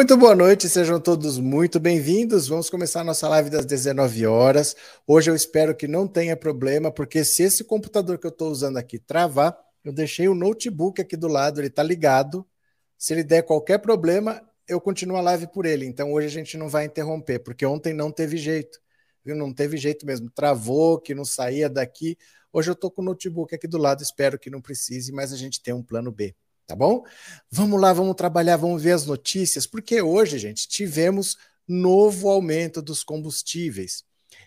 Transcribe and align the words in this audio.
Muito 0.00 0.16
boa 0.16 0.34
noite, 0.34 0.66
sejam 0.66 0.98
todos 0.98 1.38
muito 1.38 1.78
bem-vindos. 1.78 2.48
Vamos 2.48 2.70
começar 2.70 3.02
a 3.02 3.04
nossa 3.04 3.28
live 3.28 3.50
das 3.50 3.66
19 3.66 4.24
horas. 4.24 4.74
Hoje 5.06 5.30
eu 5.30 5.34
espero 5.34 5.76
que 5.76 5.86
não 5.86 6.08
tenha 6.08 6.34
problema, 6.34 6.90
porque 6.90 7.22
se 7.22 7.42
esse 7.42 7.62
computador 7.62 8.16
que 8.16 8.26
eu 8.26 8.30
estou 8.30 8.50
usando 8.50 8.78
aqui 8.78 8.98
travar, 8.98 9.54
eu 9.84 9.92
deixei 9.92 10.26
o 10.26 10.34
notebook 10.34 11.02
aqui 11.02 11.18
do 11.18 11.28
lado, 11.28 11.60
ele 11.60 11.66
está 11.66 11.82
ligado. 11.82 12.48
Se 12.96 13.12
ele 13.12 13.22
der 13.22 13.42
qualquer 13.42 13.76
problema, 13.76 14.40
eu 14.66 14.80
continuo 14.80 15.18
a 15.18 15.20
live 15.20 15.48
por 15.48 15.66
ele. 15.66 15.84
Então 15.84 16.14
hoje 16.14 16.28
a 16.28 16.30
gente 16.30 16.56
não 16.56 16.70
vai 16.70 16.86
interromper, 16.86 17.40
porque 17.40 17.66
ontem 17.66 17.92
não 17.92 18.10
teve 18.10 18.38
jeito. 18.38 18.80
Viu? 19.22 19.36
Não 19.36 19.52
teve 19.52 19.76
jeito 19.76 20.06
mesmo. 20.06 20.30
Travou, 20.30 20.98
que 20.98 21.14
não 21.14 21.26
saía 21.26 21.68
daqui. 21.68 22.16
Hoje 22.50 22.70
eu 22.70 22.72
estou 22.72 22.90
com 22.90 23.02
o 23.02 23.04
notebook 23.04 23.54
aqui 23.54 23.68
do 23.68 23.76
lado, 23.76 24.02
espero 24.02 24.38
que 24.38 24.48
não 24.48 24.62
precise, 24.62 25.12
mas 25.12 25.30
a 25.30 25.36
gente 25.36 25.62
tem 25.62 25.74
um 25.74 25.82
plano 25.82 26.10
B 26.10 26.34
tá 26.70 26.76
bom? 26.76 27.02
Vamos 27.50 27.80
lá, 27.80 27.92
vamos 27.92 28.14
trabalhar, 28.14 28.56
vamos 28.56 28.80
ver 28.80 28.92
as 28.92 29.04
notícias, 29.04 29.66
porque 29.66 30.00
hoje, 30.00 30.38
gente, 30.38 30.68
tivemos 30.68 31.36
novo 31.66 32.28
aumento 32.28 32.80
dos 32.80 33.02
combustíveis. 33.02 34.04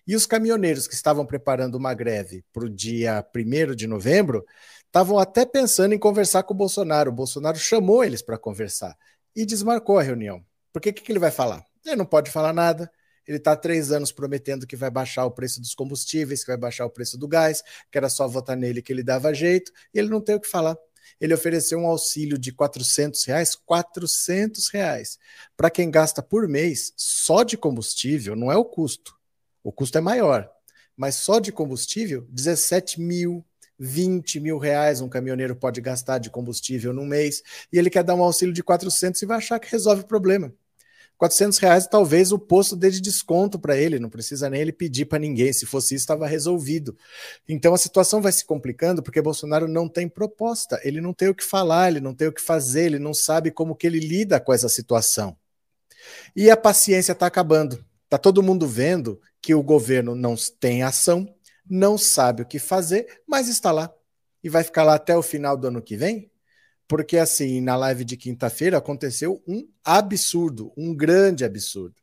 E 0.08 0.16
os 0.16 0.26
caminhoneiros 0.26 0.88
que 0.88 0.94
estavam 0.94 1.26
preparando 1.26 1.76
uma 1.76 1.94
greve 1.94 2.44
para 2.54 2.64
o 2.64 2.70
dia 2.70 3.26
1 3.36 3.76
de 3.76 3.88
novembro 3.88 4.46
estavam 4.86 5.20
até 5.20 5.46
pensando 5.46 5.94
em 5.94 6.00
conversar 6.00 6.44
com 6.44 6.54
o 6.54 6.58
Bolsonaro. 6.58 7.12
O 7.12 7.14
Bolsonaro 7.14 7.58
chamou 7.58 8.04
eles 8.04 8.22
para 8.22 8.38
conversar 8.38 8.98
e 9.36 9.46
desmarcou 9.46 10.00
a 10.00 10.04
reunião. 10.04 10.42
Porque 10.72 10.90
o 10.90 10.94
que, 10.94 11.02
que 11.02 11.12
ele 11.12 11.20
vai 11.20 11.32
falar? 11.32 11.66
Ele 11.86 11.98
não 11.98 12.06
pode 12.06 12.32
falar 12.32 12.54
nada. 12.54 12.90
Ele 13.28 13.38
está 13.38 13.52
há 13.52 13.58
três 13.58 13.92
anos 13.92 14.14
prometendo 14.14 14.66
que 14.66 14.78
vai 14.78 14.90
baixar 14.90 15.26
o 15.26 15.32
preço 15.32 15.60
dos 15.60 15.76
combustíveis, 15.76 16.42
que 16.42 16.48
vai 16.48 16.58
baixar 16.58 16.86
o 16.86 16.90
preço 16.90 17.18
do 17.18 17.28
gás, 17.28 17.62
que 17.92 17.98
era 17.98 18.10
só 18.10 18.28
votar 18.28 18.56
nele 18.56 18.82
que 18.82 18.94
ele 18.94 19.04
dava 19.04 19.34
jeito, 19.34 19.72
e 19.94 20.00
ele 20.00 20.10
não 20.10 20.22
tem 20.22 20.36
o 20.36 20.40
que 20.40 20.48
falar 20.50 20.78
ele 21.20 21.34
ofereceu 21.34 21.80
um 21.80 21.88
auxílio 21.88 22.38
de 22.38 22.52
400 22.52 23.23
reais, 23.26 23.56
400 23.56 24.68
reais, 24.70 25.17
para 25.55 25.70
quem 25.70 25.89
gasta 25.89 26.22
por 26.22 26.48
mês 26.48 26.94
só 26.95 27.44
de 27.44 27.58
combustível, 27.58 28.36
não 28.36 28.52
é 28.52 28.58
o 28.58 28.66
custo, 28.66 29.16
o 29.64 29.72
custo 29.72 29.98
é 29.98 30.02
maior, 30.02 30.50
mas 30.95 31.16
só 31.16 31.39
de 31.39 31.52
combustível, 31.52 32.27
17 32.30 33.00
mil, 33.02 33.45
20 33.80 34.39
mil 34.39 34.58
reais 34.58 35.02
um 35.02 35.10
caminhoneiro 35.10 35.55
pode 35.55 35.82
gastar 35.82 36.17
de 36.17 36.30
combustível 36.30 36.94
no 36.94 37.06
mês, 37.06 37.42
e 37.72 37.77
ele 37.77 37.89
quer 37.89 38.04
dar 38.04 38.16
um 38.16 38.23
auxílio 38.23 38.54
de 38.54 38.64
400 38.64 39.22
e 39.22 39.26
vai 39.26 39.38
achar 39.38 39.60
que 39.60 39.72
resolve 39.72 40.04
o 40.04 40.08
problema. 40.08 40.54
400 41.23 41.58
reais 41.60 41.88
talvez 41.88 42.34
o 42.34 42.38
posto 42.38 42.76
dê 42.76 42.92
de 42.92 43.00
desconto 43.00 43.58
para 43.58 43.78
ele, 43.78 43.98
não 43.98 44.10
precisa 44.10 44.50
nem 44.50 44.60
ele 44.60 44.73
pedir 44.73 45.06
para 45.06 45.17
ninguém, 45.17 45.54
se 45.54 45.66
fosse 45.66 45.95
isso 45.95 46.04
estava 46.04 46.28
resolvido. 46.28 46.98
Então 47.48 47.73
a 47.73 47.78
situação 47.78 48.22
vai 48.22 48.34
se 48.34 48.44
complicando 48.44 49.02
porque 49.02 49.22
Bolsonaro 49.22 49.66
não 49.66 49.88
tem 49.88 50.10
proposta, 50.10 50.82
ele 50.83 51.00
não 51.00 51.14
tem 51.14 51.30
o 51.30 51.36
que 51.36 51.44
falar, 51.44 51.88
ele 51.88 52.02
não 52.02 52.14
tem 52.14 52.28
o 52.28 52.33
que 52.33 52.42
fazer, 52.42 52.88
ele 52.88 53.00
não 53.00 53.14
sabe 53.14 53.52
como 53.52 53.73
que 53.73 53.88
ele 53.88 54.02
lida 54.02 54.38
com 54.38 54.52
essa 54.52 54.67
situação. 54.67 55.38
E 56.36 56.52
a 56.52 56.58
paciência 56.58 57.14
está 57.14 57.28
acabando. 57.28 57.86
Está 58.04 58.17
todo 58.17 58.44
mundo 58.44 58.67
vendo 58.67 59.17
que 59.42 59.56
o 59.56 59.64
governo 59.64 60.16
não 60.16 60.36
tem 60.60 60.83
ação, 60.83 61.33
não 61.66 61.98
sabe 61.98 62.42
o 62.42 62.45
que 62.45 62.60
fazer, 62.60 63.22
mas 63.26 63.48
está 63.48 63.72
lá. 63.72 63.89
E 64.44 64.50
vai 64.50 64.66
ficar 64.66 64.83
lá 64.83 64.95
até 64.95 65.16
o 65.16 65.23
final 65.23 65.56
do 65.56 65.67
ano 65.67 65.82
que 65.82 65.95
vem? 65.95 66.30
Porque 66.93 67.17
assim, 67.17 67.59
na 67.59 67.76
live 67.76 68.05
de 68.05 68.15
quinta-feira 68.15 68.77
aconteceu 68.77 69.42
um 69.48 69.67
absurdo, 69.83 70.71
um 70.77 70.95
grande 70.95 71.43
absurdo. 71.43 71.95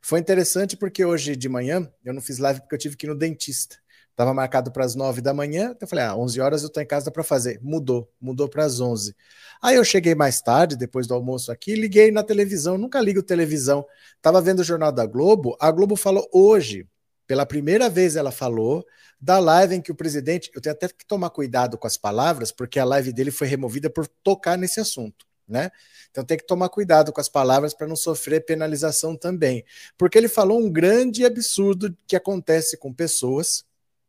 Foi 0.00 0.20
interessante 0.20 0.76
porque 0.76 1.04
hoje 1.04 1.34
de 1.34 1.48
manhã 1.48 1.90
eu 2.04 2.14
não 2.14 2.22
fiz 2.22 2.38
live 2.38 2.60
porque 2.60 2.76
eu 2.76 2.78
tive 2.78 2.96
que 2.96 3.06
ir 3.06 3.08
no 3.08 3.16
dentista. 3.16 3.76
Estava 4.08 4.32
marcado 4.32 4.70
para 4.70 4.84
as 4.84 4.94
nove 4.94 5.20
da 5.20 5.34
manhã, 5.34 5.72
então 5.72 5.78
eu 5.80 5.88
falei, 5.88 6.04
ah, 6.04 6.14
11 6.14 6.40
horas 6.40 6.62
eu 6.62 6.68
estou 6.68 6.80
em 6.80 6.86
casa 6.86 7.10
para 7.10 7.24
fazer. 7.24 7.58
Mudou, 7.60 8.08
mudou 8.20 8.48
para 8.48 8.64
as 8.64 8.78
11. 8.78 9.16
Aí 9.60 9.74
eu 9.74 9.84
cheguei 9.84 10.14
mais 10.14 10.40
tarde, 10.40 10.76
depois 10.76 11.08
do 11.08 11.14
almoço 11.14 11.50
aqui, 11.50 11.74
liguei 11.74 12.12
na 12.12 12.22
televisão, 12.22 12.78
nunca 12.78 13.00
ligo 13.00 13.24
televisão. 13.24 13.84
Estava 14.14 14.40
vendo 14.40 14.60
o 14.60 14.64
Jornal 14.64 14.92
da 14.92 15.06
Globo, 15.06 15.56
a 15.60 15.72
Globo 15.72 15.96
falou 15.96 16.24
hoje, 16.32 16.86
pela 17.26 17.44
primeira 17.44 17.88
vez 17.88 18.16
ela 18.16 18.30
falou 18.30 18.86
da 19.20 19.38
live 19.38 19.74
em 19.74 19.80
que 19.80 19.90
o 19.90 19.94
presidente, 19.94 20.50
eu 20.54 20.60
tenho 20.60 20.74
até 20.74 20.88
que 20.88 21.06
tomar 21.06 21.30
cuidado 21.30 21.76
com 21.78 21.86
as 21.86 21.96
palavras, 21.96 22.52
porque 22.52 22.78
a 22.78 22.84
live 22.84 23.12
dele 23.12 23.30
foi 23.30 23.46
removida 23.46 23.90
por 23.90 24.06
tocar 24.06 24.56
nesse 24.56 24.78
assunto, 24.78 25.26
né? 25.48 25.70
Então 26.10 26.24
tem 26.24 26.36
que 26.36 26.46
tomar 26.46 26.68
cuidado 26.68 27.12
com 27.12 27.20
as 27.20 27.28
palavras 27.28 27.74
para 27.74 27.86
não 27.86 27.96
sofrer 27.96 28.44
penalização 28.44 29.16
também, 29.16 29.64
porque 29.96 30.16
ele 30.16 30.28
falou 30.28 30.60
um 30.60 30.70
grande 30.70 31.24
absurdo 31.24 31.96
que 32.06 32.16
acontece 32.16 32.76
com 32.76 32.92
pessoas 32.92 33.64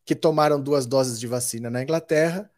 que 0.06 0.16
tomaram 0.16 0.62
duas 0.62 0.86
doses 0.86 1.20
de 1.20 1.28
vacina 1.28 1.70
na 1.70 1.82
Inglaterra 1.82 2.50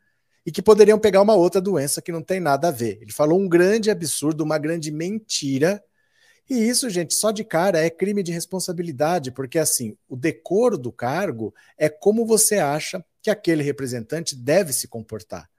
e 0.46 0.52
que 0.52 0.62
poderiam 0.62 1.00
pegar 1.00 1.22
uma 1.22 1.36
outra 1.36 1.59
doença 1.62 2.02
que 2.02 2.12
não 2.12 2.22
tem 2.22 2.40
nada 2.40 2.68
a 2.68 2.72
ver. 2.72 3.00
Ele 3.02 3.12
falou 3.12 3.40
um 3.40 3.48
grande 3.48 3.90
absurdo, 3.90 4.44
uma 4.44 4.58
grande 4.58 4.92
mentira 4.92 5.84
e 6.50 6.68
isso, 6.68 6.90
gente, 6.90 7.14
só 7.14 7.32
de 7.32 7.44
cara 7.44 7.80
é 7.80 7.90
crime 7.90 8.24
de 8.24 8.32
responsabilidade, 8.32 9.32
porque 9.32 9.60
assim, 9.60 9.96
o 10.08 10.16
decoro 10.16 10.78
do 10.78 10.92
cargo 10.92 11.54
é 11.78 11.88
como 11.88 12.26
você 12.26 12.58
acha 12.58 13.06
que 13.22 13.30
aquele 13.30 13.62
representante 13.62 14.36
deve 14.36 14.74
se 14.74 14.88
comportar. 14.88 15.50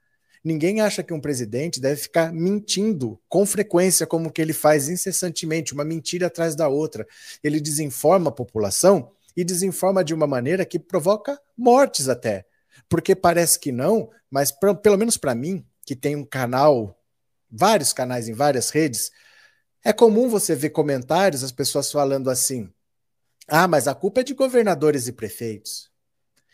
Ninguém 0.43 0.81
acha 0.81 1.03
que 1.03 1.13
um 1.13 1.21
presidente 1.21 1.79
deve 1.79 2.01
ficar 2.01 2.33
mentindo 2.33 3.19
com 3.29 3.45
frequência, 3.45 4.07
como 4.07 4.31
que 4.31 4.41
ele 4.41 4.53
faz 4.53 4.89
incessantemente, 4.89 5.73
uma 5.73 5.85
mentira 5.85 6.27
atrás 6.27 6.55
da 6.55 6.67
outra. 6.67 7.07
Ele 7.43 7.61
desinforma 7.61 8.29
a 8.29 8.33
população 8.33 9.11
e 9.37 9.43
desinforma 9.43 10.03
de 10.03 10.13
uma 10.13 10.25
maneira 10.25 10.65
que 10.65 10.79
provoca 10.79 11.39
mortes 11.55 12.09
até. 12.09 12.45
Porque 12.89 13.15
parece 13.15 13.59
que 13.59 13.71
não, 13.71 14.09
mas 14.29 14.51
pra, 14.51 14.73
pelo 14.73 14.97
menos 14.97 15.15
para 15.15 15.35
mim, 15.35 15.63
que 15.85 15.95
tem 15.95 16.15
um 16.15 16.25
canal, 16.25 16.99
vários 17.49 17.93
canais 17.93 18.27
em 18.27 18.33
várias 18.33 18.71
redes, 18.71 19.11
é 19.83 19.91
comum 19.91 20.29
você 20.29 20.55
ver 20.55 20.69
comentários, 20.69 21.43
as 21.43 21.51
pessoas 21.51 21.91
falando 21.91 22.29
assim: 22.29 22.69
ah, 23.47 23.67
mas 23.67 23.87
a 23.87 23.95
culpa 23.95 24.21
é 24.21 24.23
de 24.23 24.33
governadores 24.33 25.07
e 25.07 25.11
prefeitos. 25.11 25.89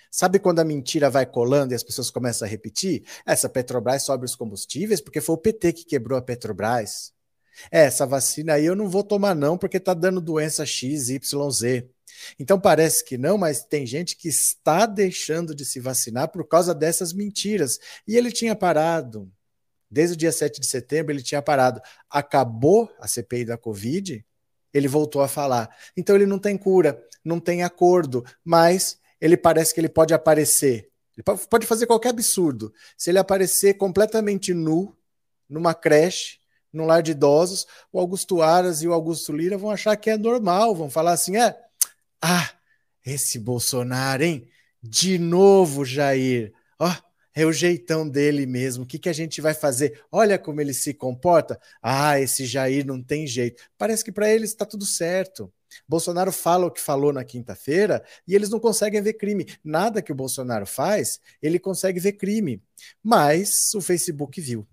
Sabe 0.10 0.40
quando 0.40 0.60
a 0.60 0.64
mentira 0.64 1.10
vai 1.10 1.26
colando 1.26 1.74
e 1.74 1.76
as 1.76 1.84
pessoas 1.84 2.10
começam 2.10 2.48
a 2.48 2.50
repetir? 2.50 3.04
Essa 3.26 3.50
Petrobras 3.50 4.04
sobe 4.04 4.26
os 4.26 4.36
combustíveis 4.36 5.02
porque 5.02 5.22
foi 5.22 5.36
o 5.36 5.38
PT 5.38 5.74
que 5.74 5.86
quebrou 5.86 6.18
a 6.18 6.22
Petrobras. 6.22 7.12
É, 7.72 7.86
essa 7.86 8.06
vacina 8.06 8.54
aí 8.54 8.66
eu 8.66 8.76
não 8.76 8.90
vou 8.90 9.04
tomar 9.04 9.36
não 9.36 9.58
porque 9.58 9.80
tá 9.80 9.94
dando 9.94 10.22
doença 10.22 10.66
X, 10.66 11.10
Y, 11.10 11.52
Z. 11.52 11.90
Então 12.40 12.60
parece 12.60 13.04
que 13.04 13.18
não, 13.18 13.38
mas 13.38 13.64
tem 13.64 13.86
gente 13.86 14.16
que 14.16 14.28
está 14.28 14.86
deixando 14.86 15.54
de 15.54 15.66
se 15.66 15.80
vacinar 15.80 16.30
por 16.30 16.48
causa 16.48 16.74
dessas 16.74 17.14
mentiras. 17.14 17.78
E 18.08 18.16
ele 18.16 18.32
tinha 18.32 18.56
parado. 18.56 19.32
Desde 19.90 20.14
o 20.14 20.18
dia 20.18 20.32
7 20.32 20.60
de 20.60 20.68
setembro 20.68 21.14
ele 21.14 21.24
tinha 21.24 21.42
parado. 21.42 21.82
Acabou 22.10 22.92
a 23.00 23.08
CPI 23.08 23.46
da 23.46 23.58
Covid, 23.58 24.26
ele 24.74 24.88
voltou 24.88 25.22
a 25.22 25.28
falar. 25.28 25.70
Então 25.96 26.16
ele 26.16 26.26
não 26.26 26.40
tem 26.40 26.58
cura, 26.58 27.02
não 27.24 27.40
tem 27.40 27.64
acordo, 27.64 28.24
mas 28.44 29.00
ele 29.20 29.38
parece 29.38 29.74
que 29.74 29.80
ele 29.80 29.90
pode 29.90 30.14
aparecer. 30.14 30.90
Ele 31.16 31.24
pode 31.50 31.66
fazer 31.66 31.88
qualquer 31.88 32.10
absurdo. 32.10 32.72
Se 32.96 33.10
ele 33.10 33.18
aparecer 33.18 33.74
completamente 33.74 34.54
nu, 34.54 34.96
numa 35.50 35.74
creche, 35.74 36.40
num 36.72 36.86
lar 36.86 37.02
de 37.02 37.12
idosos, 37.12 37.66
o 37.92 38.00
Augusto 38.00 38.42
Aras 38.42 38.82
e 38.82 38.88
o 38.88 38.94
Augusto 38.94 39.32
Lira 39.34 39.58
vão 39.58 39.72
achar 39.72 39.96
que 39.96 40.10
é 40.10 40.18
normal, 40.18 40.76
vão 40.76 40.90
falar 40.90 41.14
assim: 41.14 41.38
é, 41.38 41.58
ah, 42.22 42.52
esse 43.06 43.40
Bolsonaro, 43.40 44.24
hein? 44.24 44.48
De 44.84 45.18
novo, 45.18 45.84
Jair. 45.84 46.54
Ó, 46.80 46.88
oh, 46.88 47.07
é 47.38 47.46
o 47.46 47.54
jeitão 47.54 48.10
dele 48.10 48.48
mesmo. 48.48 48.84
O 48.84 48.88
que, 48.88 48.98
que 48.98 49.08
a 49.08 49.14
gente 49.14 49.42
vai 49.42 49.54
fazer? 49.54 50.02
Olha 50.12 50.40
como 50.40 50.60
ele 50.60 50.74
se 50.74 50.92
comporta. 50.92 51.60
Ah, 51.80 52.20
esse 52.20 52.48
Jair 52.48 52.84
não 52.84 53.00
tem 53.00 53.28
jeito. 53.28 53.62
Parece 53.78 54.04
que 54.04 54.12
para 54.12 54.28
eles 54.28 54.50
está 54.50 54.66
tudo 54.66 54.88
certo. 54.88 55.54
Bolsonaro 55.88 56.32
fala 56.32 56.66
o 56.66 56.72
que 56.72 56.82
falou 56.82 57.14
na 57.14 57.24
quinta-feira 57.24 58.04
e 58.28 58.34
eles 58.34 58.50
não 58.50 58.60
conseguem 58.60 59.04
ver 59.04 59.14
crime. 59.14 59.46
Nada 59.64 60.02
que 60.02 60.12
o 60.12 60.16
Bolsonaro 60.16 60.66
faz, 60.66 61.20
ele 61.40 61.60
consegue 61.60 62.00
ver 62.00 62.14
crime. 62.14 62.60
Mas 63.04 63.72
o 63.76 63.82
Facebook 63.82 64.42
viu. 64.42 64.68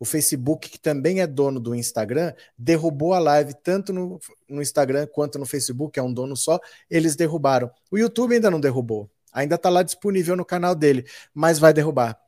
O 0.00 0.06
Facebook, 0.06 0.70
que 0.70 0.80
também 0.80 1.20
é 1.20 1.26
dono 1.26 1.60
do 1.60 1.74
Instagram, 1.74 2.32
derrubou 2.56 3.12
a 3.12 3.18
live 3.18 3.52
tanto 3.62 3.92
no, 3.92 4.18
no 4.48 4.62
Instagram 4.62 5.06
quanto 5.08 5.38
no 5.38 5.44
Facebook, 5.44 5.98
é 5.98 6.02
um 6.02 6.14
dono 6.14 6.34
só, 6.34 6.58
eles 6.88 7.16
derrubaram. 7.16 7.70
O 7.90 7.98
YouTube 7.98 8.34
ainda 8.34 8.50
não 8.50 8.60
derrubou. 8.60 9.10
Ainda 9.38 9.54
está 9.54 9.68
lá 9.68 9.84
disponível 9.84 10.34
no 10.34 10.44
canal 10.44 10.74
dele, 10.74 11.06
mas 11.32 11.60
vai 11.60 11.72
derrubar. 11.72 12.18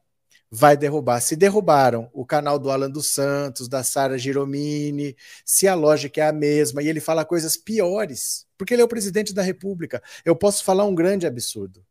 Vai 0.49 0.77
derrubar. 0.77 1.21
Se 1.21 1.35
derrubaram 1.35 2.09
o 2.12 2.25
canal 2.25 2.57
do 2.57 2.71
Alan 2.71 2.89
dos 2.89 3.12
Santos, 3.12 3.69
da 3.69 3.83
Sara 3.83 4.17
Giromini, 4.17 5.17
se 5.45 5.67
a 5.67 5.75
lógica 5.75 6.21
é 6.21 6.29
a 6.29 6.33
mesma 6.33 6.81
e 6.83 6.89
ele 6.89 7.01
fala 7.01 7.25
coisas 7.25 7.57
piores, 7.57 8.47
porque 8.57 8.75
ele 8.75 8.83
é 8.83 8.85
o 8.85 8.89
presidente 8.89 9.35
da 9.35 9.43
República. 9.43 10.01
Eu 10.25 10.37
posso 10.37 10.62
falar 10.62 10.85
um 10.85 10.95
grande 10.95 11.27
absurdo, 11.27 11.85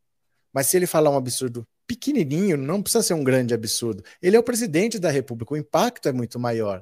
mas 0.53 0.67
se 0.67 0.77
ele 0.77 0.87
falar 0.87 1.09
um 1.09 1.17
absurdo 1.17 1.67
pequenininho, 1.85 2.55
não 2.55 2.81
precisa 2.81 3.03
ser 3.03 3.13
um 3.13 3.23
grande 3.23 3.53
absurdo. 3.53 4.01
Ele 4.21 4.37
é 4.37 4.39
o 4.39 4.43
presidente 4.43 4.99
da 4.99 5.09
República, 5.09 5.53
o 5.53 5.57
impacto 5.57 6.07
é 6.07 6.13
muito 6.13 6.39
maior. 6.39 6.81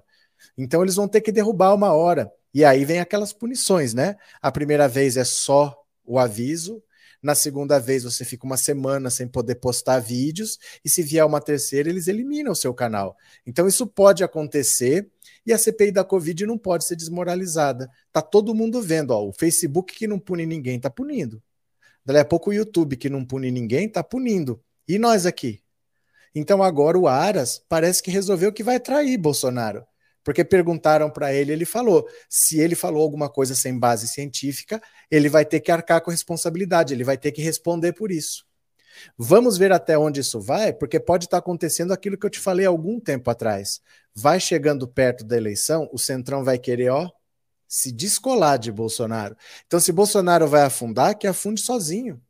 Então 0.55 0.83
eles 0.83 0.95
vão 0.95 1.07
ter 1.07 1.21
que 1.21 1.31
derrubar 1.31 1.73
uma 1.73 1.91
hora. 1.91 2.31
E 2.53 2.63
aí 2.63 2.85
vem 2.85 2.99
aquelas 2.99 3.33
punições, 3.33 3.95
né? 3.95 4.15
A 4.39 4.51
primeira 4.51 4.87
vez 4.87 5.17
é 5.17 5.23
só 5.23 5.75
o 6.05 6.19
aviso, 6.19 6.83
na 7.27 7.35
segunda 7.35 7.77
vez 7.77 8.05
você 8.05 8.23
fica 8.23 8.45
uma 8.45 8.55
semana 8.55 9.09
sem 9.09 9.27
poder 9.27 9.55
postar 9.55 9.99
vídeos, 9.99 10.57
e 10.83 10.87
se 10.89 11.03
vier 11.03 11.25
uma 11.25 11.41
terceira, 11.41 11.89
eles 11.89 12.07
eliminam 12.07 12.53
o 12.53 12.55
seu 12.55 12.73
canal. 12.73 13.17
Então 13.45 13.67
isso 13.67 13.85
pode 13.85 14.23
acontecer, 14.23 15.11
E 15.45 15.53
a 15.53 15.57
CPI 15.57 15.91
da 15.91 16.03
Covid 16.03 16.45
não 16.45 16.57
pode 16.57 16.85
ser 16.85 16.97
desmoralizada. 16.97 17.89
Tá 18.11 18.21
todo 18.21 18.53
mundo 18.53 18.81
vendo, 18.81 19.11
ó, 19.11 19.25
o 19.25 19.31
Facebook 19.31 19.93
que 19.93 20.05
não 20.05 20.19
pune 20.19 20.45
ninguém 20.45 20.77
tá 20.77 20.89
punindo. 20.89 21.41
Daí 22.05 22.19
a 22.19 22.25
pouco 22.25 22.49
o 22.49 22.53
YouTube 22.53 22.97
que 22.97 23.09
não 23.09 23.25
pune 23.25 23.49
ninguém 23.49 23.87
tá 23.89 24.03
punindo. 24.03 24.61
E 24.87 24.97
nós 24.97 25.25
aqui? 25.25 25.61
Então 26.35 26.61
agora 26.61 26.97
o 26.97 27.07
Aras 27.07 27.61
parece 27.69 28.03
que 28.03 28.11
resolveu 28.11 28.51
que 28.51 28.63
vai 28.63 28.79
trair 28.79 29.17
Bolsonaro. 29.17 29.85
Porque 30.27 30.43
perguntaram 30.43 31.09
para 31.09 31.33
ele, 31.33 31.53
ele 31.53 31.63
falou: 31.63 32.05
se 32.27 32.59
ele 32.59 32.75
falou 32.75 33.01
alguma 33.01 33.29
coisa 33.29 33.55
sem 33.55 33.79
base 33.79 34.09
científica, 34.09 34.81
ele 35.09 35.29
vai 35.29 35.45
ter 35.45 35.61
que 35.61 35.71
arcar 35.71 36.01
com 36.01 36.11
responsabilidade, 36.11 36.93
ele 36.93 37.05
vai 37.05 37.17
ter 37.17 37.31
que 37.31 37.41
responder 37.41 37.93
por 37.93 38.11
isso. 38.11 38.45
Vamos 39.17 39.57
ver 39.57 39.71
até 39.71 39.97
onde 39.97 40.19
isso 40.19 40.41
vai, 40.41 40.73
porque 40.73 40.99
pode 40.99 41.27
estar 41.27 41.37
acontecendo 41.37 41.93
aquilo 41.93 42.17
que 42.17 42.25
eu 42.25 42.29
te 42.29 42.41
falei 42.41 42.65
algum 42.65 42.99
tempo 42.99 43.31
atrás. 43.31 43.79
Vai 44.13 44.37
chegando 44.37 44.85
perto 44.85 45.23
da 45.23 45.37
eleição, 45.37 45.89
o 45.93 45.97
Centrão 45.97 46.43
vai 46.43 46.59
querer, 46.59 46.89
ó, 46.89 47.09
se 47.65 47.89
descolar 47.89 48.59
de 48.59 48.69
Bolsonaro. 48.69 49.33
Então, 49.65 49.79
se 49.79 49.93
Bolsonaro 49.93 50.45
vai 50.45 50.63
afundar, 50.63 51.17
que 51.17 51.25
afunde 51.25 51.61
sozinho. 51.61 52.21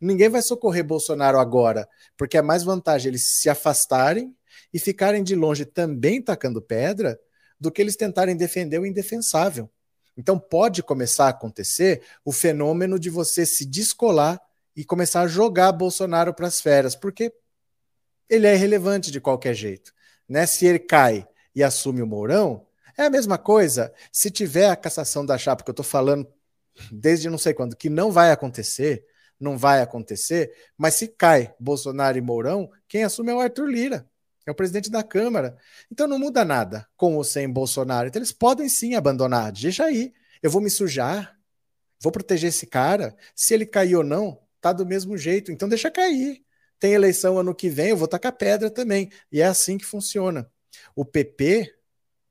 Ninguém 0.00 0.30
vai 0.30 0.40
socorrer 0.40 0.82
Bolsonaro 0.82 1.38
agora, 1.38 1.86
porque 2.16 2.38
é 2.38 2.42
mais 2.42 2.62
vantagem 2.62 3.10
eles 3.10 3.38
se 3.38 3.50
afastarem 3.50 4.34
e 4.72 4.78
ficarem 4.78 5.22
de 5.22 5.34
longe 5.34 5.66
também 5.66 6.22
tacando 6.22 6.62
pedra 6.62 7.20
do 7.58 7.70
que 7.70 7.80
eles 7.80 7.96
tentarem 7.96 8.36
defender 8.36 8.78
o 8.78 8.86
indefensável. 8.86 9.70
Então 10.16 10.38
pode 10.38 10.82
começar 10.82 11.26
a 11.26 11.30
acontecer 11.30 12.02
o 12.24 12.32
fenômeno 12.32 12.98
de 12.98 13.10
você 13.10 13.44
se 13.44 13.64
descolar 13.64 14.40
e 14.76 14.84
começar 14.84 15.22
a 15.22 15.26
jogar 15.26 15.72
Bolsonaro 15.72 16.32
para 16.34 16.46
as 16.46 16.60
feras, 16.60 16.94
porque 16.94 17.32
ele 18.28 18.46
é 18.46 18.54
irrelevante 18.54 19.10
de 19.10 19.20
qualquer 19.20 19.54
jeito. 19.54 19.92
Né? 20.28 20.46
Se 20.46 20.66
ele 20.66 20.78
cai 20.78 21.26
e 21.54 21.62
assume 21.62 22.02
o 22.02 22.06
Mourão, 22.06 22.66
é 22.96 23.04
a 23.04 23.10
mesma 23.10 23.38
coisa. 23.38 23.92
Se 24.12 24.30
tiver 24.30 24.68
a 24.68 24.76
cassação 24.76 25.24
da 25.24 25.38
chapa, 25.38 25.62
que 25.62 25.70
eu 25.70 25.72
estou 25.72 25.84
falando 25.84 26.26
desde 26.90 27.30
não 27.30 27.38
sei 27.38 27.54
quando, 27.54 27.76
que 27.76 27.88
não 27.88 28.10
vai 28.10 28.30
acontecer, 28.30 29.04
não 29.38 29.58
vai 29.58 29.80
acontecer, 29.80 30.52
mas 30.76 30.94
se 30.94 31.08
cai 31.08 31.54
Bolsonaro 31.58 32.16
e 32.16 32.20
Mourão, 32.20 32.70
quem 32.88 33.04
assume 33.04 33.30
é 33.30 33.34
o 33.34 33.40
Arthur 33.40 33.66
Lira, 33.66 34.08
é 34.46 34.50
o 34.50 34.54
presidente 34.54 34.90
da 34.90 35.02
Câmara. 35.02 35.56
Então 35.90 36.06
não 36.06 36.18
muda 36.18 36.44
nada 36.44 36.86
com 36.96 37.16
ou 37.16 37.24
sem 37.24 37.50
Bolsonaro. 37.50 38.08
Então 38.08 38.20
eles 38.20 38.32
podem 38.32 38.68
sim 38.68 38.94
abandonar, 38.94 39.52
deixa 39.52 39.84
aí. 39.84 40.12
Eu 40.42 40.50
vou 40.50 40.60
me 40.60 40.70
sujar, 40.70 41.38
vou 42.00 42.12
proteger 42.12 42.48
esse 42.48 42.66
cara. 42.66 43.16
Se 43.34 43.54
ele 43.54 43.66
cair 43.66 43.96
ou 43.96 44.04
não, 44.04 44.40
tá 44.60 44.72
do 44.72 44.86
mesmo 44.86 45.16
jeito, 45.16 45.50
então 45.50 45.68
deixa 45.68 45.90
cair. 45.90 46.42
Tem 46.78 46.92
eleição 46.92 47.38
ano 47.38 47.54
que 47.54 47.68
vem, 47.68 47.90
eu 47.90 47.96
vou 47.96 48.08
tacar 48.08 48.32
pedra 48.32 48.70
também. 48.70 49.10
E 49.32 49.40
é 49.40 49.46
assim 49.46 49.78
que 49.78 49.84
funciona. 49.84 50.50
O 50.94 51.04
PP, 51.04 51.72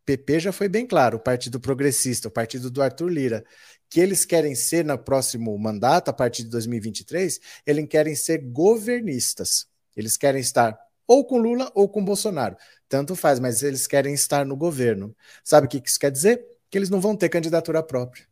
PP 0.05 0.39
já 0.39 0.51
foi 0.51 0.67
bem 0.67 0.85
claro, 0.85 1.17
o 1.17 1.19
Partido 1.19 1.59
Progressista, 1.59 2.27
o 2.27 2.31
partido 2.31 2.69
do 2.69 2.81
Arthur 2.81 3.07
Lira, 3.09 3.43
que 3.89 3.99
eles 3.99 4.25
querem 4.25 4.53
ser 4.53 4.83
no 4.83 4.97
próximo 4.97 5.57
mandato, 5.57 6.09
a 6.09 6.13
partir 6.13 6.43
de 6.43 6.49
2023, 6.49 7.39
eles 7.65 7.87
querem 7.87 8.15
ser 8.15 8.39
governistas. 8.39 9.67
Eles 9.95 10.17
querem 10.17 10.41
estar 10.41 10.77
ou 11.07 11.25
com 11.25 11.37
Lula 11.37 11.71
ou 11.73 11.87
com 11.89 12.03
Bolsonaro. 12.03 12.55
Tanto 12.87 13.15
faz, 13.15 13.39
mas 13.39 13.63
eles 13.63 13.87
querem 13.87 14.13
estar 14.13 14.45
no 14.45 14.55
governo. 14.55 15.15
Sabe 15.43 15.67
o 15.67 15.69
que 15.69 15.81
isso 15.85 15.99
quer 15.99 16.11
dizer? 16.11 16.45
Que 16.69 16.77
eles 16.77 16.89
não 16.89 17.01
vão 17.01 17.15
ter 17.15 17.29
candidatura 17.29 17.81
própria. 17.83 18.25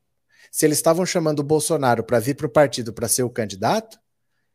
Se 0.51 0.65
eles 0.65 0.77
estavam 0.77 1.05
chamando 1.05 1.39
o 1.39 1.43
Bolsonaro 1.43 2.03
para 2.03 2.19
vir 2.19 2.35
para 2.35 2.47
o 2.47 2.49
partido 2.49 2.93
para 2.93 3.07
ser 3.07 3.23
o 3.23 3.29
candidato, 3.29 3.99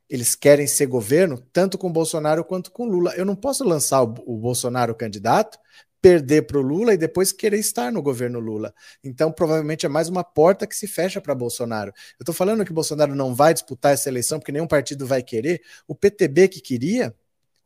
eles 0.08 0.34
querem 0.34 0.66
ser 0.66 0.86
governo 0.86 1.38
tanto 1.52 1.76
com 1.76 1.90
Bolsonaro 1.90 2.44
quanto 2.44 2.70
com 2.70 2.84
Lula. 2.84 3.14
Eu 3.16 3.24
não 3.24 3.34
posso 3.34 3.64
lançar 3.64 4.02
o, 4.02 4.14
o 4.26 4.36
Bolsonaro 4.36 4.94
candidato, 4.94 5.58
perder 6.00 6.42
para 6.42 6.58
o 6.58 6.62
Lula 6.62 6.94
e 6.94 6.96
depois 6.96 7.32
querer 7.32 7.58
estar 7.58 7.90
no 7.90 8.00
governo 8.00 8.38
Lula. 8.38 8.72
Então, 9.02 9.32
provavelmente 9.32 9.86
é 9.86 9.88
mais 9.88 10.08
uma 10.08 10.22
porta 10.22 10.66
que 10.66 10.76
se 10.76 10.86
fecha 10.86 11.20
para 11.20 11.34
Bolsonaro. 11.34 11.92
Eu 12.18 12.22
estou 12.22 12.34
falando 12.34 12.64
que 12.64 12.72
Bolsonaro 12.72 13.14
não 13.14 13.34
vai 13.34 13.52
disputar 13.52 13.92
essa 13.92 14.08
eleição 14.08 14.38
porque 14.38 14.52
nenhum 14.52 14.68
partido 14.68 15.06
vai 15.06 15.22
querer. 15.22 15.60
O 15.88 15.94
PTB 15.94 16.48
que 16.48 16.60
queria, 16.60 17.12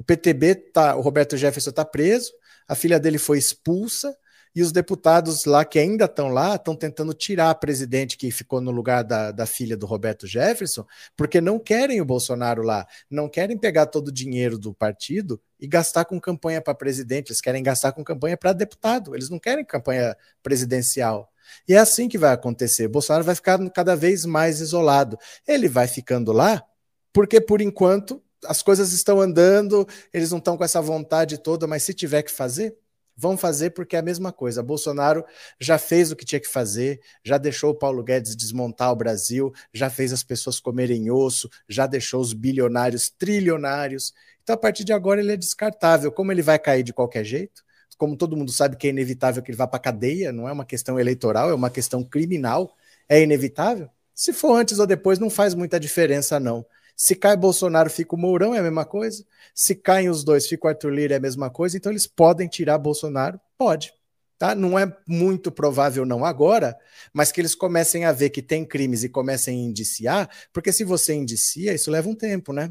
o 0.00 0.04
PTB 0.04 0.54
tá, 0.54 0.96
o 0.96 1.02
Roberto 1.02 1.36
Jefferson 1.36 1.68
está 1.68 1.84
preso, 1.84 2.32
a 2.66 2.74
filha 2.74 2.98
dele 2.98 3.18
foi 3.18 3.36
expulsa 3.36 4.16
e 4.54 4.62
os 4.62 4.72
deputados 4.72 5.44
lá 5.44 5.62
que 5.62 5.78
ainda 5.78 6.06
estão 6.06 6.28
lá 6.28 6.54
estão 6.54 6.74
tentando 6.74 7.12
tirar 7.12 7.50
a 7.50 7.54
presidente 7.54 8.16
que 8.16 8.30
ficou 8.30 8.62
no 8.62 8.70
lugar 8.70 9.04
da, 9.04 9.30
da 9.30 9.44
filha 9.44 9.76
do 9.76 9.84
Roberto 9.84 10.26
Jefferson, 10.26 10.86
porque 11.14 11.38
não 11.38 11.58
querem 11.58 12.00
o 12.00 12.04
Bolsonaro 12.06 12.62
lá, 12.62 12.86
não 13.10 13.28
querem 13.28 13.58
pegar 13.58 13.86
todo 13.86 14.08
o 14.08 14.12
dinheiro 14.12 14.58
do 14.58 14.72
partido 14.72 15.38
e 15.60 15.66
gastar 15.66 16.06
com 16.06 16.18
campanha 16.18 16.62
para 16.62 16.74
presidente, 16.74 17.28
eles 17.28 17.42
querem 17.42 17.62
gastar 17.62 17.92
com 17.92 18.02
campanha 18.02 18.38
para 18.38 18.54
deputado, 18.54 19.14
eles 19.14 19.28
não 19.28 19.38
querem 19.38 19.66
campanha 19.66 20.16
presidencial. 20.42 21.30
E 21.68 21.74
é 21.74 21.78
assim 21.78 22.08
que 22.08 22.16
vai 22.16 22.32
acontecer. 22.32 22.88
Bolsonaro 22.88 23.24
vai 23.24 23.34
ficar 23.34 23.58
cada 23.70 23.94
vez 23.94 24.24
mais 24.24 24.60
isolado. 24.60 25.18
Ele 25.46 25.68
vai 25.68 25.86
ficando 25.86 26.32
lá 26.32 26.64
porque, 27.12 27.40
por 27.40 27.60
enquanto, 27.60 28.22
as 28.46 28.62
coisas 28.62 28.92
estão 28.92 29.20
andando, 29.20 29.86
eles 30.12 30.30
não 30.30 30.38
estão 30.38 30.56
com 30.56 30.64
essa 30.64 30.80
vontade 30.80 31.38
toda, 31.38 31.66
mas 31.66 31.82
se 31.82 31.94
tiver 31.94 32.22
que 32.22 32.30
fazer, 32.30 32.76
vão 33.16 33.36
fazer 33.36 33.70
porque 33.70 33.96
é 33.96 33.98
a 33.98 34.02
mesma 34.02 34.32
coisa. 34.32 34.62
Bolsonaro 34.62 35.24
já 35.60 35.78
fez 35.78 36.10
o 36.10 36.16
que 36.16 36.24
tinha 36.24 36.40
que 36.40 36.48
fazer, 36.48 37.00
já 37.22 37.36
deixou 37.36 37.70
o 37.70 37.74
Paulo 37.74 38.02
Guedes 38.02 38.34
desmontar 38.34 38.90
o 38.90 38.96
Brasil, 38.96 39.52
já 39.72 39.90
fez 39.90 40.12
as 40.12 40.22
pessoas 40.22 40.58
comerem 40.58 41.10
osso, 41.10 41.48
já 41.68 41.86
deixou 41.86 42.20
os 42.20 42.32
bilionários 42.32 43.10
trilionários. 43.10 44.14
Então, 44.42 44.54
a 44.54 44.58
partir 44.58 44.84
de 44.84 44.92
agora, 44.92 45.20
ele 45.20 45.32
é 45.32 45.36
descartável. 45.36 46.10
Como 46.10 46.32
ele 46.32 46.42
vai 46.42 46.58
cair 46.58 46.82
de 46.82 46.94
qualquer 46.94 47.24
jeito, 47.24 47.62
como 47.98 48.16
todo 48.16 48.36
mundo 48.36 48.50
sabe 48.50 48.76
que 48.76 48.86
é 48.86 48.90
inevitável 48.90 49.42
que 49.42 49.50
ele 49.50 49.58
vá 49.58 49.66
para 49.66 49.76
a 49.76 49.82
cadeia, 49.82 50.32
não 50.32 50.48
é 50.48 50.52
uma 50.52 50.64
questão 50.64 50.98
eleitoral, 50.98 51.50
é 51.50 51.54
uma 51.54 51.68
questão 51.68 52.02
criminal, 52.02 52.74
é 53.06 53.20
inevitável. 53.20 53.90
Se 54.14 54.32
for 54.32 54.56
antes 54.56 54.78
ou 54.78 54.86
depois, 54.86 55.18
não 55.18 55.28
faz 55.28 55.54
muita 55.54 55.78
diferença, 55.78 56.40
não. 56.40 56.64
Se 57.02 57.16
cai 57.16 57.34
Bolsonaro, 57.34 57.88
fica 57.88 58.14
o 58.14 58.18
Mourão, 58.18 58.54
é 58.54 58.58
a 58.58 58.62
mesma 58.62 58.84
coisa. 58.84 59.24
Se 59.54 59.74
caem 59.74 60.10
os 60.10 60.22
dois, 60.22 60.46
fica 60.46 60.66
o 60.66 60.68
Arthur 60.68 60.90
Lira, 60.90 61.14
é 61.14 61.16
a 61.16 61.20
mesma 61.20 61.48
coisa. 61.48 61.74
Então 61.74 61.90
eles 61.90 62.06
podem 62.06 62.46
tirar 62.46 62.76
Bolsonaro? 62.76 63.40
Pode. 63.56 63.94
Tá? 64.36 64.54
Não 64.54 64.78
é 64.78 64.94
muito 65.08 65.50
provável 65.50 66.04
não 66.04 66.26
agora, 66.26 66.76
mas 67.10 67.32
que 67.32 67.40
eles 67.40 67.54
comecem 67.54 68.04
a 68.04 68.12
ver 68.12 68.28
que 68.28 68.42
tem 68.42 68.66
crimes 68.66 69.02
e 69.02 69.08
comecem 69.08 69.58
a 69.58 69.66
indiciar, 69.66 70.28
porque 70.52 70.74
se 70.74 70.84
você 70.84 71.14
indicia, 71.14 71.72
isso 71.72 71.90
leva 71.90 72.06
um 72.06 72.14
tempo, 72.14 72.52
né? 72.52 72.70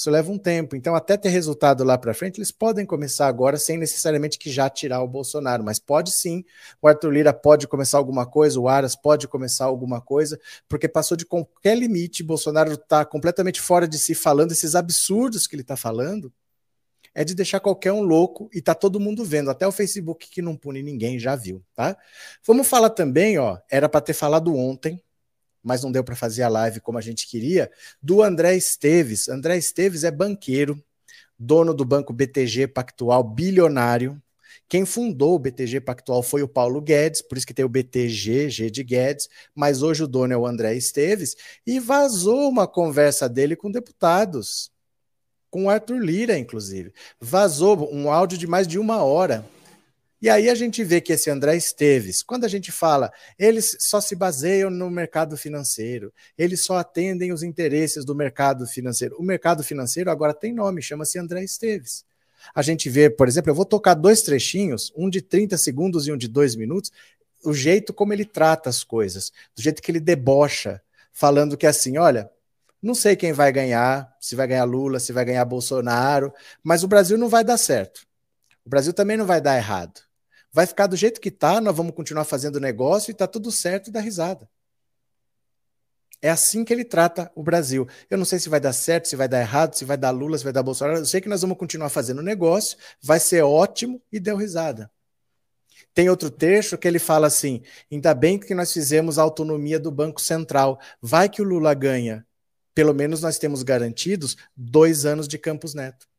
Isso 0.00 0.10
leva 0.10 0.32
um 0.32 0.38
tempo. 0.38 0.74
Então, 0.74 0.94
até 0.94 1.14
ter 1.14 1.28
resultado 1.28 1.84
lá 1.84 1.98
para 1.98 2.14
frente, 2.14 2.38
eles 2.38 2.50
podem 2.50 2.86
começar 2.86 3.26
agora 3.26 3.58
sem 3.58 3.76
necessariamente 3.76 4.38
que 4.38 4.50
já 4.50 4.70
tirar 4.70 5.02
o 5.02 5.06
Bolsonaro, 5.06 5.62
mas 5.62 5.78
pode 5.78 6.10
sim. 6.10 6.42
O 6.80 6.88
Arthur 6.88 7.10
Lira 7.10 7.34
pode 7.34 7.68
começar 7.68 7.98
alguma 7.98 8.24
coisa, 8.24 8.58
o 8.58 8.66
Aras 8.66 8.96
pode 8.96 9.28
começar 9.28 9.66
alguma 9.66 10.00
coisa, 10.00 10.40
porque 10.66 10.88
passou 10.88 11.18
de 11.18 11.26
qualquer 11.26 11.76
limite. 11.76 12.22
Bolsonaro 12.22 12.72
está 12.72 13.04
completamente 13.04 13.60
fora 13.60 13.86
de 13.86 13.98
si 13.98 14.14
falando 14.14 14.52
esses 14.52 14.74
absurdos 14.74 15.46
que 15.46 15.54
ele 15.54 15.60
está 15.60 15.76
falando. 15.76 16.32
É 17.14 17.22
de 17.22 17.34
deixar 17.34 17.60
qualquer 17.60 17.92
um 17.92 18.00
louco 18.00 18.48
e 18.54 18.62
tá 18.62 18.74
todo 18.74 18.98
mundo 18.98 19.22
vendo, 19.22 19.50
até 19.50 19.66
o 19.66 19.72
Facebook 19.72 20.30
que 20.30 20.40
não 20.40 20.56
pune 20.56 20.82
ninguém 20.82 21.18
já 21.18 21.36
viu, 21.36 21.62
tá? 21.74 21.94
Vamos 22.46 22.66
falar 22.66 22.88
também, 22.88 23.36
ó, 23.36 23.58
era 23.70 23.86
para 23.86 24.00
ter 24.00 24.14
falado 24.14 24.56
ontem, 24.56 24.98
mas 25.62 25.82
não 25.82 25.92
deu 25.92 26.02
para 26.02 26.16
fazer 26.16 26.42
a 26.42 26.48
live 26.48 26.80
como 26.80 26.98
a 26.98 27.00
gente 27.00 27.26
queria, 27.26 27.70
do 28.02 28.22
André 28.22 28.56
Esteves. 28.56 29.28
André 29.28 29.56
Esteves 29.56 30.04
é 30.04 30.10
banqueiro, 30.10 30.82
dono 31.38 31.74
do 31.74 31.84
banco 31.84 32.12
BTG 32.12 32.68
Pactual, 32.68 33.22
bilionário. 33.22 34.20
Quem 34.68 34.84
fundou 34.84 35.34
o 35.34 35.38
BTG 35.38 35.80
Pactual 35.80 36.22
foi 36.22 36.42
o 36.42 36.48
Paulo 36.48 36.80
Guedes, 36.80 37.22
por 37.22 37.36
isso 37.36 37.46
que 37.46 37.54
tem 37.54 37.64
o 37.64 37.68
BTG, 37.68 38.48
G 38.48 38.70
de 38.70 38.84
Guedes, 38.84 39.28
mas 39.54 39.82
hoje 39.82 40.04
o 40.04 40.08
dono 40.08 40.32
é 40.32 40.36
o 40.36 40.46
André 40.46 40.74
Esteves, 40.74 41.36
e 41.66 41.80
vazou 41.80 42.48
uma 42.48 42.68
conversa 42.68 43.28
dele 43.28 43.56
com 43.56 43.70
deputados, 43.70 44.70
com 45.50 45.68
Arthur 45.68 45.98
Lira, 45.98 46.38
inclusive. 46.38 46.92
Vazou 47.20 47.92
um 47.92 48.10
áudio 48.10 48.38
de 48.38 48.46
mais 48.46 48.68
de 48.68 48.78
uma 48.78 49.02
hora 49.02 49.44
e 50.22 50.28
aí 50.28 50.50
a 50.50 50.54
gente 50.54 50.84
vê 50.84 51.00
que 51.00 51.14
esse 51.14 51.30
André 51.30 51.56
Esteves, 51.56 52.22
quando 52.22 52.44
a 52.44 52.48
gente 52.48 52.70
fala, 52.70 53.10
eles 53.38 53.74
só 53.80 54.02
se 54.02 54.14
baseiam 54.14 54.68
no 54.68 54.90
mercado 54.90 55.34
financeiro, 55.34 56.12
eles 56.36 56.62
só 56.62 56.76
atendem 56.76 57.32
os 57.32 57.42
interesses 57.42 58.04
do 58.04 58.14
mercado 58.14 58.66
financeiro. 58.66 59.16
O 59.18 59.22
mercado 59.22 59.64
financeiro 59.64 60.10
agora 60.10 60.34
tem 60.34 60.52
nome, 60.52 60.82
chama-se 60.82 61.18
André 61.18 61.42
Esteves. 61.42 62.04
A 62.54 62.60
gente 62.60 62.90
vê, 62.90 63.08
por 63.08 63.28
exemplo, 63.28 63.50
eu 63.50 63.54
vou 63.54 63.64
tocar 63.64 63.94
dois 63.94 64.20
trechinhos, 64.20 64.92
um 64.94 65.08
de 65.08 65.22
30 65.22 65.56
segundos 65.56 66.06
e 66.06 66.12
um 66.12 66.18
de 66.18 66.28
dois 66.28 66.54
minutos, 66.54 66.92
o 67.42 67.54
jeito 67.54 67.94
como 67.94 68.12
ele 68.12 68.26
trata 68.26 68.68
as 68.68 68.84
coisas, 68.84 69.32
do 69.56 69.62
jeito 69.62 69.80
que 69.80 69.90
ele 69.90 70.00
debocha, 70.00 70.82
falando 71.14 71.56
que 71.56 71.66
assim, 71.66 71.96
olha, 71.96 72.30
não 72.82 72.94
sei 72.94 73.16
quem 73.16 73.32
vai 73.32 73.50
ganhar, 73.50 74.14
se 74.20 74.36
vai 74.36 74.46
ganhar 74.46 74.64
Lula, 74.64 75.00
se 75.00 75.14
vai 75.14 75.24
ganhar 75.24 75.46
Bolsonaro, 75.46 76.30
mas 76.62 76.84
o 76.84 76.88
Brasil 76.88 77.16
não 77.16 77.28
vai 77.28 77.42
dar 77.42 77.56
certo. 77.56 78.06
O 78.66 78.68
Brasil 78.68 78.92
também 78.92 79.16
não 79.16 79.24
vai 79.24 79.40
dar 79.40 79.56
errado 79.56 80.09
vai 80.52 80.66
ficar 80.66 80.86
do 80.86 80.96
jeito 80.96 81.20
que 81.20 81.28
está, 81.28 81.60
nós 81.60 81.76
vamos 81.76 81.94
continuar 81.94 82.24
fazendo 82.24 82.60
negócio 82.60 83.10
e 83.10 83.12
está 83.12 83.26
tudo 83.26 83.50
certo 83.52 83.88
e 83.88 83.90
dá 83.90 84.00
risada. 84.00 84.48
É 86.22 86.28
assim 86.28 86.64
que 86.64 86.72
ele 86.72 86.84
trata 86.84 87.32
o 87.34 87.42
Brasil. 87.42 87.88
Eu 88.10 88.18
não 88.18 88.26
sei 88.26 88.38
se 88.38 88.48
vai 88.48 88.60
dar 88.60 88.74
certo, 88.74 89.08
se 89.08 89.16
vai 89.16 89.26
dar 89.26 89.40
errado, 89.40 89.74
se 89.74 89.86
vai 89.86 89.96
dar 89.96 90.10
Lula, 90.10 90.36
se 90.36 90.44
vai 90.44 90.52
dar 90.52 90.62
Bolsonaro. 90.62 90.98
Eu 90.98 91.06
sei 91.06 91.20
que 91.20 91.28
nós 91.28 91.40
vamos 91.40 91.56
continuar 91.56 91.88
fazendo 91.88 92.22
negócio, 92.22 92.76
vai 93.02 93.18
ser 93.18 93.42
ótimo 93.42 94.02
e 94.12 94.20
deu 94.20 94.36
risada. 94.36 94.90
Tem 95.94 96.10
outro 96.10 96.30
trecho 96.30 96.76
que 96.76 96.86
ele 96.86 96.98
fala 96.98 97.26
assim: 97.26 97.62
ainda 97.90 98.14
bem 98.14 98.38
que 98.38 98.54
nós 98.54 98.72
fizemos 98.72 99.18
a 99.18 99.22
autonomia 99.22 99.80
do 99.80 99.90
Banco 99.90 100.20
Central. 100.20 100.78
Vai 101.00 101.28
que 101.28 101.40
o 101.40 101.44
Lula 101.44 101.72
ganha. 101.72 102.26
Pelo 102.74 102.94
menos 102.94 103.22
nós 103.22 103.38
temos 103.38 103.62
garantidos 103.62 104.36
dois 104.56 105.06
anos 105.06 105.26
de 105.26 105.38
Campos 105.38 105.74
Neto. 105.74 106.09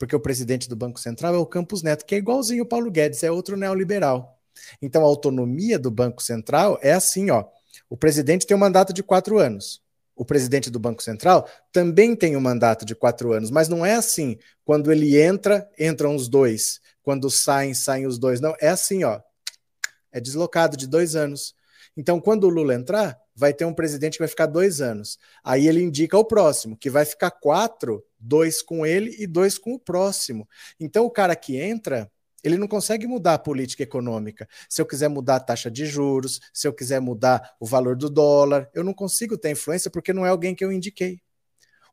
Porque 0.00 0.16
o 0.16 0.20
presidente 0.20 0.68
do 0.68 0.74
Banco 0.74 0.98
Central 0.98 1.36
é 1.36 1.38
o 1.38 1.46
Campos 1.46 1.84
Neto, 1.84 2.04
que 2.04 2.16
é 2.16 2.18
igualzinho 2.18 2.64
o 2.64 2.66
Paulo 2.66 2.90
Guedes, 2.90 3.22
é 3.22 3.30
outro 3.30 3.56
neoliberal. 3.56 4.36
Então 4.82 5.02
a 5.02 5.06
autonomia 5.06 5.78
do 5.78 5.92
Banco 5.92 6.22
Central 6.22 6.76
é 6.82 6.92
assim: 6.92 7.30
ó. 7.30 7.44
O 7.88 7.96
presidente 7.96 8.46
tem 8.46 8.56
um 8.56 8.60
mandato 8.60 8.92
de 8.92 9.02
quatro 9.02 9.38
anos 9.38 9.80
o 10.20 10.24
presidente 10.24 10.70
do 10.70 10.78
Banco 10.78 11.02
Central, 11.02 11.48
também 11.72 12.14
tem 12.14 12.36
um 12.36 12.42
mandato 12.42 12.84
de 12.84 12.94
quatro 12.94 13.32
anos, 13.32 13.50
mas 13.50 13.68
não 13.70 13.86
é 13.86 13.94
assim. 13.94 14.36
Quando 14.66 14.92
ele 14.92 15.18
entra, 15.18 15.66
entram 15.78 16.14
os 16.14 16.28
dois. 16.28 16.78
Quando 17.02 17.30
saem, 17.30 17.72
saem 17.72 18.06
os 18.06 18.18
dois. 18.18 18.38
Não, 18.38 18.54
é 18.60 18.68
assim, 18.68 19.02
ó. 19.02 19.18
É 20.12 20.20
deslocado 20.20 20.76
de 20.76 20.86
dois 20.86 21.16
anos. 21.16 21.54
Então, 21.96 22.20
quando 22.20 22.44
o 22.44 22.50
Lula 22.50 22.74
entrar, 22.74 23.18
vai 23.40 23.54
ter 23.54 23.64
um 23.64 23.72
presidente 23.72 24.12
que 24.12 24.18
vai 24.18 24.28
ficar 24.28 24.44
dois 24.44 24.82
anos. 24.82 25.18
Aí 25.42 25.66
ele 25.66 25.82
indica 25.82 26.18
o 26.18 26.24
próximo, 26.26 26.76
que 26.76 26.90
vai 26.90 27.06
ficar 27.06 27.30
quatro, 27.30 28.04
dois 28.18 28.60
com 28.60 28.84
ele 28.84 29.16
e 29.18 29.26
dois 29.26 29.56
com 29.56 29.72
o 29.72 29.78
próximo. 29.78 30.46
Então, 30.78 31.06
o 31.06 31.10
cara 31.10 31.34
que 31.34 31.56
entra, 31.56 32.12
ele 32.44 32.58
não 32.58 32.68
consegue 32.68 33.06
mudar 33.06 33.32
a 33.32 33.38
política 33.38 33.82
econômica. 33.82 34.46
Se 34.68 34.82
eu 34.82 34.84
quiser 34.84 35.08
mudar 35.08 35.36
a 35.36 35.40
taxa 35.40 35.70
de 35.70 35.86
juros, 35.86 36.38
se 36.52 36.68
eu 36.68 36.72
quiser 36.74 37.00
mudar 37.00 37.56
o 37.58 37.64
valor 37.64 37.96
do 37.96 38.10
dólar, 38.10 38.68
eu 38.74 38.84
não 38.84 38.92
consigo 38.92 39.38
ter 39.38 39.52
influência 39.52 39.90
porque 39.90 40.12
não 40.12 40.26
é 40.26 40.28
alguém 40.28 40.54
que 40.54 40.62
eu 40.62 40.70
indiquei. 40.70 41.18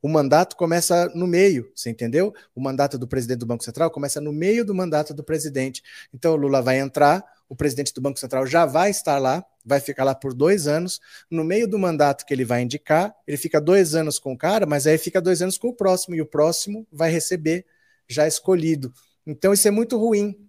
O 0.01 0.09
mandato 0.09 0.57
começa 0.57 1.09
no 1.15 1.25
meio, 1.25 1.71
você 1.73 1.89
entendeu? 1.89 2.33
O 2.53 2.59
mandato 2.59 2.99
do 2.99 3.07
presidente 3.07 3.39
do 3.39 3.45
Banco 3.45 3.63
Central 3.63 3.89
começa 3.89 4.19
no 4.19 4.33
meio 4.33 4.65
do 4.65 4.75
mandato 4.75 5.13
do 5.13 5.23
presidente. 5.23 5.81
Então 6.13 6.33
o 6.33 6.35
Lula 6.35 6.61
vai 6.61 6.77
entrar, 6.77 7.23
o 7.49 7.55
presidente 7.55 7.93
do 7.93 8.01
Banco 8.01 8.19
Central 8.19 8.45
já 8.45 8.65
vai 8.65 8.89
estar 8.89 9.17
lá, 9.19 9.45
vai 9.65 9.79
ficar 9.79 10.03
lá 10.03 10.13
por 10.13 10.33
dois 10.33 10.67
anos. 10.67 10.99
No 11.29 11.43
meio 11.43 11.67
do 11.67 11.79
mandato 11.79 12.25
que 12.25 12.33
ele 12.33 12.45
vai 12.45 12.61
indicar, 12.61 13.13
ele 13.25 13.37
fica 13.37 13.59
dois 13.59 13.95
anos 13.95 14.19
com 14.19 14.33
o 14.33 14.37
cara, 14.37 14.65
mas 14.65 14.87
aí 14.87 14.97
fica 14.97 15.21
dois 15.21 15.41
anos 15.41 15.57
com 15.57 15.69
o 15.69 15.73
próximo, 15.73 16.15
e 16.15 16.21
o 16.21 16.25
próximo 16.25 16.87
vai 16.91 17.09
receber 17.09 17.65
já 18.07 18.27
escolhido. 18.27 18.93
Então 19.25 19.53
isso 19.53 19.67
é 19.67 19.71
muito 19.71 19.97
ruim. 19.97 20.46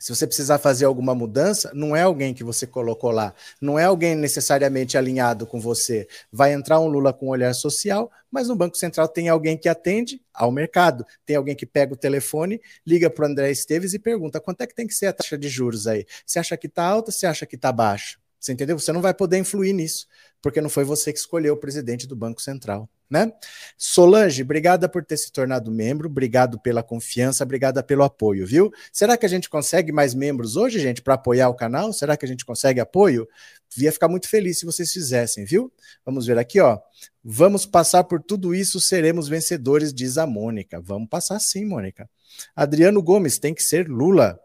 Se 0.00 0.14
você 0.14 0.26
precisar 0.26 0.56
fazer 0.56 0.86
alguma 0.86 1.14
mudança, 1.14 1.70
não 1.74 1.94
é 1.94 2.00
alguém 2.00 2.32
que 2.32 2.42
você 2.42 2.66
colocou 2.66 3.10
lá, 3.10 3.34
não 3.60 3.78
é 3.78 3.84
alguém 3.84 4.16
necessariamente 4.16 4.96
alinhado 4.96 5.46
com 5.46 5.60
você. 5.60 6.08
Vai 6.32 6.54
entrar 6.54 6.80
um 6.80 6.86
Lula 6.86 7.12
com 7.12 7.26
um 7.26 7.28
olhar 7.28 7.52
social, 7.52 8.10
mas 8.30 8.48
no 8.48 8.56
Banco 8.56 8.78
Central 8.78 9.06
tem 9.08 9.28
alguém 9.28 9.58
que 9.58 9.68
atende 9.68 10.18
ao 10.32 10.50
mercado, 10.50 11.04
tem 11.26 11.36
alguém 11.36 11.54
que 11.54 11.66
pega 11.66 11.92
o 11.92 11.96
telefone, 11.98 12.62
liga 12.86 13.10
para 13.10 13.26
o 13.26 13.28
André 13.28 13.50
Esteves 13.50 13.92
e 13.92 13.98
pergunta 13.98 14.40
quanto 14.40 14.62
é 14.62 14.66
que 14.66 14.74
tem 14.74 14.86
que 14.86 14.94
ser 14.94 15.08
a 15.08 15.12
taxa 15.12 15.36
de 15.36 15.50
juros 15.50 15.86
aí. 15.86 16.06
Você 16.24 16.38
acha 16.38 16.56
que 16.56 16.66
está 16.66 16.82
alta, 16.82 17.12
você 17.12 17.26
acha 17.26 17.44
que 17.44 17.56
está 17.56 17.70
baixa? 17.70 18.18
Você 18.40 18.54
entendeu? 18.54 18.78
Você 18.78 18.92
não 18.92 19.02
vai 19.02 19.12
poder 19.12 19.36
influir 19.36 19.74
nisso, 19.74 20.06
porque 20.40 20.62
não 20.62 20.70
foi 20.70 20.82
você 20.82 21.12
que 21.12 21.18
escolheu 21.18 21.52
o 21.52 21.58
presidente 21.58 22.06
do 22.06 22.16
Banco 22.16 22.40
Central 22.40 22.88
né? 23.10 23.32
Solange, 23.76 24.42
obrigada 24.42 24.88
por 24.88 25.04
ter 25.04 25.16
se 25.16 25.32
tornado 25.32 25.70
membro, 25.72 26.08
obrigado 26.08 26.60
pela 26.60 26.82
confiança, 26.82 27.42
obrigada 27.42 27.82
pelo 27.82 28.04
apoio, 28.04 28.46
viu? 28.46 28.70
Será 28.92 29.16
que 29.16 29.26
a 29.26 29.28
gente 29.28 29.50
consegue 29.50 29.90
mais 29.90 30.14
membros 30.14 30.56
hoje, 30.56 30.78
gente, 30.78 31.02
para 31.02 31.14
apoiar 31.14 31.48
o 31.48 31.54
canal? 31.54 31.92
Será 31.92 32.16
que 32.16 32.24
a 32.24 32.28
gente 32.28 32.44
consegue 32.44 32.78
apoio? 32.78 33.28
Ia 33.76 33.90
ficar 33.90 34.08
muito 34.08 34.28
feliz 34.28 34.58
se 34.58 34.66
vocês 34.66 34.92
fizessem, 34.92 35.44
viu? 35.44 35.72
Vamos 36.04 36.26
ver 36.26 36.38
aqui, 36.38 36.60
ó. 36.60 36.78
Vamos 37.22 37.66
passar 37.66 38.04
por 38.04 38.22
tudo 38.22 38.54
isso, 38.54 38.80
seremos 38.80 39.28
vencedores, 39.28 39.92
diz 39.92 40.16
a 40.16 40.26
Mônica. 40.26 40.80
Vamos 40.80 41.08
passar 41.08 41.40
sim, 41.40 41.64
Mônica. 41.64 42.08
Adriano 42.54 43.02
Gomes, 43.02 43.38
tem 43.38 43.52
que 43.52 43.62
ser 43.62 43.88
Lula. 43.88 44.38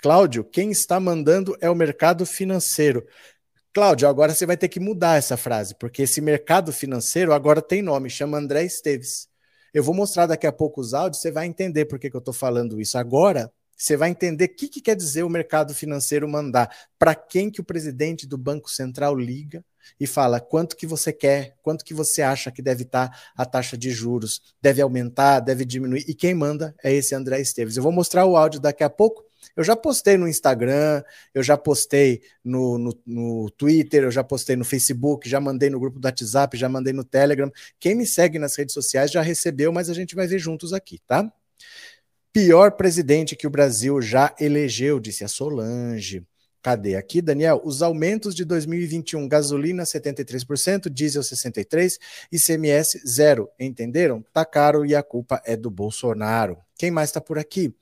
Cláudio, 0.00 0.42
quem 0.42 0.70
está 0.72 0.98
mandando 0.98 1.56
é 1.60 1.70
o 1.70 1.76
mercado 1.76 2.26
financeiro. 2.26 3.06
Cláudio, 3.74 4.06
agora 4.06 4.34
você 4.34 4.44
vai 4.44 4.56
ter 4.56 4.68
que 4.68 4.78
mudar 4.78 5.16
essa 5.16 5.34
frase, 5.34 5.74
porque 5.74 6.02
esse 6.02 6.20
mercado 6.20 6.70
financeiro 6.74 7.32
agora 7.32 7.62
tem 7.62 7.80
nome, 7.80 8.10
chama 8.10 8.36
André 8.36 8.64
Esteves. 8.64 9.28
Eu 9.72 9.82
vou 9.82 9.94
mostrar 9.94 10.26
daqui 10.26 10.46
a 10.46 10.52
pouco 10.52 10.78
os 10.82 10.92
áudios, 10.92 11.22
você 11.22 11.30
vai 11.30 11.46
entender 11.46 11.86
por 11.86 11.98
que, 11.98 12.10
que 12.10 12.16
eu 12.16 12.18
estou 12.18 12.34
falando 12.34 12.78
isso. 12.78 12.98
Agora, 12.98 13.50
você 13.74 13.96
vai 13.96 14.10
entender 14.10 14.44
o 14.44 14.54
que, 14.54 14.68
que 14.68 14.82
quer 14.82 14.94
dizer 14.94 15.22
o 15.22 15.30
mercado 15.30 15.74
financeiro 15.74 16.28
mandar, 16.28 16.70
para 16.98 17.14
quem 17.14 17.50
que 17.50 17.62
o 17.62 17.64
presidente 17.64 18.26
do 18.26 18.36
Banco 18.36 18.70
Central 18.70 19.16
liga 19.16 19.64
e 19.98 20.06
fala 20.06 20.38
quanto 20.38 20.76
que 20.76 20.86
você 20.86 21.10
quer, 21.10 21.56
quanto 21.62 21.82
que 21.82 21.94
você 21.94 22.20
acha 22.20 22.52
que 22.52 22.60
deve 22.60 22.82
estar 22.82 23.08
tá 23.08 23.18
a 23.34 23.46
taxa 23.46 23.78
de 23.78 23.90
juros, 23.90 24.54
deve 24.60 24.82
aumentar, 24.82 25.40
deve 25.40 25.64
diminuir, 25.64 26.04
e 26.06 26.14
quem 26.14 26.34
manda 26.34 26.74
é 26.84 26.92
esse 26.92 27.14
André 27.14 27.40
Esteves. 27.40 27.78
Eu 27.78 27.82
vou 27.82 27.90
mostrar 27.90 28.26
o 28.26 28.36
áudio 28.36 28.60
daqui 28.60 28.84
a 28.84 28.90
pouco, 28.90 29.24
eu 29.56 29.64
já 29.64 29.76
postei 29.76 30.16
no 30.16 30.28
Instagram, 30.28 31.02
eu 31.34 31.42
já 31.42 31.56
postei 31.56 32.22
no, 32.44 32.78
no, 32.78 33.00
no, 33.06 33.50
Twitter, 33.50 34.04
eu 34.04 34.10
já 34.10 34.24
postei 34.24 34.56
no 34.56 34.64
Facebook, 34.64 35.28
já 35.28 35.40
mandei 35.40 35.70
no 35.70 35.80
grupo 35.80 35.98
do 35.98 36.06
WhatsApp, 36.06 36.56
já 36.56 36.68
mandei 36.68 36.92
no 36.92 37.04
Telegram. 37.04 37.50
Quem 37.78 37.94
me 37.94 38.06
segue 38.06 38.38
nas 38.38 38.56
redes 38.56 38.72
sociais 38.74 39.10
já 39.10 39.20
recebeu, 39.20 39.72
mas 39.72 39.90
a 39.90 39.94
gente 39.94 40.14
vai 40.14 40.26
ver 40.26 40.38
juntos 40.38 40.72
aqui, 40.72 40.98
tá? 41.06 41.30
Pior 42.32 42.72
presidente 42.72 43.36
que 43.36 43.46
o 43.46 43.50
Brasil 43.50 44.00
já 44.00 44.34
elegeu, 44.40 44.98
disse 44.98 45.22
a 45.22 45.28
Solange. 45.28 46.26
Cadê 46.62 46.94
aqui, 46.94 47.20
Daniel? 47.20 47.60
Os 47.64 47.82
aumentos 47.82 48.36
de 48.36 48.44
2021, 48.44 49.28
gasolina 49.28 49.82
73%, 49.82 50.88
diesel 50.88 51.20
63%, 51.20 51.98
ICMS 52.30 53.02
zero. 53.04 53.50
Entenderam? 53.58 54.24
Tá 54.32 54.44
caro 54.44 54.86
e 54.86 54.94
a 54.94 55.02
culpa 55.02 55.42
é 55.44 55.56
do 55.56 55.68
Bolsonaro. 55.68 56.56
Quem 56.78 56.90
mais 56.90 57.08
está 57.08 57.20
por 57.20 57.36
aqui? 57.36 57.74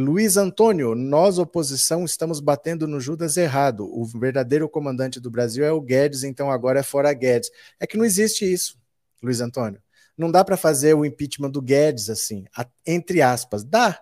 Luiz 0.00 0.36
Antônio, 0.36 0.94
nós, 0.94 1.40
oposição, 1.40 2.04
estamos 2.04 2.38
batendo 2.38 2.86
no 2.86 3.00
Judas 3.00 3.36
errado. 3.36 3.84
O 3.92 4.04
verdadeiro 4.04 4.68
comandante 4.68 5.18
do 5.18 5.28
Brasil 5.28 5.64
é 5.64 5.72
o 5.72 5.80
Guedes, 5.80 6.22
então 6.22 6.52
agora 6.52 6.78
é 6.78 6.82
fora 6.84 7.12
Guedes. 7.12 7.50
É 7.80 7.86
que 7.86 7.96
não 7.96 8.04
existe 8.04 8.44
isso, 8.44 8.78
Luiz 9.20 9.40
Antônio. 9.40 9.82
Não 10.16 10.30
dá 10.30 10.44
para 10.44 10.56
fazer 10.56 10.94
o 10.94 11.04
impeachment 11.04 11.50
do 11.50 11.60
Guedes 11.60 12.08
assim, 12.10 12.44
entre 12.86 13.20
aspas. 13.20 13.64
Dá, 13.64 14.00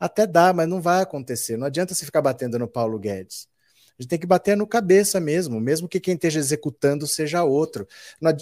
até 0.00 0.26
dá, 0.26 0.52
mas 0.52 0.66
não 0.66 0.80
vai 0.80 1.00
acontecer. 1.00 1.56
Não 1.56 1.68
adianta 1.68 1.94
você 1.94 2.04
ficar 2.04 2.22
batendo 2.22 2.58
no 2.58 2.66
Paulo 2.66 2.98
Guedes. 2.98 3.46
A 3.96 4.02
gente 4.02 4.10
tem 4.10 4.18
que 4.18 4.26
bater 4.26 4.56
no 4.56 4.66
cabeça 4.66 5.20
mesmo, 5.20 5.60
mesmo 5.60 5.88
que 5.88 6.00
quem 6.00 6.14
esteja 6.14 6.40
executando 6.40 7.06
seja 7.06 7.44
outro. 7.44 7.86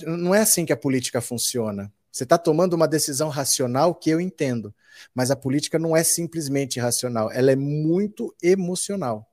Não 0.07 0.35
é 0.35 0.41
assim 0.41 0.65
que 0.65 0.73
a 0.73 0.77
política 0.77 1.21
funciona. 1.21 1.93
Você 2.11 2.25
está 2.25 2.39
tomando 2.39 2.75
uma 2.75 2.89
decisão 2.89 3.29
racional 3.29 3.95
que 3.95 4.11
eu 4.11 4.21
entendo, 4.21 4.75
mas 5.15 5.31
a 5.31 5.37
política 5.37 5.79
não 5.79 5.97
é 5.97 6.03
simplesmente 6.03 6.81
racional, 6.81 7.31
ela 7.31 7.53
é 7.53 7.57
muito 7.57 8.35
emocional. 8.43 9.31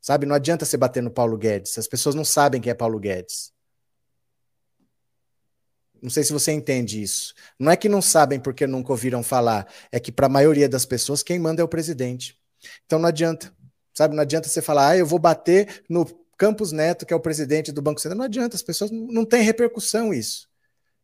Sabe, 0.00 0.26
não 0.26 0.34
adianta 0.34 0.64
você 0.64 0.76
bater 0.76 1.02
no 1.02 1.10
Paulo 1.10 1.36
Guedes, 1.36 1.78
as 1.78 1.86
pessoas 1.86 2.14
não 2.14 2.24
sabem 2.24 2.60
quem 2.60 2.70
é 2.70 2.74
Paulo 2.74 2.98
Guedes. 2.98 3.52
Não 6.02 6.10
sei 6.10 6.24
se 6.24 6.32
você 6.32 6.50
entende 6.50 7.00
isso. 7.00 7.32
Não 7.56 7.70
é 7.70 7.76
que 7.76 7.88
não 7.88 8.02
sabem 8.02 8.40
porque 8.40 8.66
nunca 8.66 8.90
ouviram 8.90 9.22
falar, 9.22 9.72
é 9.92 10.00
que 10.00 10.10
para 10.10 10.26
a 10.26 10.28
maioria 10.28 10.68
das 10.68 10.84
pessoas 10.84 11.22
quem 11.22 11.38
manda 11.38 11.62
é 11.62 11.64
o 11.64 11.68
presidente. 11.68 12.36
Então 12.84 12.98
não 12.98 13.08
adianta. 13.08 13.54
Sabe, 13.94 14.16
não 14.16 14.22
adianta 14.22 14.48
você 14.48 14.60
falar, 14.60 14.88
ah, 14.88 14.96
eu 14.96 15.06
vou 15.06 15.18
bater 15.18 15.84
no 15.88 16.04
Campos 16.36 16.72
Neto, 16.72 17.06
que 17.06 17.12
é 17.12 17.16
o 17.16 17.20
presidente 17.20 17.70
do 17.70 17.82
Banco 17.82 18.00
Central. 18.00 18.18
Não 18.18 18.24
adianta, 18.24 18.56
as 18.56 18.62
pessoas 18.62 18.90
não 18.90 19.24
têm 19.24 19.42
repercussão 19.42 20.12
isso 20.12 20.50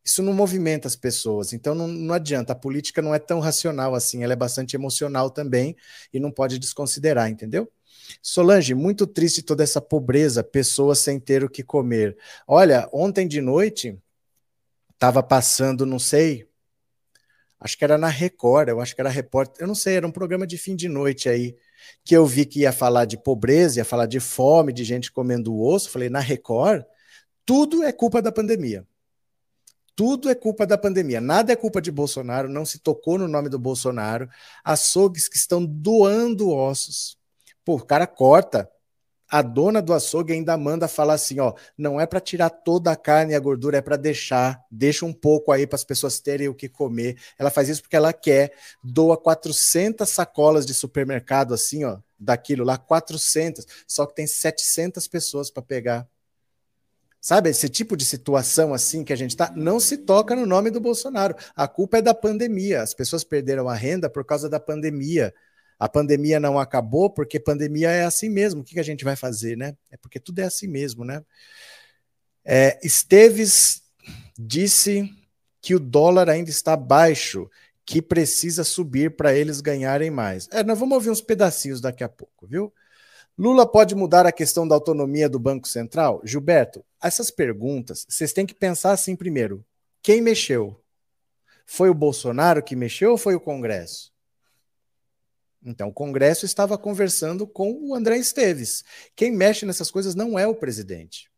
isso 0.08 0.22
não 0.22 0.32
movimenta 0.32 0.88
as 0.88 0.96
pessoas. 0.96 1.52
Então 1.52 1.74
não, 1.74 1.86
não 1.86 2.14
adianta, 2.14 2.54
a 2.54 2.56
política 2.56 3.02
não 3.02 3.14
é 3.14 3.18
tão 3.18 3.40
racional 3.40 3.94
assim, 3.94 4.24
ela 4.24 4.32
é 4.32 4.36
bastante 4.36 4.74
emocional 4.74 5.30
também 5.30 5.76
e 6.10 6.18
não 6.18 6.30
pode 6.30 6.58
desconsiderar, 6.58 7.28
entendeu? 7.28 7.70
Solange, 8.22 8.74
muito 8.74 9.06
triste 9.06 9.42
toda 9.42 9.62
essa 9.62 9.82
pobreza, 9.82 10.42
pessoas 10.42 11.00
sem 11.00 11.20
ter 11.20 11.44
o 11.44 11.50
que 11.50 11.62
comer. 11.62 12.16
Olha, 12.46 12.88
ontem 12.90 13.28
de 13.28 13.42
noite 13.42 13.98
estava 14.94 15.22
passando, 15.22 15.84
não 15.84 15.98
sei, 15.98 16.48
acho 17.60 17.76
que 17.76 17.84
era 17.84 17.98
na 17.98 18.08
Record, 18.08 18.70
eu 18.70 18.80
acho 18.80 18.94
que 18.94 19.02
era 19.02 19.10
repórter, 19.10 19.62
eu 19.62 19.68
não 19.68 19.74
sei, 19.74 19.96
era 19.96 20.06
um 20.06 20.10
programa 20.10 20.46
de 20.46 20.56
fim 20.56 20.74
de 20.74 20.88
noite 20.88 21.28
aí, 21.28 21.54
que 22.02 22.16
eu 22.16 22.24
vi 22.24 22.46
que 22.46 22.60
ia 22.60 22.72
falar 22.72 23.04
de 23.04 23.18
pobreza, 23.18 23.78
ia 23.78 23.84
falar 23.84 24.06
de 24.06 24.20
fome, 24.20 24.72
de 24.72 24.84
gente 24.84 25.12
comendo 25.12 25.60
osso. 25.60 25.90
Falei, 25.90 26.08
na 26.08 26.20
Record, 26.20 26.82
tudo 27.44 27.82
é 27.84 27.92
culpa 27.92 28.22
da 28.22 28.32
pandemia. 28.32 28.86
Tudo 29.98 30.30
é 30.30 30.34
culpa 30.36 30.64
da 30.64 30.78
pandemia, 30.78 31.20
nada 31.20 31.52
é 31.52 31.56
culpa 31.56 31.82
de 31.82 31.90
Bolsonaro, 31.90 32.48
não 32.48 32.64
se 32.64 32.78
tocou 32.78 33.18
no 33.18 33.26
nome 33.26 33.48
do 33.48 33.58
Bolsonaro. 33.58 34.28
Açougues 34.62 35.28
que 35.28 35.36
estão 35.36 35.66
doando 35.66 36.50
ossos. 36.50 37.18
Pô, 37.64 37.74
o 37.74 37.84
cara 37.84 38.06
corta. 38.06 38.70
A 39.28 39.42
dona 39.42 39.82
do 39.82 39.92
açougue 39.92 40.32
ainda 40.32 40.56
manda 40.56 40.86
falar 40.86 41.14
assim: 41.14 41.40
ó, 41.40 41.52
não 41.76 42.00
é 42.00 42.06
para 42.06 42.20
tirar 42.20 42.48
toda 42.48 42.92
a 42.92 42.96
carne 42.96 43.32
e 43.32 43.34
a 43.34 43.40
gordura, 43.40 43.78
é 43.78 43.82
para 43.82 43.96
deixar, 43.96 44.64
deixa 44.70 45.04
um 45.04 45.12
pouco 45.12 45.50
aí 45.50 45.66
para 45.66 45.74
as 45.74 45.82
pessoas 45.82 46.20
terem 46.20 46.46
o 46.46 46.54
que 46.54 46.68
comer. 46.68 47.18
Ela 47.36 47.50
faz 47.50 47.68
isso 47.68 47.82
porque 47.82 47.96
ela 47.96 48.12
quer, 48.12 48.52
doa 48.84 49.16
400 49.16 50.08
sacolas 50.08 50.64
de 50.64 50.74
supermercado 50.74 51.52
assim, 51.52 51.82
ó, 51.82 51.98
daquilo 52.16 52.64
lá, 52.64 52.78
400, 52.78 53.66
só 53.84 54.06
que 54.06 54.14
tem 54.14 54.28
700 54.28 55.08
pessoas 55.08 55.50
para 55.50 55.60
pegar. 55.60 56.08
Sabe, 57.20 57.50
esse 57.50 57.68
tipo 57.68 57.96
de 57.96 58.04
situação 58.04 58.72
assim 58.72 59.02
que 59.02 59.12
a 59.12 59.16
gente 59.16 59.30
está, 59.30 59.52
não 59.56 59.80
se 59.80 59.98
toca 59.98 60.36
no 60.36 60.46
nome 60.46 60.70
do 60.70 60.80
Bolsonaro. 60.80 61.34
A 61.54 61.66
culpa 61.66 61.98
é 61.98 62.02
da 62.02 62.14
pandemia. 62.14 62.82
As 62.82 62.94
pessoas 62.94 63.24
perderam 63.24 63.68
a 63.68 63.74
renda 63.74 64.08
por 64.08 64.24
causa 64.24 64.48
da 64.48 64.60
pandemia. 64.60 65.34
A 65.78 65.88
pandemia 65.88 66.38
não 66.38 66.58
acabou 66.58 67.10
porque 67.10 67.40
pandemia 67.40 67.90
é 67.90 68.04
assim 68.04 68.28
mesmo. 68.28 68.60
O 68.60 68.64
que, 68.64 68.74
que 68.74 68.80
a 68.80 68.84
gente 68.84 69.04
vai 69.04 69.16
fazer, 69.16 69.56
né? 69.56 69.76
É 69.90 69.96
porque 69.96 70.20
tudo 70.20 70.38
é 70.40 70.44
assim 70.44 70.68
mesmo, 70.68 71.04
né? 71.04 71.22
É, 72.44 72.78
Esteves 72.82 73.82
disse 74.38 75.10
que 75.60 75.74
o 75.74 75.80
dólar 75.80 76.30
ainda 76.30 76.50
está 76.50 76.76
baixo, 76.76 77.50
que 77.84 78.00
precisa 78.00 78.64
subir 78.64 79.16
para 79.16 79.34
eles 79.34 79.60
ganharem 79.60 80.10
mais. 80.10 80.48
É, 80.52 80.62
nós 80.62 80.78
vamos 80.78 80.94
ouvir 80.94 81.10
uns 81.10 81.20
pedacinhos 81.20 81.80
daqui 81.80 82.04
a 82.04 82.08
pouco, 82.08 82.46
viu? 82.46 82.72
Lula 83.38 83.70
pode 83.70 83.94
mudar 83.94 84.26
a 84.26 84.32
questão 84.32 84.66
da 84.66 84.74
autonomia 84.74 85.28
do 85.28 85.38
Banco 85.38 85.68
Central? 85.68 86.20
Gilberto, 86.24 86.84
essas 87.00 87.30
perguntas, 87.30 88.04
vocês 88.08 88.32
têm 88.32 88.44
que 88.44 88.52
pensar 88.54 88.90
assim 88.90 89.14
primeiro. 89.14 89.64
Quem 90.02 90.20
mexeu? 90.20 90.82
Foi 91.64 91.88
o 91.88 91.94
Bolsonaro 91.94 92.60
que 92.60 92.74
mexeu 92.74 93.12
ou 93.12 93.18
foi 93.18 93.36
o 93.36 93.40
Congresso? 93.40 94.12
Então, 95.64 95.88
o 95.88 95.92
Congresso 95.92 96.46
estava 96.46 96.76
conversando 96.76 97.46
com 97.46 97.72
o 97.80 97.94
André 97.94 98.16
Esteves. 98.16 98.82
Quem 99.14 99.30
mexe 99.30 99.64
nessas 99.64 99.88
coisas 99.88 100.16
não 100.16 100.36
é 100.36 100.44
o 100.44 100.54
presidente. 100.56 101.30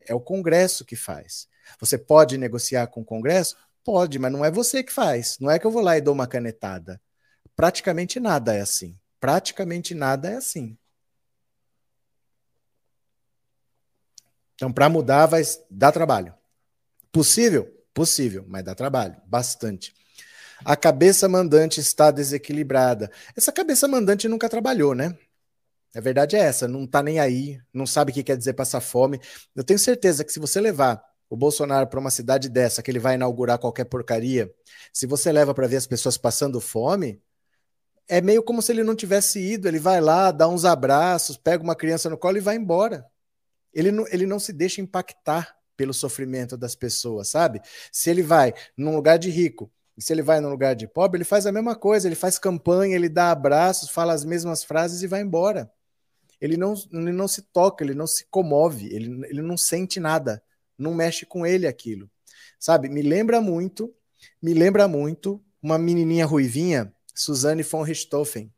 É 0.00 0.14
o 0.14 0.20
Congresso 0.20 0.84
que 0.84 0.96
faz. 0.96 1.48
Você 1.80 1.96
pode 1.96 2.36
negociar 2.36 2.88
com 2.88 3.00
o 3.00 3.04
Congresso? 3.06 3.56
Pode, 3.82 4.18
mas 4.18 4.30
não 4.30 4.44
é 4.44 4.50
você 4.50 4.82
que 4.82 4.92
faz. 4.92 5.38
Não 5.40 5.50
é 5.50 5.58
que 5.58 5.66
eu 5.66 5.70
vou 5.70 5.82
lá 5.82 5.96
e 5.96 6.02
dou 6.02 6.12
uma 6.12 6.26
canetada. 6.26 7.00
Praticamente 7.56 8.20
nada 8.20 8.54
é 8.54 8.60
assim. 8.60 8.98
Praticamente 9.18 9.94
nada 9.94 10.28
é 10.30 10.34
assim. 10.34 10.76
Então, 14.62 14.72
para 14.72 14.88
mudar, 14.88 15.26
vai 15.26 15.42
dar 15.68 15.90
trabalho. 15.90 16.32
Possível? 17.10 17.68
Possível, 17.92 18.44
mas 18.46 18.62
dá 18.62 18.76
trabalho, 18.76 19.16
bastante. 19.26 19.92
A 20.64 20.76
cabeça 20.76 21.28
mandante 21.28 21.80
está 21.80 22.12
desequilibrada. 22.12 23.10
Essa 23.36 23.50
cabeça 23.50 23.88
mandante 23.88 24.28
nunca 24.28 24.48
trabalhou, 24.48 24.94
né? 24.94 25.18
A 25.92 26.00
verdade 26.00 26.36
é 26.36 26.38
essa, 26.38 26.68
não 26.68 26.86
tá 26.86 27.02
nem 27.02 27.18
aí, 27.18 27.58
não 27.74 27.84
sabe 27.88 28.12
o 28.12 28.14
que 28.14 28.22
quer 28.22 28.36
dizer 28.36 28.52
passar 28.52 28.80
fome. 28.80 29.20
Eu 29.52 29.64
tenho 29.64 29.80
certeza 29.80 30.24
que 30.24 30.32
se 30.32 30.38
você 30.38 30.60
levar 30.60 31.02
o 31.28 31.36
Bolsonaro 31.36 31.88
para 31.88 31.98
uma 31.98 32.12
cidade 32.12 32.48
dessa, 32.48 32.84
que 32.84 32.90
ele 32.92 33.00
vai 33.00 33.16
inaugurar 33.16 33.58
qualquer 33.58 33.86
porcaria, 33.86 34.48
se 34.92 35.08
você 35.08 35.32
leva 35.32 35.52
para 35.52 35.66
ver 35.66 35.78
as 35.78 35.88
pessoas 35.88 36.16
passando 36.16 36.60
fome, 36.60 37.20
é 38.08 38.20
meio 38.20 38.44
como 38.44 38.62
se 38.62 38.70
ele 38.70 38.84
não 38.84 38.94
tivesse 38.94 39.40
ido. 39.40 39.66
Ele 39.66 39.80
vai 39.80 40.00
lá, 40.00 40.30
dá 40.30 40.46
uns 40.46 40.64
abraços, 40.64 41.36
pega 41.36 41.64
uma 41.64 41.74
criança 41.74 42.08
no 42.08 42.16
colo 42.16 42.36
e 42.36 42.40
vai 42.40 42.54
embora. 42.54 43.10
Ele 43.72 43.90
não, 43.90 44.06
ele 44.08 44.26
não 44.26 44.38
se 44.38 44.52
deixa 44.52 44.80
impactar 44.80 45.56
pelo 45.76 45.94
sofrimento 45.94 46.56
das 46.56 46.74
pessoas, 46.74 47.28
sabe? 47.28 47.60
Se 47.90 48.10
ele 48.10 48.22
vai 48.22 48.54
num 48.76 48.94
lugar 48.94 49.18
de 49.18 49.30
rico 49.30 49.70
e 49.96 50.02
se 50.02 50.12
ele 50.12 50.22
vai 50.22 50.40
num 50.40 50.50
lugar 50.50 50.74
de 50.74 50.86
pobre, 50.86 51.18
ele 51.18 51.24
faz 51.24 51.46
a 51.46 51.52
mesma 51.52 51.74
coisa, 51.74 52.08
ele 52.08 52.14
faz 52.14 52.38
campanha, 52.38 52.94
ele 52.94 53.08
dá 53.08 53.30
abraços, 53.30 53.90
fala 53.90 54.12
as 54.12 54.24
mesmas 54.24 54.62
frases 54.62 55.02
e 55.02 55.06
vai 55.06 55.22
embora. 55.22 55.70
Ele 56.40 56.56
não, 56.56 56.74
ele 56.92 57.12
não 57.12 57.28
se 57.28 57.42
toca, 57.42 57.84
ele 57.84 57.94
não 57.94 58.06
se 58.06 58.26
comove, 58.26 58.86
ele, 58.94 59.26
ele 59.28 59.42
não 59.42 59.56
sente 59.56 60.00
nada, 60.00 60.42
não 60.76 60.94
mexe 60.94 61.24
com 61.24 61.46
ele 61.46 61.66
aquilo. 61.66 62.10
Sabe? 62.58 62.88
Me 62.88 63.02
lembra 63.02 63.40
muito, 63.40 63.94
me 64.40 64.54
lembra 64.54 64.88
muito 64.88 65.42
uma 65.62 65.78
menininha 65.78 66.26
ruivinha, 66.26 66.92
Suzanne 67.14 67.62
von 67.62 67.82
Richthofen. 67.82 68.52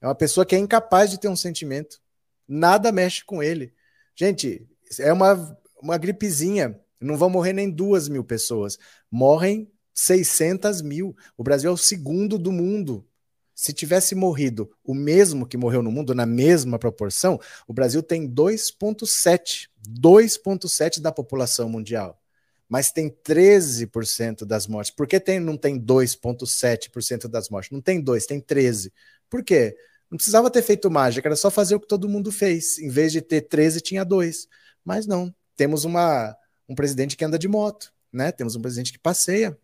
É 0.00 0.06
uma 0.06 0.14
pessoa 0.14 0.46
que 0.46 0.54
é 0.54 0.58
incapaz 0.58 1.10
de 1.10 1.18
ter 1.18 1.28
um 1.28 1.36
sentimento. 1.36 2.00
Nada 2.48 2.92
mexe 2.92 3.24
com 3.24 3.42
ele. 3.42 3.74
Gente, 4.16 4.66
é 4.98 5.12
uma, 5.12 5.58
uma 5.80 5.98
gripezinha. 5.98 6.80
Não 6.98 7.18
vão 7.18 7.28
morrer 7.28 7.52
nem 7.52 7.70
duas 7.70 8.08
mil 8.08 8.24
pessoas. 8.24 8.78
Morrem 9.10 9.70
600 9.94 10.80
mil. 10.80 11.14
O 11.36 11.44
Brasil 11.44 11.70
é 11.70 11.72
o 11.72 11.76
segundo 11.76 12.38
do 12.38 12.50
mundo. 12.50 13.06
Se 13.54 13.72
tivesse 13.72 14.14
morrido 14.14 14.70
o 14.84 14.94
mesmo 14.94 15.46
que 15.46 15.56
morreu 15.56 15.82
no 15.82 15.90
mundo, 15.90 16.14
na 16.14 16.26
mesma 16.26 16.78
proporção, 16.78 17.40
o 17.66 17.72
Brasil 17.72 18.02
tem 18.02 18.28
2,7%. 18.28 19.68
2,7% 19.88 21.00
da 21.00 21.12
população 21.12 21.68
mundial. 21.68 22.20
Mas 22.68 22.90
tem 22.90 23.08
13% 23.08 24.44
das 24.44 24.66
mortes. 24.66 24.90
Por 24.90 25.06
que 25.06 25.20
tem, 25.20 25.38
não 25.38 25.56
tem 25.56 25.78
2,7% 25.78 27.28
das 27.28 27.48
mortes? 27.48 27.70
Não 27.70 27.80
tem 27.80 28.00
2, 28.00 28.26
tem 28.26 28.40
13%. 28.40 28.90
Por 29.30 29.44
quê? 29.44 29.76
Não 30.10 30.16
precisava 30.16 30.50
ter 30.50 30.62
feito 30.62 30.90
mágica, 30.90 31.28
era 31.28 31.36
só 31.36 31.50
fazer 31.50 31.74
o 31.74 31.80
que 31.80 31.88
todo 31.88 32.08
mundo 32.08 32.30
fez. 32.30 32.78
Em 32.78 32.88
vez 32.88 33.12
de 33.12 33.20
ter 33.20 33.42
13, 33.42 33.80
tinha 33.80 34.04
dois. 34.04 34.46
Mas 34.84 35.06
não, 35.06 35.34
temos 35.56 35.84
uma, 35.84 36.36
um 36.68 36.74
presidente 36.74 37.16
que 37.16 37.24
anda 37.24 37.38
de 37.38 37.48
moto, 37.48 37.92
né? 38.12 38.30
Temos 38.30 38.54
um 38.54 38.60
presidente 38.60 38.92
que 38.92 38.98
passeia. 38.98 39.56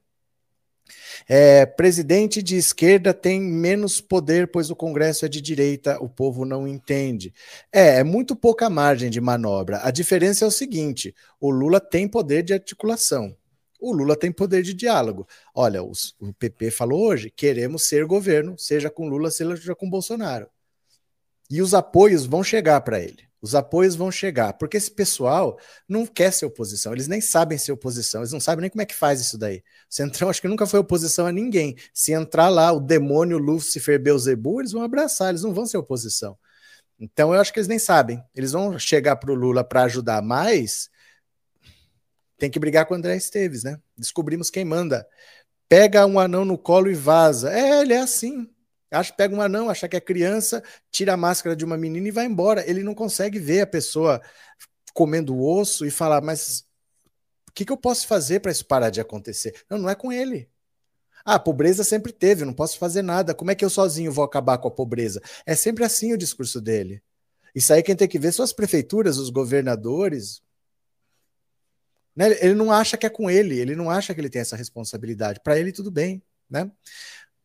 É, 1.29 1.65
presidente 1.65 2.43
de 2.43 2.57
esquerda 2.57 3.15
tem 3.15 3.41
menos 3.41 4.01
poder, 4.01 4.49
pois 4.49 4.71
o 4.71 4.77
Congresso 4.77 5.25
é 5.25 5.29
de 5.29 5.41
direita, 5.41 5.99
o 6.03 6.09
povo 6.09 6.45
não 6.45 6.67
entende. 6.67 7.33
É, 7.73 7.99
é 7.99 8.05
muito 8.05 8.35
pouca 8.35 8.69
margem 8.69 9.11
de 9.11 9.21
manobra. 9.21 9.81
A 9.83 9.91
diferença 9.91 10.45
é 10.45 10.49
o 10.49 10.51
seguinte: 10.51 11.15
o 11.41 11.51
Lula 11.51 11.81
tem 11.81 12.09
poder 12.09 12.43
de 12.43 12.53
articulação, 12.53 13.35
o 13.83 13.93
Lula 13.93 14.17
tem 14.17 14.31
poder 14.31 14.63
de 14.63 14.73
diálogo. 14.73 15.27
Olha, 15.55 15.83
os, 15.83 16.15
o 16.21 16.33
PP 16.33 16.71
falou 16.71 17.03
hoje: 17.05 17.31
queremos 17.31 17.87
ser 17.87 18.07
governo, 18.07 18.57
seja 18.57 18.89
com 18.89 19.09
Lula, 19.09 19.31
seja 19.31 19.75
com 19.75 19.91
Bolsonaro. 19.91 20.49
E 21.51 21.61
os 21.61 21.75
apoios 21.75 22.25
vão 22.25 22.43
chegar 22.43 22.81
para 22.83 23.01
ele. 23.01 23.29
Os 23.43 23.57
apoios 23.57 23.97
vão 23.97 24.09
chegar, 24.09 24.53
porque 24.53 24.77
esse 24.77 24.91
pessoal 24.91 25.59
não 25.89 26.07
quer 26.07 26.33
ser 26.33 26.47
oposição, 26.47 26.93
eles 26.93 27.09
nem 27.09 27.21
sabem 27.21 27.59
ser 27.59 27.73
oposição, 27.73 28.21
eles 28.21 28.33
não 28.33 28.39
sabem 28.39 28.63
nem 28.63 28.71
como 28.71 28.83
é 28.83 28.87
que 28.87 28.95
faz 28.95 29.21
isso 29.21 29.37
daí. 29.37 29.59
O 29.91 29.95
Centrão 29.95 30.31
acho 30.31 30.41
que 30.41 30.47
nunca 30.47 30.65
foi 30.65 30.79
oposição 30.79 31.27
a 31.27 31.33
ninguém. 31.33 31.77
Se 31.93 32.13
entrar 32.13 32.49
lá 32.49 32.71
o 32.71 32.79
demônio 32.79 33.39
Lúcifer 33.39 34.01
Beuzebu, 34.01 34.61
eles 34.61 34.71
vão 34.71 34.83
abraçar, 34.83 35.31
eles 35.31 35.43
não 35.43 35.53
vão 35.53 35.67
ser 35.67 35.77
oposição. 35.77 36.39
Então 37.01 37.35
eu 37.35 37.41
acho 37.41 37.53
que 37.53 37.59
eles 37.59 37.67
nem 37.67 37.81
sabem. 37.81 38.23
Eles 38.33 38.53
vão 38.53 38.79
chegar 38.79 39.17
para 39.17 39.33
o 39.33 39.35
Lula 39.35 39.65
para 39.65 39.83
ajudar 39.83 40.23
mais 40.23 40.89
tem 42.39 42.51
que 42.51 42.59
brigar 42.59 42.87
com 42.87 42.95
o 42.95 42.97
André 42.97 43.17
Esteves, 43.17 43.63
né? 43.63 43.79
Descobrimos 43.97 44.51
quem 44.51 44.65
manda. 44.65 45.07
Pega 45.69 46.07
um 46.07 46.19
anão 46.19 46.45
no 46.45 46.59
colo 46.59 46.91
e 46.91 46.95
vaza. 46.95 47.53
É, 47.53 47.83
ele 47.83 47.95
é 47.95 48.01
assim. 48.01 48.49
Acha, 48.91 49.13
pega 49.13 49.35
um 49.35 49.41
anão, 49.41 49.71
acha 49.71 49.89
que 49.89 49.97
é 49.97 50.01
criança, 50.01 50.63
tira 50.91 51.15
a 51.15 51.17
máscara 51.17 51.57
de 51.57 51.65
uma 51.65 51.79
menina 51.79 52.09
e 52.09 52.11
vai 52.11 52.27
embora. 52.27 52.69
Ele 52.69 52.83
não 52.83 52.95
consegue 52.95 53.39
ver 53.39 53.63
a 53.63 53.67
pessoa 53.67 54.21
comendo 54.93 55.41
osso 55.43 55.87
e 55.87 55.91
falar, 55.91 56.21
mas 56.21 56.67
o 57.49 57.53
que, 57.55 57.65
que 57.65 57.73
eu 57.73 57.77
posso 57.77 58.07
fazer 58.07 58.41
para 58.41 58.53
isso 58.53 58.67
parar 58.67 58.91
de 58.91 59.01
acontecer? 59.01 59.65
Não, 59.69 59.79
não 59.79 59.89
é 59.89 59.95
com 59.95 60.13
ele. 60.13 60.49
Ah, 61.25 61.39
pobreza 61.39 61.85
sempre 61.85 62.13
teve, 62.13 62.45
não 62.45 62.53
posso 62.53 62.79
fazer 62.79 63.03
nada. 63.03 63.35
Como 63.35 63.51
é 63.51 63.55
que 63.55 63.65
eu 63.65 63.71
sozinho 63.71 64.13
vou 64.13 64.25
acabar 64.25 64.59
com 64.59 64.69
a 64.69 64.71
pobreza? 64.71 65.23
É 65.47 65.55
sempre 65.55 65.85
assim 65.85 66.13
o 66.13 66.19
discurso 66.19 66.61
dele. 66.61 67.03
Isso 67.55 67.73
aí 67.73 67.83
quem 67.83 67.95
tem 67.95 68.09
que 68.09 68.19
ver 68.19 68.33
são 68.33 68.45
as 68.45 68.53
prefeituras, 68.53 69.19
os 69.19 69.31
governadores, 69.31 70.43
né? 72.15 72.37
Ele 72.41 72.55
não 72.55 72.71
acha 72.71 72.97
que 72.97 73.07
é 73.07 73.11
com 73.11 73.31
ele, 73.31 73.59
ele 73.59 73.75
não 73.75 73.91
acha 73.91 74.15
que 74.15 74.21
ele 74.21 74.31
tem 74.31 74.43
essa 74.43 74.57
responsabilidade. 74.57 75.41
Para 75.43 75.59
ele, 75.59 75.73
tudo 75.73 75.91
bem. 75.91 76.23
Né? 76.49 76.71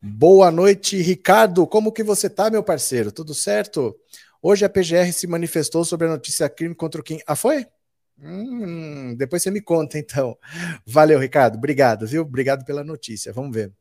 Boa 0.01 0.51
noite, 0.51 0.97
Ricardo. 1.01 1.65
Como 1.65 1.91
que 1.91 2.03
você 2.03 2.30
tá, 2.30 2.49
meu 2.49 2.63
parceiro? 2.63 3.12
Tudo 3.12 3.34
certo? 3.34 3.97
Hoje 4.41 4.63
a 4.65 4.69
PGR 4.69 5.12
se 5.12 5.25
manifestou 5.27 5.84
sobre 5.84 6.08
a 6.08 6.12
notícia 6.12 6.47
crime 6.49 6.75
contra 6.75 7.01
Kim. 7.01 7.19
Ah, 7.25 7.36
foi? 7.36 7.65
Hum, 8.19 9.15
depois 9.15 9.43
você 9.43 9.51
me 9.51 9.62
conta, 9.62 9.97
então. 9.97 10.38
Valeu, 10.86 11.19
Ricardo. 11.19 11.56
Obrigado, 11.58 12.06
viu? 12.06 12.23
Obrigado 12.23 12.65
pela 12.65 12.84
notícia. 12.84 13.32
Vamos 13.32 13.56
ver. 13.56 13.71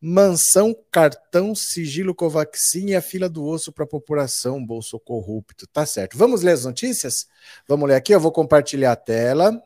Mansão, 0.00 0.76
cartão, 0.90 1.54
sigilo 1.54 2.14
Covaxin 2.14 2.90
e 2.90 2.94
a 2.94 3.00
fila 3.00 3.26
do 3.26 3.42
osso 3.44 3.72
para 3.72 3.84
a 3.84 3.88
população, 3.88 4.64
bolso 4.64 5.00
corrupto. 5.00 5.66
Tá 5.66 5.86
certo. 5.86 6.18
Vamos 6.18 6.42
ler 6.42 6.52
as 6.52 6.64
notícias? 6.64 7.26
Vamos 7.66 7.88
ler 7.88 7.94
aqui, 7.94 8.14
eu 8.14 8.20
vou 8.20 8.30
compartilhar 8.30 8.92
a 8.92 8.96
tela. 8.96 9.62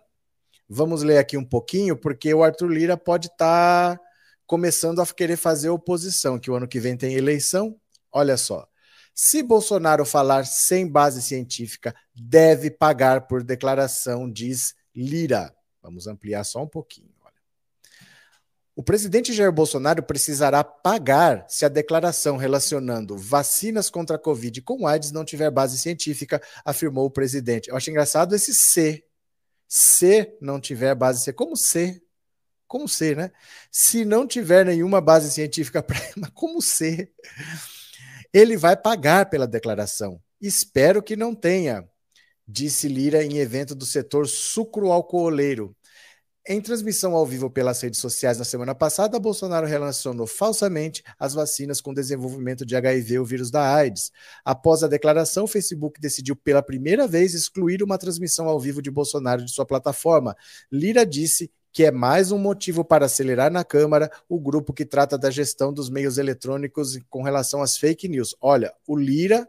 Vamos 0.68 1.02
ler 1.02 1.16
aqui 1.16 1.36
um 1.36 1.44
pouquinho, 1.44 1.96
porque 1.96 2.32
o 2.34 2.44
Arthur 2.44 2.68
Lira 2.68 2.96
pode 2.96 3.28
estar 3.28 3.96
tá 3.96 4.04
começando 4.46 5.00
a 5.00 5.06
querer 5.06 5.36
fazer 5.36 5.70
oposição, 5.70 6.38
que 6.38 6.50
o 6.50 6.54
ano 6.54 6.68
que 6.68 6.78
vem 6.78 6.96
tem 6.96 7.14
eleição. 7.14 7.74
Olha 8.12 8.36
só. 8.36 8.68
Se 9.14 9.42
Bolsonaro 9.42 10.04
falar 10.04 10.44
sem 10.46 10.86
base 10.86 11.22
científica, 11.22 11.94
deve 12.14 12.70
pagar 12.70 13.26
por 13.26 13.42
declaração, 13.42 14.30
diz 14.30 14.74
Lira. 14.94 15.54
Vamos 15.82 16.06
ampliar 16.06 16.44
só 16.44 16.62
um 16.62 16.68
pouquinho. 16.68 17.10
Olha. 17.24 17.34
O 18.76 18.82
presidente 18.82 19.32
Jair 19.32 19.50
Bolsonaro 19.50 20.02
precisará 20.02 20.62
pagar 20.62 21.46
se 21.48 21.64
a 21.64 21.68
declaração 21.68 22.36
relacionando 22.36 23.16
vacinas 23.16 23.90
contra 23.90 24.16
a 24.16 24.20
Covid 24.20 24.62
com 24.62 24.86
AIDS 24.86 25.10
não 25.12 25.24
tiver 25.24 25.50
base 25.50 25.78
científica, 25.78 26.40
afirmou 26.64 27.06
o 27.06 27.10
presidente. 27.10 27.70
Eu 27.70 27.76
acho 27.76 27.90
engraçado 27.90 28.34
esse 28.34 28.52
C 28.54 29.07
se 29.68 30.34
não 30.40 30.58
tiver 30.58 30.94
base 30.94 31.20
científica, 31.20 31.44
como 31.44 31.56
ser? 31.56 32.02
Como 32.66 32.88
ser, 32.88 33.16
né? 33.16 33.30
Se 33.70 34.04
não 34.04 34.26
tiver 34.26 34.64
nenhuma 34.64 35.00
base 35.00 35.30
científica 35.30 35.84
mas 36.16 36.30
como 36.30 36.62
ser? 36.62 37.12
Ele 38.32 38.56
vai 38.56 38.76
pagar 38.76 39.28
pela 39.28 39.46
declaração. 39.46 40.20
Espero 40.40 41.02
que 41.02 41.16
não 41.16 41.34
tenha, 41.34 41.86
disse 42.46 42.88
Lira 42.88 43.22
em 43.24 43.38
evento 43.38 43.74
do 43.74 43.84
setor 43.84 44.26
sucro-alcooleiro. 44.26 45.76
Em 46.50 46.62
transmissão 46.62 47.14
ao 47.14 47.26
vivo 47.26 47.50
pelas 47.50 47.78
redes 47.82 48.00
sociais 48.00 48.38
na 48.38 48.44
semana 48.44 48.74
passada, 48.74 49.20
Bolsonaro 49.20 49.66
relacionou 49.66 50.26
falsamente 50.26 51.04
as 51.18 51.34
vacinas 51.34 51.78
com 51.78 51.90
o 51.90 51.94
desenvolvimento 51.94 52.64
de 52.64 52.74
HIV, 52.74 53.18
o 53.18 53.24
vírus 53.26 53.50
da 53.50 53.74
AIDS. 53.74 54.10
Após 54.42 54.82
a 54.82 54.88
declaração, 54.88 55.44
o 55.44 55.46
Facebook 55.46 56.00
decidiu 56.00 56.34
pela 56.34 56.62
primeira 56.62 57.06
vez 57.06 57.34
excluir 57.34 57.82
uma 57.82 57.98
transmissão 57.98 58.48
ao 58.48 58.58
vivo 58.58 58.80
de 58.80 58.90
Bolsonaro 58.90 59.44
de 59.44 59.52
sua 59.52 59.66
plataforma. 59.66 60.34
Lira 60.72 61.04
disse 61.04 61.50
que 61.70 61.84
é 61.84 61.90
mais 61.90 62.32
um 62.32 62.38
motivo 62.38 62.82
para 62.82 63.04
acelerar 63.04 63.52
na 63.52 63.62
Câmara 63.62 64.10
o 64.26 64.40
grupo 64.40 64.72
que 64.72 64.86
trata 64.86 65.18
da 65.18 65.30
gestão 65.30 65.70
dos 65.70 65.90
meios 65.90 66.16
eletrônicos 66.16 66.98
com 67.10 67.22
relação 67.22 67.60
às 67.60 67.76
fake 67.76 68.08
news. 68.08 68.34
Olha, 68.40 68.72
o 68.86 68.96
Lira 68.96 69.46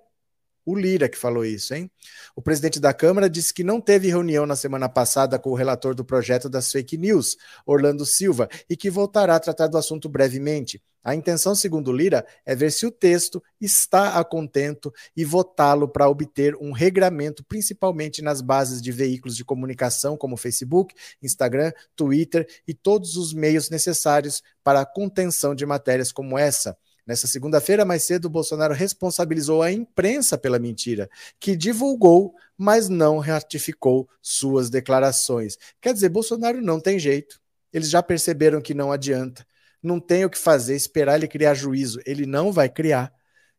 o 0.70 0.76
Lira 0.76 1.10
que 1.10 1.18
falou 1.18 1.46
isso, 1.46 1.74
hein? 1.74 1.90
O 2.36 2.42
presidente 2.42 2.80
da 2.80 2.94
Câmara 2.94 3.30
disse 3.30 3.54
que 3.54 3.64
não 3.64 3.82
teve 3.82 4.08
reunião 4.08 4.46
na 4.46 4.56
semana 4.56 4.88
passada 4.88 5.40
com 5.40 5.50
o 5.50 5.56
relator 5.56 5.96
do 5.96 6.06
projeto 6.06 6.50
das 6.50 6.72
fake 6.72 6.98
news, 6.98 7.38
Orlando 7.66 8.06
Silva, 8.06 8.48
e 8.70 8.78
que 8.78 8.90
voltará 8.90 9.36
a 9.36 9.40
tratar 9.40 9.68
do 9.68 9.78
assunto 9.78 10.08
brevemente. 10.08 10.82
A 11.04 11.16
intenção, 11.16 11.56
segundo 11.56 11.94
Lira, 11.94 12.26
é 12.46 12.54
ver 12.56 12.72
se 12.72 12.86
o 12.86 12.92
texto 12.92 13.42
está 13.60 14.20
a 14.20 14.24
contento 14.24 14.94
e 15.16 15.24
votá-lo 15.24 15.88
para 15.88 16.10
obter 16.10 16.56
um 16.58 16.72
regramento, 16.72 17.44
principalmente 17.44 18.22
nas 18.22 18.42
bases 18.42 18.82
de 18.82 18.92
veículos 18.92 19.36
de 19.36 19.46
comunicação 19.46 20.18
como 20.18 20.36
Facebook, 20.36 20.94
Instagram, 21.22 21.72
Twitter 21.96 22.48
e 22.68 22.74
todos 22.74 23.16
os 23.16 23.34
meios 23.34 23.70
necessários 23.70 24.44
para 24.64 24.82
a 24.82 24.86
contenção 24.86 25.56
de 25.56 25.66
matérias 25.66 26.12
como 26.12 26.38
essa. 26.38 26.78
Nessa 27.10 27.26
segunda-feira, 27.26 27.84
mais 27.84 28.04
cedo, 28.04 28.30
Bolsonaro 28.30 28.72
responsabilizou 28.72 29.64
a 29.64 29.72
imprensa 29.72 30.38
pela 30.38 30.60
mentira, 30.60 31.10
que 31.40 31.56
divulgou, 31.56 32.36
mas 32.56 32.88
não 32.88 33.18
ratificou 33.18 34.08
suas 34.22 34.70
declarações. 34.70 35.58
Quer 35.82 35.92
dizer, 35.92 36.10
Bolsonaro 36.10 36.62
não 36.62 36.80
tem 36.80 37.00
jeito. 37.00 37.42
Eles 37.74 37.90
já 37.90 38.04
perceberam 38.04 38.62
que 38.62 38.76
não 38.76 38.92
adianta. 38.92 39.44
Não 39.82 40.00
tem 40.00 40.24
o 40.24 40.30
que 40.30 40.38
fazer, 40.38 40.76
esperar 40.76 41.16
ele 41.16 41.28
criar 41.28 41.56
juízo. 41.56 42.00
Ele 42.06 42.28
não 42.28 42.52
vai 42.52 42.70
criar. 42.70 43.12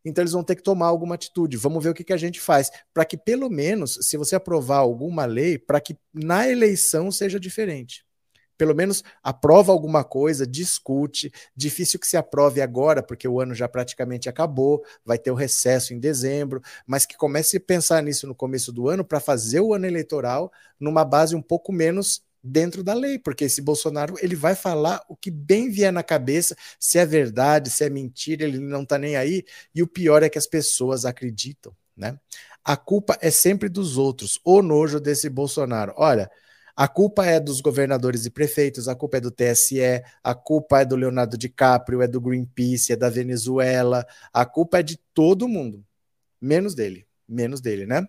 Então 0.05 0.23
eles 0.23 0.33
vão 0.33 0.45
ter 0.45 0.55
que 0.55 0.63
tomar 0.63 0.87
alguma 0.87 1.17
atitude. 1.17 1.57
Vamos 1.57 1.83
ver 1.83 1.91
o 1.91 1.95
que, 1.95 2.05
que 2.05 2.13
a 2.13 2.17
gente 2.17 2.41
faz. 2.41 2.71
Para 2.95 3.05
que, 3.05 3.17
pelo 3.17 3.51
menos, 3.51 3.99
se 4.03 4.17
você 4.17 4.37
aprovar 4.37 4.79
alguma 4.79 5.25
lei, 5.25 5.59
para 5.59 5.81
que 5.81 5.99
na 6.15 6.49
eleição 6.49 7.11
seja 7.11 7.41
diferente 7.41 8.05
pelo 8.61 8.75
menos 8.75 9.03
aprova 9.23 9.73
alguma 9.73 10.05
coisa, 10.05 10.47
discute. 10.47 11.33
Difícil 11.57 11.99
que 11.99 12.07
se 12.07 12.19
aprove 12.19 12.61
agora, 12.61 13.03
porque 13.03 13.27
o 13.27 13.41
ano 13.41 13.55
já 13.55 13.67
praticamente 13.67 14.29
acabou, 14.29 14.85
vai 15.03 15.17
ter 15.17 15.31
o 15.31 15.35
recesso 15.35 15.95
em 15.95 15.99
dezembro, 15.99 16.61
mas 16.87 17.07
que 17.07 17.17
comece 17.17 17.57
a 17.57 17.61
pensar 17.61 18.03
nisso 18.03 18.27
no 18.27 18.35
começo 18.35 18.71
do 18.71 18.87
ano 18.87 19.03
para 19.03 19.19
fazer 19.19 19.61
o 19.61 19.73
ano 19.73 19.87
eleitoral 19.87 20.53
numa 20.79 21.07
base 21.07 21.35
um 21.35 21.41
pouco 21.41 21.73
menos 21.73 22.23
dentro 22.45 22.85
da 22.85 22.93
lei, 22.93 23.19
porque 23.19 23.45
esse 23.45 23.63
Bolsonaro 23.63 24.15
ele 24.21 24.37
vai 24.37 24.55
falar 24.55 25.03
o 25.09 25.17
que 25.17 25.31
bem 25.31 25.71
vier 25.71 25.91
na 25.91 26.03
cabeça, 26.03 26.55
se 26.79 26.99
é 26.99 27.07
verdade, 27.07 27.71
se 27.71 27.83
é 27.83 27.89
mentira, 27.89 28.45
ele 28.45 28.59
não 28.59 28.83
está 28.83 28.99
nem 28.99 29.17
aí, 29.17 29.43
e 29.75 29.83
o 29.83 29.87
pior 29.87 30.23
é 30.23 30.29
que 30.29 30.37
as 30.37 30.47
pessoas 30.47 31.07
acreditam, 31.07 31.75
né? 31.97 32.19
A 32.63 32.77
culpa 32.77 33.17
é 33.23 33.31
sempre 33.31 33.71
dos 33.71 33.97
outros, 33.97 34.39
o 34.45 34.61
nojo 34.61 35.01
desse 35.01 35.31
Bolsonaro. 35.31 35.95
Olha, 35.97 36.31
a 36.81 36.89
culpa 36.89 37.27
é 37.27 37.39
dos 37.39 37.61
governadores 37.61 38.25
e 38.25 38.31
prefeitos, 38.31 38.89
a 38.89 38.95
culpa 38.95 39.19
é 39.19 39.21
do 39.21 39.31
TSE, 39.31 40.03
a 40.25 40.35
culpa 40.35 40.81
é 40.81 40.85
do 40.87 40.97
Leonardo 40.97 41.37
DiCaprio, 41.37 42.01
é 42.01 42.09
do 42.09 42.19
Greenpeace, 42.19 42.95
é 42.95 42.97
da 42.97 43.11
Venezuela, 43.11 44.07
a 44.33 44.47
culpa 44.47 44.79
é 44.79 44.83
de 44.83 44.97
todo 45.13 45.47
mundo, 45.47 45.85
menos 46.41 46.75
dele, 46.75 47.07
menos 47.29 47.61
dele, 47.61 47.85
né? 47.85 48.09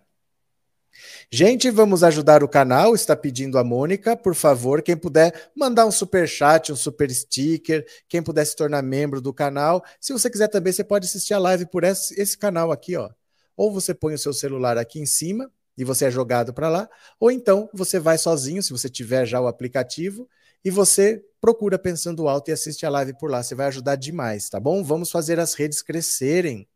Gente, 1.30 1.70
vamos 1.70 2.02
ajudar 2.02 2.42
o 2.42 2.48
canal, 2.48 2.94
está 2.94 3.14
pedindo 3.14 3.58
a 3.58 3.64
Mônica, 3.64 4.16
por 4.16 4.34
favor, 4.34 4.80
quem 4.80 4.96
puder 4.96 5.50
mandar 5.54 5.84
um 5.84 5.92
super 5.92 6.26
chat, 6.26 6.72
um 6.72 6.76
super 6.76 7.10
sticker, 7.10 7.86
quem 8.08 8.22
puder 8.22 8.46
se 8.46 8.56
tornar 8.56 8.80
membro 8.80 9.20
do 9.20 9.34
canal. 9.34 9.84
Se 10.00 10.14
você 10.14 10.30
quiser 10.30 10.48
também, 10.48 10.72
você 10.72 10.82
pode 10.82 11.04
assistir 11.04 11.34
a 11.34 11.38
live 11.38 11.66
por 11.66 11.84
esse, 11.84 12.18
esse 12.18 12.38
canal 12.38 12.72
aqui, 12.72 12.96
ó. 12.96 13.10
Ou 13.54 13.70
você 13.70 13.92
põe 13.92 14.14
o 14.14 14.18
seu 14.18 14.32
celular 14.32 14.78
aqui 14.78 14.98
em 14.98 15.04
cima, 15.04 15.52
e 15.76 15.84
você 15.84 16.06
é 16.06 16.10
jogado 16.10 16.52
para 16.52 16.68
lá, 16.68 16.88
ou 17.18 17.30
então 17.30 17.68
você 17.72 17.98
vai 17.98 18.18
sozinho, 18.18 18.62
se 18.62 18.70
você 18.70 18.88
tiver 18.88 19.26
já 19.26 19.40
o 19.40 19.46
aplicativo, 19.46 20.28
e 20.64 20.70
você 20.70 21.24
procura 21.40 21.78
pensando 21.78 22.28
alto 22.28 22.48
e 22.48 22.52
assiste 22.52 22.86
a 22.86 22.90
live 22.90 23.18
por 23.18 23.30
lá. 23.30 23.42
Você 23.42 23.54
vai 23.54 23.66
ajudar 23.66 23.96
demais, 23.96 24.48
tá 24.48 24.60
bom? 24.60 24.82
Vamos 24.84 25.10
fazer 25.10 25.40
as 25.40 25.54
redes 25.54 25.82
crescerem. 25.82 26.68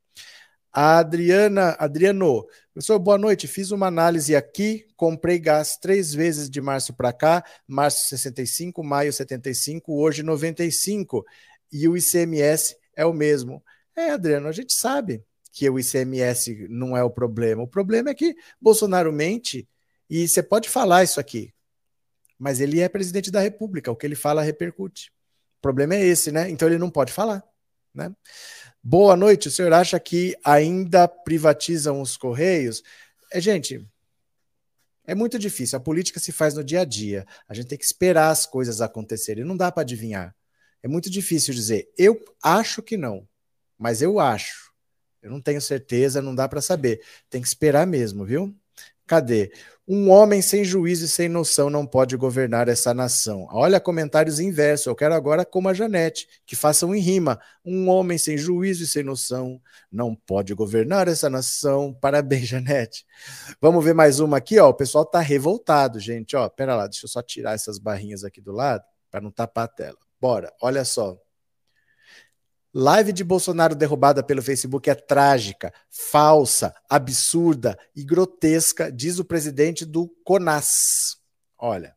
A 0.73 0.99
Adriana, 0.99 1.77
Adriano, 1.79 2.45
professor, 2.75 2.99
boa 2.99 3.17
noite. 3.17 3.47
Fiz 3.47 3.71
uma 3.71 3.87
análise 3.87 4.35
aqui, 4.35 4.87
comprei 4.97 5.39
gás 5.39 5.79
três 5.81 6.13
vezes 6.13 6.51
de 6.51 6.61
março 6.61 6.93
para 6.93 7.13
cá, 7.13 7.45
março 7.67 8.09
65, 8.09 8.83
maio 8.85 9.13
75, 9.13 9.95
hoje 9.95 10.23
95, 10.23 11.25
e 11.73 11.89
o 11.89 11.97
ICMS 11.97 12.77
é 12.95 13.07
o 13.07 13.13
mesmo. 13.13 13.63
É, 13.97 14.11
Adriano, 14.11 14.49
a 14.49 14.53
gente 14.53 14.75
sabe 14.75 15.25
que 15.57 15.71
o 15.71 15.79
ICMS 15.79 16.69
não 16.69 16.95
é 16.95 17.03
o 17.03 17.09
problema. 17.09 17.63
O 17.63 17.67
problema 17.67 18.11
é 18.11 18.15
que 18.15 18.37
Bolsonaro 18.61 19.11
mente 19.11 19.67
e 20.09 20.29
você 20.29 20.43
pode 20.43 20.69
falar 20.69 21.03
isso 21.03 21.19
aqui, 21.19 21.51
mas 22.39 22.61
ele 22.61 22.79
é 22.79 22.91
presidente 22.91 23.31
da 23.31 23.41
República, 23.41 23.91
o 23.91 23.97
que 23.97 24.07
ele 24.07 24.15
fala 24.15 24.43
repercute. 24.43 25.11
O 25.57 25.63
problema 25.63 25.95
é 25.95 26.05
esse, 26.05 26.31
né? 26.31 26.51
Então 26.51 26.69
ele 26.69 26.77
não 26.77 26.91
pode 26.91 27.11
falar, 27.11 27.43
né? 27.95 28.15
Boa 28.83 29.17
noite. 29.17 29.49
O 29.49 29.51
senhor 29.51 29.73
acha 29.73 29.99
que 29.99 30.37
ainda 30.45 31.09
privatizam 31.09 32.03
os 32.03 32.19
Correios? 32.19 32.83
É, 33.33 33.41
gente, 33.41 33.83
é 35.07 35.15
muito 35.15 35.39
difícil. 35.39 35.79
A 35.79 35.81
política 35.81 36.21
se 36.21 36.33
faz 36.33 36.53
no 36.53 36.63
dia 36.63 36.83
a 36.83 36.85
dia. 36.85 37.27
A 37.49 37.55
gente 37.55 37.69
tem 37.69 37.79
que 37.79 37.85
esperar 37.87 38.29
as 38.29 38.45
coisas 38.45 38.83
acontecerem. 38.83 39.43
Não 39.43 39.57
dá 39.57 39.73
para 39.73 39.81
adivinhar. 39.81 40.37
É 40.83 40.87
muito 40.87 41.09
difícil 41.09 41.55
dizer. 41.55 41.89
Eu 41.97 42.23
acho 42.43 42.83
que 42.83 42.99
não, 42.99 43.27
mas 43.79 44.03
eu 44.03 44.21
acho. 44.21 44.66
Eu 45.27 45.33
não 45.33 45.41
tenho 45.41 45.61
certeza, 45.61 46.23
não 46.23 46.35
dá 46.35 46.49
para 46.49 46.61
saber. 46.61 47.01
Tem 47.29 47.41
que 47.43 47.49
esperar 47.49 47.87
mesmo, 47.87 48.25
viu? 48.25 48.55
Cadê? 49.07 49.53
Um 49.89 50.11
homem 50.11 50.43
sem 50.43 50.65
juízo 50.65 51.05
e 51.05 51.09
sem 51.09 51.29
noção 51.29 51.71
não 51.71 51.87
pode 51.87 52.17
governar 52.17 52.69
essa 52.69 52.93
nação. 52.93 53.47
Olha 53.53 53.79
comentários 53.79 54.41
inversos. 54.41 54.87
Eu 54.87 54.97
quero 54.97 55.15
agora 55.15 55.45
como 55.45 55.69
a 55.69 55.75
Janete, 55.75 56.29
que 56.45 56.57
façam 56.57 56.93
em 56.93 57.01
rima. 57.01 57.41
Um 57.65 57.89
homem 57.89 58.19
sem 58.19 58.37
juízo 58.37 58.83
e 58.83 58.87
sem 58.87 59.05
noção 59.05 59.61
não 59.93 60.13
pode 60.13 60.53
governar 60.55 61.07
essa 61.07 61.31
nação. 61.31 61.95
Parabéns, 62.03 62.49
Janete. 62.49 63.07
Vamos 63.61 63.85
ver 63.85 63.95
mais 63.95 64.19
uma 64.19 64.39
aqui, 64.39 64.59
ó. 64.59 64.71
O 64.71 64.75
pessoal 64.75 65.05
tá 65.05 65.21
revoltado, 65.21 66.01
gente, 66.01 66.35
ó. 66.35 66.49
Pera 66.49 66.75
lá, 66.75 66.89
deixa 66.89 67.07
eu 67.07 67.09
só 67.09 67.23
tirar 67.23 67.55
essas 67.55 67.79
barrinhas 67.79 68.25
aqui 68.25 68.41
do 68.41 68.51
lado 68.53 68.83
para 69.09 69.21
não 69.21 69.31
tapar 69.31 69.67
a 69.67 69.69
tela. 69.69 69.99
Bora. 70.21 70.53
Olha 70.61 70.85
só. 70.85 71.17
Live 72.79 73.11
de 73.11 73.25
Bolsonaro 73.25 73.75
derrubada 73.75 74.23
pelo 74.23 74.43
Facebook 74.43 74.91
é 74.91 74.95
trágica, 74.95 75.73
falsa, 75.89 76.75
absurda 76.91 77.75
e 77.97 78.05
grotesca, 78.05 78.93
diz 78.93 79.19
o 79.19 79.25
presidente 79.25 79.83
do 79.87 80.15
CONAS. 80.23 81.17
Olha, 81.59 81.97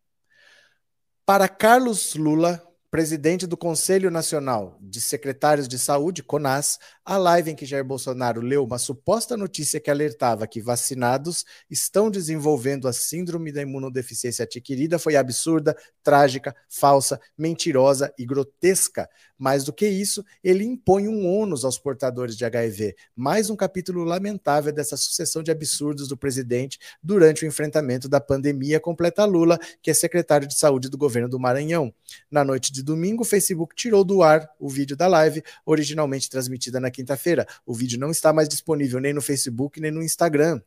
para 1.25 1.49
Carlos 1.49 2.15
Lula, 2.15 2.65
presidente 2.89 3.45
do 3.45 3.55
Conselho 3.55 4.09
Nacional 4.09 4.79
de 4.81 4.99
Secretários 4.99 5.67
de 5.67 5.77
Saúde, 5.77 6.23
CONAS, 6.23 6.79
a 7.05 7.17
live 7.17 7.51
em 7.51 7.55
que 7.55 7.65
Jair 7.65 7.83
Bolsonaro 7.83 8.41
leu 8.41 8.63
uma 8.63 8.79
suposta 8.79 9.37
notícia 9.37 9.79
que 9.79 9.91
alertava 9.91 10.47
que 10.47 10.61
vacinados 10.61 11.45
estão 11.69 12.09
desenvolvendo 12.09 12.87
a 12.87 12.93
síndrome 12.93 13.51
da 13.51 13.61
imunodeficiência 13.61 14.43
adquirida 14.43 14.97
foi 14.97 15.15
absurda, 15.15 15.77
trágica, 16.01 16.55
falsa, 16.67 17.19
mentirosa 17.37 18.13
e 18.17 18.25
grotesca. 18.25 19.07
Mais 19.39 19.63
do 19.63 19.71
que 19.71 19.87
isso, 19.87 20.23
ele 20.43 20.65
impõe 20.65 21.07
um 21.07 21.25
ônus 21.25 21.63
aos 21.63 21.79
portadores 21.79 22.35
de 22.35 22.43
HIV. 22.43 22.93
Mais 23.15 23.49
um 23.49 23.55
capítulo 23.55 24.03
lamentável 24.03 24.73
dessa 24.73 24.97
sucessão 24.97 25.41
de 25.41 25.49
absurdos 25.49 26.09
do 26.09 26.17
presidente 26.17 26.77
durante 27.01 27.45
o 27.45 27.47
enfrentamento 27.47 28.09
da 28.09 28.19
pandemia, 28.19 28.81
completa 28.81 29.23
Lula, 29.23 29.57
que 29.81 29.89
é 29.89 29.93
secretário 29.93 30.45
de 30.45 30.59
saúde 30.59 30.89
do 30.89 30.97
governo 30.97 31.29
do 31.29 31.39
Maranhão. 31.39 31.93
Na 32.29 32.43
noite 32.43 32.69
de 32.73 32.83
domingo, 32.83 33.21
o 33.21 33.25
Facebook 33.25 33.73
tirou 33.73 34.03
do 34.03 34.21
ar 34.21 34.45
o 34.59 34.67
vídeo 34.67 34.97
da 34.97 35.07
live, 35.07 35.41
originalmente 35.65 36.29
transmitida 36.29 36.77
na 36.77 36.91
quinta-feira. 36.91 37.47
O 37.65 37.73
vídeo 37.73 37.97
não 37.97 38.11
está 38.11 38.33
mais 38.33 38.49
disponível 38.49 38.99
nem 38.99 39.13
no 39.13 39.21
Facebook 39.21 39.79
nem 39.79 39.89
no 39.89 40.03
Instagram. 40.03 40.61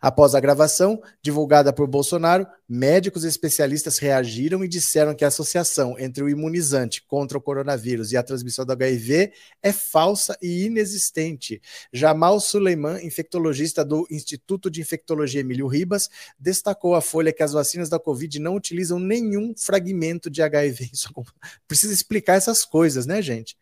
Após 0.00 0.34
a 0.34 0.40
gravação, 0.40 1.00
divulgada 1.22 1.72
por 1.72 1.86
Bolsonaro, 1.86 2.46
médicos 2.68 3.24
especialistas 3.24 3.98
reagiram 3.98 4.64
e 4.64 4.68
disseram 4.68 5.14
que 5.14 5.24
a 5.24 5.28
associação 5.28 5.98
entre 5.98 6.22
o 6.22 6.28
imunizante 6.28 7.02
contra 7.06 7.36
o 7.36 7.40
coronavírus 7.40 8.12
e 8.12 8.16
a 8.16 8.22
transmissão 8.22 8.64
do 8.64 8.72
HIV 8.72 9.32
é 9.62 9.72
falsa 9.72 10.36
e 10.40 10.64
inexistente. 10.64 11.60
Jamal 11.92 12.40
Suleiman, 12.40 13.04
infectologista 13.04 13.84
do 13.84 14.06
Instituto 14.10 14.70
de 14.70 14.80
Infectologia 14.80 15.40
Emílio 15.40 15.66
Ribas, 15.66 16.08
destacou 16.38 16.94
à 16.94 17.00
Folha 17.00 17.32
que 17.32 17.42
as 17.42 17.52
vacinas 17.52 17.88
da 17.88 17.98
Covid 17.98 18.38
não 18.38 18.56
utilizam 18.56 18.98
nenhum 18.98 19.54
fragmento 19.56 20.30
de 20.30 20.42
HIV. 20.42 20.90
Isso 20.92 21.10
precisa 21.66 21.92
explicar 21.92 22.34
essas 22.34 22.64
coisas, 22.64 23.06
né, 23.06 23.20
gente? 23.20 23.56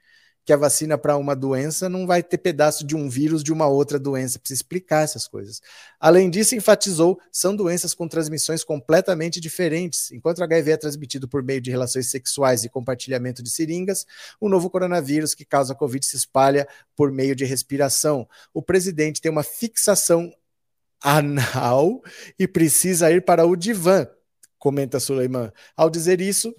Que 0.44 0.52
a 0.52 0.56
vacina 0.56 0.98
para 0.98 1.16
uma 1.16 1.36
doença 1.36 1.88
não 1.88 2.06
vai 2.06 2.22
ter 2.22 2.38
pedaço 2.38 2.84
de 2.84 2.96
um 2.96 3.08
vírus 3.08 3.44
de 3.44 3.52
uma 3.52 3.68
outra 3.68 3.98
doença, 3.98 4.38
precisa 4.38 4.58
explicar 4.58 5.04
essas 5.04 5.28
coisas. 5.28 5.60
Além 6.00 6.28
disso, 6.28 6.56
enfatizou, 6.56 7.20
são 7.30 7.54
doenças 7.54 7.94
com 7.94 8.08
transmissões 8.08 8.64
completamente 8.64 9.40
diferentes. 9.40 10.10
Enquanto 10.10 10.38
o 10.38 10.44
HIV 10.44 10.72
é 10.72 10.76
transmitido 10.76 11.28
por 11.28 11.42
meio 11.42 11.60
de 11.60 11.70
relações 11.70 12.10
sexuais 12.10 12.64
e 12.64 12.68
compartilhamento 12.68 13.42
de 13.42 13.50
seringas, 13.50 14.04
o 14.40 14.48
novo 14.48 14.68
coronavírus 14.68 15.34
que 15.34 15.44
causa 15.44 15.72
a 15.72 15.76
Covid 15.76 16.04
se 16.04 16.16
espalha 16.16 16.66
por 16.96 17.12
meio 17.12 17.36
de 17.36 17.44
respiração. 17.44 18.28
O 18.52 18.60
presidente 18.60 19.20
tem 19.20 19.30
uma 19.30 19.44
fixação 19.44 20.32
anal 21.00 22.02
e 22.38 22.48
precisa 22.48 23.10
ir 23.12 23.24
para 23.24 23.46
o 23.46 23.56
divã, 23.56 24.06
comenta 24.58 25.00
Suleiman. 25.00 25.52
Ao 25.76 25.90
dizer 25.90 26.20
isso, 26.20 26.54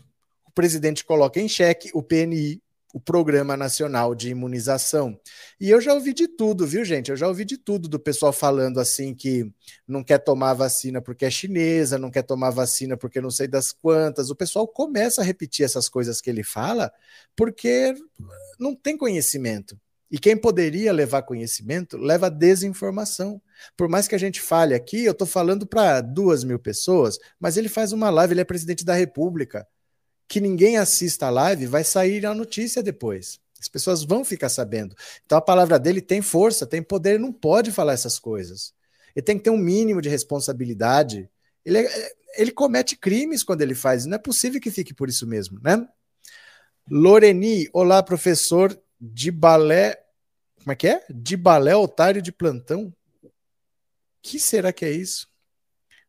o 0.45 0.51
presidente 0.51 1.03
coloca 1.03 1.39
em 1.39 1.47
xeque 1.49 1.89
o 1.93 2.03
PNI 2.03 2.61
o 2.93 2.99
Programa 2.99 3.57
Nacional 3.57 4.13
de 4.13 4.29
Imunização. 4.29 5.19
E 5.59 5.67
eu 5.67 5.81
já 5.81 5.95
ouvi 5.95 6.13
de 6.13 6.27
tudo, 6.27 6.67
viu, 6.67 6.85
gente? 6.85 7.09
Eu 7.09 7.17
já 7.17 7.27
ouvi 7.27 7.43
de 7.43 7.57
tudo 7.57 7.89
do 7.89 7.99
pessoal 7.99 8.31
falando 8.31 8.79
assim 8.79 9.15
que 9.15 9.51
não 9.87 10.03
quer 10.03 10.19
tomar 10.19 10.53
vacina 10.53 11.01
porque 11.01 11.25
é 11.25 11.31
chinesa, 11.31 11.97
não 11.97 12.11
quer 12.11 12.21
tomar 12.21 12.51
vacina 12.51 12.95
porque 12.95 13.19
não 13.19 13.31
sei 13.31 13.47
das 13.47 13.71
quantas. 13.71 14.29
O 14.29 14.35
pessoal 14.35 14.67
começa 14.67 15.21
a 15.21 15.23
repetir 15.23 15.65
essas 15.65 15.89
coisas 15.89 16.21
que 16.21 16.29
ele 16.29 16.43
fala 16.43 16.93
porque 17.35 17.95
não 18.59 18.75
tem 18.75 18.95
conhecimento. 18.95 19.75
E 20.11 20.19
quem 20.19 20.37
poderia 20.37 20.93
levar 20.93 21.23
conhecimento 21.23 21.97
leva 21.97 22.29
desinformação. 22.29 23.41
Por 23.75 23.89
mais 23.89 24.07
que 24.07 24.13
a 24.13 24.19
gente 24.19 24.39
fale 24.39 24.75
aqui, 24.75 25.03
eu 25.03 25.13
estou 25.13 25.25
falando 25.25 25.65
para 25.65 25.99
duas 25.99 26.43
mil 26.43 26.59
pessoas, 26.59 27.17
mas 27.39 27.57
ele 27.57 27.67
faz 27.67 27.91
uma 27.91 28.11
live, 28.11 28.35
ele 28.35 28.41
é 28.41 28.45
presidente 28.45 28.85
da 28.85 28.93
República 28.93 29.67
que 30.27 30.39
ninguém 30.39 30.77
assista 30.77 31.27
a 31.27 31.29
live, 31.29 31.67
vai 31.67 31.83
sair 31.83 32.25
a 32.25 32.33
notícia 32.33 32.81
depois. 32.81 33.39
As 33.59 33.67
pessoas 33.67 34.03
vão 34.03 34.25
ficar 34.25 34.49
sabendo. 34.49 34.95
Então 35.25 35.37
a 35.37 35.41
palavra 35.41 35.79
dele 35.79 36.01
tem 36.01 36.21
força, 36.21 36.67
tem 36.67 36.83
poder, 36.83 37.19
não 37.19 37.31
pode 37.31 37.71
falar 37.71 37.93
essas 37.93 38.19
coisas. 38.19 38.73
Ele 39.15 39.23
tem 39.23 39.37
que 39.37 39.43
ter 39.43 39.49
um 39.51 39.57
mínimo 39.57 40.01
de 40.01 40.09
responsabilidade. 40.09 41.29
Ele, 41.63 41.77
é, 41.77 42.13
ele 42.35 42.51
comete 42.51 42.97
crimes 42.97 43.43
quando 43.43 43.61
ele 43.61 43.75
faz, 43.75 44.05
não 44.05 44.15
é 44.15 44.19
possível 44.19 44.59
que 44.59 44.71
fique 44.71 44.93
por 44.93 45.07
isso 45.07 45.25
mesmo, 45.25 45.59
né? 45.61 45.87
Loreni, 46.89 47.69
olá, 47.71 48.03
professor 48.03 48.77
de 48.99 49.31
balé. 49.31 50.03
Como 50.59 50.71
é 50.71 50.75
que 50.75 50.87
é? 50.87 51.05
De 51.09 51.37
balé, 51.37 51.75
otário 51.75 52.21
de 52.21 52.31
plantão? 52.31 52.93
Que 54.21 54.39
será 54.39 54.73
que 54.73 54.83
é 54.83 54.91
isso? 54.91 55.29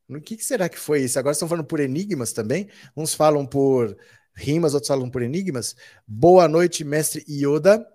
O 0.08 0.20
que, 0.20 0.36
que 0.36 0.44
será 0.44 0.68
que 0.68 0.78
foi 0.78 1.02
isso? 1.02 1.18
Agora 1.18 1.32
estão 1.32 1.48
falando 1.48 1.66
por 1.66 1.80
enigmas 1.80 2.32
também. 2.32 2.68
Uns 2.96 3.14
falam 3.14 3.46
por 3.46 3.96
rimas, 4.34 4.74
outros 4.74 4.88
falam 4.88 5.10
por 5.10 5.22
enigmas. 5.22 5.74
Boa 6.06 6.46
noite, 6.46 6.84
mestre 6.84 7.24
Yoda. 7.28 7.86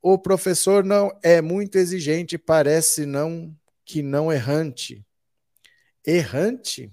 O 0.00 0.18
professor 0.18 0.84
não 0.84 1.16
é 1.22 1.40
muito 1.40 1.76
exigente, 1.76 2.36
parece 2.36 3.06
não 3.06 3.56
que 3.84 4.02
não 4.02 4.32
errante. 4.32 5.04
Errante? 6.04 6.92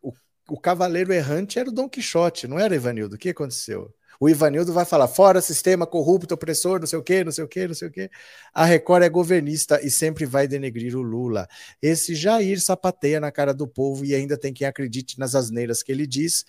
O, 0.00 0.12
o 0.48 0.60
cavaleiro 0.60 1.12
errante 1.12 1.58
era 1.58 1.68
o 1.68 1.72
Dom 1.72 1.88
Quixote, 1.88 2.46
não 2.46 2.58
era 2.58 2.76
Ivanildo? 2.76 3.16
O 3.16 3.18
que 3.18 3.30
aconteceu? 3.30 3.92
O 4.22 4.28
Ivanildo 4.28 4.70
vai 4.70 4.84
falar 4.84 5.08
fora 5.08 5.40
sistema 5.40 5.86
corrupto, 5.86 6.34
opressor, 6.34 6.78
não 6.78 6.86
sei 6.86 6.98
o 6.98 7.02
quê, 7.02 7.24
não 7.24 7.32
sei 7.32 7.42
o 7.42 7.48
quê, 7.48 7.66
não 7.66 7.74
sei 7.74 7.88
o 7.88 7.90
quê. 7.90 8.10
A 8.52 8.66
Record 8.66 9.02
é 9.02 9.08
governista 9.08 9.80
e 9.82 9.90
sempre 9.90 10.26
vai 10.26 10.46
denegrir 10.46 10.94
o 10.94 11.00
Lula. 11.00 11.48
Esse 11.80 12.14
Jair 12.14 12.60
sapateia 12.60 13.18
na 13.18 13.32
cara 13.32 13.54
do 13.54 13.66
povo 13.66 14.04
e 14.04 14.14
ainda 14.14 14.36
tem 14.36 14.52
quem 14.52 14.66
acredite 14.66 15.18
nas 15.18 15.34
asneiras 15.34 15.82
que 15.82 15.90
ele 15.90 16.06
diz 16.06 16.44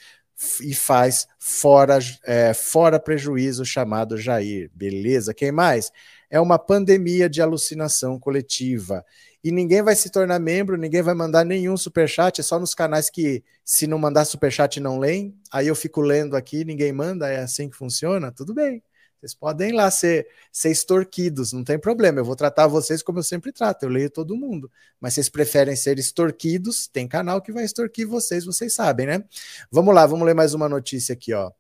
e 0.62 0.74
faz 0.74 1.26
fora, 1.40 1.98
é, 2.26 2.54
fora 2.54 3.00
prejuízo 3.00 3.64
chamado 3.64 4.18
Jair. 4.18 4.70
Beleza? 4.74 5.34
Quem 5.34 5.52
mais? 5.52 5.94
É 6.32 6.40
uma 6.40 6.58
pandemia 6.58 7.30
de 7.30 7.42
alucinação 7.42 8.18
coletiva 8.18 9.06
e 9.44 9.52
ninguém 9.52 9.82
vai 9.82 9.96
se 9.96 10.10
tornar 10.10 10.40
membro, 10.40 10.78
ninguém 10.78 11.02
vai 11.02 11.16
mandar 11.16 11.44
nenhum 11.44 11.76
superchat, 11.76 12.40
é 12.40 12.44
só 12.44 12.60
nos 12.60 12.76
canais 12.76 13.10
que, 13.10 13.44
se 13.66 13.88
não 13.88 13.98
mandar 13.98 14.24
superchat, 14.24 14.80
não 14.80 15.00
leem. 15.00 15.36
Aí 15.52 15.68
eu 15.68 15.76
fico 15.76 16.00
lendo 16.00 16.36
aqui, 16.36 16.64
ninguém 16.64 16.94
manda, 16.94 17.28
é 17.28 17.42
assim 17.42 17.70
que 17.70 17.76
funciona? 17.76 18.32
Tudo 18.32 18.54
bem. 18.54 18.84
Vocês 19.20 19.34
podem 19.36 19.72
lá 19.72 19.90
ser, 19.92 20.28
ser 20.52 20.72
extorquidos, 20.72 21.54
não 21.54 21.64
tem 21.64 21.78
problema. 21.78 22.20
Eu 22.20 22.26
vou 22.26 22.36
tratar 22.36 22.68
vocês 22.68 23.04
como 23.04 23.20
eu 23.20 23.24
sempre 23.24 23.52
trato, 23.52 23.84
eu 23.84 23.90
leio 23.90 24.10
todo 24.10 24.36
mundo. 24.36 24.70
Mas 25.00 25.16
vocês 25.16 25.30
preferem 25.30 25.76
ser 25.76 25.98
extorquidos, 26.00 26.88
tem 26.88 27.08
canal 27.08 27.42
que 27.42 27.52
vai 27.52 27.64
extorquir 27.64 28.08
vocês, 28.08 28.46
vocês 28.46 28.74
sabem, 28.74 29.08
né? 29.08 29.24
Vamos 29.72 29.94
lá, 29.94 30.06
vamos 30.06 30.26
ler 30.26 30.34
mais 30.36 30.54
uma 30.54 30.70
notícia 30.70 31.14
aqui, 31.14 31.34
ó. 31.34 31.52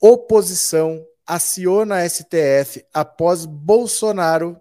Oposição 0.00 1.06
aciona 1.30 2.08
STF 2.08 2.84
após 2.92 3.46
Bolsonaro 3.46 4.60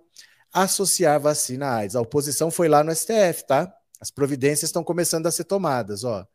associar 0.54 1.20
vacina 1.20 1.66
à 1.66 1.76
AIDS. 1.78 1.96
A 1.96 2.02
oposição 2.02 2.52
foi 2.52 2.68
lá 2.68 2.84
no 2.84 2.94
STF, 2.96 3.48
tá? 3.48 3.74
As 4.00 4.12
providências 4.12 4.70
estão 4.70 4.84
começando 4.84 5.26
a 5.26 5.32
ser 5.32 5.46
tomadas, 5.46 6.04
ó. 6.04 6.28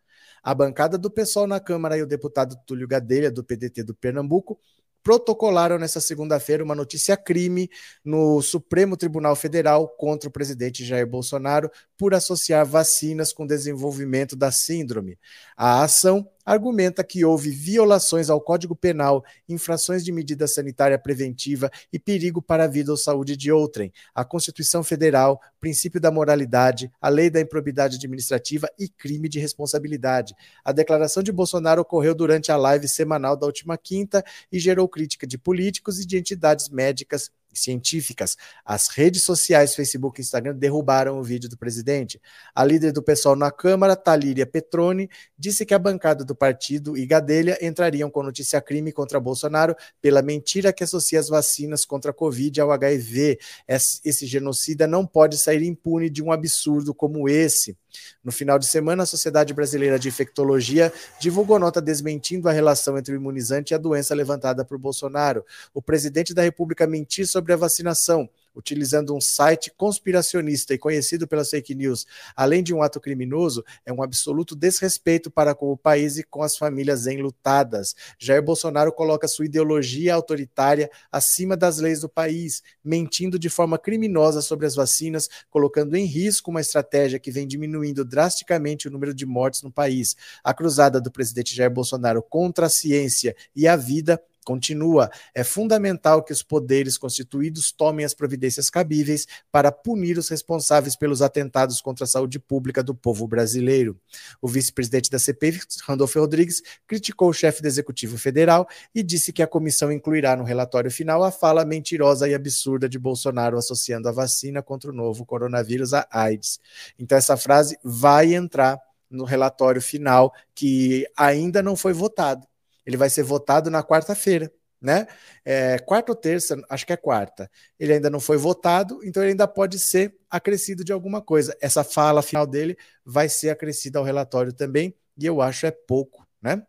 A 0.42 0.53
bancada 0.53 0.99
do 0.99 1.09
pessoal 1.09 1.47
na 1.47 1.61
Câmara 1.61 1.97
e 1.97 2.03
o 2.03 2.07
deputado 2.07 2.57
Túlio 2.66 2.88
Gadelha, 2.88 3.31
do 3.31 3.44
PDT 3.44 3.85
do 3.85 3.94
Pernambuco, 3.94 4.59
protocolaram 5.05 5.79
nessa 5.79 6.01
segunda-feira 6.01 6.64
uma 6.64 6.75
notícia 6.75 7.16
crime 7.16 7.70
no 8.05 8.42
Supremo 8.42 8.97
Tribunal 8.97 9.37
Federal 9.37 9.87
contra 9.87 10.29
o 10.29 10.33
presidente 10.33 10.85
Jair 10.85 11.07
Bolsonaro 11.07 11.70
por 11.97 12.12
associar 12.12 12.66
vacinas 12.66 13.33
com 13.33 13.47
desenvolvimento 13.47 14.35
da 14.35 14.51
síndrome. 14.51 15.16
A 15.57 15.85
ação 15.85 16.29
argumenta 16.44 17.02
que 17.02 17.24
houve 17.24 17.50
violações 17.50 18.28
ao 18.28 18.40
Código 18.40 18.76
Penal, 18.76 19.24
infrações 19.48 20.04
de 20.04 20.12
medida 20.12 20.46
sanitária 20.46 20.98
preventiva 20.98 21.70
e 21.92 21.98
perigo 21.98 22.42
para 22.42 22.64
a 22.64 22.68
vida 22.68 22.90
ou 22.90 22.96
saúde 22.96 23.37
de 23.37 23.50
outrem, 23.50 23.92
a 24.14 24.24
Constituição 24.24 24.85
Federal, 24.85 25.40
princípio 25.61 26.00
da 26.00 26.11
moralidade, 26.11 26.90
a 27.00 27.09
lei 27.09 27.30
da 27.30 27.40
improbidade 27.40 27.96
administrativa 27.96 28.68
e 28.78 28.88
crime 28.88 29.28
de 29.28 29.38
responsabilidade. 29.38 30.35
A 30.64 30.72
declaração 30.72 31.22
de 31.22 31.33
Bolsonaro 31.33 31.83
ocorreu 31.83 32.14
durante 32.14 32.52
a 32.52 32.57
live 32.57 32.88
semanal 32.88 33.37
da 33.37 33.46
última 33.46 33.78
quinta 33.78 34.24
e 34.52 34.59
gerou 34.59 34.88
crítica 34.88 35.26
de 35.26 35.38
políticos 35.38 36.00
e 36.00 36.07
de 36.07 36.18
entidades 36.18 36.68
médicas 36.68 37.30
científicas. 37.61 38.37
As 38.64 38.88
redes 38.88 39.23
sociais, 39.23 39.75
Facebook 39.75 40.21
e 40.21 40.23
Instagram, 40.23 40.55
derrubaram 40.55 41.19
o 41.19 41.23
vídeo 41.23 41.49
do 41.49 41.57
presidente. 41.57 42.21
A 42.55 42.64
líder 42.64 42.93
do 42.93 43.03
pessoal 43.03 43.37
na 43.37 43.51
Câmara, 43.51 43.97
Talíria 43.97 44.47
Petroni, 44.47 45.09
disse 45.38 45.64
que 45.64 45.75
a 45.75 45.79
bancada 45.79 46.25
do 46.25 46.35
partido 46.35 46.97
e 46.97 47.07
Gadelha 47.07 47.59
entrariam 47.61 48.11
com 48.11 48.23
notícia 48.23 48.61
crime 48.61 48.93
contra 48.93 49.21
Bolsonaro 49.21 49.75
pela 50.01 50.23
mentira 50.23 50.73
que 50.73 50.85
associa 50.85 51.21
as 51.21 51.29
vacinas 51.29 51.85
contra 51.85 52.11
a 52.11 52.14
Covid 52.14 52.61
ao 52.61 52.71
HIV. 52.73 53.38
Esse 53.69 54.27
genocida 54.27 54.87
não 54.87 55.07
pode 55.07 55.38
sair 55.38 55.62
impune 55.64 56.11
de 56.11 56.23
um 56.23 56.33
absurdo 56.33 56.95
como 56.95 57.29
esse. 57.29 57.77
No 58.22 58.33
final 58.33 58.59
de 58.59 58.66
semana, 58.66 59.02
a 59.02 59.07
Sociedade 59.07 59.52
Brasileira 59.52 59.98
de 59.98 60.09
Infectologia 60.09 60.92
divulgou 61.20 61.59
nota 61.59 61.80
desmentindo 61.80 62.48
a 62.48 62.52
relação 62.52 62.96
entre 62.98 63.14
o 63.14 63.16
imunizante 63.16 63.72
e 63.72 63.74
a 63.74 63.78
doença 63.78 64.14
levantada 64.14 64.64
por 64.64 64.78
Bolsonaro. 64.78 65.44
O 65.72 65.83
presidente 65.83 66.33
da 66.33 66.42
República 66.42 66.87
mentiu 66.87 67.26
sobre 67.26 67.52
a 67.52 67.57
vacinação 67.57 68.28
utilizando 68.55 69.14
um 69.14 69.21
site 69.21 69.73
conspiracionista 69.77 70.75
e 70.75 70.79
conhecido 70.79 71.27
pelas 71.27 71.51
fake 71.51 71.75
news, 71.75 72.07
além 72.37 72.62
de 72.62 72.73
um 72.73 72.83
ato 72.83 73.01
criminoso, 73.01 73.64
é 73.85 73.93
um 73.93 74.03
absoluto 74.03 74.55
desrespeito 74.55 75.31
para 75.31 75.55
com 75.55 75.71
o 75.73 75.77
país 75.77 76.19
e 76.19 76.23
com 76.23 76.43
as 76.43 76.57
famílias 76.57 77.07
enlutadas. 77.07 77.95
Jair 78.19 78.43
Bolsonaro 78.43 78.93
coloca 78.93 79.29
sua 79.29 79.47
ideologia 79.47 80.14
autoritária 80.14 80.90
acima 81.11 81.57
das 81.57 81.79
leis 81.79 82.01
do 82.01 82.09
país, 82.09 82.62
mentindo 82.85 83.38
de 83.38 83.49
forma 83.49 83.79
criminosa 83.79 84.40
sobre 84.40 84.67
as 84.67 84.75
vacinas, 84.75 85.29
colocando 85.51 85.97
em 85.97 86.05
risco 86.05 86.51
uma 86.51 86.61
estratégia 86.61 87.19
que 87.19 87.31
vem 87.31 87.47
diminuindo 87.47 88.05
drasticamente 88.05 88.88
o 88.88 88.90
número 88.90 89.14
de 89.14 89.27
mortes 89.27 89.62
no 89.62 89.71
país. 89.71 90.17
A 90.43 90.55
cruzada 90.55 91.01
do 91.01 91.11
presidente 91.11 91.55
Jair 91.55 91.71
Bolsonaro 91.71 92.23
contra 92.23 92.67
a 92.67 92.71
ciência 92.71 93.35
e 93.55 93.67
a 93.67 93.77
vida 93.77 94.21
Continua, 94.44 95.11
é 95.35 95.42
fundamental 95.42 96.22
que 96.22 96.33
os 96.33 96.42
poderes 96.42 96.98
constituídos 96.98 97.72
tomem 97.72 98.04
as 98.04 98.12
providências 98.12 98.68
cabíveis 98.68 99.26
para 99.50 99.72
punir 99.72 100.18
os 100.18 100.28
responsáveis 100.28 100.94
pelos 100.94 101.22
atentados 101.22 101.80
contra 101.80 102.04
a 102.04 102.09
saúde 102.09 102.38
pública 102.38 102.83
do 102.83 102.94
povo 102.94 103.26
brasileiro. 103.26 103.98
O 104.40 104.46
vice-presidente 104.46 105.11
da 105.11 105.18
CPI, 105.18 105.61
Randolfo 105.87 106.20
Rodrigues, 106.20 106.62
criticou 106.87 107.30
o 107.30 107.33
chefe 107.33 107.62
do 107.62 107.68
Executivo 107.68 108.18
Federal 108.18 108.68
e 108.94 109.02
disse 109.02 109.33
que 109.33 109.42
a 109.42 109.46
comissão 109.46 109.90
incluirá 109.90 110.37
no 110.37 110.44
relatório 110.44 110.90
final 110.90 111.22
a 111.24 111.30
fala 111.30 111.64
mentirosa 111.64 112.28
e 112.28 112.35
absurda 112.35 112.88
de 112.88 112.98
Bolsonaro 112.98 113.57
associando 113.57 114.09
a 114.09 114.12
vacina 114.12 114.62
contra 114.62 114.90
o 114.90 114.94
novo 114.94 115.24
coronavírus 115.24 115.94
à 115.94 116.07
AIDS. 116.11 116.61
Então, 116.98 117.16
essa 117.16 117.37
frase 117.37 117.78
vai 117.83 118.35
entrar 118.35 118.78
no 119.11 119.24
relatório 119.24 119.80
final 119.80 120.33
que 120.54 121.07
ainda 121.16 121.62
não 121.62 121.76
foi 121.76 121.92
votado 121.92 122.46
ele 122.87 122.97
vai 122.97 123.11
ser 123.11 123.23
votado 123.23 123.70
na 123.70 123.83
quarta-feira, 123.83 124.53
né? 124.81 125.07
É, 125.44 125.79
quarta 125.79 126.12
ou 126.12 126.16
terça, 126.16 126.61
acho 126.68 126.87
que 126.87 126.92
é 126.92 126.97
quarta. 126.97 127.51
Ele 127.79 127.94
ainda 127.94 128.11
não 128.11 128.20
foi 128.20 128.37
votado, 128.37 129.01
então 129.05 129.23
ele 129.23 129.33
ainda 129.33 129.49
pode 129.49 129.79
ser 129.79 130.14
acrescido 130.29 130.85
de 130.85 130.92
alguma 130.92 131.23
coisa. 131.23 131.57
Essa 131.61 131.83
fala 131.83 132.23
final 132.23 132.47
dele 132.47 132.77
vai 133.05 133.29
ser 133.29 133.51
acrescida 133.51 133.99
ao 133.99 134.05
relatório 134.05 134.53
também, 134.53 134.94
e 135.16 135.27
eu 135.27 135.40
acho 135.40 135.66
é 135.66 135.70
pouco, 135.70 136.27
né? 136.42 136.62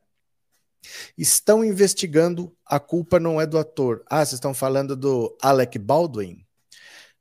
Estão 1.17 1.63
investigando, 1.63 2.55
a 2.65 2.79
culpa 2.79 3.19
não 3.19 3.41
é 3.41 3.45
do 3.45 3.57
ator. 3.57 4.03
Ah, 4.07 4.17
vocês 4.17 4.33
estão 4.33 4.53
falando 4.53 4.95
do 4.95 5.35
Alec 5.41 5.79
Baldwin? 5.79 6.45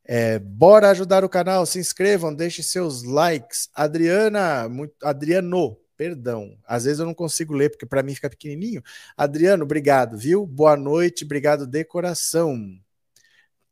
É, 0.07 0.39
bora 0.39 0.91
ajudar 0.91 1.25
o 1.25 1.29
canal, 1.31 1.65
se 1.65 1.79
inscrevam, 1.79 2.35
deixem 2.35 2.63
seus 2.63 3.03
likes. 3.03 3.71
Adriana, 3.75 4.69
muito, 4.69 4.95
Adriano, 5.03 5.79
perdão, 5.97 6.59
às 6.67 6.85
vezes 6.85 7.01
eu 7.01 7.07
não 7.07 7.15
consigo 7.15 7.55
ler 7.55 7.71
porque 7.71 7.87
para 7.87 8.03
mim 8.03 8.15
fica 8.15 8.31
pequenininho. 8.31 8.83
Adriano, 9.17 9.65
obrigado, 9.65 10.17
viu? 10.17 10.47
Boa 10.47 10.77
noite, 10.77 11.25
obrigado 11.25 11.67
de 11.67 11.85
coração. 11.85 12.57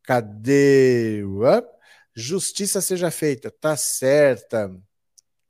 Cadê? 0.02 1.22
Justiça 2.14 2.80
seja 2.80 3.10
feita, 3.10 3.50
tá 3.50 3.76
certa. 3.76 4.70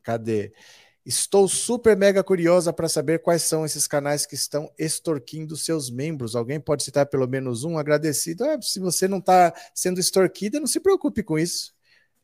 Cadê? 0.02 0.52
Estou 1.04 1.48
super 1.48 1.96
mega 1.96 2.22
curiosa 2.22 2.72
para 2.72 2.88
saber 2.88 3.20
quais 3.20 3.42
são 3.42 3.64
esses 3.64 3.88
canais 3.88 4.24
que 4.24 4.36
estão 4.36 4.72
extorquindo 4.78 5.56
seus 5.56 5.90
membros. 5.90 6.36
Alguém 6.36 6.60
pode 6.60 6.84
citar 6.84 7.06
pelo 7.06 7.26
menos 7.26 7.64
um 7.64 7.76
agradecido? 7.76 8.44
Ah, 8.44 8.60
se 8.62 8.78
você 8.78 9.08
não 9.08 9.18
está 9.18 9.52
sendo 9.74 9.98
extorquida, 9.98 10.60
não 10.60 10.66
se 10.66 10.78
preocupe 10.78 11.22
com 11.24 11.36
isso. 11.38 11.74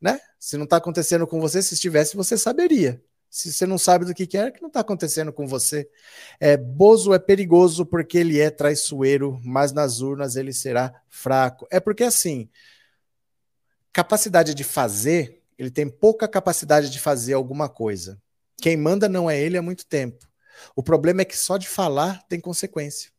Né? 0.00 0.20
Se 0.38 0.56
não 0.56 0.64
está 0.64 0.76
acontecendo 0.76 1.26
com 1.26 1.40
você, 1.40 1.60
se 1.60 1.74
estivesse, 1.74 2.16
você 2.16 2.38
saberia. 2.38 3.02
Se 3.30 3.52
você 3.52 3.66
não 3.66 3.78
sabe 3.78 4.04
do 4.04 4.14
que, 4.14 4.26
que 4.26 4.38
é, 4.38 4.50
que 4.50 4.60
não 4.60 4.68
está 4.68 4.80
acontecendo 4.80 5.32
com 5.32 5.46
você. 5.46 5.88
É, 6.40 6.56
Bozo 6.56 7.12
é 7.12 7.18
perigoso 7.18 7.84
porque 7.84 8.18
ele 8.18 8.40
é 8.40 8.50
traiçoeiro, 8.50 9.38
mas 9.44 9.72
nas 9.72 10.00
urnas 10.00 10.36
ele 10.36 10.52
será 10.52 11.02
fraco. 11.08 11.66
É 11.70 11.78
porque 11.78 12.04
assim, 12.04 12.48
capacidade 13.92 14.54
de 14.54 14.64
fazer, 14.64 15.42
ele 15.58 15.70
tem 15.70 15.88
pouca 15.88 16.26
capacidade 16.26 16.90
de 16.90 16.98
fazer 16.98 17.34
alguma 17.34 17.68
coisa. 17.68 18.20
Quem 18.60 18.76
manda 18.76 19.08
não 19.08 19.30
é 19.30 19.38
ele 19.38 19.58
há 19.58 19.62
muito 19.62 19.86
tempo. 19.86 20.26
O 20.74 20.82
problema 20.82 21.22
é 21.22 21.24
que 21.24 21.36
só 21.36 21.56
de 21.56 21.68
falar 21.68 22.22
tem 22.28 22.40
consequência. 22.40 23.10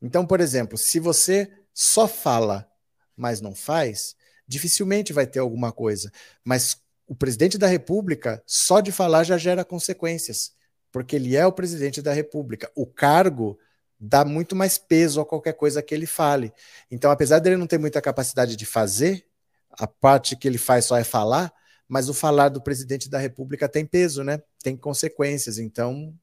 Então, 0.00 0.26
por 0.26 0.40
exemplo, 0.40 0.78
se 0.78 1.00
você 1.00 1.50
só 1.74 2.06
fala, 2.06 2.70
mas 3.16 3.40
não 3.40 3.54
faz, 3.54 4.14
dificilmente 4.46 5.12
vai 5.12 5.26
ter 5.26 5.40
alguma 5.40 5.72
coisa. 5.72 6.10
Mas 6.44 6.80
o 7.08 7.14
presidente 7.14 7.56
da 7.56 7.66
República, 7.66 8.42
só 8.46 8.80
de 8.80 8.92
falar 8.92 9.24
já 9.24 9.38
gera 9.38 9.64
consequências, 9.64 10.52
porque 10.92 11.16
ele 11.16 11.34
é 11.34 11.46
o 11.46 11.52
presidente 11.52 12.02
da 12.02 12.12
República. 12.12 12.70
O 12.76 12.86
cargo 12.86 13.58
dá 13.98 14.24
muito 14.24 14.54
mais 14.54 14.76
peso 14.76 15.20
a 15.20 15.26
qualquer 15.26 15.54
coisa 15.54 15.82
que 15.82 15.94
ele 15.94 16.06
fale. 16.06 16.52
Então, 16.90 17.10
apesar 17.10 17.38
dele 17.38 17.56
não 17.56 17.66
ter 17.66 17.78
muita 17.78 18.00
capacidade 18.00 18.54
de 18.54 18.66
fazer, 18.66 19.24
a 19.72 19.86
parte 19.86 20.36
que 20.36 20.46
ele 20.46 20.58
faz 20.58 20.84
só 20.84 20.96
é 20.96 21.04
falar, 21.04 21.52
mas 21.88 22.08
o 22.10 22.14
falar 22.14 22.50
do 22.50 22.60
presidente 22.60 23.08
da 23.08 23.18
República 23.18 23.68
tem 23.68 23.86
peso, 23.86 24.22
né? 24.22 24.42
Tem 24.62 24.76
consequências, 24.76 25.58
então 25.58 26.14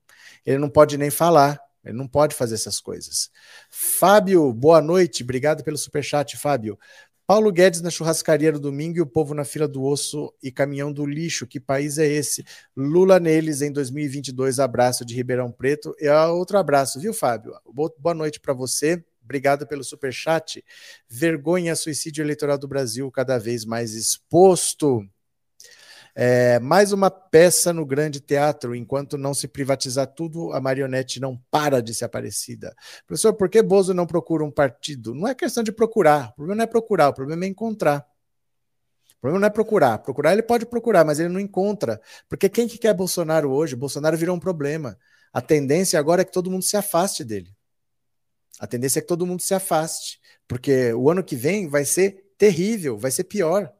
ele 0.45 0.60
não 0.60 0.69
pode 0.69 0.98
nem 0.98 1.10
falar, 1.10 1.60
ele 1.84 1.98
não 1.98 2.08
pode 2.08 2.36
fazer 2.36 2.56
essas 2.56 2.80
coisas. 2.80 3.30
Fábio, 3.69 4.54
boa 4.54 4.82
noite, 4.82 5.24
obrigado 5.24 5.63
pelo 5.63 5.78
superchat, 5.78 6.38
Fábio. 6.38 6.78
Paulo 7.27 7.51
Guedes 7.51 7.81
na 7.81 7.89
churrascaria 7.89 8.51
no 8.51 8.59
domingo 8.59 8.99
e 8.99 9.01
o 9.01 9.05
povo 9.05 9.33
na 9.33 9.43
fila 9.43 9.67
do 9.67 9.83
osso 9.83 10.31
e 10.43 10.51
caminhão 10.51 10.93
do 10.93 11.07
lixo. 11.07 11.47
Que 11.47 11.59
país 11.59 11.97
é 11.97 12.05
esse? 12.05 12.45
Lula 12.77 13.19
neles 13.19 13.63
em 13.63 13.71
2022. 13.71 14.59
Abraço 14.59 15.03
de 15.03 15.15
Ribeirão 15.15 15.51
Preto. 15.51 15.95
E 15.99 16.07
outro 16.07 16.59
abraço, 16.59 16.99
viu, 16.99 17.15
Fábio? 17.15 17.53
Boa 17.97 18.13
noite 18.13 18.39
para 18.39 18.53
você. 18.53 19.03
Obrigado 19.23 19.65
pelo 19.65 19.83
super 19.83 20.13
chat. 20.13 20.63
Vergonha 21.09 21.75
suicídio 21.75 22.21
eleitoral 22.21 22.59
do 22.59 22.67
Brasil 22.67 23.09
cada 23.09 23.39
vez 23.39 23.65
mais 23.65 23.95
exposto. 23.95 25.03
É, 26.17 26.60
mais 26.60 26.93
uma 26.93 27.12
peça 27.12 27.73
no 27.73 27.86
grande 27.86 28.21
teatro, 28.21 28.73
enquanto 28.73 29.17
não 29.17 29.34
se 29.34 29.49
privatizar 29.49 30.08
tudo, 30.08 30.54
a 30.54 30.62
marionete 30.62 31.19
não 31.19 31.38
para 31.51 31.82
de 31.82 31.93
ser 31.93 32.06
aparecida. 32.06 32.73
Professor, 33.06 33.34
por 33.34 33.49
que 33.49 33.62
Bozo 33.62 33.93
não 33.93 34.08
procura 34.08 34.41
um 34.45 34.49
partido? 34.51 35.13
Não 35.13 35.28
é 35.28 35.36
questão 35.36 35.62
de 35.62 35.73
procurar, 35.73 36.30
o 36.30 36.36
problema 36.36 36.56
não 36.56 36.63
é 36.63 36.67
procurar, 36.67 37.10
o 37.10 37.13
problema 37.13 37.43
é 37.43 37.49
encontrar. 37.49 38.08
O 39.17 39.19
problema 39.19 39.41
não 39.41 39.47
é 39.47 39.49
procurar. 39.49 39.97
Procurar 39.97 40.32
ele 40.34 40.43
pode 40.43 40.65
procurar, 40.65 41.04
mas 41.04 41.19
ele 41.19 41.30
não 41.30 41.39
encontra. 41.39 41.99
Porque 42.30 42.47
quem 42.47 42.67
que 42.67 42.78
quer 42.78 42.93
Bolsonaro 42.93 43.51
hoje? 43.51 43.75
Bolsonaro 43.75 44.15
virou 44.15 44.36
um 44.36 44.39
problema. 44.39 44.97
A 45.34 45.41
tendência 45.41 45.99
agora 45.99 46.21
é 46.21 46.25
que 46.25 46.32
todo 46.32 46.49
mundo 46.49 46.63
se 46.63 46.78
afaste 46.78 47.23
dele. 47.23 47.49
A 48.60 48.67
tendência 48.67 48.99
é 48.99 49.01
que 49.01 49.08
todo 49.08 49.25
mundo 49.25 49.41
se 49.41 49.54
afaste. 49.54 50.21
Porque 50.47 50.93
o 50.93 51.10
ano 51.10 51.23
que 51.23 51.36
vem 51.36 51.67
vai 51.67 51.84
ser 51.84 52.23
terrível, 52.38 52.97
vai 52.97 53.12
ser 53.12 53.23
pior. 53.25 53.73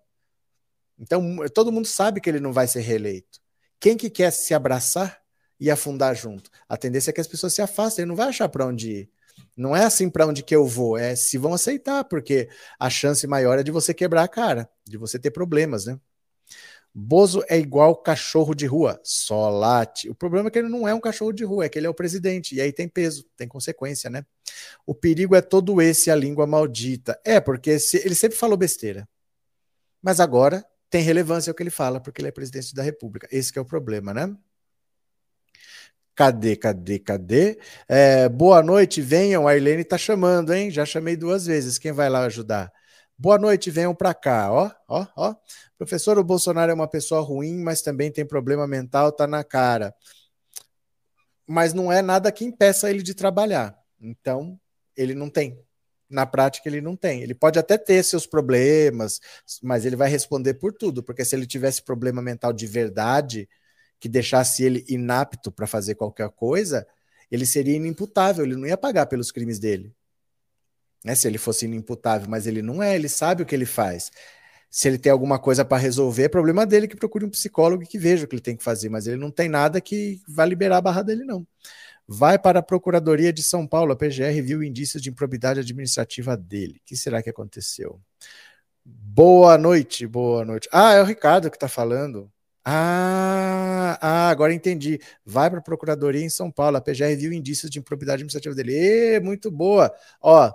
Então, 1.00 1.38
todo 1.54 1.72
mundo 1.72 1.88
sabe 1.88 2.22
que 2.22 2.30
ele 2.30 2.40
não 2.40 2.54
vai 2.54 2.68
ser 2.68 2.82
reeleito. 2.82 3.40
Quem 3.80 3.98
que 3.98 4.10
quer 4.10 4.32
se 4.32 4.54
abraçar 4.54 5.22
e 5.60 5.70
afundar 5.70 6.16
junto? 6.16 6.50
A 6.68 6.78
tendência 6.78 7.10
é 7.10 7.14
que 7.14 7.22
as 7.22 7.28
pessoas 7.28 7.54
se 7.54 7.62
afastem, 7.62 8.04
ele 8.04 8.10
não 8.10 8.16
vai 8.16 8.30
achar 8.30 8.50
para 8.50 8.66
onde 8.66 8.92
ir. 8.92 9.10
Não 9.56 9.76
é 9.76 9.84
assim 9.84 10.10
para 10.10 10.26
onde 10.26 10.44
que 10.44 10.56
eu 10.56 10.66
vou, 10.66 10.98
é 10.98 11.16
se 11.16 11.38
vão 11.38 11.54
aceitar, 11.54 12.04
porque 12.06 12.50
a 12.80 12.90
chance 12.90 13.26
maior 13.28 13.60
é 13.60 13.64
de 13.64 13.72
você 13.72 13.94
quebrar 13.94 14.24
a 14.24 14.28
cara, 14.28 14.70
de 14.86 14.98
você 14.98 15.20
ter 15.20 15.32
problemas, 15.32 15.86
né? 15.86 16.00
Bozo 16.94 17.44
é 17.50 17.58
igual 17.58 17.94
cachorro 17.98 18.56
de 18.56 18.66
rua, 18.66 18.98
só 19.04 19.50
late. 19.50 20.10
O 20.10 20.16
problema 20.16 20.48
é 20.48 20.52
que 20.52 20.60
ele 20.60 20.70
não 20.70 20.88
é 20.88 20.94
um 20.94 21.00
cachorro 21.02 21.34
de 21.34 21.44
rua, 21.44 21.66
é 21.66 21.70
que 21.70 21.78
ele 21.78 21.88
é 21.88 21.90
o 21.90 21.94
presidente, 21.94 22.56
e 22.56 22.62
aí 22.62 22.72
tem 22.72 22.88
peso, 22.88 23.26
tem 23.36 23.50
consequência, 23.50 24.10
né? 24.10 24.26
O 24.86 24.96
perigo 24.96 25.36
é 25.36 25.42
todo 25.42 25.82
esse, 25.82 26.10
a 26.10 26.16
língua 26.16 26.48
maldita. 26.48 27.20
É, 27.26 27.42
porque 27.42 27.80
se, 27.80 27.98
ele 27.98 28.16
sempre 28.16 28.38
falou 28.38 28.56
besteira. 28.56 29.08
Mas 30.02 30.22
agora 30.22 30.66
tem 30.90 31.02
relevância 31.02 31.52
o 31.52 31.56
que 31.56 31.64
ele 31.64 31.70
fala, 31.70 32.00
porque 32.00 32.22
ele 32.22 32.30
é 32.30 32.32
presidente 32.32 32.74
da 32.74 32.84
República. 32.84 33.28
Esse 33.32 33.58
é 33.58 33.62
o 33.62 33.66
problema, 33.66 34.14
né? 34.14 34.36
Cadê, 36.16 36.56
cadê, 36.56 36.98
cadê? 36.98 37.60
É, 37.90 38.30
boa 38.30 38.64
noite, 38.64 39.02
venham. 39.02 39.48
A 39.48 39.56
Irlene 39.56 39.84
tá 39.84 39.98
chamando, 39.98 40.54
hein? 40.54 40.72
Já 40.72 40.86
chamei 40.86 41.18
duas 41.18 41.46
vezes. 41.46 41.78
Quem 41.78 41.92
vai 41.92 42.10
lá 42.10 42.22
ajudar? 42.26 42.72
Boa 43.18 43.38
noite, 43.38 43.72
venham 43.72 43.94
para 43.96 44.14
cá, 44.14 44.52
ó, 44.52 44.72
ó, 44.88 45.08
ó. 45.16 45.36
Professor, 45.78 46.18
o 46.18 46.24
Bolsonaro 46.24 46.72
é 46.72 46.76
uma 46.76 46.88
pessoa 46.88 47.22
ruim, 47.22 47.58
mas 47.62 47.82
também 47.82 48.12
tem 48.12 48.26
problema 48.26 48.68
mental, 48.68 49.12
tá 49.12 49.28
na 49.28 49.44
cara. 49.44 49.94
Mas 51.48 51.74
não 51.74 51.92
é 51.92 52.02
nada 52.02 52.32
que 52.32 52.46
impeça 52.46 52.90
ele 52.90 53.04
de 53.04 53.14
trabalhar. 53.14 53.78
Então, 54.00 54.60
ele 54.96 55.14
não 55.14 55.30
tem 55.30 55.65
na 56.10 56.26
prática 56.26 56.70
ele 56.70 56.82
não 56.82 56.96
tem. 56.96 57.22
Ele 57.22 57.34
pode 57.34 57.60
até 57.60 57.78
ter 57.78 58.04
seus 58.04 58.26
problemas, 58.26 59.20
mas 59.62 59.86
ele 59.86 59.96
vai 59.96 60.10
responder 60.10 60.56
por 60.56 60.74
tudo, 60.74 61.04
porque 61.04 61.26
se 61.26 61.36
ele 61.36 61.46
tivesse 61.46 61.82
problema 61.82 62.22
mental 62.22 62.54
de 62.54 62.68
verdade, 62.68 63.50
que 64.00 64.10
deixasse 64.10 64.64
ele 64.64 64.86
inapto 64.88 65.52
para 65.52 65.68
fazer 65.68 65.96
qualquer 65.96 66.30
coisa, 66.30 66.86
ele 67.32 67.46
seria 67.46 67.76
inimputável, 67.76 68.46
ele 68.46 68.56
não 68.56 68.68
ia 68.68 68.78
pagar 68.78 69.08
pelos 69.08 69.32
crimes 69.32 69.60
dele. 69.60 69.94
Né? 71.04 71.16
Se 71.16 71.28
ele 71.28 71.38
fosse 71.38 71.66
inimputável, 71.66 72.30
mas 72.30 72.48
ele 72.48 72.62
não 72.62 72.82
é, 72.82 72.96
ele 72.96 73.10
sabe 73.10 73.44
o 73.44 73.46
que 73.46 73.56
ele 73.56 73.66
faz. 73.66 74.12
Se 74.70 74.88
ele 74.88 74.98
tem 74.98 75.12
alguma 75.12 75.40
coisa 75.40 75.64
para 75.64 75.78
resolver, 75.78 76.24
é 76.24 76.30
problema 76.30 76.66
dele 76.66 76.88
que 76.88 76.96
procure 76.96 77.26
um 77.26 77.30
psicólogo 77.30 77.84
e 77.84 77.88
que 77.88 77.98
veja 77.98 78.26
o 78.26 78.28
que 78.28 78.36
ele 78.36 78.42
tem 78.42 78.58
que 78.58 78.64
fazer, 78.64 78.90
mas 78.90 79.08
ele 79.08 79.18
não 79.18 79.32
tem 79.32 79.48
nada 79.48 79.80
que 79.80 80.22
vá 80.28 80.46
liberar 80.46 80.78
a 80.78 80.82
barra 80.82 81.02
dele, 81.02 81.24
não 81.24 81.48
vai 82.08 82.38
para 82.38 82.60
a 82.60 82.64
Procuradoria 82.64 83.34
de 83.34 83.44
São 83.44 83.68
Paulo. 83.68 83.94
A 83.94 83.96
PGR 83.96 84.42
viu 84.42 84.64
indícios 84.64 85.02
de 85.02 85.10
improbidade 85.10 85.60
administrativa 85.60 86.38
dele. 86.38 86.80
O 86.82 86.86
que 86.86 86.96
será 86.96 87.22
que 87.22 87.30
aconteceu? 87.30 88.00
Boa 88.84 89.58
noite, 89.58 90.06
boa 90.06 90.46
noite. 90.46 90.70
Ah, 90.72 90.94
é 90.94 91.02
o 91.02 91.06
Ricardo 91.06 91.50
que 91.50 91.58
está 91.58 91.68
falando. 91.68 92.32
Ah, 92.64 93.98
ah, 94.02 94.30
agora 94.30 94.54
entendi. 94.54 95.00
Vai 95.26 95.50
para 95.50 95.60
a 95.60 95.62
Procuradoria 95.62 96.24
em 96.24 96.30
São 96.30 96.52
Paulo. 96.52 96.78
A 96.78 96.82
PGR 96.82 97.16
viu 97.16 97.34
indícios 97.34 97.70
de 97.72 97.80
improbidade 97.80 98.16
administrativa 98.16 98.56
dele. 98.56 98.74
Ê, 98.76 99.20
muito 99.20 99.52
boa. 99.52 99.94
Ó, 100.22 100.52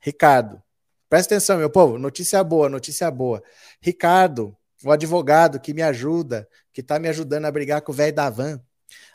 Ricardo, 0.00 0.62
presta 1.08 1.34
atenção, 1.34 1.58
meu 1.58 1.70
povo. 1.70 1.98
Notícia 1.98 2.42
boa, 2.42 2.68
notícia 2.68 3.10
boa. 3.10 3.42
Ricardo, 3.80 4.56
o 4.84 4.90
advogado 4.90 5.60
que 5.60 5.72
me 5.72 5.82
ajuda, 5.82 6.48
que 6.72 6.80
está 6.80 6.98
me 6.98 7.08
ajudando 7.08 7.44
a 7.46 7.50
brigar 7.50 7.80
com 7.82 7.92
o 7.92 7.94
velho 7.94 8.14
da 8.14 8.28
van. 8.28 8.60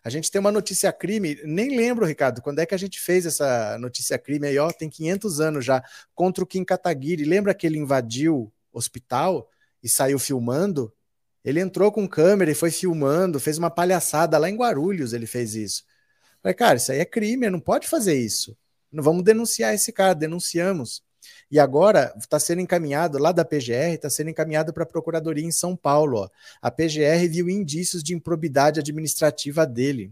A 0.08 0.10
gente 0.10 0.32
tem 0.32 0.40
uma 0.40 0.54
notícia 0.54 0.90
crime, 0.94 1.38
nem 1.44 1.76
lembro, 1.76 2.06
Ricardo, 2.06 2.42
quando 2.42 2.60
é 2.60 2.66
que 2.66 2.74
a 2.74 2.78
gente 2.78 2.98
fez 2.98 3.26
essa 3.26 3.78
notícia 3.78 4.18
crime 4.18 4.48
aí, 4.48 4.58
ó, 4.58 4.72
tem 4.72 4.90
500 4.90 5.42
anos 5.42 5.66
já, 5.66 5.84
contra 6.16 6.42
o 6.42 6.48
Kim 6.48 6.64
Kataguiri. 6.64 7.26
Lembra 7.26 7.54
que 7.54 7.68
ele 7.68 7.78
invadiu 7.78 8.50
hospital 8.72 9.50
e 9.84 9.90
saiu 9.90 10.18
filmando? 10.18 10.94
Ele 11.44 11.60
entrou 11.60 11.92
com 11.92 12.08
câmera 12.08 12.50
e 12.50 12.56
foi 12.56 12.72
filmando, 12.72 13.38
fez 13.38 13.58
uma 13.58 13.70
palhaçada 13.70 14.38
lá 14.38 14.50
em 14.50 14.56
Guarulhos, 14.56 15.12
ele 15.12 15.26
fez 15.26 15.56
isso. 15.56 15.84
Falei, 16.42 16.56
cara, 16.56 16.78
isso 16.78 16.90
aí 16.90 17.00
é 17.00 17.06
crime, 17.06 17.50
não 17.50 17.60
pode 17.60 17.86
fazer 17.86 18.18
isso. 18.18 18.58
Não 18.90 19.04
vamos 19.04 19.24
denunciar 19.24 19.74
esse 19.74 19.92
cara, 19.92 20.14
denunciamos. 20.14 21.04
E 21.50 21.60
agora 21.60 22.14
está 22.18 22.40
sendo 22.40 22.62
encaminhado, 22.62 23.18
lá 23.18 23.32
da 23.32 23.46
PGR, 23.46 23.94
está 23.94 24.10
sendo 24.10 24.30
encaminhado 24.30 24.74
para 24.74 24.84
a 24.84 24.88
Procuradoria 24.88 25.46
em 25.46 25.52
São 25.52 25.76
Paulo. 25.76 26.18
Ó. 26.18 26.30
A 26.62 26.70
PGR 26.70 27.28
viu 27.30 27.50
indícios 27.50 28.04
de 28.04 28.14
improbidade 28.14 28.80
administrativa 28.80 29.66
dele. 29.66 30.12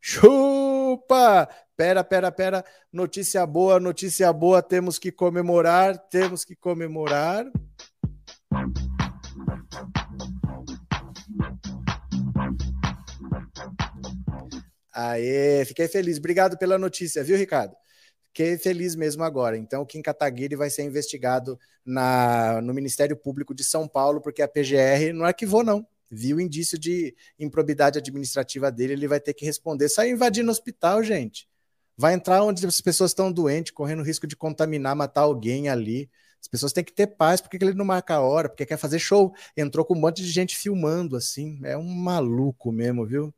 Chupa! 0.00 1.48
Pera, 1.76 2.04
pera, 2.04 2.30
pera. 2.30 2.64
Notícia 2.92 3.44
boa, 3.44 3.80
notícia 3.80 4.32
boa. 4.32 4.62
Temos 4.62 4.98
que 4.98 5.10
comemorar, 5.10 5.98
temos 6.08 6.44
que 6.44 6.54
comemorar. 6.54 7.46
Aê, 14.92 15.64
fiquei 15.64 15.88
feliz. 15.88 16.18
Obrigado 16.18 16.56
pela 16.56 16.78
notícia, 16.78 17.24
viu, 17.24 17.36
Ricardo? 17.36 17.74
Fiquei 18.34 18.58
feliz 18.58 18.96
mesmo 18.96 19.22
agora. 19.22 19.56
Então, 19.56 19.82
o 19.82 19.86
Kim 19.86 20.02
Kataguiri 20.02 20.56
vai 20.56 20.68
ser 20.68 20.82
investigado 20.82 21.56
na, 21.86 22.60
no 22.60 22.74
Ministério 22.74 23.16
Público 23.16 23.54
de 23.54 23.62
São 23.62 23.86
Paulo, 23.86 24.20
porque 24.20 24.42
a 24.42 24.48
PGR 24.48 25.12
não 25.14 25.24
arquivou, 25.24 25.62
não. 25.62 25.86
Viu 26.10 26.40
indício 26.40 26.76
de 26.76 27.14
improbidade 27.38 27.96
administrativa 27.96 28.72
dele, 28.72 28.94
ele 28.94 29.06
vai 29.06 29.20
ter 29.20 29.34
que 29.34 29.44
responder. 29.44 29.88
Saiu 29.88 30.16
invadindo 30.16 30.48
o 30.48 30.50
hospital, 30.50 31.00
gente. 31.04 31.48
Vai 31.96 32.14
entrar 32.14 32.42
onde 32.42 32.66
as 32.66 32.80
pessoas 32.80 33.12
estão 33.12 33.30
doentes, 33.30 33.72
correndo 33.72 34.02
risco 34.02 34.26
de 34.26 34.34
contaminar, 34.34 34.96
matar 34.96 35.20
alguém 35.20 35.68
ali. 35.68 36.10
As 36.40 36.48
pessoas 36.48 36.72
têm 36.72 36.82
que 36.82 36.92
ter 36.92 37.06
paz, 37.06 37.40
porque 37.40 37.56
ele 37.56 37.72
não 37.72 37.84
marca 37.84 38.16
a 38.16 38.20
hora, 38.20 38.48
porque 38.48 38.66
quer 38.66 38.78
fazer 38.78 38.98
show. 38.98 39.32
Entrou 39.56 39.84
com 39.84 39.94
um 39.94 40.00
monte 40.00 40.22
de 40.24 40.28
gente 40.32 40.56
filmando, 40.56 41.14
assim. 41.14 41.60
É 41.62 41.76
um 41.76 41.84
maluco 41.84 42.72
mesmo, 42.72 43.06
viu? 43.06 43.32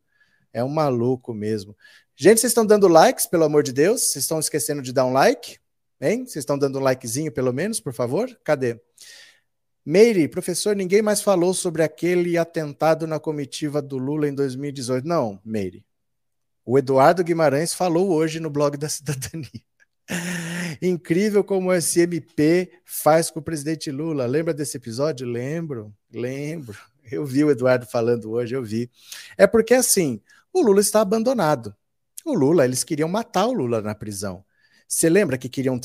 É 0.56 0.64
um 0.64 0.70
maluco 0.70 1.34
mesmo. 1.34 1.76
Gente, 2.16 2.40
vocês 2.40 2.50
estão 2.50 2.64
dando 2.64 2.88
likes, 2.88 3.26
pelo 3.26 3.44
amor 3.44 3.62
de 3.62 3.74
Deus? 3.74 4.00
Vocês 4.00 4.24
estão 4.24 4.40
esquecendo 4.40 4.80
de 4.80 4.90
dar 4.90 5.04
um 5.04 5.12
like? 5.12 5.58
Hein? 6.00 6.20
Vocês 6.24 6.36
estão 6.44 6.58
dando 6.58 6.78
um 6.78 6.82
likezinho, 6.82 7.30
pelo 7.30 7.52
menos, 7.52 7.78
por 7.78 7.92
favor? 7.92 8.26
Cadê? 8.42 8.80
Meire, 9.84 10.26
professor, 10.28 10.74
ninguém 10.74 11.02
mais 11.02 11.20
falou 11.20 11.52
sobre 11.52 11.82
aquele 11.82 12.38
atentado 12.38 13.06
na 13.06 13.20
comitiva 13.20 13.82
do 13.82 13.98
Lula 13.98 14.28
em 14.28 14.34
2018. 14.34 15.06
Não, 15.06 15.38
Meire. 15.44 15.84
O 16.64 16.78
Eduardo 16.78 17.22
Guimarães 17.22 17.74
falou 17.74 18.10
hoje 18.10 18.40
no 18.40 18.48
blog 18.48 18.78
da 18.78 18.88
cidadania. 18.88 19.50
Incrível 20.80 21.44
como 21.44 21.68
o 21.68 21.74
SMP 21.74 22.72
faz 22.82 23.30
com 23.30 23.40
o 23.40 23.42
presidente 23.42 23.90
Lula. 23.90 24.24
Lembra 24.24 24.54
desse 24.54 24.78
episódio? 24.78 25.26
Lembro, 25.26 25.94
lembro. 26.10 26.78
Eu 27.10 27.24
vi 27.24 27.44
o 27.44 27.50
Eduardo 27.50 27.86
falando 27.86 28.32
hoje, 28.32 28.54
eu 28.54 28.62
vi. 28.64 28.90
É 29.36 29.46
porque 29.46 29.74
assim, 29.74 30.20
o 30.60 30.62
Lula 30.62 30.80
está 30.80 31.00
abandonado. 31.00 31.74
O 32.24 32.34
Lula, 32.34 32.64
eles 32.64 32.82
queriam 32.82 33.08
matar 33.08 33.46
o 33.46 33.52
Lula 33.52 33.82
na 33.82 33.94
prisão. 33.94 34.44
Você 34.88 35.08
lembra 35.10 35.36
que 35.36 35.48
queriam 35.48 35.78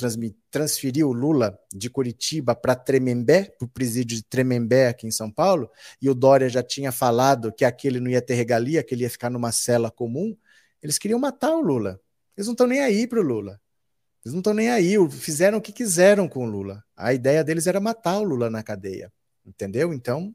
transferir 0.49 1.05
o 1.05 1.11
Lula 1.11 1.59
de 1.73 1.89
Curitiba 1.89 2.55
para 2.55 2.75
Tremembé, 2.75 3.45
para 3.57 3.65
o 3.65 3.69
presídio 3.69 4.15
de 4.15 4.23
Tremembé 4.23 4.87
aqui 4.87 5.07
em 5.07 5.11
São 5.11 5.29
Paulo? 5.29 5.69
E 6.01 6.09
o 6.09 6.13
Dória 6.13 6.47
já 6.47 6.61
tinha 6.61 6.91
falado 6.91 7.51
que 7.51 7.65
aquele 7.65 7.99
não 7.99 8.09
ia 8.09 8.21
ter 8.21 8.35
regalia, 8.35 8.83
que 8.83 8.93
ele 8.93 9.03
ia 9.03 9.09
ficar 9.09 9.29
numa 9.29 9.51
cela 9.51 9.91
comum. 9.91 10.37
Eles 10.81 10.97
queriam 10.97 11.19
matar 11.19 11.55
o 11.55 11.61
Lula. 11.61 11.99
Eles 12.37 12.47
não 12.47 12.53
estão 12.53 12.67
nem 12.67 12.79
aí 12.79 13.07
para 13.07 13.19
o 13.19 13.23
Lula. 13.23 13.59
Eles 14.23 14.33
não 14.33 14.39
estão 14.39 14.53
nem 14.53 14.69
aí, 14.69 14.95
fizeram 15.09 15.57
o 15.57 15.61
que 15.61 15.71
quiseram 15.71 16.29
com 16.29 16.45
o 16.45 16.49
Lula. 16.49 16.83
A 16.95 17.11
ideia 17.11 17.43
deles 17.43 17.65
era 17.65 17.79
matar 17.79 18.19
o 18.19 18.23
Lula 18.23 18.49
na 18.49 18.63
cadeia. 18.63 19.11
Entendeu? 19.45 19.93
Então. 19.93 20.33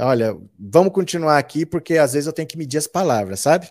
Olha, 0.00 0.36
vamos 0.58 0.92
continuar 0.92 1.38
aqui, 1.38 1.66
porque 1.66 1.98
às 1.98 2.12
vezes 2.12 2.26
eu 2.26 2.32
tenho 2.32 2.48
que 2.48 2.56
medir 2.56 2.78
as 2.78 2.86
palavras, 2.86 3.40
sabe? 3.40 3.70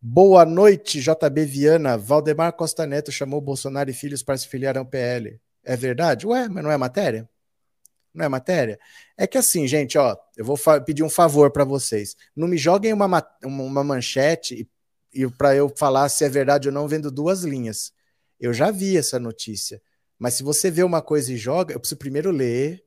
Boa 0.00 0.44
noite, 0.44 1.00
JB 1.00 1.44
Viana. 1.44 1.96
Valdemar 1.96 2.52
Costa 2.52 2.86
Neto 2.86 3.10
chamou 3.10 3.40
Bolsonaro 3.40 3.90
e 3.90 3.94
filhos 3.94 4.22
para 4.22 4.36
se 4.36 4.48
filiar 4.48 4.76
ao 4.76 4.86
PL. 4.86 5.40
É 5.64 5.76
verdade? 5.76 6.26
Ué, 6.26 6.48
mas 6.48 6.62
não 6.62 6.70
é 6.70 6.76
matéria? 6.76 7.28
Não 8.14 8.24
é 8.24 8.28
matéria? 8.28 8.78
É 9.16 9.26
que 9.26 9.36
assim, 9.36 9.66
gente, 9.66 9.98
ó, 9.98 10.16
eu 10.36 10.44
vou 10.44 10.58
pedir 10.84 11.02
um 11.02 11.10
favor 11.10 11.50
para 11.50 11.64
vocês. 11.64 12.16
Não 12.34 12.48
me 12.48 12.56
joguem 12.56 12.92
uma, 12.92 13.26
uma 13.44 13.84
manchete 13.84 14.54
e 14.54 14.68
e 15.16 15.26
para 15.30 15.56
eu 15.56 15.72
falar 15.74 16.10
se 16.10 16.24
é 16.24 16.28
verdade 16.28 16.68
ou 16.68 16.74
não, 16.74 16.86
vendo 16.86 17.10
duas 17.10 17.42
linhas. 17.42 17.90
Eu 18.38 18.52
já 18.52 18.70
vi 18.70 18.98
essa 18.98 19.18
notícia. 19.18 19.80
Mas 20.18 20.34
se 20.34 20.42
você 20.42 20.70
vê 20.70 20.82
uma 20.82 21.00
coisa 21.00 21.32
e 21.32 21.38
joga, 21.38 21.74
eu 21.74 21.80
preciso 21.80 21.98
primeiro 21.98 22.30
ler, 22.30 22.84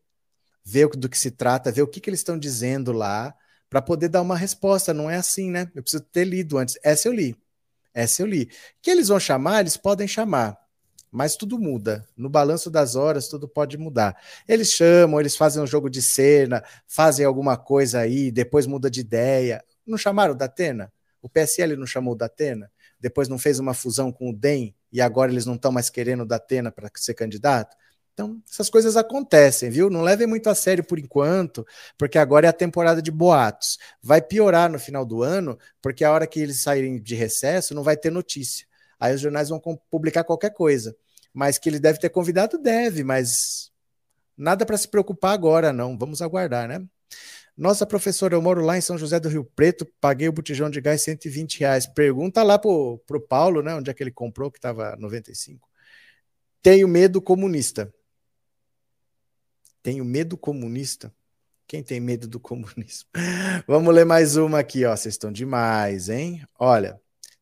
ver 0.69 0.87
do 0.89 1.09
que 1.09 1.17
se 1.17 1.31
trata, 1.31 1.71
ver 1.71 1.81
o 1.81 1.87
que, 1.87 1.99
que 1.99 2.09
eles 2.09 2.19
estão 2.19 2.37
dizendo 2.37 2.91
lá, 2.91 3.33
para 3.69 3.81
poder 3.81 4.09
dar 4.09 4.21
uma 4.21 4.37
resposta. 4.37 4.93
Não 4.93 5.09
é 5.09 5.17
assim, 5.17 5.49
né? 5.49 5.71
Eu 5.75 5.81
preciso 5.81 6.03
ter 6.03 6.25
lido 6.25 6.57
antes. 6.57 6.77
Essa 6.83 7.07
eu 7.07 7.13
li. 7.13 7.35
Essa 7.93 8.21
eu 8.21 8.27
li. 8.27 8.49
Que 8.81 8.91
eles 8.91 9.07
vão 9.07 9.19
chamar, 9.19 9.61
eles 9.61 9.77
podem 9.77 10.07
chamar. 10.07 10.57
Mas 11.11 11.35
tudo 11.35 11.57
muda. 11.57 12.07
No 12.15 12.29
balanço 12.29 12.69
das 12.69 12.95
horas, 12.95 13.27
tudo 13.27 13.47
pode 13.47 13.77
mudar. 13.77 14.15
Eles 14.47 14.69
chamam, 14.69 15.19
eles 15.19 15.35
fazem 15.35 15.61
um 15.61 15.67
jogo 15.67 15.89
de 15.89 16.01
cena, 16.01 16.63
fazem 16.87 17.25
alguma 17.25 17.57
coisa 17.57 17.99
aí, 17.99 18.31
depois 18.31 18.67
muda 18.67 18.91
de 18.91 18.99
ideia. 18.99 19.63
Não 19.87 19.97
chamaram 19.97 20.35
da 20.35 20.45
Atena? 20.45 20.93
O 21.21 21.27
PSL 21.27 21.75
não 21.75 21.87
chamou 21.87 22.13
o 22.13 22.17
Datena, 22.17 22.71
depois 22.99 23.27
não 23.27 23.37
fez 23.37 23.59
uma 23.59 23.73
fusão 23.73 24.11
com 24.11 24.29
o 24.29 24.33
DEM 24.33 24.73
e 24.91 25.01
agora 25.01 25.31
eles 25.31 25.45
não 25.45 25.55
estão 25.55 25.71
mais 25.71 25.89
querendo 25.89 26.21
o 26.21 26.25
Datena 26.25 26.71
para 26.71 26.89
ser 26.95 27.13
candidato. 27.13 27.75
Então, 28.19 28.43
essas 28.51 28.69
coisas 28.69 28.97
acontecem, 28.97 29.69
viu? 29.69 29.89
Não 29.89 30.01
levem 30.01 30.27
muito 30.27 30.49
a 30.49 30.55
sério 30.55 30.83
por 30.83 30.99
enquanto, 30.99 31.65
porque 31.97 32.17
agora 32.17 32.47
é 32.47 32.49
a 32.49 32.53
temporada 32.53 33.01
de 33.01 33.09
boatos. 33.09 33.77
Vai 34.03 34.21
piorar 34.21 34.69
no 34.69 34.77
final 34.77 35.05
do 35.05 35.23
ano, 35.23 35.57
porque 35.81 36.03
a 36.03 36.11
hora 36.11 36.27
que 36.27 36.37
eles 36.37 36.61
saírem 36.61 37.01
de 37.01 37.15
recesso, 37.15 37.73
não 37.73 37.81
vai 37.81 37.95
ter 37.95 38.11
notícia. 38.11 38.67
Aí 38.99 39.15
os 39.15 39.21
jornais 39.21 39.47
vão 39.47 39.61
publicar 39.89 40.25
qualquer 40.25 40.53
coisa. 40.53 40.93
Mas 41.33 41.57
que 41.57 41.69
ele 41.69 41.79
deve 41.79 41.97
ter 41.97 42.09
convidado, 42.09 42.57
deve, 42.57 43.05
mas 43.05 43.71
nada 44.35 44.65
para 44.65 44.77
se 44.77 44.89
preocupar 44.89 45.33
agora, 45.33 45.71
não. 45.71 45.97
Vamos 45.97 46.21
aguardar, 46.21 46.67
né? 46.67 46.85
Nossa, 47.55 47.85
professora, 47.85 48.35
eu 48.35 48.41
moro 48.41 48.65
lá 48.65 48.77
em 48.77 48.81
São 48.81 48.97
José 48.97 49.17
do 49.17 49.29
Rio 49.29 49.45
Preto, 49.45 49.87
paguei 50.01 50.27
o 50.27 50.33
botijão 50.33 50.69
de 50.69 50.81
gás 50.81 51.01
120 51.03 51.61
reais. 51.61 51.87
Pergunta 51.87 52.43
lá 52.43 52.59
pro, 52.59 53.01
pro 53.07 53.21
Paulo, 53.21 53.61
né? 53.61 53.75
Onde 53.75 53.89
é 53.89 53.93
que 53.93 54.03
ele 54.03 54.11
comprou, 54.11 54.51
que 54.51 54.57
estava 54.57 54.97
95. 54.97 55.69
Tenho 56.61 56.85
medo 56.85 57.21
comunista. 57.21 57.93
Tenho 59.81 60.03
medo 60.03 60.37
comunista. 60.37 61.13
Quem 61.67 61.83
tem 61.83 61.99
medo 61.99 62.27
do 62.27 62.39
comunismo? 62.39 63.09
Vamos 63.67 63.93
ler 63.93 64.05
mais 64.05 64.35
uma 64.35 64.59
aqui, 64.59 64.85
ó. 64.85 64.95
Vocês 64.95 65.13
estão 65.13 65.31
demais, 65.31 66.09
hein? 66.09 66.43
Olha. 66.57 66.99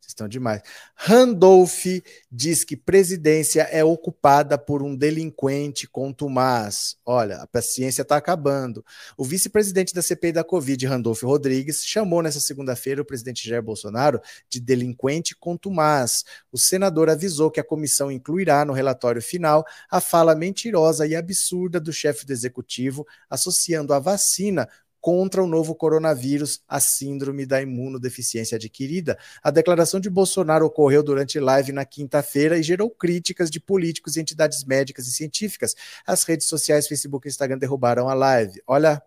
Vocês 0.08 0.14
estão 0.14 0.28
demais. 0.30 0.62
Randolph 0.96 1.84
diz 2.32 2.64
que 2.64 2.78
presidência 2.78 3.64
é 3.64 3.84
ocupada 3.84 4.58
por 4.58 4.82
um 4.82 4.96
delinquente 4.96 5.86
contumaz. 5.86 6.96
Olha, 7.06 7.40
a 7.40 7.48
paciência 7.48 8.04
está 8.04 8.16
acabando. 8.16 8.86
O 9.18 9.26
vice-presidente 9.26 9.94
da 9.94 10.02
CPI 10.02 10.32
da 10.32 10.46
Covid, 10.46 10.88
Randolph 10.88 11.24
Rodrigues, 11.24 11.86
chamou 11.86 12.22
nessa 12.22 12.40
segunda-feira 12.40 13.02
o 13.02 13.06
presidente 13.06 13.48
Jair 13.50 13.62
Bolsonaro 13.62 14.22
de 14.50 14.62
delinquente 14.62 15.36
contumaz. 15.36 16.24
O 16.54 16.58
senador 16.58 17.10
avisou 17.10 17.52
que 17.52 17.60
a 17.60 17.64
comissão 17.64 18.10
incluirá 18.10 18.64
no 18.64 18.72
relatório 18.72 19.22
final 19.22 19.66
a 19.92 20.00
fala 20.00 20.34
mentirosa 20.34 21.06
e 21.06 21.18
absurda 21.18 21.82
do 21.82 21.92
chefe 21.92 22.26
do 22.26 22.32
executivo, 22.32 23.06
associando 23.30 23.94
a 23.94 24.00
vacina 24.00 24.70
contra 25.08 25.42
o 25.42 25.48
novo 25.48 25.74
coronavírus, 25.74 26.60
a 26.68 26.82
síndrome 26.82 27.46
da 27.46 27.62
imunodeficiência 27.62 28.58
adquirida. 28.58 29.18
A 29.42 29.50
declaração 29.50 30.02
de 30.02 30.10
Bolsonaro 30.10 30.66
ocorreu 30.66 31.02
durante 31.02 31.40
live 31.40 31.72
na 31.72 31.86
quinta-feira 31.86 32.60
e 32.60 32.62
gerou 32.62 32.90
críticas 32.90 33.50
de 33.50 33.58
políticos 33.58 34.18
e 34.18 34.20
entidades 34.20 34.66
médicas 34.66 35.08
e 35.08 35.14
científicas. 35.14 35.74
As 36.06 36.24
redes 36.26 36.50
sociais, 36.50 36.90
Facebook 36.90 37.26
e 37.26 37.30
Instagram 37.30 37.58
derrubaram 37.58 38.10
a 38.10 38.14
live. 38.14 38.62
Olha, 38.68 39.02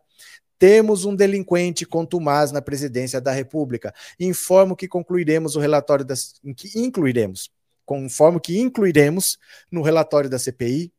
temos 0.58 1.04
um 1.04 1.14
delinquente 1.14 1.84
contumaz 1.84 2.50
na 2.50 2.62
presidência 2.62 3.20
da 3.20 3.32
República. 3.32 3.92
Informo 4.18 4.74
que 4.74 4.88
concluiremos 4.88 5.54
o 5.54 5.60
relatório 5.60 6.02
das. 6.02 6.40
que 6.56 6.80
incluiremos. 6.80 7.50
Conformo 7.84 8.40
que 8.40 8.58
incluiremos 8.58 9.36
no 9.70 9.82
relatório 9.82 10.30
da 10.30 10.38
CPI 10.38 10.90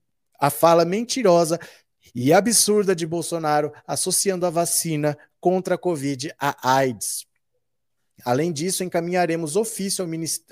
a 0.42 0.50
fala 0.50 0.84
mentirosa 0.84 1.60
e 2.14 2.34
absurda 2.34 2.96
de 2.96 3.06
Bolsonaro 3.06 3.72
associando 3.88 4.46
a 4.46 4.50
vacina 4.50 5.18
contra 5.40 5.76
a 5.76 5.78
Covid 5.78 6.34
à 6.40 6.78
AIDS. 6.78 7.26
Além 8.24 8.52
disso, 8.52 8.84
encaminharemos 8.84 9.56
ofício 9.56 10.04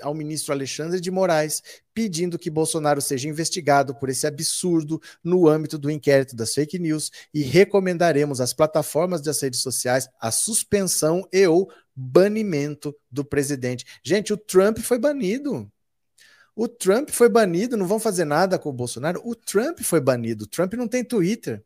ao 0.02 0.14
ministro, 0.14 0.52
Alexandre 0.52 1.00
de 1.00 1.10
Moraes 1.10 1.62
pedindo 1.94 2.38
que 2.38 2.50
Bolsonaro 2.50 3.00
seja 3.00 3.28
investigado 3.28 3.94
por 3.94 4.08
esse 4.08 4.26
absurdo 4.26 5.00
no 5.22 5.48
âmbito 5.48 5.78
do 5.78 5.90
inquérito 5.90 6.34
das 6.34 6.54
fake 6.54 6.78
news 6.78 7.10
e 7.32 7.42
recomendaremos 7.42 8.40
às 8.40 8.52
plataformas 8.52 9.20
das 9.20 9.40
redes 9.40 9.60
sociais 9.60 10.08
a 10.20 10.30
suspensão 10.30 11.26
e 11.32 11.46
ou 11.46 11.70
banimento 11.94 12.94
do 13.10 13.24
presidente. 13.24 13.84
Gente, 14.02 14.32
o 14.32 14.36
Trump 14.36 14.78
foi 14.78 14.98
banido. 14.98 15.70
O 16.54 16.68
Trump 16.68 17.10
foi 17.10 17.28
banido, 17.28 17.76
não 17.76 17.86
vão 17.86 17.98
fazer 17.98 18.24
nada 18.24 18.58
com 18.58 18.68
o 18.68 18.72
Bolsonaro. 18.72 19.20
O 19.24 19.34
Trump 19.34 19.80
foi 19.80 20.00
banido. 20.00 20.44
O 20.44 20.46
Trump 20.46 20.74
não 20.74 20.88
tem 20.88 21.04
Twitter. 21.04 21.64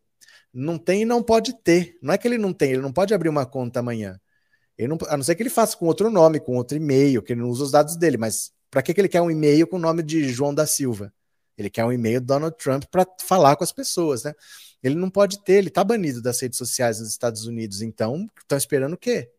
Não 0.52 0.78
tem 0.78 1.02
e 1.02 1.04
não 1.04 1.22
pode 1.22 1.52
ter. 1.62 1.98
Não 2.00 2.14
é 2.14 2.18
que 2.18 2.28
ele 2.28 2.38
não 2.38 2.52
tem, 2.52 2.72
ele 2.72 2.82
não 2.82 2.92
pode 2.92 3.12
abrir 3.12 3.28
uma 3.28 3.44
conta 3.44 3.80
amanhã. 3.80 4.20
Ele 4.78 4.88
não, 4.88 4.98
a 5.08 5.16
não 5.16 5.24
ser 5.24 5.34
que 5.34 5.42
ele 5.42 5.50
faça 5.50 5.76
com 5.76 5.86
outro 5.86 6.10
nome, 6.10 6.38
com 6.40 6.56
outro 6.56 6.76
e-mail, 6.76 7.22
que 7.22 7.32
ele 7.32 7.40
não 7.40 7.48
usa 7.48 7.64
os 7.64 7.70
dados 7.72 7.96
dele. 7.96 8.16
Mas 8.16 8.52
para 8.70 8.82
que, 8.82 8.94
que 8.94 9.00
ele 9.00 9.08
quer 9.08 9.20
um 9.20 9.30
e-mail 9.30 9.66
com 9.66 9.76
o 9.76 9.80
nome 9.80 10.02
de 10.02 10.28
João 10.28 10.54
da 10.54 10.66
Silva? 10.66 11.12
Ele 11.56 11.70
quer 11.70 11.84
um 11.84 11.92
e-mail 11.92 12.20
do 12.20 12.26
Donald 12.26 12.56
Trump 12.56 12.84
para 12.90 13.06
falar 13.20 13.56
com 13.56 13.64
as 13.64 13.72
pessoas, 13.72 14.24
né? 14.24 14.34
Ele 14.82 14.96
não 14.96 15.08
pode 15.08 15.42
ter, 15.42 15.54
ele 15.54 15.68
está 15.68 15.82
banido 15.82 16.20
das 16.20 16.40
redes 16.40 16.58
sociais 16.58 17.00
nos 17.00 17.08
Estados 17.08 17.46
Unidos. 17.46 17.80
Então, 17.80 18.28
estão 18.38 18.58
esperando 18.58 18.94
o 18.94 18.98
quê? 18.98 19.30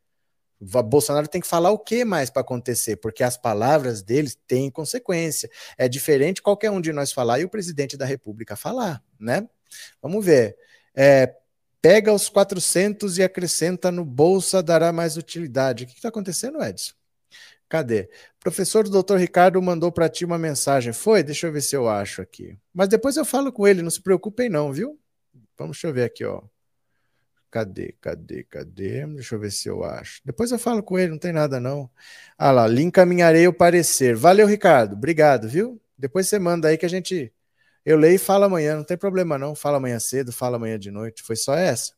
Bolsonaro 0.84 1.28
tem 1.28 1.42
que 1.42 1.48
falar 1.48 1.72
o 1.72 1.80
que 1.80 2.04
mais 2.04 2.30
para 2.30 2.42
acontecer, 2.42 2.98
porque 2.98 3.24
as 3.24 3.38
palavras 3.38 4.02
deles 4.02 4.38
têm 4.48 4.70
consequência. 4.70 5.50
É 5.78 5.88
diferente 5.88 6.42
qualquer 6.42 6.72
um 6.72 6.82
de 6.82 6.92
nós 6.92 7.12
falar 7.12 7.40
e 7.40 7.46
o 7.46 7.50
presidente 7.50 7.98
da 7.98 8.06
República 8.06 8.56
falar, 8.56 9.04
né? 9.20 9.48
Vamos 10.02 10.26
ver. 10.26 10.58
É, 10.96 11.36
Pega 11.86 12.12
os 12.12 12.28
400 12.30 13.20
e 13.20 13.24
acrescenta 13.24 13.92
no 13.92 14.04
bolsa, 14.04 14.64
dará 14.64 14.92
mais 14.92 15.18
utilidade. 15.18 15.84
O 15.84 15.88
que 15.88 15.94
está 15.94 16.10
acontecendo, 16.10 16.60
Edson? 16.64 16.94
Cadê? 17.70 18.10
Professor 18.40 18.90
do 18.90 19.04
Dr. 19.04 19.18
Ricardo 19.18 19.62
mandou 19.62 19.92
para 19.92 20.10
ti 20.10 20.26
uma 20.26 20.40
mensagem. 20.40 20.92
Foi? 20.92 21.22
Deixa 21.22 21.46
eu 21.46 21.52
ver 21.52 21.62
se 21.62 21.76
eu 21.76 21.88
acho 21.88 22.24
aqui. 22.24 22.58
Mas 22.74 22.88
depois 22.88 23.18
eu 23.18 23.24
falo 23.24 23.54
com 23.54 23.68
ele, 23.68 23.84
não 23.84 23.92
se 23.92 24.02
preocupem 24.02 24.50
não, 24.50 24.74
viu? 24.74 25.00
Vamos 25.56 25.78
deixa 25.78 25.86
eu 25.86 25.94
ver 25.94 26.06
aqui, 26.06 26.26
ó. 26.26 26.42
Cadê, 27.56 27.96
cadê, 28.02 28.44
cadê? 28.44 29.08
Deixa 29.08 29.34
eu 29.34 29.40
ver 29.40 29.50
se 29.50 29.70
eu 29.70 29.82
acho. 29.86 30.20
Depois 30.26 30.52
eu 30.52 30.60
falo 30.60 30.84
com 30.84 31.00
ele, 31.00 31.12
não 31.12 31.18
tem 31.18 31.32
nada 31.32 31.58
não. 31.58 31.90
Ah 32.38 32.52
lá, 32.52 32.68
lhe 32.68 32.82
encaminharei 32.82 33.48
o 33.48 33.54
parecer. 33.54 34.14
Valeu, 34.14 34.46
Ricardo. 34.46 34.92
Obrigado, 34.92 35.48
viu? 35.48 35.82
Depois 35.98 36.28
você 36.28 36.38
manda 36.38 36.68
aí 36.68 36.78
que 36.78 36.86
a 36.86 36.90
gente 36.90 37.32
eu 37.86 37.98
leio 37.98 38.16
e 38.16 38.18
falo 38.18 38.44
amanhã, 38.44 38.76
não 38.76 38.84
tem 38.84 38.98
problema 38.98 39.38
não. 39.38 39.56
Fala 39.56 39.78
amanhã 39.78 39.98
cedo, 40.00 40.34
fala 40.34 40.58
amanhã 40.58 40.78
de 40.78 40.92
noite. 40.92 41.24
Foi 41.24 41.38
só 41.38 41.56
essa. 41.56 41.94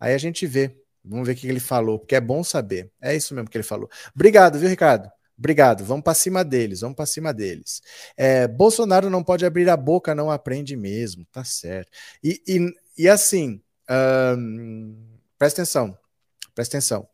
Aí 0.00 0.14
a 0.14 0.18
gente 0.18 0.46
vê. 0.46 0.74
Vamos 1.04 1.26
ver 1.26 1.34
o 1.34 1.36
que 1.36 1.46
ele 1.46 1.60
falou, 1.60 1.98
porque 1.98 2.14
é 2.14 2.20
bom 2.20 2.42
saber. 2.42 2.90
É 2.98 3.14
isso 3.14 3.34
mesmo 3.34 3.50
que 3.50 3.58
ele 3.58 3.64
falou. 3.64 3.90
Obrigado, 4.14 4.58
viu, 4.58 4.70
Ricardo? 4.70 5.10
Obrigado. 5.38 5.84
Vamos 5.84 6.02
para 6.02 6.14
cima 6.14 6.42
deles, 6.42 6.80
vamos 6.80 6.96
para 6.96 7.04
cima 7.04 7.34
deles. 7.34 7.82
É, 8.16 8.48
Bolsonaro 8.48 9.10
não 9.10 9.22
pode 9.22 9.44
abrir 9.44 9.68
a 9.68 9.76
boca, 9.76 10.14
não 10.14 10.30
aprende 10.30 10.76
mesmo, 10.76 11.26
tá 11.30 11.44
certo. 11.44 11.90
E, 12.24 12.40
e, 12.48 12.74
e 12.96 13.06
assim, 13.06 13.60
presta 15.38 15.62
atenção, 15.62 15.98
presta 16.54 16.76
atenção. 16.76 17.08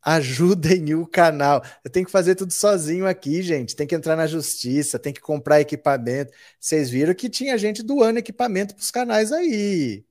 Ajudem 0.00 0.94
o 0.94 1.06
canal. 1.06 1.62
Eu 1.84 1.90
tenho 1.90 2.06
que 2.06 2.12
fazer 2.12 2.34
tudo 2.34 2.52
sozinho 2.52 3.06
aqui, 3.06 3.42
gente. 3.42 3.74
Tem 3.74 3.86
que 3.86 3.94
entrar 3.94 4.16
na 4.16 4.26
justiça, 4.26 4.98
tem 4.98 5.12
que 5.12 5.20
comprar 5.20 5.60
equipamento. 5.60 6.32
Vocês 6.58 6.88
viram 6.88 7.14
que 7.14 7.28
tinha 7.28 7.58
gente 7.58 7.82
doando 7.82 8.18
equipamento 8.18 8.74
para 8.74 8.82
os 8.82 8.90
canais 8.90 9.32
aí. 9.32 10.04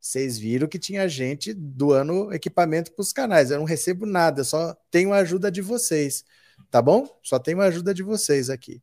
Vocês 0.00 0.38
viram 0.38 0.68
que 0.68 0.78
tinha 0.78 1.08
gente 1.08 1.52
doando 1.52 2.32
equipamento 2.32 2.92
para 2.92 3.02
os 3.02 3.12
canais. 3.12 3.50
Eu 3.50 3.58
não 3.58 3.64
recebo 3.64 4.06
nada, 4.06 4.44
só 4.44 4.76
tenho 4.90 5.12
a 5.12 5.18
ajuda 5.18 5.50
de 5.50 5.60
vocês. 5.60 6.24
Tá 6.70 6.82
bom? 6.82 7.06
Só 7.22 7.38
tenho 7.38 7.60
a 7.60 7.66
ajuda 7.66 7.94
de 7.94 8.02
vocês 8.02 8.50
aqui. 8.50 8.82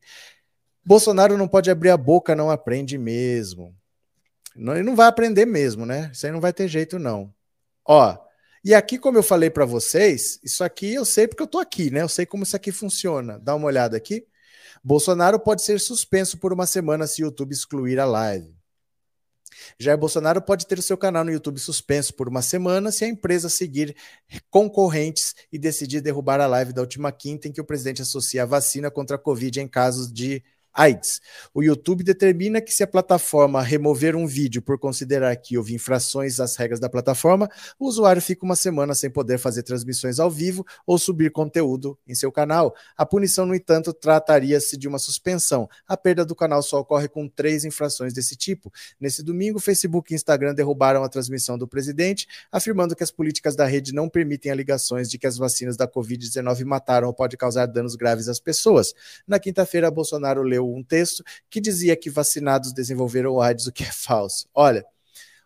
Bolsonaro 0.85 1.37
não 1.37 1.47
pode 1.47 1.69
abrir 1.69 1.89
a 1.89 1.97
boca, 1.97 2.35
não 2.35 2.49
aprende 2.49 2.97
mesmo. 2.97 3.75
Não, 4.55 4.73
ele 4.73 4.83
não 4.83 4.95
vai 4.95 5.07
aprender 5.07 5.45
mesmo, 5.45 5.85
né? 5.85 6.09
Isso 6.13 6.25
aí 6.25 6.31
não 6.31 6.41
vai 6.41 6.53
ter 6.53 6.67
jeito, 6.67 6.97
não. 6.97 7.33
Ó, 7.85 8.17
e 8.63 8.73
aqui, 8.73 8.97
como 8.97 9.17
eu 9.17 9.23
falei 9.23 9.49
para 9.49 9.65
vocês, 9.65 10.39
isso 10.43 10.63
aqui 10.63 10.93
eu 10.93 11.05
sei 11.05 11.27
porque 11.27 11.43
eu 11.43 11.47
tô 11.47 11.59
aqui, 11.59 11.91
né? 11.91 12.01
Eu 12.01 12.09
sei 12.09 12.25
como 12.25 12.43
isso 12.43 12.55
aqui 12.55 12.71
funciona. 12.71 13.39
Dá 13.39 13.53
uma 13.53 13.67
olhada 13.67 13.95
aqui. 13.95 14.25
Bolsonaro 14.83 15.39
pode 15.39 15.61
ser 15.63 15.79
suspenso 15.79 16.37
por 16.37 16.53
uma 16.53 16.65
semana 16.65 17.07
se 17.07 17.21
o 17.21 17.25
YouTube 17.25 17.53
excluir 17.53 17.99
a 17.99 18.05
live. 18.05 18.55
Jair 19.79 19.97
Bolsonaro 19.97 20.41
pode 20.41 20.67
ter 20.67 20.79
o 20.79 20.81
seu 20.81 20.97
canal 20.97 21.23
no 21.23 21.31
YouTube 21.31 21.59
suspenso 21.59 22.13
por 22.13 22.27
uma 22.27 22.41
semana 22.41 22.91
se 22.91 23.05
a 23.05 23.07
empresa 23.07 23.49
seguir 23.49 23.95
concorrentes 24.49 25.33
e 25.51 25.57
decidir 25.57 26.01
derrubar 26.01 26.41
a 26.41 26.47
live 26.47 26.73
da 26.73 26.81
última 26.81 27.11
quinta 27.11 27.47
em 27.47 27.51
que 27.51 27.61
o 27.61 27.65
presidente 27.65 28.01
associa 28.01 28.43
a 28.43 28.45
vacina 28.45 28.91
contra 28.91 29.15
a 29.15 29.19
Covid 29.19 29.59
em 29.59 29.67
casos 29.67 30.11
de 30.11 30.43
AIDS. 30.75 31.21
O 31.53 31.63
YouTube 31.63 32.03
determina 32.03 32.59
que 32.59 32.73
se 32.73 32.83
a 32.83 32.87
plataforma 32.87 33.61
remover 33.61 34.15
um 34.15 34.27
vídeo 34.27 34.61
por 34.61 34.77
considerar 34.77 35.33
que 35.37 35.57
houve 35.57 35.73
infrações 35.73 36.39
às 36.41 36.57
regras 36.57 36.79
da 36.79 36.89
plataforma, 36.89 37.49
o 37.79 37.87
usuário 37.87 38.21
fica 38.21 38.45
uma 38.45 38.55
semana 38.55 38.93
sem 38.93 39.09
poder 39.09 39.37
fazer 39.37 39.63
transmissões 39.63 40.19
ao 40.19 40.29
vivo 40.29 40.65
ou 40.85 40.97
subir 40.97 41.31
conteúdo 41.31 41.97
em 42.05 42.13
seu 42.13 42.31
canal. 42.31 42.75
A 42.97 43.05
punição, 43.05 43.45
no 43.45 43.55
entanto, 43.55 43.93
trataria-se 43.93 44.75
de 44.75 44.87
uma 44.87 44.99
suspensão. 44.99 45.69
A 45.87 45.95
perda 45.95 46.25
do 46.25 46.35
canal 46.35 46.61
só 46.61 46.79
ocorre 46.79 47.07
com 47.07 47.27
três 47.29 47.63
infrações 47.63 48.13
desse 48.13 48.35
tipo. 48.35 48.71
Nesse 48.99 49.23
domingo, 49.23 49.59
Facebook 49.59 50.11
e 50.11 50.15
Instagram 50.15 50.53
derrubaram 50.53 51.03
a 51.03 51.09
transmissão 51.09 51.57
do 51.57 51.67
presidente, 51.67 52.27
afirmando 52.51 52.95
que 52.95 53.03
as 53.03 53.11
políticas 53.11 53.55
da 53.55 53.65
rede 53.65 53.93
não 53.93 54.09
permitem 54.09 54.51
alegações 54.51 55.09
de 55.09 55.17
que 55.17 55.25
as 55.25 55.37
vacinas 55.37 55.77
da 55.77 55.87
Covid-19 55.87 56.65
mataram 56.65 57.07
ou 57.07 57.13
podem 57.13 57.37
causar 57.37 57.65
danos 57.65 57.95
graves 57.95 58.27
às 58.27 58.39
pessoas. 58.39 58.93
Na 59.25 59.39
quinta-feira, 59.39 59.89
Bolsonaro 59.89 60.41
leu 60.41 60.64
um 60.73 60.83
texto 60.83 61.23
que 61.49 61.59
dizia 61.59 61.95
que 61.95 62.09
vacinados 62.09 62.73
desenvolveram 62.73 63.41
AIDS, 63.41 63.67
o 63.67 63.71
que 63.71 63.83
é 63.83 63.91
falso. 63.91 64.47
Olha, 64.53 64.85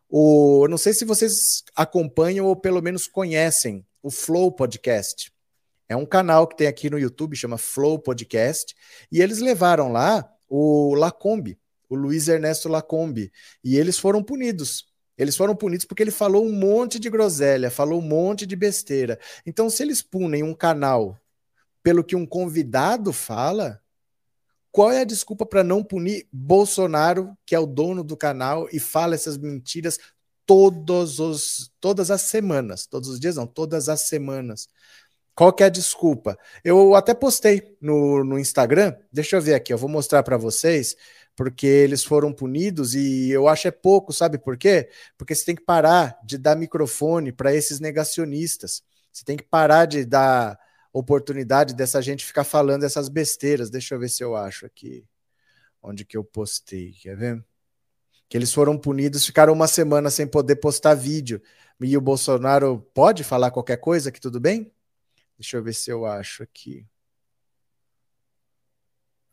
o, 0.10 0.68
não 0.68 0.78
sei 0.78 0.94
se 0.94 1.06
vocês 1.06 1.64
acompanham 1.76 2.46
ou 2.46 2.56
pelo 2.56 2.82
menos 2.82 3.08
conhecem 3.08 3.86
o 4.02 4.10
Flow 4.10 4.52
Podcast. 4.52 5.32
É 5.88 5.96
um 5.96 6.06
canal 6.06 6.48
que 6.48 6.56
tem 6.56 6.68
aqui 6.68 6.90
no 6.90 7.00
YouTube, 7.00 7.36
chama 7.36 7.58
Flow 7.58 7.98
Podcast, 7.98 8.76
e 9.12 9.22
eles 9.22 9.40
levaram 9.40 9.92
lá 9.92 10.32
o 10.48 10.94
Lacombe, 10.94 11.60
o 11.90 11.96
Luiz 11.96 12.28
Ernesto 12.28 12.70
Lacombe, 12.70 13.32
e 13.64 13.76
eles 13.78 13.98
foram 13.98 14.24
punidos. 14.24 14.88
Eles 15.18 15.36
foram 15.36 15.56
punidos 15.56 15.86
porque 15.86 16.02
ele 16.02 16.12
falou 16.12 16.46
um 16.46 16.54
monte 16.54 16.98
de 16.98 17.10
groselha, 17.10 17.70
falou 17.70 18.00
um 18.00 18.08
monte 18.08 18.46
de 18.46 18.56
besteira. 18.56 19.20
Então, 19.46 19.70
se 19.70 19.84
eles 19.84 20.02
punem 20.02 20.44
um 20.44 20.54
canal 20.54 21.20
pelo 21.84 22.04
que 22.04 22.16
um 22.16 22.26
convidado 22.26 23.12
fala, 23.12 23.82
qual 24.72 24.92
é 24.92 25.02
a 25.02 25.06
desculpa 25.06 25.46
para 25.46 25.64
não 25.64 25.84
punir 25.84 26.28
Bolsonaro, 26.32 27.36
que 27.46 27.56
é 27.56 27.60
o 27.60 27.66
dono 27.66 28.04
do 28.04 28.16
canal 28.16 28.68
e 28.72 28.80
fala 28.80 29.16
essas 29.16 29.38
mentiras 29.38 30.00
todos 30.46 31.20
os, 31.20 31.72
todas 31.80 32.12
as 32.12 32.22
semanas? 32.22 32.86
Todos 32.86 33.10
os 33.10 33.20
dias 33.20 33.36
não, 33.36 33.48
todas 33.48 33.90
as 33.90 34.02
semanas. 34.02 34.68
Qual 35.34 35.54
que 35.54 35.64
é 35.64 35.68
a 35.68 35.70
desculpa? 35.70 36.38
Eu 36.64 36.96
até 36.96 37.14
postei 37.14 37.78
no, 37.82 38.24
no 38.24 38.38
Instagram, 38.38 38.96
deixa 39.12 39.38
eu 39.38 39.42
ver 39.42 39.54
aqui, 39.54 39.72
eu 39.72 39.78
vou 39.78 39.90
mostrar 39.90 40.22
para 40.22 40.38
vocês, 40.38 40.96
porque 41.36 41.66
eles 41.66 42.04
foram 42.04 42.34
punidos 42.34 42.94
e 42.94 43.30
eu 43.30 43.48
acho 43.48 43.68
é 43.68 43.72
pouco, 43.72 44.12
sabe 44.12 44.38
por 44.38 44.58
quê? 44.58 44.90
Porque 45.18 45.34
você 45.34 45.46
tem 45.46 45.56
que 45.56 45.64
parar 45.64 46.20
de 46.26 46.38
dar 46.38 46.58
microfone 46.58 47.32
para 47.32 47.56
esses 47.56 47.80
negacionistas. 47.80 48.84
Você 49.12 49.24
tem 49.24 49.38
que 49.38 49.46
parar 49.46 49.86
de 49.86 50.06
dar 50.06 50.60
oportunidade 50.92 51.74
dessa 51.74 52.02
gente 52.02 52.26
ficar 52.26 52.44
falando 52.44 52.84
essas 52.84 53.10
besteiras. 53.10 53.70
Deixa 53.70 53.96
eu 53.96 54.00
ver 54.00 54.10
se 54.10 54.24
eu 54.24 54.36
acho 54.36 54.66
aqui. 54.66 55.06
Onde 55.82 56.04
que 56.04 56.18
eu 56.18 56.24
postei? 56.24 56.94
Quer 56.94 57.16
ver? 57.16 57.44
Que 58.28 58.38
eles 58.38 58.54
foram 58.54 58.78
punidos, 58.78 59.26
ficaram 59.26 59.54
uma 59.54 59.68
semana 59.68 60.10
sem 60.10 60.28
poder 60.28 60.58
postar 60.58 60.94
vídeo. 60.94 61.42
E 61.82 61.96
o 61.98 62.02
Bolsonaro 62.02 62.86
pode 62.94 63.24
falar 63.24 63.52
qualquer 63.52 63.78
coisa 63.78 64.12
que 64.12 64.20
tudo 64.20 64.40
bem? 64.40 64.72
Deixa 65.38 65.58
eu 65.58 65.64
ver 65.64 65.74
se 65.74 65.90
eu 65.90 66.06
acho 66.06 66.44
aqui. 66.44 66.86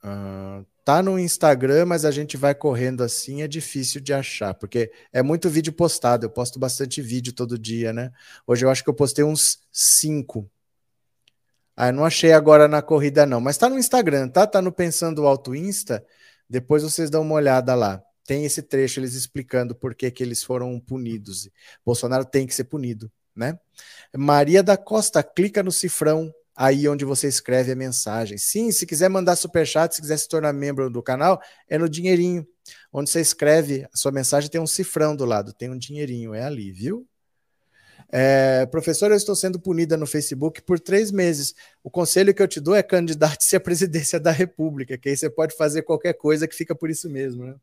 Uh, 0.04 0.64
tá 0.84 1.02
no 1.02 1.18
Instagram, 1.18 1.84
mas 1.86 2.04
a 2.04 2.12
gente 2.12 2.36
vai 2.36 2.54
correndo 2.54 3.02
assim, 3.02 3.42
é 3.42 3.48
difícil 3.48 4.00
de 4.00 4.14
achar, 4.14 4.54
porque 4.54 4.92
é 5.12 5.20
muito 5.20 5.50
vídeo 5.50 5.72
postado. 5.72 6.24
Eu 6.24 6.30
posto 6.30 6.60
bastante 6.60 7.02
vídeo 7.02 7.32
todo 7.32 7.58
dia, 7.58 7.92
né? 7.92 8.12
Hoje 8.46 8.64
eu 8.64 8.70
acho 8.70 8.84
que 8.84 8.88
eu 8.88 8.94
postei 8.94 9.24
uns 9.24 9.58
cinco 9.72 10.48
ah, 11.76 11.92
não 11.92 12.06
achei 12.06 12.32
agora 12.32 12.66
na 12.66 12.80
corrida, 12.80 13.26
não. 13.26 13.38
Mas 13.38 13.58
tá 13.58 13.68
no 13.68 13.78
Instagram, 13.78 14.28
tá? 14.28 14.46
Tá 14.46 14.62
no 14.62 14.72
Pensando 14.72 15.26
Alto 15.26 15.54
Insta. 15.54 16.04
Depois 16.48 16.82
vocês 16.82 17.10
dão 17.10 17.20
uma 17.20 17.34
olhada 17.34 17.74
lá. 17.74 18.02
Tem 18.24 18.44
esse 18.46 18.62
trecho 18.62 18.98
eles 18.98 19.14
explicando 19.14 19.74
por 19.74 19.94
que, 19.94 20.10
que 20.10 20.22
eles 20.22 20.42
foram 20.42 20.80
punidos. 20.80 21.50
Bolsonaro 21.84 22.24
tem 22.24 22.46
que 22.46 22.54
ser 22.54 22.64
punido, 22.64 23.12
né? 23.34 23.58
Maria 24.16 24.62
da 24.62 24.76
Costa, 24.76 25.22
clica 25.22 25.62
no 25.62 25.70
cifrão 25.70 26.32
aí 26.56 26.88
onde 26.88 27.04
você 27.04 27.28
escreve 27.28 27.72
a 27.72 27.76
mensagem. 27.76 28.38
Sim, 28.38 28.72
se 28.72 28.86
quiser 28.86 29.10
mandar 29.10 29.36
superchat, 29.36 29.94
se 29.94 30.00
quiser 30.00 30.16
se 30.16 30.28
tornar 30.28 30.54
membro 30.54 30.88
do 30.88 31.02
canal, 31.02 31.40
é 31.68 31.76
no 31.76 31.88
dinheirinho. 31.88 32.46
Onde 32.90 33.10
você 33.10 33.20
escreve 33.20 33.86
a 33.92 33.96
sua 33.96 34.10
mensagem 34.10 34.48
tem 34.48 34.60
um 34.60 34.66
cifrão 34.66 35.14
do 35.14 35.26
lado, 35.26 35.52
tem 35.52 35.70
um 35.70 35.78
dinheirinho, 35.78 36.34
é 36.34 36.42
ali, 36.42 36.72
viu? 36.72 37.06
É, 38.08 38.66
professor, 38.66 39.10
eu 39.10 39.16
estou 39.16 39.34
sendo 39.34 39.58
punida 39.58 39.96
no 39.96 40.06
Facebook 40.06 40.62
por 40.62 40.78
três 40.78 41.10
meses. 41.10 41.54
O 41.82 41.90
conselho 41.90 42.32
que 42.34 42.42
eu 42.42 42.48
te 42.48 42.60
dou 42.60 42.74
é 42.74 42.82
candidate-se 42.82 43.56
à 43.56 43.60
presidência 43.60 44.20
da 44.20 44.30
República, 44.30 44.96
que 44.96 45.08
aí 45.08 45.16
você 45.16 45.28
pode 45.28 45.56
fazer 45.56 45.82
qualquer 45.82 46.14
coisa 46.14 46.46
que 46.46 46.54
fica 46.54 46.74
por 46.74 46.88
isso 46.90 47.10
mesmo, 47.10 47.44
né? 47.44 47.54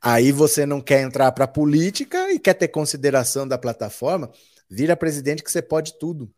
Aí 0.00 0.32
você 0.32 0.64
não 0.64 0.80
quer 0.80 1.02
entrar 1.02 1.32
para 1.32 1.44
a 1.44 1.48
política 1.48 2.32
e 2.32 2.38
quer 2.38 2.54
ter 2.54 2.68
consideração 2.68 3.46
da 3.46 3.58
plataforma, 3.58 4.30
vira 4.68 4.96
presidente 4.96 5.42
que 5.42 5.50
você 5.50 5.62
pode 5.62 5.98
tudo. 5.98 6.32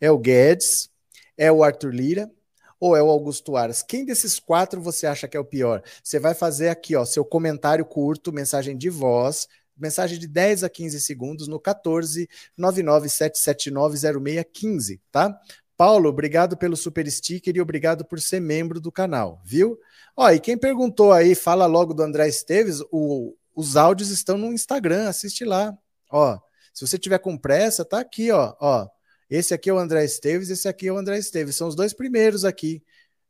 é 0.01 0.11
o 0.11 0.19
Guedes, 0.19 0.89
é 1.37 1.51
o 1.51 1.65
Arthur 1.65 1.93
Lira 1.93 2.31
ou 2.79 2.97
é 2.97 3.03
o 3.03 3.09
Augusto 3.09 3.57
Aras? 3.57 3.83
Quem 3.83 4.05
desses 4.05 4.39
quatro 4.39 4.81
você 4.81 5.07
acha 5.07 5.27
que 5.27 5.37
é 5.37 5.41
o 5.41 5.45
pior? 5.45 5.83
Você 6.03 6.21
vai 6.21 6.35
fazer 6.35 6.69
aqui, 6.69 6.95
ó, 6.95 7.05
seu 7.05 7.25
comentário 7.25 7.85
curto, 7.85 8.33
mensagem 8.33 8.77
de 8.77 8.91
voz, 8.91 9.49
mensagem 9.77 10.19
de 10.19 10.27
10 10.27 10.65
a 10.65 10.69
15 10.69 11.01
segundos 11.01 11.49
no 11.49 11.59
14 11.59 12.29
997790615, 12.59 15.01
tá? 15.11 15.41
Paulo, 15.77 16.09
obrigado 16.09 16.57
pelo 16.57 16.77
super 16.77 17.11
sticker 17.11 17.57
e 17.57 17.61
obrigado 17.61 18.05
por 18.05 18.21
ser 18.21 18.41
membro 18.41 18.81
do 18.81 18.93
canal, 18.93 19.41
viu? 19.45 19.79
Ó, 20.17 20.31
e 20.31 20.39
quem 20.39 20.57
perguntou 20.57 21.13
aí, 21.13 21.35
fala 21.35 21.67
logo 21.67 21.93
do 21.93 22.03
André 22.03 22.29
Esteves, 22.29 22.81
o, 22.93 23.37
os 23.55 23.77
áudios 23.77 24.11
estão 24.11 24.39
no 24.39 24.53
Instagram, 24.53 25.09
assiste 25.09 25.45
lá. 25.45 25.77
Ó, 26.11 26.39
se 26.73 26.87
você 26.87 26.97
tiver 26.97 27.19
com 27.19 27.37
pressa, 27.37 27.85
tá 27.85 27.99
aqui, 27.99 28.31
ó, 28.31 28.55
ó. 28.61 28.89
Esse 29.29 29.55
aqui 29.55 29.69
é 29.69 29.73
o 29.73 29.79
André 29.79 30.05
Esteves, 30.05 30.51
esse 30.51 30.69
aqui 30.69 30.87
é 30.87 30.93
o 30.93 30.97
André 30.97 31.19
Esteves, 31.19 31.57
são 31.57 31.67
os 31.67 31.75
dois 31.75 31.93
primeiros 31.93 32.45
aqui, 32.45 32.83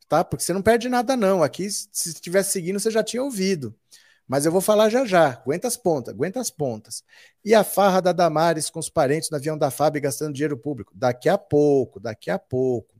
tá? 0.09 0.22
Porque 0.22 0.45
você 0.45 0.53
não 0.53 0.61
perde 0.61 0.88
nada 0.88 1.16
não. 1.16 1.42
Aqui, 1.42 1.70
se 1.70 2.11
estivesse 2.11 2.53
seguindo, 2.53 2.78
você 2.78 2.90
já 2.90 3.03
tinha 3.03 3.22
ouvido. 3.22 3.74
Mas 4.26 4.46
eu 4.46 4.52
vou 4.52 4.60
falar 4.60 4.88
já 4.88 5.04
já. 5.04 5.32
Aguenta 5.32 5.68
as 5.68 5.76
pontas, 5.76 6.14
aguenta 6.14 6.40
as 6.40 6.50
pontas. 6.50 7.02
E 7.44 7.54
a 7.54 7.62
farra 7.62 8.00
da 8.00 8.12
Damares 8.12 8.70
com 8.70 8.78
os 8.78 8.88
parentes 8.88 9.30
no 9.30 9.36
avião 9.36 9.56
da 9.56 9.70
FAB 9.70 10.00
gastando 10.00 10.32
dinheiro 10.32 10.56
público? 10.56 10.92
Daqui 10.94 11.28
a 11.28 11.36
pouco, 11.36 12.00
daqui 12.00 12.30
a 12.30 12.38
pouco. 12.38 12.94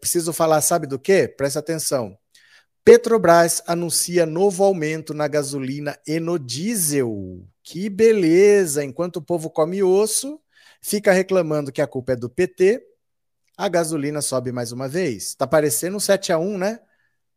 Preciso 0.00 0.32
falar, 0.32 0.60
sabe 0.60 0.86
do 0.86 0.98
quê? 0.98 1.28
Presta 1.28 1.58
atenção. 1.58 2.16
Petrobras 2.84 3.62
anuncia 3.66 4.24
novo 4.24 4.62
aumento 4.62 5.12
na 5.12 5.26
gasolina 5.26 5.98
e 6.06 6.20
no 6.20 6.38
diesel. 6.38 7.44
Que 7.62 7.90
beleza! 7.90 8.84
Enquanto 8.84 9.16
o 9.16 9.22
povo 9.22 9.50
come 9.50 9.82
osso, 9.82 10.40
fica 10.80 11.12
reclamando 11.12 11.72
que 11.72 11.82
a 11.82 11.86
culpa 11.86 12.12
é 12.12 12.16
do 12.16 12.30
PT, 12.30 12.80
a 13.56 13.68
gasolina 13.68 14.22
sobe 14.22 14.52
mais 14.52 14.70
uma 14.70 14.88
vez. 14.88 15.34
Tá 15.34 15.46
parecendo 15.46 15.96
um 15.96 16.00
7 16.00 16.32
a 16.32 16.38
1 16.38 16.58
né? 16.58 16.80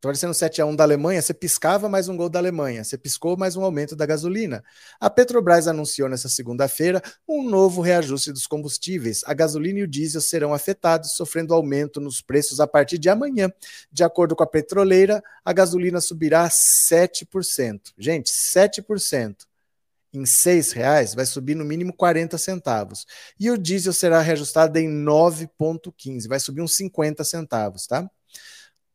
Parecendo 0.01 0.33
7 0.33 0.61
a 0.61 0.65
1 0.65 0.77
da 0.77 0.85
Alemanha, 0.85 1.21
você 1.21 1.33
piscava 1.33 1.89
mais 1.89 2.07
um 2.07 2.15
gol 2.15 2.29
da 2.29 2.39
Alemanha, 2.39 2.85
você 2.85 2.97
piscou 2.97 3.35
mais 3.35 3.57
um 3.57 3.63
aumento 3.65 3.97
da 3.97 4.05
gasolina. 4.05 4.63
A 4.97 5.09
Petrobras 5.09 5.67
anunciou 5.67 6.07
nessa 6.07 6.29
segunda-feira 6.29 7.01
um 7.27 7.43
novo 7.43 7.81
reajuste 7.81 8.31
dos 8.31 8.47
combustíveis. 8.47 9.23
A 9.25 9.33
gasolina 9.33 9.79
e 9.79 9.83
o 9.83 9.87
diesel 9.87 10.21
serão 10.21 10.53
afetados, 10.53 11.17
sofrendo 11.17 11.53
aumento 11.53 11.99
nos 11.99 12.21
preços 12.21 12.61
a 12.61 12.67
partir 12.67 12.97
de 12.97 13.09
amanhã. 13.09 13.51
De 13.91 14.01
acordo 14.01 14.37
com 14.37 14.43
a 14.43 14.47
petroleira, 14.47 15.21
a 15.43 15.51
gasolina 15.51 15.99
subirá 15.99 16.47
7%. 16.47 17.91
Gente, 17.97 18.31
7% 18.31 19.35
em 20.13 20.23
R$ 20.23 20.61
reais 20.75 21.13
vai 21.13 21.25
subir 21.25 21.55
no 21.55 21.65
mínimo 21.65 21.91
40 21.93 22.37
centavos. 22.37 23.05
E 23.37 23.51
o 23.51 23.57
diesel 23.57 23.91
será 23.91 24.21
reajustado 24.21 24.79
em 24.79 24.87
9,15, 24.87 26.29
vai 26.29 26.39
subir 26.39 26.61
uns 26.61 26.77
50 26.77 27.21
centavos, 27.25 27.85
tá? 27.85 28.09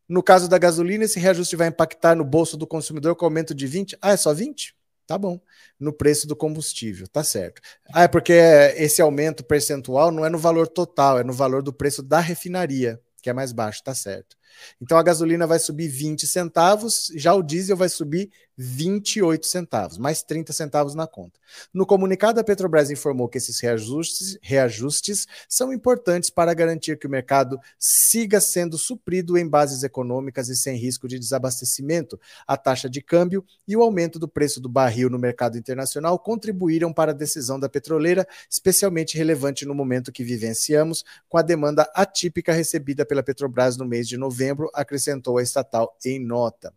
No 0.09 0.22
caso 0.22 0.48
da 0.48 0.59
gasolina, 0.59 1.05
esse 1.05 1.18
reajuste 1.18 1.57
vai 1.57 1.68
impactar 1.68 2.14
no 2.14 2.24
bolso 2.24 2.57
do 2.57 2.66
consumidor 2.66 3.16
com 3.16 3.24
aumento 3.24 3.55
de 3.55 3.66
20. 3.66 3.96
Ah, 4.00 4.12
é 4.12 4.16
só 4.16 4.34
20? 4.34 4.74
Tá 5.07 5.18
bom. 5.18 5.38
No 5.78 5.92
preço 5.92 6.26
do 6.26 6.34
combustível, 6.34 7.07
tá 7.09 7.22
certo. 7.22 7.61
Ah, 7.92 8.05
é 8.05 8.09
porque 8.09 8.32
esse 8.76 9.02
aumento 9.02 9.44
percentual 9.44 10.11
não 10.11 10.24
é 10.24 10.30
no 10.30 10.38
valor 10.38 10.66
total, 10.66 11.18
é 11.18 11.24
no 11.24 11.32
valor 11.32 11.62
do 11.62 11.72
preço 11.72 12.02
da 12.02 12.20
refinaria, 12.20 13.00
que 13.22 13.28
é 13.28 13.32
mais 13.32 13.52
baixo, 13.52 13.82
tá 13.82 13.94
certo. 13.94 14.36
Então 14.80 14.96
a 14.96 15.02
gasolina 15.02 15.46
vai 15.46 15.59
subir 15.59 15.88
20 15.88 16.26
centavos, 16.26 17.11
já 17.16 17.34
o 17.34 17.42
diesel 17.42 17.76
vai 17.76 17.88
subir 17.88 18.30
28 18.57 19.46
centavos, 19.46 19.98
mais 19.98 20.22
30 20.22 20.52
centavos 20.52 20.94
na 20.94 21.07
conta. 21.07 21.38
No 21.72 21.84
comunicado, 21.84 22.38
a 22.38 22.44
Petrobras 22.44 22.90
informou 22.90 23.28
que 23.28 23.38
esses 23.38 23.59
reajustes, 23.61 24.38
reajustes 24.40 25.26
são 25.48 25.72
importantes 25.72 26.30
para 26.30 26.55
garantir 26.55 26.98
que 26.98 27.07
o 27.07 27.11
mercado 27.11 27.59
siga 27.78 28.40
sendo 28.40 28.78
suprido 28.78 29.36
em 29.36 29.48
bases 29.48 29.82
econômicas 29.82 30.48
e 30.48 30.57
sem 30.57 30.76
risco 30.76 31.09
de 31.09 31.18
desabastecimento. 31.18 32.18
A 32.46 32.57
taxa 32.57 32.88
de 32.88 33.02
câmbio 33.02 33.44
e 33.66 33.76
o 33.76 33.82
aumento 33.82 34.18
do 34.18 34.28
preço 34.28 34.61
do 34.61 34.68
barril 34.68 35.11
no 35.11 35.18
mercado 35.18 35.59
internacional 35.59 36.18
contribuíram 36.18 36.92
para 36.92 37.11
a 37.11 37.14
decisão 37.14 37.59
da 37.59 37.68
petroleira, 37.68 38.26
especialmente 38.48 39.16
relevante 39.16 39.66
no 39.66 39.74
momento 39.74 40.12
que 40.12 40.24
vivenciamos, 40.24 41.05
com 41.28 41.38
a 41.38 41.42
demanda 41.42 41.90
atípica 41.94 42.52
recebida 42.52 43.05
pela 43.05 43.22
Petrobras 43.22 43.76
no 43.76 43.84
mês 43.84 44.09
de 44.09 44.16
novembro, 44.16 44.70
acrescentou 44.72 45.38
a 45.38 45.42
estatal 45.42 45.96
em 46.05 46.18
nota. 46.18 46.72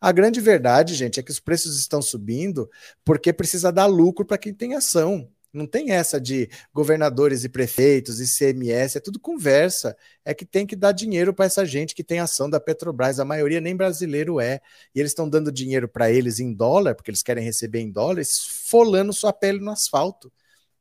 A 0.00 0.12
grande 0.12 0.40
verdade, 0.40 0.94
gente, 0.94 1.20
é 1.20 1.22
que 1.22 1.30
os 1.30 1.40
preços 1.40 1.78
estão 1.78 2.00
subindo 2.00 2.70
porque 3.04 3.32
precisa 3.32 3.70
dar 3.70 3.86
lucro 3.86 4.24
para 4.24 4.38
quem 4.38 4.54
tem 4.54 4.74
ação. 4.74 5.28
Não 5.52 5.66
tem 5.66 5.90
essa 5.90 6.20
de 6.20 6.48
governadores 6.72 7.44
e 7.44 7.48
prefeitos 7.48 8.20
e 8.20 8.26
CMS, 8.26 8.96
é 8.96 9.00
tudo 9.00 9.18
conversa. 9.20 9.96
É 10.24 10.32
que 10.32 10.46
tem 10.46 10.66
que 10.66 10.76
dar 10.76 10.92
dinheiro 10.92 11.34
para 11.34 11.44
essa 11.44 11.66
gente 11.66 11.94
que 11.94 12.04
tem 12.04 12.20
ação 12.20 12.48
da 12.48 12.60
Petrobras. 12.60 13.20
A 13.20 13.24
maioria 13.24 13.60
nem 13.60 13.76
brasileiro 13.76 14.40
é. 14.40 14.60
E 14.94 15.00
eles 15.00 15.10
estão 15.10 15.28
dando 15.28 15.52
dinheiro 15.52 15.88
para 15.88 16.10
eles 16.10 16.40
em 16.40 16.54
dólar, 16.54 16.94
porque 16.94 17.10
eles 17.10 17.22
querem 17.22 17.44
receber 17.44 17.80
em 17.80 17.90
dólar, 17.90 18.20
esfolando 18.20 19.12
sua 19.12 19.32
pele 19.32 19.58
no 19.60 19.72
asfalto. 19.72 20.32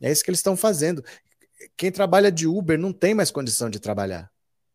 É 0.02 0.12
isso 0.12 0.24
que 0.24 0.30
eles 0.30 0.40
estão 0.40 0.56
fazendo. 0.56 1.04
Quem 1.76 1.92
trabalha 1.92 2.32
de 2.32 2.48
Uber 2.48 2.78
não 2.80 2.94
tem 2.94 3.14
mais 3.14 3.32
condição 3.32 3.70
de 3.70 3.80
trabalhar 3.80 4.32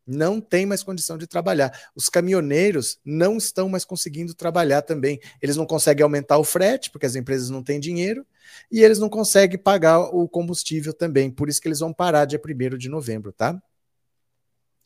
não 0.07 0.41
tem 0.41 0.67
mais 0.67 0.83
condição 0.83 1.17
de 1.17 1.27
trabalhar. 1.27 1.73
Os 1.95 2.09
caminhoneiros 2.09 2.99
não 3.05 3.37
estão 3.37 3.69
mais 3.69 3.85
conseguindo 3.85 4.35
trabalhar 4.35 4.83
também. 4.83 5.21
Eles 5.41 5.57
não 5.57 5.67
conseguem 5.67 6.03
aumentar 6.03 6.39
o 6.39 6.45
frete, 6.45 6.91
porque 6.91 7.07
as 7.07 7.17
empresas 7.17 7.51
não 7.51 7.63
têm 7.63 7.81
dinheiro, 7.81 8.27
e 8.71 8.83
eles 8.83 8.99
não 8.99 9.09
conseguem 9.09 9.59
pagar 9.59 10.01
o 10.01 10.29
combustível 10.29 10.93
também. 10.93 11.31
Por 11.31 11.49
isso 11.49 11.61
que 11.61 11.69
eles 11.69 11.81
vão 11.81 11.93
parar 11.93 12.25
dia 12.25 12.41
1 12.41 12.77
de 12.77 12.89
novembro, 12.89 13.33
tá? 13.33 13.61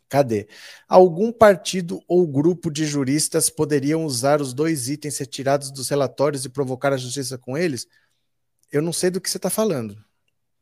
Cadê? 0.09 0.49
Algum 0.89 1.31
partido 1.31 2.01
ou 2.09 2.27
grupo 2.27 2.71
de 2.71 2.87
juristas 2.87 3.51
poderiam 3.51 4.05
usar 4.07 4.41
os 4.41 4.55
dois 4.55 4.89
itens 4.89 5.19
retirados 5.19 5.71
dos 5.71 5.89
relatórios 5.91 6.45
e 6.47 6.49
provocar 6.49 6.95
a 6.95 6.97
justiça 6.97 7.37
com 7.37 7.59
eles? 7.59 7.87
Eu 8.73 8.81
não 8.81 8.93
sei 8.93 9.11
do 9.11 9.21
que 9.21 9.29
você 9.29 9.37
está 9.37 9.51
falando. 9.51 10.03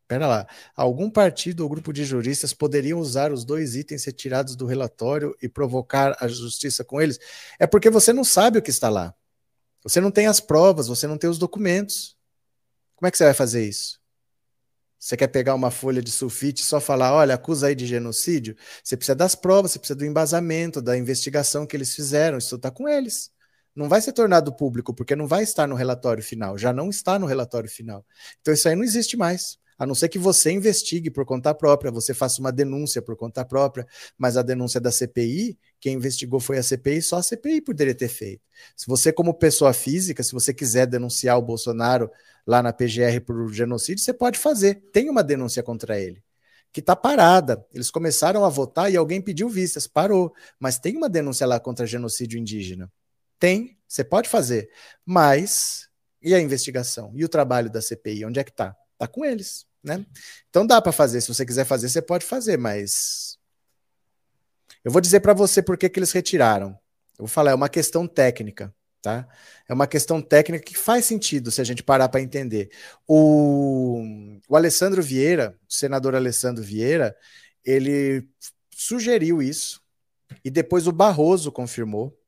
Pera 0.08 0.26
lá. 0.26 0.46
Algum 0.76 1.10
partido 1.10 1.62
ou 1.62 1.68
grupo 1.68 1.92
de 1.92 2.04
juristas 2.04 2.54
poderiam 2.54 3.00
usar 3.00 3.32
os 3.32 3.44
dois 3.44 3.74
itens 3.74 4.04
retirados 4.04 4.54
do 4.54 4.64
relatório 4.64 5.36
e 5.42 5.48
provocar 5.48 6.16
a 6.20 6.28
justiça 6.28 6.84
com 6.84 7.00
eles? 7.00 7.18
É 7.58 7.66
porque 7.66 7.90
você 7.90 8.12
não 8.12 8.22
sabe 8.22 8.58
o 8.58 8.62
que 8.62 8.70
está 8.70 8.88
lá. 8.88 9.14
Você 9.82 10.00
não 10.00 10.10
tem 10.10 10.26
as 10.26 10.40
provas, 10.40 10.86
você 10.86 11.06
não 11.06 11.18
tem 11.18 11.28
os 11.28 11.38
documentos. 11.38 12.16
Como 12.94 13.08
é 13.08 13.10
que 13.10 13.18
você 13.18 13.24
vai 13.24 13.34
fazer 13.34 13.68
isso? 13.68 14.00
Você 14.98 15.16
quer 15.16 15.28
pegar 15.28 15.54
uma 15.54 15.70
folha 15.70 16.02
de 16.02 16.10
sulfite 16.10 16.62
e 16.62 16.64
só 16.64 16.80
falar, 16.80 17.12
olha, 17.12 17.34
acusa 17.34 17.66
aí 17.66 17.74
de 17.74 17.86
genocídio? 17.86 18.56
Você 18.82 18.96
precisa 18.96 19.14
das 19.14 19.34
provas, 19.34 19.72
você 19.72 19.78
precisa 19.78 19.98
do 19.98 20.04
embasamento, 20.04 20.80
da 20.80 20.96
investigação 20.96 21.66
que 21.66 21.76
eles 21.76 21.94
fizeram. 21.94 22.38
Isso 22.38 22.56
está 22.56 22.70
com 22.70 22.88
eles. 22.88 23.30
Não 23.74 23.88
vai 23.88 24.00
ser 24.00 24.12
tornado 24.12 24.52
público, 24.56 24.94
porque 24.94 25.14
não 25.14 25.26
vai 25.26 25.42
estar 25.42 25.66
no 25.66 25.74
relatório 25.74 26.22
final. 26.22 26.56
Já 26.56 26.72
não 26.72 26.88
está 26.88 27.18
no 27.18 27.26
relatório 27.26 27.68
final. 27.68 28.06
Então 28.40 28.54
isso 28.54 28.68
aí 28.68 28.74
não 28.74 28.84
existe 28.84 29.16
mais. 29.16 29.58
A 29.78 29.86
não 29.86 29.94
ser 29.94 30.08
que 30.08 30.18
você 30.18 30.50
investigue 30.50 31.10
por 31.10 31.24
conta 31.24 31.54
própria, 31.54 31.90
você 31.90 32.14
faça 32.14 32.40
uma 32.40 32.50
denúncia 32.50 33.02
por 33.02 33.16
conta 33.16 33.44
própria, 33.44 33.86
mas 34.16 34.36
a 34.36 34.42
denúncia 34.42 34.80
da 34.80 34.90
CPI, 34.90 35.58
quem 35.78 35.94
investigou 35.94 36.40
foi 36.40 36.56
a 36.58 36.62
CPI, 36.62 37.02
só 37.02 37.16
a 37.18 37.22
CPI 37.22 37.60
poderia 37.60 37.94
ter 37.94 38.08
feito. 38.08 38.42
Se 38.74 38.86
você, 38.86 39.12
como 39.12 39.34
pessoa 39.34 39.72
física, 39.74 40.22
se 40.22 40.32
você 40.32 40.54
quiser 40.54 40.86
denunciar 40.86 41.36
o 41.38 41.42
Bolsonaro 41.42 42.10
lá 42.46 42.62
na 42.62 42.72
PGR 42.72 43.20
por 43.24 43.52
genocídio, 43.52 44.02
você 44.02 44.14
pode 44.14 44.38
fazer. 44.38 44.82
Tem 44.92 45.10
uma 45.10 45.22
denúncia 45.22 45.62
contra 45.62 46.00
ele 46.00 46.22
que 46.72 46.80
está 46.80 46.94
parada. 46.94 47.64
Eles 47.72 47.90
começaram 47.90 48.44
a 48.44 48.48
votar 48.48 48.92
e 48.92 48.96
alguém 48.96 49.20
pediu 49.20 49.48
vistas, 49.48 49.86
parou. 49.86 50.34
Mas 50.60 50.78
tem 50.78 50.96
uma 50.96 51.08
denúncia 51.08 51.46
lá 51.46 51.58
contra 51.58 51.86
genocídio 51.86 52.38
indígena. 52.38 52.92
Tem, 53.38 53.78
você 53.88 54.04
pode 54.04 54.28
fazer. 54.28 54.68
Mas 55.04 55.88
e 56.22 56.34
a 56.34 56.40
investigação? 56.40 57.12
E 57.14 57.24
o 57.24 57.28
trabalho 57.28 57.70
da 57.70 57.80
CPI? 57.80 58.24
Onde 58.24 58.40
é 58.40 58.44
que 58.44 58.50
está? 58.50 58.76
Está 58.92 59.06
com 59.06 59.24
eles 59.24 59.65
né? 59.86 60.04
Então 60.50 60.66
dá 60.66 60.82
para 60.82 60.92
fazer, 60.92 61.20
se 61.20 61.28
você 61.28 61.46
quiser 61.46 61.64
fazer, 61.64 61.88
você 61.88 62.02
pode 62.02 62.26
fazer, 62.26 62.58
mas 62.58 63.38
eu 64.84 64.90
vou 64.90 65.00
dizer 65.00 65.20
para 65.20 65.32
você 65.32 65.62
por 65.62 65.78
que, 65.78 65.88
que 65.88 65.98
eles 65.98 66.12
retiraram. 66.12 66.70
Eu 67.18 67.24
vou 67.24 67.28
falar, 67.28 67.52
é 67.52 67.54
uma 67.54 67.68
questão 67.68 68.06
técnica, 68.06 68.74
Tá? 69.06 69.28
É 69.68 69.72
uma 69.72 69.86
questão 69.86 70.20
técnica 70.20 70.64
que 70.64 70.76
faz 70.76 71.04
sentido 71.04 71.52
se 71.52 71.60
a 71.60 71.64
gente 71.64 71.80
parar 71.80 72.08
para 72.08 72.20
entender. 72.20 72.70
O, 73.06 74.02
o 74.48 74.56
Alessandro 74.56 75.00
Vieira, 75.00 75.56
o 75.68 75.72
senador 75.72 76.16
Alessandro 76.16 76.60
Vieira, 76.60 77.16
ele 77.64 78.28
sugeriu 78.74 79.40
isso 79.40 79.80
e 80.44 80.50
depois 80.50 80.88
o 80.88 80.92
Barroso 80.92 81.52
confirmou 81.52 82.18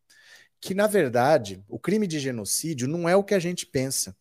que, 0.61 0.73
na 0.73 0.87
verdade, 0.87 1.65
o 1.69 1.81
crime 1.81 2.07
de 2.07 2.21
genocídio 2.21 2.87
não 2.87 3.09
é 3.09 3.17
o 3.17 3.25
que 3.25 3.35
a 3.35 3.41
gente 3.41 3.67
pensa. 3.67 4.17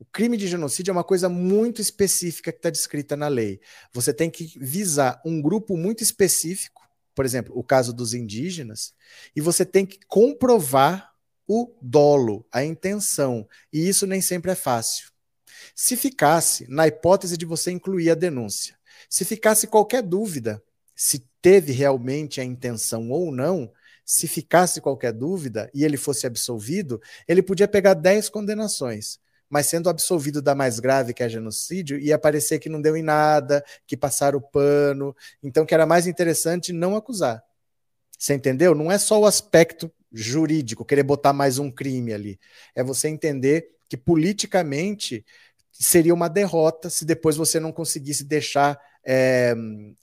O 0.00 0.04
crime 0.06 0.38
de 0.38 0.48
genocídio 0.48 0.90
é 0.90 0.94
uma 0.94 1.04
coisa 1.04 1.28
muito 1.28 1.82
específica 1.82 2.50
que 2.50 2.56
está 2.58 2.70
descrita 2.70 3.18
na 3.18 3.28
lei. 3.28 3.60
Você 3.92 4.14
tem 4.14 4.30
que 4.30 4.58
visar 4.58 5.20
um 5.26 5.42
grupo 5.42 5.76
muito 5.76 6.02
específico, 6.02 6.88
por 7.14 7.26
exemplo, 7.26 7.52
o 7.54 7.62
caso 7.62 7.92
dos 7.92 8.14
indígenas, 8.14 8.94
e 9.36 9.42
você 9.42 9.62
tem 9.62 9.84
que 9.84 10.00
comprovar 10.08 11.12
o 11.46 11.70
dolo, 11.82 12.46
a 12.50 12.64
intenção. 12.64 13.46
E 13.70 13.86
isso 13.86 14.06
nem 14.06 14.22
sempre 14.22 14.50
é 14.50 14.54
fácil. 14.54 15.10
Se 15.74 15.94
ficasse, 15.98 16.66
na 16.66 16.88
hipótese 16.88 17.36
de 17.36 17.44
você 17.44 17.70
incluir 17.70 18.08
a 18.08 18.14
denúncia, 18.14 18.78
se 19.06 19.26
ficasse 19.26 19.66
qualquer 19.66 20.02
dúvida 20.02 20.62
se 20.96 21.26
teve 21.42 21.72
realmente 21.72 22.40
a 22.40 22.44
intenção 22.44 23.10
ou 23.10 23.30
não, 23.30 23.70
se 24.02 24.26
ficasse 24.26 24.80
qualquer 24.80 25.12
dúvida 25.12 25.70
e 25.74 25.84
ele 25.84 25.98
fosse 25.98 26.26
absolvido, 26.26 27.02
ele 27.28 27.42
podia 27.42 27.68
pegar 27.68 27.92
10 27.92 28.30
condenações. 28.30 29.20
Mas 29.50 29.66
sendo 29.66 29.90
absolvido 29.90 30.40
da 30.40 30.54
mais 30.54 30.78
grave, 30.78 31.12
que 31.12 31.22
é 31.24 31.28
genocídio, 31.28 31.98
ia 31.98 32.18
parecer 32.18 32.60
que 32.60 32.68
não 32.68 32.80
deu 32.80 32.96
em 32.96 33.02
nada, 33.02 33.64
que 33.86 33.96
passaram 33.96 34.38
o 34.38 34.40
pano. 34.40 35.14
Então, 35.42 35.66
que 35.66 35.74
era 35.74 35.84
mais 35.84 36.06
interessante 36.06 36.72
não 36.72 36.96
acusar. 36.96 37.42
Você 38.16 38.34
entendeu? 38.34 38.74
Não 38.74 38.92
é 38.92 38.98
só 38.98 39.18
o 39.18 39.26
aspecto 39.26 39.92
jurídico, 40.12 40.84
querer 40.84 41.02
botar 41.02 41.32
mais 41.32 41.58
um 41.58 41.70
crime 41.70 42.12
ali. 42.12 42.38
É 42.74 42.82
você 42.82 43.08
entender 43.08 43.68
que 43.88 43.96
politicamente 43.96 45.24
seria 45.72 46.14
uma 46.14 46.28
derrota 46.28 46.90
se 46.90 47.04
depois 47.04 47.36
você 47.36 47.58
não 47.58 47.72
conseguisse 47.72 48.22
deixar 48.24 48.78
é, 49.04 49.54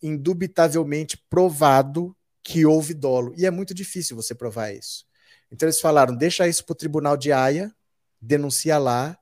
indubitavelmente 0.01 1.17
provado 1.29 2.15
que 2.43 2.65
houve 2.65 2.93
dolo. 2.93 3.33
E 3.37 3.45
é 3.45 3.51
muito 3.51 3.73
difícil 3.73 4.15
você 4.15 4.33
provar 4.33 4.71
isso. 4.71 5.05
Então 5.51 5.67
eles 5.67 5.79
falaram: 5.79 6.15
deixa 6.15 6.47
isso 6.47 6.65
para 6.65 6.73
o 6.73 6.77
tribunal 6.77 7.15
de 7.15 7.31
Haia, 7.31 7.73
denuncia 8.21 8.77
lá, 8.77 9.17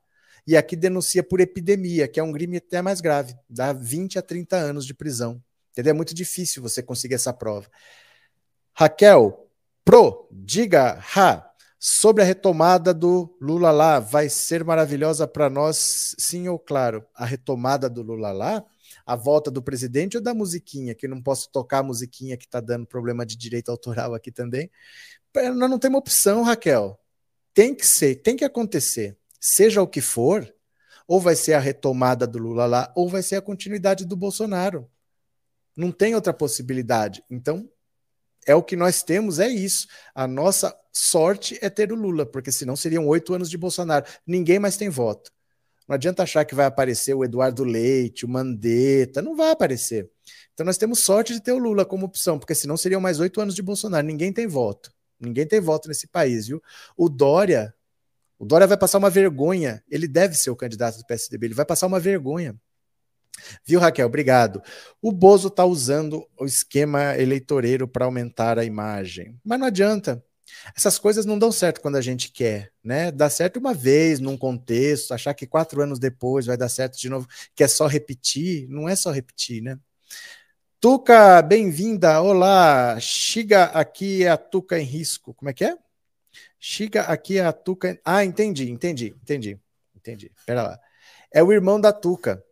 e 0.46 0.56
aqui 0.56 0.76
denuncia 0.76 1.22
por 1.22 1.40
epidemia, 1.40 2.06
que 2.06 2.20
é 2.20 2.22
um 2.22 2.32
crime 2.32 2.58
até 2.58 2.80
mais 2.80 3.00
grave, 3.00 3.34
dá 3.48 3.72
20 3.72 4.18
a 4.18 4.22
30 4.22 4.56
anos 4.56 4.86
de 4.86 4.94
prisão. 4.94 5.42
Entendeu? 5.72 5.90
É 5.90 5.94
muito 5.94 6.14
difícil 6.14 6.62
você 6.62 6.82
conseguir 6.82 7.14
essa 7.14 7.32
prova. 7.32 7.68
Raquel, 8.72 9.50
Pro, 9.84 10.28
diga, 10.32 11.02
Ha, 11.16 11.48
sobre 11.78 12.22
a 12.22 12.26
retomada 12.26 12.92
do 12.92 13.36
Lula 13.40 13.70
lá, 13.70 14.00
vai 14.00 14.28
ser 14.28 14.64
maravilhosa 14.64 15.26
para 15.28 15.48
nós, 15.48 16.14
sim 16.18 16.48
ou 16.48 16.58
claro? 16.58 17.04
A 17.14 17.24
retomada 17.24 17.88
do 17.88 18.02
Lula 18.02 18.32
lá? 18.32 18.64
A 19.04 19.14
volta 19.14 19.50
do 19.50 19.62
presidente 19.62 20.16
ou 20.16 20.22
da 20.22 20.34
musiquinha, 20.34 20.94
que 20.94 21.06
não 21.06 21.22
posso 21.22 21.50
tocar 21.52 21.78
a 21.78 21.82
musiquinha 21.82 22.36
que 22.36 22.46
está 22.46 22.60
dando 22.60 22.86
problema 22.86 23.24
de 23.24 23.36
direito 23.36 23.70
autoral 23.70 24.14
aqui 24.14 24.32
também? 24.32 24.70
Nós 25.34 25.70
não 25.70 25.78
temos 25.78 25.98
opção, 25.98 26.42
Raquel. 26.42 26.98
Tem 27.52 27.74
que 27.74 27.86
ser, 27.86 28.16
tem 28.16 28.36
que 28.36 28.44
acontecer. 28.44 29.16
Seja 29.40 29.82
o 29.82 29.86
que 29.86 30.00
for, 30.00 30.52
ou 31.06 31.20
vai 31.20 31.36
ser 31.36 31.54
a 31.54 31.60
retomada 31.60 32.26
do 32.26 32.38
Lula 32.38 32.66
lá, 32.66 32.92
ou 32.96 33.08
vai 33.08 33.22
ser 33.22 33.36
a 33.36 33.42
continuidade 33.42 34.04
do 34.04 34.16
Bolsonaro. 34.16 34.90
Não 35.76 35.92
tem 35.92 36.14
outra 36.14 36.32
possibilidade. 36.32 37.22
Então, 37.30 37.68
é 38.46 38.54
o 38.54 38.62
que 38.62 38.76
nós 38.76 39.02
temos, 39.02 39.38
é 39.38 39.48
isso. 39.48 39.86
A 40.14 40.26
nossa 40.26 40.74
sorte 40.92 41.58
é 41.60 41.68
ter 41.68 41.92
o 41.92 41.96
Lula, 41.96 42.24
porque 42.24 42.50
senão 42.50 42.76
seriam 42.76 43.06
oito 43.06 43.34
anos 43.34 43.50
de 43.50 43.58
Bolsonaro. 43.58 44.06
Ninguém 44.26 44.58
mais 44.58 44.76
tem 44.76 44.88
voto. 44.88 45.30
Não 45.86 45.94
adianta 45.94 46.22
achar 46.22 46.44
que 46.44 46.54
vai 46.54 46.66
aparecer 46.66 47.14
o 47.14 47.24
Eduardo 47.24 47.62
Leite, 47.62 48.24
o 48.24 48.28
Mandetta, 48.28 49.22
não 49.22 49.36
vai 49.36 49.50
aparecer. 49.50 50.10
Então 50.52 50.66
nós 50.66 50.78
temos 50.78 51.00
sorte 51.00 51.32
de 51.32 51.40
ter 51.40 51.52
o 51.52 51.58
Lula 51.58 51.84
como 51.84 52.06
opção, 52.06 52.38
porque 52.38 52.54
senão 52.54 52.76
seriam 52.76 53.00
mais 53.00 53.20
oito 53.20 53.40
anos 53.40 53.54
de 53.54 53.62
Bolsonaro. 53.62 54.06
Ninguém 54.06 54.32
tem 54.32 54.46
voto. 54.46 54.92
Ninguém 55.20 55.46
tem 55.46 55.60
voto 55.60 55.88
nesse 55.88 56.06
país, 56.06 56.48
viu? 56.48 56.62
O 56.96 57.08
Dória, 57.08 57.74
o 58.38 58.44
Dória 58.44 58.66
vai 58.66 58.76
passar 58.76 58.98
uma 58.98 59.10
vergonha. 59.10 59.82
Ele 59.90 60.06
deve 60.06 60.34
ser 60.34 60.50
o 60.50 60.56
candidato 60.56 60.98
do 60.98 61.06
PSDB, 61.06 61.46
ele 61.46 61.54
vai 61.54 61.64
passar 61.64 61.86
uma 61.86 62.00
vergonha. 62.00 62.54
Viu, 63.64 63.80
Raquel? 63.80 64.06
Obrigado. 64.06 64.62
O 65.00 65.12
Bozo 65.12 65.48
está 65.48 65.64
usando 65.64 66.26
o 66.38 66.46
esquema 66.46 67.16
eleitoreiro 67.18 67.86
para 67.86 68.06
aumentar 68.06 68.58
a 68.58 68.64
imagem. 68.64 69.38
Mas 69.44 69.58
não 69.58 69.66
adianta. 69.66 70.24
Essas 70.76 70.98
coisas 70.98 71.26
não 71.26 71.38
dão 71.38 71.50
certo 71.52 71.80
quando 71.80 71.96
a 71.96 72.00
gente 72.00 72.30
quer, 72.30 72.72
né? 72.82 73.10
Dá 73.10 73.28
certo 73.28 73.58
uma 73.58 73.74
vez, 73.74 74.20
num 74.20 74.36
contexto, 74.36 75.12
achar 75.12 75.34
que 75.34 75.46
quatro 75.46 75.82
anos 75.82 75.98
depois 75.98 76.46
vai 76.46 76.56
dar 76.56 76.68
certo 76.68 76.98
de 76.98 77.08
novo, 77.08 77.26
que 77.54 77.64
é 77.64 77.68
só 77.68 77.86
repetir, 77.86 78.68
não 78.68 78.88
é 78.88 78.94
só 78.96 79.10
repetir, 79.10 79.62
né? 79.62 79.78
Tuca, 80.80 81.42
bem-vinda. 81.42 82.20
Olá, 82.22 82.98
Chiga 83.00 83.64
aqui 83.64 84.24
é 84.24 84.28
a 84.28 84.36
Tuca 84.36 84.78
em 84.78 84.84
risco. 84.84 85.34
Como 85.34 85.50
é 85.50 85.52
que 85.52 85.64
é? 85.64 85.76
Chiga 86.68 87.02
aqui 87.02 87.38
é 87.38 87.44
a 87.44 87.52
Tuca. 87.52 87.96
Ah, 88.04 88.24
entendi, 88.24 88.68
entendi, 88.68 89.14
entendi, 89.22 89.56
entendi. 89.94 90.32
Pera 90.44 90.64
lá. 90.64 90.80
É 91.32 91.40
o 91.40 91.52
irmão 91.52 91.80
da 91.80 91.92
Tuca. 91.92 92.42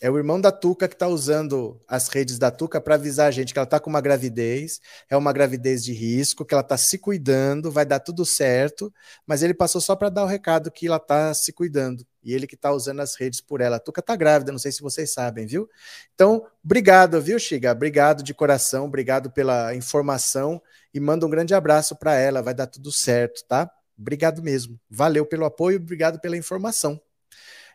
É 0.00 0.10
o 0.10 0.16
irmão 0.16 0.40
da 0.40 0.50
Tuca 0.50 0.88
que 0.88 0.94
está 0.94 1.06
usando 1.06 1.78
as 1.86 2.08
redes 2.08 2.38
da 2.38 2.50
Tuca 2.50 2.80
para 2.80 2.94
avisar 2.94 3.28
a 3.28 3.30
gente 3.30 3.52
que 3.52 3.58
ela 3.58 3.66
está 3.66 3.78
com 3.78 3.90
uma 3.90 4.00
gravidez, 4.00 4.80
é 5.10 5.14
uma 5.18 5.34
gravidez 5.34 5.84
de 5.84 5.92
risco, 5.92 6.46
que 6.46 6.54
ela 6.54 6.62
está 6.62 6.78
se 6.78 6.96
cuidando, 6.96 7.70
vai 7.70 7.84
dar 7.84 8.00
tudo 8.00 8.24
certo, 8.24 8.90
mas 9.26 9.42
ele 9.42 9.52
passou 9.52 9.82
só 9.82 9.94
para 9.94 10.08
dar 10.08 10.24
o 10.24 10.26
recado 10.26 10.70
que 10.70 10.86
ela 10.86 10.96
está 10.96 11.34
se 11.34 11.52
cuidando. 11.52 12.06
E 12.28 12.34
ele 12.34 12.46
que 12.46 12.54
está 12.54 12.70
usando 12.70 13.00
as 13.00 13.14
redes 13.14 13.40
por 13.40 13.62
ela. 13.62 13.76
A 13.76 13.80
Tuca 13.80 14.00
está 14.00 14.14
grávida, 14.14 14.52
não 14.52 14.58
sei 14.58 14.70
se 14.70 14.82
vocês 14.82 15.10
sabem, 15.10 15.46
viu? 15.46 15.66
Então, 16.14 16.46
obrigado, 16.62 17.18
viu, 17.22 17.38
Xiga? 17.38 17.72
Obrigado 17.72 18.22
de 18.22 18.34
coração, 18.34 18.84
obrigado 18.84 19.30
pela 19.30 19.74
informação 19.74 20.60
e 20.92 21.00
manda 21.00 21.24
um 21.24 21.30
grande 21.30 21.54
abraço 21.54 21.96
para 21.96 22.14
ela, 22.14 22.42
vai 22.42 22.52
dar 22.52 22.66
tudo 22.66 22.92
certo, 22.92 23.42
tá? 23.48 23.70
Obrigado 23.98 24.42
mesmo. 24.42 24.78
Valeu 24.90 25.24
pelo 25.24 25.46
apoio, 25.46 25.78
obrigado 25.78 26.20
pela 26.20 26.36
informação. 26.36 27.00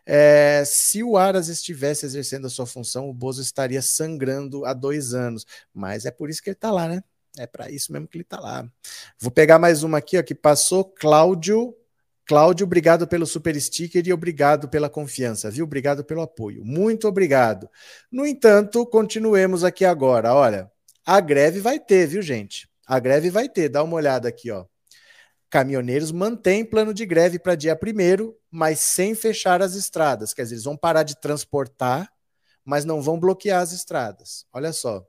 É, 0.06 0.62
se 0.64 1.02
o 1.02 1.16
Aras 1.16 1.48
estivesse 1.48 2.06
exercendo 2.06 2.46
a 2.46 2.50
sua 2.50 2.66
função, 2.66 3.08
o 3.08 3.12
Bozo 3.12 3.42
estaria 3.42 3.82
sangrando 3.82 4.64
há 4.64 4.72
dois 4.72 5.14
anos. 5.14 5.44
Mas 5.72 6.04
é 6.04 6.12
por 6.12 6.30
isso 6.30 6.40
que 6.40 6.50
ele 6.50 6.54
está 6.54 6.70
lá, 6.70 6.86
né? 6.86 7.02
É 7.36 7.46
para 7.46 7.68
isso 7.70 7.92
mesmo 7.92 8.06
que 8.06 8.16
ele 8.16 8.22
está 8.22 8.38
lá. 8.38 8.64
Vou 9.18 9.32
pegar 9.32 9.58
mais 9.58 9.82
uma 9.82 9.98
aqui, 9.98 10.16
ó, 10.16 10.22
que 10.22 10.34
passou, 10.34 10.84
Cláudio. 10.84 11.74
Cláudio, 12.26 12.64
obrigado 12.64 13.06
pelo 13.06 13.26
super 13.26 13.60
sticker 13.60 14.06
e 14.06 14.12
obrigado 14.12 14.68
pela 14.68 14.88
confiança, 14.88 15.50
viu? 15.50 15.64
Obrigado 15.64 16.02
pelo 16.02 16.22
apoio. 16.22 16.64
Muito 16.64 17.06
obrigado. 17.06 17.68
No 18.10 18.26
entanto, 18.26 18.86
continuemos 18.86 19.62
aqui 19.62 19.84
agora. 19.84 20.32
Olha, 20.32 20.70
a 21.04 21.20
greve 21.20 21.60
vai 21.60 21.78
ter, 21.78 22.06
viu, 22.06 22.22
gente? 22.22 22.66
A 22.86 22.98
greve 22.98 23.28
vai 23.28 23.48
ter. 23.48 23.68
Dá 23.68 23.82
uma 23.82 23.96
olhada 23.96 24.26
aqui, 24.26 24.50
ó. 24.50 24.64
Caminhoneiros 25.50 26.10
mantêm 26.10 26.64
plano 26.64 26.94
de 26.94 27.04
greve 27.04 27.38
para 27.38 27.54
dia 27.54 27.78
1 27.80 28.34
mas 28.50 28.80
sem 28.80 29.14
fechar 29.14 29.60
as 29.60 29.74
estradas. 29.74 30.32
Quer 30.32 30.44
dizer, 30.44 30.54
eles 30.54 30.64
vão 30.64 30.76
parar 30.76 31.02
de 31.02 31.20
transportar, 31.20 32.10
mas 32.64 32.84
não 32.84 33.02
vão 33.02 33.20
bloquear 33.20 33.60
as 33.60 33.72
estradas. 33.72 34.46
Olha 34.52 34.72
só. 34.72 35.06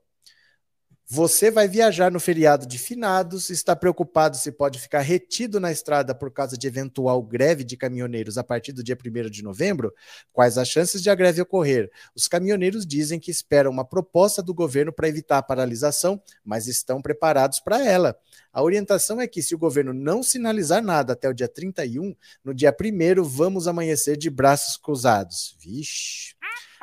Você 1.08 1.52
vai 1.52 1.68
viajar 1.68 2.10
no 2.10 2.18
feriado 2.18 2.66
de 2.66 2.78
finados, 2.78 3.48
está 3.48 3.76
preocupado 3.76 4.36
se 4.36 4.50
pode 4.50 4.80
ficar 4.80 5.02
retido 5.02 5.60
na 5.60 5.70
estrada 5.70 6.12
por 6.16 6.32
causa 6.32 6.58
de 6.58 6.66
eventual 6.66 7.22
greve 7.22 7.62
de 7.62 7.76
caminhoneiros 7.76 8.36
a 8.36 8.42
partir 8.42 8.72
do 8.72 8.82
dia 8.82 8.98
1 9.00 9.30
de 9.30 9.40
novembro? 9.40 9.94
Quais 10.32 10.58
as 10.58 10.68
chances 10.68 11.00
de 11.00 11.08
a 11.08 11.14
greve 11.14 11.40
ocorrer? 11.40 11.92
Os 12.12 12.26
caminhoneiros 12.26 12.84
dizem 12.84 13.20
que 13.20 13.30
esperam 13.30 13.70
uma 13.70 13.84
proposta 13.84 14.42
do 14.42 14.52
governo 14.52 14.92
para 14.92 15.06
evitar 15.06 15.38
a 15.38 15.42
paralisação, 15.42 16.20
mas 16.44 16.66
estão 16.66 17.00
preparados 17.00 17.60
para 17.60 17.86
ela. 17.86 18.18
A 18.52 18.60
orientação 18.60 19.20
é 19.20 19.28
que, 19.28 19.44
se 19.44 19.54
o 19.54 19.58
governo 19.58 19.94
não 19.94 20.24
sinalizar 20.24 20.82
nada 20.82 21.12
até 21.12 21.28
o 21.28 21.34
dia 21.34 21.46
31, 21.46 22.16
no 22.42 22.52
dia 22.52 22.74
1 22.76 23.22
vamos 23.22 23.68
amanhecer 23.68 24.16
de 24.16 24.28
braços 24.28 24.76
cruzados. 24.76 25.56
Vixe! 25.60 26.34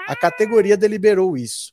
A 0.08 0.16
categoria 0.16 0.78
deliberou 0.78 1.36
isso 1.36 1.73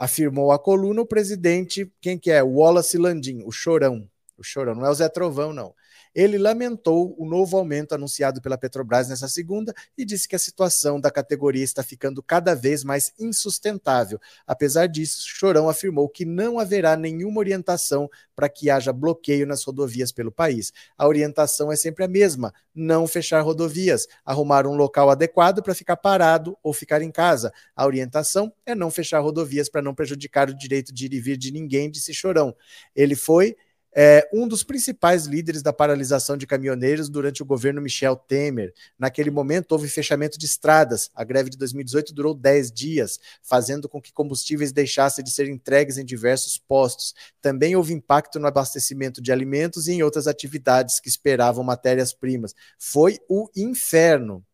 afirmou 0.00 0.50
a 0.50 0.58
coluna 0.58 1.02
o 1.02 1.06
presidente, 1.06 1.92
quem 2.00 2.18
que 2.18 2.30
é? 2.30 2.42
Wallace 2.42 2.96
Landim, 2.96 3.42
o 3.44 3.52
chorão. 3.52 4.08
O 4.38 4.42
chorão, 4.42 4.74
não 4.74 4.86
é 4.86 4.90
o 4.90 4.94
Zé 4.94 5.10
Trovão, 5.10 5.52
não. 5.52 5.74
Ele 6.14 6.38
lamentou 6.38 7.14
o 7.18 7.24
novo 7.24 7.56
aumento 7.56 7.94
anunciado 7.94 8.40
pela 8.40 8.58
Petrobras 8.58 9.08
nessa 9.08 9.28
segunda 9.28 9.74
e 9.96 10.04
disse 10.04 10.28
que 10.28 10.36
a 10.36 10.38
situação 10.38 11.00
da 11.00 11.10
categoria 11.10 11.62
está 11.62 11.82
ficando 11.82 12.22
cada 12.22 12.54
vez 12.54 12.82
mais 12.82 13.12
insustentável. 13.18 14.20
Apesar 14.46 14.86
disso, 14.86 15.22
Chorão 15.26 15.68
afirmou 15.68 16.08
que 16.08 16.24
não 16.24 16.58
haverá 16.58 16.96
nenhuma 16.96 17.38
orientação 17.38 18.08
para 18.34 18.48
que 18.48 18.70
haja 18.70 18.92
bloqueio 18.92 19.46
nas 19.46 19.62
rodovias 19.62 20.10
pelo 20.10 20.32
país. 20.32 20.72
A 20.96 21.06
orientação 21.06 21.70
é 21.70 21.76
sempre 21.76 22.04
a 22.04 22.08
mesma: 22.08 22.52
não 22.74 23.06
fechar 23.06 23.40
rodovias, 23.42 24.06
arrumar 24.24 24.66
um 24.66 24.74
local 24.74 25.10
adequado 25.10 25.62
para 25.62 25.74
ficar 25.74 25.96
parado 25.96 26.56
ou 26.62 26.72
ficar 26.72 27.02
em 27.02 27.10
casa. 27.10 27.52
A 27.76 27.86
orientação 27.86 28.52
é 28.64 28.74
não 28.74 28.90
fechar 28.90 29.20
rodovias 29.20 29.68
para 29.68 29.82
não 29.82 29.94
prejudicar 29.94 30.48
o 30.48 30.56
direito 30.56 30.92
de 30.92 31.06
ir 31.06 31.14
e 31.14 31.20
vir 31.20 31.36
de 31.36 31.52
ninguém, 31.52 31.90
disse 31.90 32.14
Chorão. 32.14 32.54
Ele 32.94 33.14
foi 33.14 33.56
é 33.92 34.28
um 34.32 34.46
dos 34.46 34.62
principais 34.62 35.26
líderes 35.26 35.62
da 35.62 35.72
paralisação 35.72 36.36
de 36.36 36.46
caminhoneiros 36.46 37.08
durante 37.08 37.42
o 37.42 37.46
governo 37.46 37.80
Michel 37.80 38.14
Temer. 38.14 38.72
Naquele 38.98 39.30
momento, 39.30 39.72
houve 39.72 39.88
fechamento 39.88 40.38
de 40.38 40.46
estradas. 40.46 41.10
A 41.14 41.24
greve 41.24 41.50
de 41.50 41.58
2018 41.58 42.14
durou 42.14 42.34
10 42.34 42.70
dias, 42.70 43.18
fazendo 43.42 43.88
com 43.88 44.00
que 44.00 44.12
combustíveis 44.12 44.72
deixassem 44.72 45.24
de 45.24 45.32
ser 45.32 45.48
entregues 45.48 45.98
em 45.98 46.04
diversos 46.04 46.56
postos. 46.56 47.14
Também 47.42 47.74
houve 47.74 47.92
impacto 47.92 48.38
no 48.38 48.46
abastecimento 48.46 49.20
de 49.20 49.32
alimentos 49.32 49.88
e 49.88 49.92
em 49.92 50.02
outras 50.02 50.26
atividades 50.26 51.00
que 51.00 51.08
esperavam 51.08 51.64
matérias-primas. 51.64 52.54
Foi 52.78 53.18
o 53.28 53.48
inferno. 53.56 54.44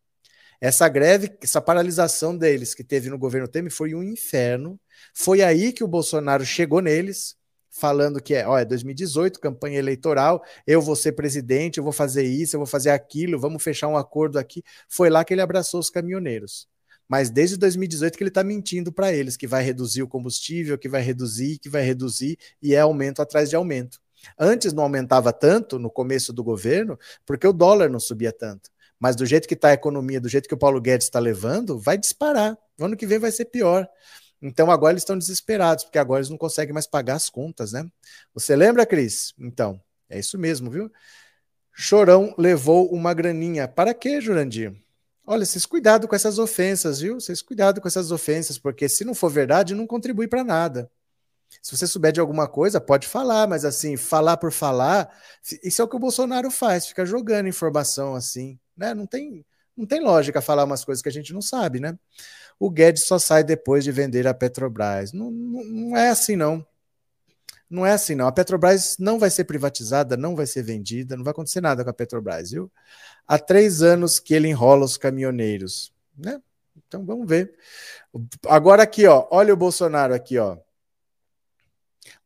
Essa 0.58 0.88
greve, 0.88 1.36
essa 1.42 1.60
paralisação 1.60 2.36
deles 2.36 2.74
que 2.74 2.82
teve 2.82 3.10
no 3.10 3.18
governo 3.18 3.46
Temer 3.46 3.70
foi 3.70 3.94
um 3.94 4.02
inferno. 4.02 4.80
Foi 5.12 5.42
aí 5.42 5.72
que 5.72 5.84
o 5.84 5.88
Bolsonaro 5.88 6.46
chegou 6.46 6.80
neles 6.80 7.36
falando 7.78 8.22
que 8.22 8.34
é, 8.34 8.46
ó, 8.46 8.58
é 8.58 8.64
2018, 8.64 9.38
campanha 9.38 9.78
eleitoral, 9.78 10.42
eu 10.66 10.80
vou 10.80 10.96
ser 10.96 11.12
presidente, 11.12 11.78
eu 11.78 11.84
vou 11.84 11.92
fazer 11.92 12.24
isso, 12.24 12.56
eu 12.56 12.60
vou 12.60 12.66
fazer 12.66 12.90
aquilo, 12.90 13.38
vamos 13.38 13.62
fechar 13.62 13.88
um 13.88 13.96
acordo 13.96 14.38
aqui. 14.38 14.62
Foi 14.88 15.10
lá 15.10 15.24
que 15.24 15.34
ele 15.34 15.42
abraçou 15.42 15.78
os 15.80 15.90
caminhoneiros. 15.90 16.66
Mas 17.08 17.30
desde 17.30 17.56
2018 17.56 18.16
que 18.16 18.24
ele 18.24 18.30
está 18.30 18.42
mentindo 18.42 18.92
para 18.92 19.12
eles 19.12 19.36
que 19.36 19.46
vai 19.46 19.62
reduzir 19.62 20.02
o 20.02 20.08
combustível, 20.08 20.78
que 20.78 20.88
vai 20.88 21.02
reduzir, 21.02 21.58
que 21.58 21.68
vai 21.68 21.82
reduzir, 21.82 22.36
e 22.60 22.74
é 22.74 22.80
aumento 22.80 23.22
atrás 23.22 23.50
de 23.50 23.56
aumento. 23.56 23.98
Antes 24.38 24.72
não 24.72 24.82
aumentava 24.82 25.32
tanto 25.32 25.78
no 25.78 25.90
começo 25.90 26.32
do 26.32 26.42
governo, 26.42 26.98
porque 27.24 27.46
o 27.46 27.52
dólar 27.52 27.88
não 27.90 28.00
subia 28.00 28.32
tanto. 28.32 28.70
Mas 28.98 29.14
do 29.14 29.26
jeito 29.26 29.46
que 29.46 29.54
está 29.54 29.68
a 29.68 29.74
economia, 29.74 30.20
do 30.20 30.28
jeito 30.28 30.48
que 30.48 30.54
o 30.54 30.58
Paulo 30.58 30.80
Guedes 30.80 31.06
está 31.06 31.18
levando, 31.18 31.78
vai 31.78 31.98
disparar. 31.98 32.56
No 32.78 32.86
ano 32.86 32.96
que 32.96 33.06
vem 33.06 33.18
vai 33.18 33.30
ser 33.30 33.44
pior. 33.44 33.86
Então 34.40 34.70
agora 34.70 34.92
eles 34.92 35.02
estão 35.02 35.16
desesperados, 35.16 35.84
porque 35.84 35.98
agora 35.98 36.20
eles 36.20 36.30
não 36.30 36.38
conseguem 36.38 36.74
mais 36.74 36.86
pagar 36.86 37.14
as 37.14 37.28
contas, 37.28 37.72
né? 37.72 37.86
Você 38.34 38.54
lembra, 38.54 38.86
Cris? 38.86 39.32
Então, 39.38 39.80
é 40.08 40.18
isso 40.18 40.38
mesmo, 40.38 40.70
viu? 40.70 40.90
Chorão 41.72 42.34
levou 42.38 42.90
uma 42.92 43.12
graninha. 43.12 43.68
Para 43.68 43.92
quê, 43.92 44.20
Jurandir? 44.20 44.74
Olha, 45.26 45.44
vocês 45.44 45.66
cuidado 45.66 46.06
com 46.06 46.14
essas 46.14 46.38
ofensas, 46.38 47.00
viu? 47.00 47.20
Vocês 47.20 47.42
cuidado 47.42 47.80
com 47.80 47.88
essas 47.88 48.10
ofensas, 48.10 48.58
porque 48.58 48.88
se 48.88 49.04
não 49.04 49.14
for 49.14 49.28
verdade, 49.30 49.74
não 49.74 49.86
contribui 49.86 50.28
para 50.28 50.44
nada. 50.44 50.90
Se 51.62 51.76
você 51.76 51.86
souber 51.86 52.12
de 52.12 52.20
alguma 52.20 52.46
coisa, 52.48 52.80
pode 52.80 53.06
falar, 53.06 53.48
mas 53.48 53.64
assim, 53.64 53.96
falar 53.96 54.36
por 54.36 54.52
falar, 54.52 55.12
isso 55.62 55.82
é 55.82 55.84
o 55.84 55.88
que 55.88 55.96
o 55.96 55.98
Bolsonaro 55.98 56.50
faz, 56.50 56.86
fica 56.86 57.04
jogando 57.04 57.48
informação 57.48 58.14
assim, 58.14 58.58
né? 58.76 58.94
Não 58.94 59.06
tem, 59.06 59.44
não 59.76 59.86
tem 59.86 60.00
lógica 60.00 60.40
falar 60.40 60.64
umas 60.64 60.84
coisas 60.84 61.02
que 61.02 61.08
a 61.08 61.12
gente 61.12 61.32
não 61.32 61.42
sabe, 61.42 61.80
né? 61.80 61.98
O 62.58 62.70
Guedes 62.70 63.04
só 63.06 63.18
sai 63.18 63.44
depois 63.44 63.84
de 63.84 63.92
vender 63.92 64.26
a 64.26 64.34
Petrobras. 64.34 65.12
Não, 65.12 65.30
não, 65.30 65.64
não 65.64 65.96
é 65.96 66.08
assim, 66.08 66.36
não. 66.36 66.66
Não 67.68 67.84
é 67.84 67.92
assim, 67.92 68.14
não. 68.14 68.26
A 68.26 68.32
Petrobras 68.32 68.96
não 68.98 69.18
vai 69.18 69.28
ser 69.28 69.44
privatizada, 69.44 70.16
não 70.16 70.36
vai 70.36 70.46
ser 70.46 70.62
vendida, 70.62 71.16
não 71.16 71.24
vai 71.24 71.32
acontecer 71.32 71.60
nada 71.60 71.82
com 71.82 71.90
a 71.90 71.94
Petrobras, 71.94 72.50
viu? 72.52 72.70
Há 73.26 73.38
três 73.38 73.82
anos 73.82 74.20
que 74.20 74.34
ele 74.34 74.48
enrola 74.48 74.84
os 74.84 74.96
caminhoneiros, 74.96 75.92
né? 76.16 76.40
Então 76.86 77.04
vamos 77.04 77.28
ver. 77.28 77.54
Agora 78.46 78.82
aqui, 78.84 79.06
ó, 79.06 79.26
olha 79.30 79.52
o 79.52 79.56
Bolsonaro 79.56 80.14
aqui, 80.14 80.38
ó. 80.38 80.56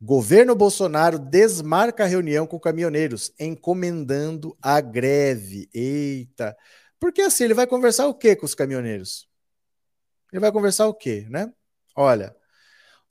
Governo 0.01 0.55
Bolsonaro 0.55 1.19
desmarca 1.19 2.05
a 2.05 2.07
reunião 2.07 2.47
com 2.47 2.61
caminhoneiros, 2.61 3.33
encomendando 3.41 4.57
a 4.61 4.81
greve. 4.81 5.69
Eita. 5.73 6.55
Porque 6.99 7.23
assim, 7.23 7.45
ele 7.45 7.55
vai 7.55 7.67
conversar 7.67 8.07
o 8.07 8.15
quê 8.15 8.37
com 8.37 8.45
os 8.45 8.55
caminhoneiros? 8.55 9.30
Ele 10.33 10.41
vai 10.41 10.53
conversar 10.53 10.87
o 10.87 10.95
quê, 10.95 11.27
né? 11.29 11.53
Olha, 11.97 12.35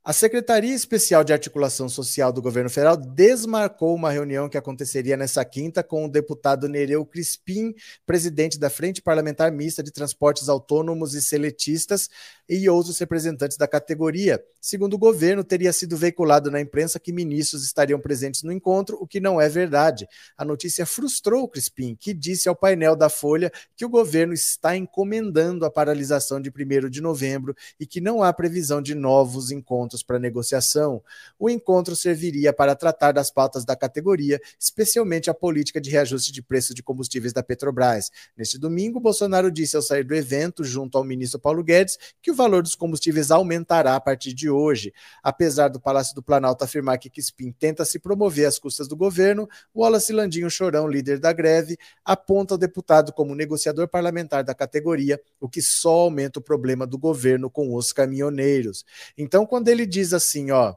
a 0.09 0.13
Secretaria 0.13 0.73
Especial 0.73 1.23
de 1.23 1.33
Articulação 1.33 1.89
Social 1.89 2.31
do 2.31 2.41
Governo 2.41 2.69
Federal 2.69 2.95
desmarcou 2.95 3.93
uma 3.93 4.09
reunião 4.09 4.47
que 4.47 4.57
aconteceria 4.57 5.17
nessa 5.17 5.43
quinta 5.43 5.83
com 5.83 6.05
o 6.05 6.09
deputado 6.09 6.69
Nereu 6.69 7.05
Crispim, 7.05 7.75
presidente 8.05 8.57
da 8.57 8.69
Frente 8.69 9.01
Parlamentar 9.01 9.51
Mista 9.51 9.83
de 9.83 9.91
Transportes 9.91 10.47
Autônomos 10.47 11.13
e 11.13 11.21
Seletistas, 11.21 12.09
e 12.47 12.67
outros 12.69 12.97
representantes 12.97 13.57
da 13.57 13.67
categoria. 13.67 14.43
Segundo 14.61 14.95
o 14.95 14.97
governo, 14.97 15.43
teria 15.43 15.71
sido 15.71 15.95
veiculado 15.95 16.51
na 16.51 16.59
imprensa 16.59 16.99
que 16.99 17.13
ministros 17.13 17.63
estariam 17.63 17.99
presentes 17.99 18.43
no 18.43 18.51
encontro, 18.51 18.97
o 18.99 19.07
que 19.07 19.19
não 19.19 19.39
é 19.39 19.47
verdade. 19.47 20.07
A 20.37 20.43
notícia 20.43 20.85
frustrou 20.85 21.47
Crispim, 21.47 21.95
que 21.95 22.13
disse 22.13 22.49
ao 22.49 22.55
painel 22.55 22.95
da 22.95 23.09
Folha 23.09 23.51
que 23.75 23.85
o 23.85 23.89
governo 23.89 24.33
está 24.33 24.75
encomendando 24.75 25.65
a 25.65 25.71
paralisação 25.71 26.41
de 26.41 26.49
1 26.49 26.89
de 26.89 26.99
novembro 27.01 27.55
e 27.79 27.85
que 27.85 28.01
não 28.01 28.21
há 28.21 28.33
previsão 28.33 28.81
de 28.81 28.93
novos 28.93 29.49
encontros 29.49 30.03
para 30.03 30.19
negociação. 30.19 31.01
O 31.37 31.49
encontro 31.49 31.95
serviria 31.95 32.51
para 32.51 32.75
tratar 32.75 33.13
das 33.13 33.31
pautas 33.31 33.63
da 33.63 33.75
categoria, 33.75 34.41
especialmente 34.59 35.29
a 35.29 35.33
política 35.33 35.79
de 35.79 35.89
reajuste 35.89 36.33
de 36.33 36.41
preços 36.41 36.75
de 36.75 36.83
combustíveis 36.83 37.31
da 37.31 37.41
Petrobras. 37.41 38.11
Neste 38.37 38.57
domingo, 38.57 38.99
Bolsonaro 38.99 39.49
disse 39.49 39.75
ao 39.75 39.81
sair 39.81 40.03
do 40.03 40.15
evento, 40.15 40.63
junto 40.63 40.97
ao 40.97 41.03
ministro 41.03 41.39
Paulo 41.39 41.63
Guedes, 41.63 41.97
que 42.21 42.31
o 42.31 42.35
valor 42.35 42.61
dos 42.61 42.75
combustíveis 42.75 43.31
aumentará 43.31 43.95
a 43.95 44.01
partir 44.01 44.33
de 44.33 44.48
hoje. 44.49 44.93
Apesar 45.23 45.67
do 45.67 45.79
Palácio 45.79 46.15
do 46.15 46.23
Planalto 46.23 46.63
afirmar 46.63 46.97
que 46.97 47.09
Crispim 47.09 47.51
tenta 47.51 47.85
se 47.85 47.99
promover 47.99 48.45
às 48.45 48.59
custas 48.59 48.87
do 48.87 48.95
governo, 48.95 49.47
Wallace 49.75 50.13
Landinho 50.13 50.49
Chorão, 50.49 50.87
líder 50.87 51.19
da 51.19 51.31
greve, 51.33 51.77
aponta 52.03 52.55
o 52.55 52.57
deputado 52.57 53.13
como 53.13 53.35
negociador 53.35 53.87
parlamentar 53.87 54.43
da 54.43 54.55
categoria, 54.55 55.19
o 55.39 55.49
que 55.49 55.61
só 55.61 55.91
aumenta 55.91 56.39
o 56.39 56.43
problema 56.43 56.85
do 56.85 56.97
governo 56.97 57.49
com 57.49 57.73
os 57.75 57.91
caminhoneiros. 57.91 58.85
Então, 59.17 59.45
quando 59.45 59.67
ele 59.67 59.85
diz 59.85 60.13
assim, 60.13 60.51
ó, 60.51 60.75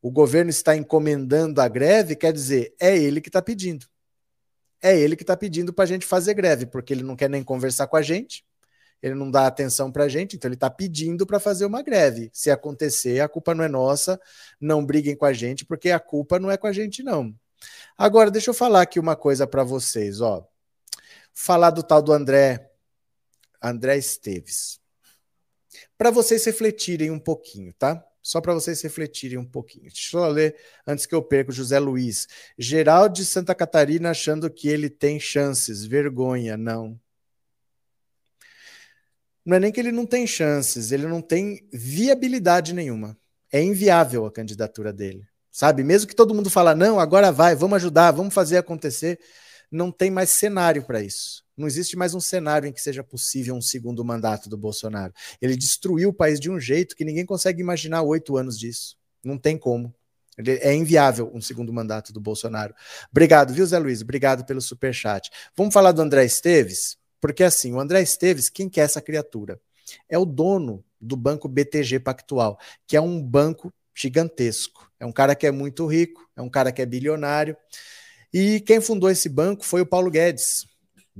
o 0.00 0.10
governo 0.10 0.50
está 0.50 0.76
encomendando 0.76 1.60
a 1.60 1.68
greve, 1.68 2.14
quer 2.14 2.32
dizer, 2.32 2.74
é 2.80 2.96
ele 2.96 3.20
que 3.20 3.28
está 3.28 3.42
pedindo. 3.42 3.86
É 4.80 4.96
ele 4.96 5.16
que 5.16 5.24
está 5.24 5.36
pedindo 5.36 5.72
para 5.72 5.84
a 5.84 5.88
gente 5.88 6.06
fazer 6.06 6.34
greve, 6.34 6.66
porque 6.66 6.92
ele 6.92 7.02
não 7.02 7.16
quer 7.16 7.28
nem 7.28 7.42
conversar 7.42 7.88
com 7.88 7.96
a 7.96 8.02
gente, 8.02 8.44
ele 9.02 9.14
não 9.14 9.30
dá 9.30 9.46
atenção 9.46 9.92
para 9.92 10.04
a 10.04 10.08
gente, 10.08 10.36
então 10.36 10.48
ele 10.48 10.56
está 10.56 10.68
pedindo 10.68 11.26
para 11.26 11.38
fazer 11.38 11.64
uma 11.64 11.82
greve. 11.82 12.30
Se 12.32 12.50
acontecer, 12.50 13.20
a 13.20 13.28
culpa 13.28 13.54
não 13.54 13.64
é 13.64 13.68
nossa, 13.68 14.20
não 14.60 14.84
briguem 14.84 15.16
com 15.16 15.24
a 15.24 15.32
gente, 15.32 15.64
porque 15.64 15.90
a 15.90 16.00
culpa 16.00 16.38
não 16.38 16.50
é 16.50 16.56
com 16.56 16.66
a 16.66 16.72
gente, 16.72 17.02
não. 17.02 17.34
Agora, 17.96 18.30
deixa 18.30 18.50
eu 18.50 18.54
falar 18.54 18.82
aqui 18.82 18.98
uma 18.98 19.16
coisa 19.16 19.46
para 19.46 19.62
vocês, 19.62 20.20
ó. 20.20 20.46
Falar 21.32 21.70
do 21.70 21.82
tal 21.82 22.02
do 22.02 22.12
André, 22.12 22.70
André 23.62 23.96
Esteves. 23.96 24.80
Para 25.96 26.10
vocês 26.10 26.44
refletirem 26.44 27.10
um 27.10 27.18
pouquinho, 27.18 27.72
tá? 27.72 28.04
Só 28.20 28.40
para 28.40 28.52
vocês 28.52 28.82
refletirem 28.82 29.38
um 29.38 29.44
pouquinho. 29.44 29.84
Deixa 29.84 30.16
eu 30.16 30.28
ler 30.28 30.56
antes 30.86 31.06
que 31.06 31.14
eu 31.14 31.22
perca 31.22 31.50
o 31.50 31.54
José 31.54 31.78
Luiz. 31.78 32.26
Geraldo 32.58 33.14
de 33.14 33.24
Santa 33.24 33.54
Catarina 33.54 34.10
achando 34.10 34.50
que 34.50 34.68
ele 34.68 34.90
tem 34.90 35.18
chances. 35.18 35.84
Vergonha, 35.84 36.56
não 36.56 37.00
não 39.48 39.56
é 39.56 39.60
nem 39.60 39.72
que 39.72 39.80
ele 39.80 39.90
não 39.90 40.04
tem 40.04 40.26
chances, 40.26 40.92
ele 40.92 41.06
não 41.06 41.22
tem 41.22 41.66
viabilidade 41.72 42.74
nenhuma. 42.74 43.16
É 43.50 43.62
inviável 43.62 44.26
a 44.26 44.30
candidatura 44.30 44.92
dele, 44.92 45.26
sabe? 45.50 45.82
Mesmo 45.82 46.06
que 46.06 46.14
todo 46.14 46.34
mundo 46.34 46.50
fala, 46.50 46.74
não, 46.74 47.00
agora 47.00 47.32
vai, 47.32 47.54
vamos 47.54 47.76
ajudar, 47.76 48.10
vamos 48.10 48.34
fazer 48.34 48.58
acontecer, 48.58 49.18
não 49.72 49.90
tem 49.90 50.10
mais 50.10 50.28
cenário 50.28 50.82
para 50.82 51.00
isso. 51.00 51.42
Não 51.56 51.66
existe 51.66 51.96
mais 51.96 52.14
um 52.14 52.20
cenário 52.20 52.68
em 52.68 52.72
que 52.74 52.80
seja 52.82 53.02
possível 53.02 53.54
um 53.54 53.62
segundo 53.62 54.04
mandato 54.04 54.50
do 54.50 54.58
Bolsonaro. 54.58 55.14
Ele 55.40 55.56
destruiu 55.56 56.10
o 56.10 56.14
país 56.14 56.38
de 56.38 56.50
um 56.50 56.60
jeito 56.60 56.94
que 56.94 57.02
ninguém 57.02 57.24
consegue 57.24 57.62
imaginar 57.62 58.02
oito 58.02 58.36
anos 58.36 58.58
disso. 58.58 58.98
Não 59.24 59.38
tem 59.38 59.56
como. 59.56 59.94
É 60.46 60.74
inviável 60.74 61.30
um 61.32 61.40
segundo 61.40 61.72
mandato 61.72 62.12
do 62.12 62.20
Bolsonaro. 62.20 62.74
Obrigado, 63.10 63.54
viu, 63.54 63.64
Zé 63.64 63.78
Luiz? 63.78 64.02
Obrigado 64.02 64.44
pelo 64.44 64.60
super 64.60 64.92
chat. 64.92 65.30
Vamos 65.56 65.72
falar 65.72 65.92
do 65.92 66.02
André 66.02 66.26
Esteves? 66.26 66.98
Porque 67.20 67.42
assim, 67.42 67.72
o 67.72 67.80
André 67.80 68.02
Esteves, 68.02 68.48
quem 68.48 68.68
que 68.68 68.80
é 68.80 68.84
essa 68.84 69.00
criatura? 69.00 69.60
É 70.08 70.18
o 70.18 70.24
dono 70.24 70.84
do 71.00 71.16
banco 71.16 71.48
BTG 71.48 72.00
Pactual, 72.00 72.58
que 72.86 72.96
é 72.96 73.00
um 73.00 73.22
banco 73.22 73.72
gigantesco. 73.94 74.90
É 75.00 75.06
um 75.06 75.12
cara 75.12 75.34
que 75.34 75.46
é 75.46 75.50
muito 75.50 75.86
rico, 75.86 76.28
é 76.36 76.42
um 76.42 76.48
cara 76.48 76.70
que 76.70 76.82
é 76.82 76.86
bilionário. 76.86 77.56
E 78.32 78.60
quem 78.60 78.80
fundou 78.80 79.10
esse 79.10 79.28
banco 79.28 79.64
foi 79.64 79.80
o 79.80 79.86
Paulo 79.86 80.10
Guedes. 80.10 80.66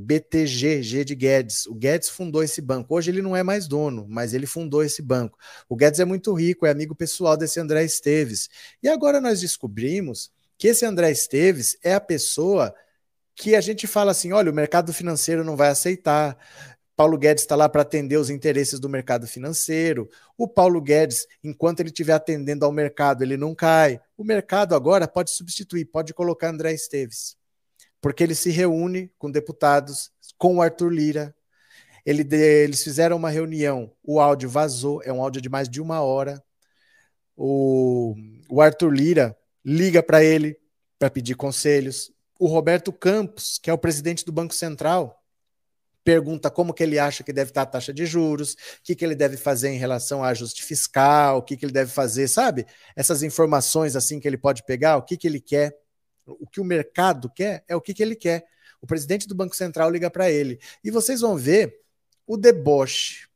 BTG, 0.01 0.81
G 0.81 1.05
de 1.05 1.15
Guedes. 1.17 1.67
O 1.67 1.75
Guedes 1.75 2.09
fundou 2.09 2.43
esse 2.43 2.61
banco. 2.61 2.95
Hoje 2.95 3.11
ele 3.11 3.21
não 3.21 3.35
é 3.35 3.43
mais 3.43 3.67
dono, 3.67 4.07
mas 4.09 4.33
ele 4.33 4.47
fundou 4.47 4.85
esse 4.85 5.03
banco. 5.03 5.37
O 5.69 5.75
Guedes 5.75 5.99
é 5.99 6.05
muito 6.05 6.33
rico, 6.33 6.67
é 6.67 6.71
amigo 6.71 6.95
pessoal 6.95 7.37
desse 7.37 7.59
André 7.59 7.85
Esteves. 7.85 8.49
E 8.81 8.89
agora 8.89 9.21
nós 9.21 9.41
descobrimos 9.41 10.31
que 10.57 10.69
esse 10.69 10.85
André 10.85 11.11
Esteves 11.11 11.77
é 11.83 11.95
a 11.95 12.01
pessoa 12.01 12.73
que 13.39 13.55
a 13.55 13.61
gente 13.61 13.87
fala 13.87 14.11
assim: 14.11 14.33
olha, 14.33 14.51
o 14.51 14.55
mercado 14.55 14.93
financeiro 14.93 15.45
não 15.45 15.57
vai 15.57 15.69
aceitar. 15.69 16.37
Paulo 16.97 17.17
Guedes 17.17 17.45
está 17.45 17.55
lá 17.55 17.69
para 17.69 17.83
atender 17.83 18.17
os 18.17 18.29
interesses 18.29 18.81
do 18.81 18.89
mercado 18.89 19.25
financeiro. 19.29 20.11
O 20.37 20.49
Paulo 20.49 20.81
Guedes, 20.81 21.29
enquanto 21.45 21.79
ele 21.79 21.91
estiver 21.91 22.13
atendendo 22.13 22.65
ao 22.65 22.73
mercado, 22.73 23.23
ele 23.23 23.37
não 23.37 23.55
cai. 23.55 24.01
O 24.17 24.25
mercado 24.25 24.75
agora 24.75 25.07
pode 25.07 25.31
substituir, 25.31 25.85
pode 25.85 26.13
colocar 26.13 26.49
André 26.49 26.73
Esteves, 26.73 27.37
porque 28.01 28.25
ele 28.25 28.35
se 28.35 28.51
reúne 28.51 29.13
com 29.17 29.31
deputados, 29.31 30.11
com 30.37 30.57
o 30.57 30.63
Arthur 30.63 30.91
Lira. 30.93 31.35
Ele, 32.05 32.27
eles 32.35 32.83
fizeram 32.83 33.17
uma 33.17 33.31
reunião, 33.31 33.93
o 34.03 34.19
áudio 34.19 34.49
vazou, 34.49 35.01
é 35.05 35.13
um 35.13 35.23
áudio 35.23 35.41
de 35.41 35.49
mais 35.49 35.69
de 35.69 35.81
uma 35.81 36.01
hora. 36.01 36.43
O, 37.37 38.17
o 38.49 38.61
Arthur 38.61 38.93
Lira 38.93 39.37
liga 39.65 40.03
para 40.03 40.25
ele, 40.25 40.59
para 40.99 41.11
pedir 41.11 41.37
conselhos. 41.37 42.11
O 42.39 42.47
Roberto 42.47 42.93
Campos, 42.93 43.59
que 43.59 43.69
é 43.69 43.73
o 43.73 43.79
presidente 43.79 44.25
do 44.25 44.33
Banco 44.33 44.55
Central, 44.55 45.19
pergunta 46.05 46.51
como 46.51 46.73
que 46.73 46.83
ele 46.83 46.99
acha 46.99 47.23
que 47.23 47.33
deve 47.33 47.51
estar 47.51 47.63
a 47.63 47.67
taxa 47.67 47.93
de 47.93 48.07
juros, 48.07 48.55
o 48.55 48.57
que, 48.83 48.95
que 48.95 49.05
ele 49.05 49.15
deve 49.15 49.37
fazer 49.37 49.69
em 49.69 49.77
relação 49.77 50.25
a 50.25 50.29
ajuste 50.29 50.65
fiscal, 50.65 51.39
o 51.39 51.43
que, 51.43 51.57
que 51.57 51.67
ele 51.67 51.73
deve 51.73 51.91
fazer, 51.91 52.29
sabe? 52.29 52.65
Essas 52.97 53.23
informações 53.23 53.95
assim 53.95 54.19
que 54.19 54.27
ele 54.27 54.39
pode 54.39 54.65
pegar, 54.65 54.97
o 54.97 55.03
que, 55.03 55.17
que 55.17 55.27
ele 55.27 55.41
quer, 55.41 55.77
o 56.27 56.47
que 56.47 56.61
o 56.61 56.65
mercado 56.65 57.29
quer 57.29 57.65
é 57.69 57.77
o 57.77 57.81
que, 57.81 57.93
que 57.93 58.03
ele 58.03 58.17
quer. 58.17 58.47
O 58.81 58.87
presidente 58.87 59.29
do 59.29 59.35
Banco 59.35 59.57
Central 59.57 59.91
liga 59.91 60.11
para 60.11 60.31
ele. 60.31 60.59
E 60.83 60.91
vocês 60.91 61.21
vão 61.21 61.37
ver 61.37 61.81
o 62.27 62.37
deboche. 62.37 63.29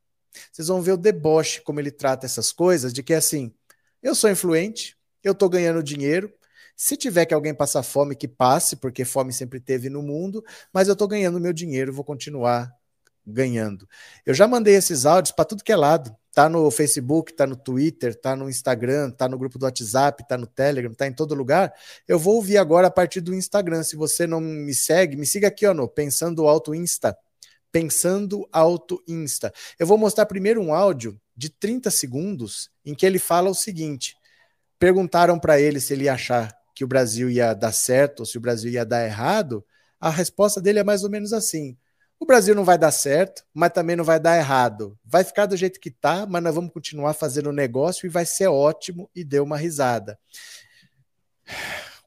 Vocês 0.50 0.68
vão 0.68 0.80
ver 0.80 0.92
o 0.92 0.96
deboche, 0.96 1.60
como 1.60 1.80
ele 1.80 1.90
trata 1.90 2.24
essas 2.24 2.52
coisas, 2.52 2.92
de 2.92 3.02
que 3.02 3.12
assim, 3.12 3.52
eu 4.02 4.14
sou 4.14 4.30
influente, 4.30 4.96
eu 5.22 5.32
estou 5.32 5.48
ganhando 5.48 5.82
dinheiro, 5.82 6.32
se 6.82 6.96
tiver 6.96 7.26
que 7.26 7.32
alguém 7.32 7.54
passar 7.54 7.84
fome, 7.84 8.16
que 8.16 8.26
passe, 8.26 8.74
porque 8.74 9.04
fome 9.04 9.32
sempre 9.32 9.60
teve 9.60 9.88
no 9.88 10.02
mundo, 10.02 10.44
mas 10.72 10.88
eu 10.88 10.94
estou 10.94 11.06
ganhando 11.06 11.38
meu 11.38 11.52
dinheiro, 11.52 11.92
vou 11.92 12.02
continuar 12.02 12.74
ganhando. 13.24 13.88
Eu 14.26 14.34
já 14.34 14.48
mandei 14.48 14.74
esses 14.74 15.06
áudios 15.06 15.30
para 15.30 15.44
tudo 15.44 15.62
que 15.62 15.70
é 15.70 15.76
lado. 15.76 16.12
Tá 16.34 16.48
no 16.48 16.68
Facebook, 16.72 17.34
tá 17.34 17.46
no 17.46 17.54
Twitter, 17.54 18.20
tá 18.20 18.34
no 18.34 18.50
Instagram, 18.50 19.12
tá 19.12 19.28
no 19.28 19.38
grupo 19.38 19.60
do 19.60 19.64
WhatsApp, 19.64 20.26
tá 20.26 20.36
no 20.36 20.44
Telegram, 20.44 20.92
tá 20.92 21.06
em 21.06 21.12
todo 21.12 21.36
lugar. 21.36 21.72
Eu 22.08 22.18
vou 22.18 22.34
ouvir 22.34 22.58
agora 22.58 22.88
a 22.88 22.90
partir 22.90 23.20
do 23.20 23.32
Instagram. 23.32 23.84
Se 23.84 23.94
você 23.94 24.26
não 24.26 24.40
me 24.40 24.74
segue, 24.74 25.16
me 25.16 25.24
siga 25.24 25.46
aqui, 25.46 25.64
ó, 25.64 25.72
no 25.72 25.86
Pensando 25.86 26.48
Alto 26.48 26.74
Insta. 26.74 27.16
Pensando 27.70 28.44
Alto 28.50 29.00
Insta. 29.06 29.52
Eu 29.78 29.86
vou 29.86 29.96
mostrar 29.96 30.26
primeiro 30.26 30.60
um 30.60 30.74
áudio 30.74 31.16
de 31.36 31.48
30 31.48 31.92
segundos 31.92 32.70
em 32.84 32.92
que 32.92 33.06
ele 33.06 33.20
fala 33.20 33.48
o 33.48 33.54
seguinte: 33.54 34.16
perguntaram 34.80 35.38
para 35.38 35.60
ele 35.60 35.78
se 35.78 35.92
ele 35.92 36.06
ia 36.06 36.14
achar 36.14 36.60
que 36.74 36.84
o 36.84 36.88
Brasil 36.88 37.30
ia 37.30 37.54
dar 37.54 37.72
certo 37.72 38.20
ou 38.20 38.26
se 38.26 38.38
o 38.38 38.40
Brasil 38.40 38.70
ia 38.70 38.84
dar 38.84 39.04
errado. 39.04 39.64
A 40.00 40.10
resposta 40.10 40.60
dele 40.60 40.78
é 40.78 40.84
mais 40.84 41.04
ou 41.04 41.10
menos 41.10 41.32
assim: 41.32 41.76
o 42.22 42.24
Brasil 42.24 42.54
não 42.54 42.64
vai 42.64 42.78
dar 42.78 42.92
certo, 42.92 43.44
mas 43.52 43.72
também 43.72 43.96
não 43.96 44.04
vai 44.04 44.20
dar 44.20 44.36
errado. 44.36 44.96
Vai 45.04 45.24
ficar 45.24 45.46
do 45.46 45.56
jeito 45.56 45.80
que 45.80 45.90
tá, 45.90 46.24
mas 46.24 46.40
nós 46.40 46.54
vamos 46.54 46.72
continuar 46.72 47.14
fazendo 47.14 47.48
o 47.48 47.52
negócio 47.52 48.06
e 48.06 48.08
vai 48.08 48.24
ser 48.24 48.46
ótimo. 48.46 49.10
E 49.12 49.24
deu 49.24 49.42
uma 49.42 49.56
risada. 49.56 50.16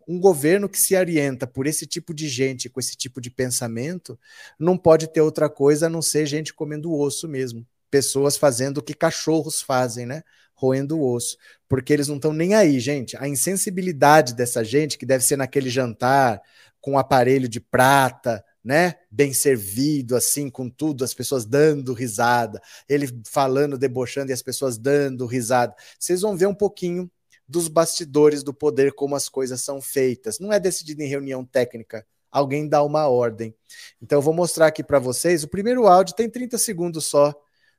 Um 0.07 0.17
governo 0.17 0.69
que 0.69 0.77
se 0.77 0.95
orienta 0.95 1.45
por 1.45 1.67
esse 1.67 1.85
tipo 1.85 2.13
de 2.13 2.29
gente, 2.29 2.69
com 2.69 2.79
esse 2.79 2.95
tipo 2.95 3.19
de 3.19 3.29
pensamento, 3.29 4.17
não 4.57 4.77
pode 4.77 5.07
ter 5.07 5.19
outra 5.19 5.49
coisa 5.49 5.87
a 5.87 5.89
não 5.89 6.01
ser 6.01 6.25
gente 6.25 6.53
comendo 6.53 6.93
osso 6.93 7.27
mesmo. 7.27 7.67
Pessoas 7.91 8.37
fazendo 8.37 8.77
o 8.77 8.83
que 8.83 8.93
cachorros 8.93 9.61
fazem, 9.61 10.05
né? 10.05 10.23
Roendo 10.55 10.97
o 10.97 11.13
osso. 11.13 11.37
Porque 11.67 11.91
eles 11.91 12.07
não 12.07 12.15
estão 12.15 12.33
nem 12.33 12.55
aí, 12.55 12.79
gente. 12.79 13.17
A 13.17 13.27
insensibilidade 13.27 14.33
dessa 14.33 14.63
gente, 14.63 14.97
que 14.97 15.05
deve 15.05 15.23
ser 15.23 15.37
naquele 15.37 15.69
jantar, 15.69 16.41
com 16.81 16.91
um 16.91 16.97
aparelho 16.97 17.47
de 17.47 17.59
prata, 17.59 18.43
né? 18.63 18.95
Bem 19.11 19.33
servido, 19.33 20.15
assim, 20.15 20.49
com 20.49 20.69
tudo, 20.69 21.03
as 21.03 21.13
pessoas 21.13 21.45
dando 21.45 21.93
risada, 21.93 22.59
ele 22.89 23.07
falando, 23.27 23.77
debochando 23.77 24.31
e 24.31 24.33
as 24.33 24.41
pessoas 24.41 24.77
dando 24.77 25.25
risada. 25.25 25.75
Vocês 25.99 26.21
vão 26.21 26.35
ver 26.35 26.47
um 26.47 26.55
pouquinho 26.55 27.09
dos 27.47 27.67
bastidores 27.67 28.43
do 28.43 28.53
poder, 28.53 28.93
como 28.93 29.15
as 29.15 29.29
coisas 29.29 29.61
são 29.61 29.81
feitas. 29.81 30.39
Não 30.39 30.51
é 30.51 30.59
decidido 30.59 31.01
em 31.03 31.07
reunião 31.07 31.45
técnica, 31.45 32.05
alguém 32.31 32.67
dá 32.67 32.83
uma 32.83 33.07
ordem. 33.07 33.55
Então, 34.01 34.17
eu 34.17 34.21
vou 34.21 34.33
mostrar 34.33 34.67
aqui 34.67 34.83
para 34.83 34.99
vocês. 34.99 35.43
O 35.43 35.47
primeiro 35.47 35.87
áudio 35.87 36.15
tem 36.15 36.29
30 36.29 36.57
segundos 36.57 37.05
só. 37.05 37.33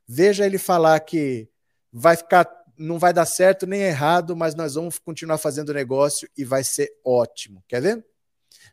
Veja 0.07 0.45
ele 0.45 0.57
falar 0.57 0.99
que 1.01 1.49
vai 1.91 2.15
ficar, 2.15 2.45
não 2.77 2.99
vai 2.99 3.13
dar 3.13 3.25
certo 3.25 3.65
nem 3.65 3.81
errado, 3.81 4.35
mas 4.35 4.55
nós 4.55 4.75
vamos 4.75 4.99
continuar 4.99 5.37
fazendo 5.37 5.73
negócio 5.73 6.29
e 6.37 6.43
vai 6.43 6.63
ser 6.63 6.91
ótimo. 7.03 7.63
Quer 7.67 7.81
ver? 7.81 8.05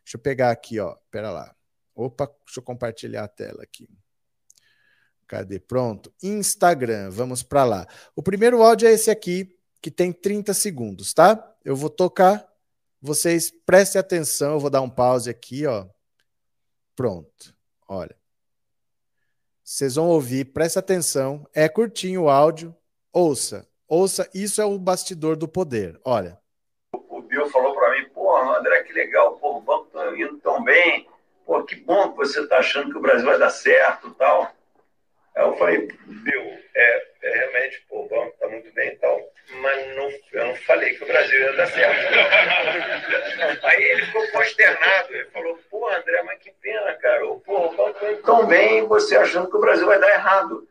Deixa 0.02 0.16
eu 0.16 0.20
pegar 0.20 0.50
aqui, 0.50 0.78
ó. 0.78 0.96
Pera 1.10 1.30
lá. 1.30 1.54
Opa, 1.94 2.26
deixa 2.44 2.60
eu 2.60 2.62
compartilhar 2.62 3.24
a 3.24 3.28
tela 3.28 3.62
aqui. 3.62 3.88
Cadê? 5.26 5.58
Pronto. 5.58 6.12
Instagram, 6.22 7.10
vamos 7.10 7.42
para 7.42 7.64
lá. 7.64 7.86
O 8.14 8.22
primeiro 8.22 8.62
áudio 8.62 8.88
é 8.88 8.92
esse 8.92 9.10
aqui, 9.10 9.56
que 9.80 9.90
tem 9.90 10.12
30 10.12 10.52
segundos, 10.54 11.14
tá? 11.14 11.54
Eu 11.64 11.76
vou 11.76 11.90
tocar, 11.90 12.46
vocês 13.00 13.50
prestem 13.64 14.00
atenção, 14.00 14.54
eu 14.54 14.60
vou 14.60 14.70
dar 14.70 14.82
um 14.82 14.90
pause 14.90 15.30
aqui, 15.30 15.66
ó. 15.66 15.86
Pronto. 16.94 17.54
Olha. 17.88 18.16
Vocês 19.62 19.94
vão 19.94 20.08
ouvir, 20.08 20.52
presta 20.52 20.80
atenção. 20.80 21.48
É 21.54 21.68
curtinho 21.68 22.24
o 22.24 22.28
áudio. 22.28 22.76
Ouça, 23.12 23.66
ouça, 23.88 24.28
isso 24.34 24.60
é 24.60 24.64
o 24.64 24.78
bastidor 24.78 25.36
do 25.36 25.48
poder. 25.48 25.98
Olha. 26.04 26.38
O 26.92 27.20
Bill 27.22 27.48
falou 27.50 27.74
para 27.74 27.92
mim, 27.92 28.08
pô, 28.10 28.36
André, 28.36 28.82
que 28.84 28.92
legal, 28.92 29.36
pô, 29.36 29.56
o 29.56 29.60
banco 29.60 29.86
tá 29.92 30.16
indo 30.16 30.38
tão 30.38 30.62
bem 30.62 31.06
pô, 31.46 31.62
que 31.62 31.76
bom 31.76 32.10
que 32.10 32.18
você 32.18 32.40
está 32.40 32.58
achando 32.58 32.90
que 32.90 32.98
o 32.98 33.02
Brasil 33.02 33.26
vai 33.26 33.38
dar 33.38 33.50
certo 33.50 34.08
e 34.08 34.14
tal. 34.14 34.52
Aí 35.36 35.44
eu 35.44 35.56
falei, 35.56 35.88
deu, 36.06 36.58
é, 36.74 37.06
é 37.22 37.38
realmente, 37.38 37.84
pô, 37.88 38.04
o 38.04 38.08
banco 38.08 38.28
está 38.34 38.48
muito 38.48 38.72
bem 38.72 38.88
e 38.88 38.96
tal, 38.96 39.20
mas 39.60 39.96
não, 39.96 40.10
eu 40.32 40.46
não 40.46 40.54
falei 40.56 40.94
que 40.94 41.02
o 41.02 41.06
Brasil 41.06 41.40
ia 41.40 41.52
dar 41.54 41.66
certo. 41.66 42.14
Aí 43.66 43.82
ele 43.82 44.06
ficou 44.06 44.26
consternado, 44.28 45.12
ele 45.12 45.30
falou, 45.30 45.58
pô, 45.70 45.88
André, 45.88 46.22
mas 46.22 46.38
que 46.38 46.52
pena, 46.62 46.94
cara, 46.94 47.20
pô, 47.44 47.66
o 47.66 47.76
banco 47.76 48.06
está 48.06 48.22
tão 48.22 48.46
bem, 48.46 48.86
você 48.86 49.16
achando 49.16 49.50
que 49.50 49.56
o 49.56 49.60
Brasil 49.60 49.86
vai 49.86 49.98
dar 49.98 50.10
errado. 50.10 50.68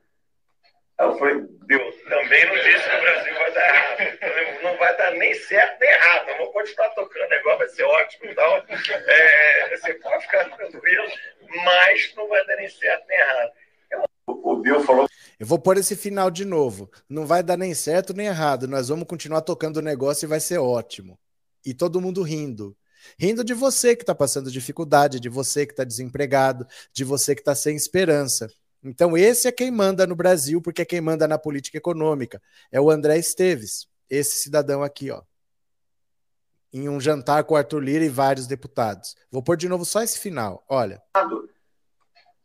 Aí 1.00 1.18
falei, 1.18 1.42
Deus, 1.66 1.96
também 2.08 2.46
não 2.46 2.56
disse 2.56 2.90
que 2.90 2.96
o 2.96 3.02
Brasil 3.02 3.34
vai 3.34 3.54
dar 3.54 3.70
errado. 3.70 4.64
Não 4.64 4.78
vai 4.78 4.98
dar 4.98 5.12
nem 5.12 5.34
certo 5.34 5.80
nem 5.80 5.90
errado. 5.90 6.30
Eu 6.30 6.38
vou 6.38 6.52
continuar 6.54 6.90
tocando 6.90 7.30
negócio, 7.30 7.60
vai 7.60 7.70
ser 7.70 7.84
ótimo 7.84 8.26
e 8.32 8.36
tal. 8.36 8.64
É, 8.68 9.78
você 9.78 9.94
pode 9.96 10.24
ficar 10.24 10.50
tranquilo, 10.56 11.08
mas 11.66 12.14
não 12.16 12.28
vai 12.28 12.46
dar 12.46 12.56
nem 12.58 12.70
certo 12.70 13.08
nem 13.08 13.20
errado. 13.20 13.52
O 14.26 14.56
Bill 14.58 14.82
falou. 14.84 15.08
Eu 15.40 15.46
vou 15.46 15.60
pôr 15.60 15.78
esse 15.78 15.96
final 15.96 16.30
de 16.32 16.46
novo. 16.46 16.90
Não 17.10 17.26
vai 17.26 17.44
dar 17.44 17.58
nem 17.58 17.74
certo 17.74 18.14
nem 18.14 18.28
errado. 18.28 18.68
Nós 18.68 18.90
vamos 18.90 19.08
continuar 19.08 19.42
tocando 19.42 19.78
o 19.78 19.82
negócio 19.82 20.26
e 20.26 20.30
vai 20.30 20.40
ser 20.40 20.60
ótimo. 20.60 21.20
E 21.66 21.74
todo 21.74 22.00
mundo 22.00 22.22
rindo. 22.22 22.76
Rindo 23.20 23.44
de 23.44 23.54
você 23.54 23.96
que 23.96 24.04
está 24.04 24.16
passando 24.16 24.52
dificuldade, 24.52 25.20
de 25.20 25.28
você 25.28 25.66
que 25.66 25.74
está 25.74 25.84
desempregado, 25.84 26.66
de 26.94 27.04
você 27.04 27.36
que 27.36 27.42
está 27.42 27.54
sem 27.54 27.76
esperança. 27.76 28.48
Então, 28.84 29.18
esse 29.18 29.48
é 29.48 29.52
quem 29.52 29.72
manda 29.72 30.06
no 30.06 30.16
Brasil, 30.16 30.62
porque 30.62 30.82
é 30.82 30.86
quem 30.86 31.00
manda 31.00 31.26
na 31.26 31.38
política 31.38 31.78
econômica. 31.78 32.42
É 32.70 32.82
o 32.82 32.92
André 32.92 33.18
Esteves, 33.18 33.88
esse 34.10 34.40
cidadão 34.40 34.84
aqui, 34.84 35.10
ó. 35.10 35.22
Em 36.74 36.90
um 36.90 37.00
jantar 37.00 37.46
com 37.46 37.54
o 37.54 37.58
Arthur 37.58 37.80
Lira 37.80 38.04
e 38.04 38.10
vários 38.10 38.46
deputados. 38.46 39.16
Vou 39.32 39.42
pôr 39.42 39.56
de 39.56 39.70
novo 39.70 39.86
só 39.86 40.02
esse 40.02 40.20
final. 40.20 40.66
Olha. 40.68 41.02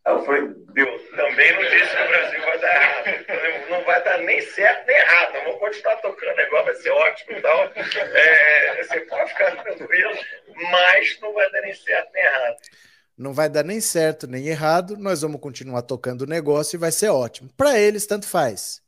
Eu 0.06 0.24
falei, 0.24 0.48
Deus, 0.74 1.02
também 1.10 1.52
não 1.54 1.70
disse 1.70 1.96
que 1.96 2.02
o 2.02 2.08
Brasil 2.08 2.40
vai 2.40 2.58
dar 2.60 2.74
errado. 2.74 3.68
Não 3.70 3.84
vai 3.84 4.04
dar 4.04 4.18
nem 4.18 4.40
certo 4.40 4.86
nem 4.86 4.96
errado. 4.96 5.34
Eu 5.34 5.44
vou 5.44 5.58
continuar 5.58 5.96
tocando 5.96 6.36
negócio, 6.36 6.64
vai 6.66 6.74
ser 6.76 6.90
ótimo 6.90 7.32
e 7.32 7.42
tal. 7.42 7.64
É, 7.64 8.82
você 8.82 9.00
pode 9.00 9.30
ficar 9.30 9.62
tranquilo, 9.62 10.14
mas 10.70 11.18
não 11.20 11.34
vai 11.34 11.50
dar 11.50 11.62
nem 11.62 11.74
certo 11.74 12.12
nem 12.12 12.22
errado 12.22 12.56
não 13.18 13.34
vai 13.34 13.50
dar 13.50 13.64
nem 13.64 13.80
certo 13.80 14.28
nem 14.28 14.46
errado, 14.46 14.96
nós 14.96 15.22
vamos 15.22 15.40
continuar 15.40 15.82
tocando 15.82 16.22
o 16.22 16.26
negócio 16.26 16.76
e 16.76 16.78
vai 16.78 16.92
ser 16.92 17.08
ótimo. 17.08 17.50
Para 17.56 17.78
eles, 17.78 18.06
tanto 18.06 18.26
faz. 18.26 18.80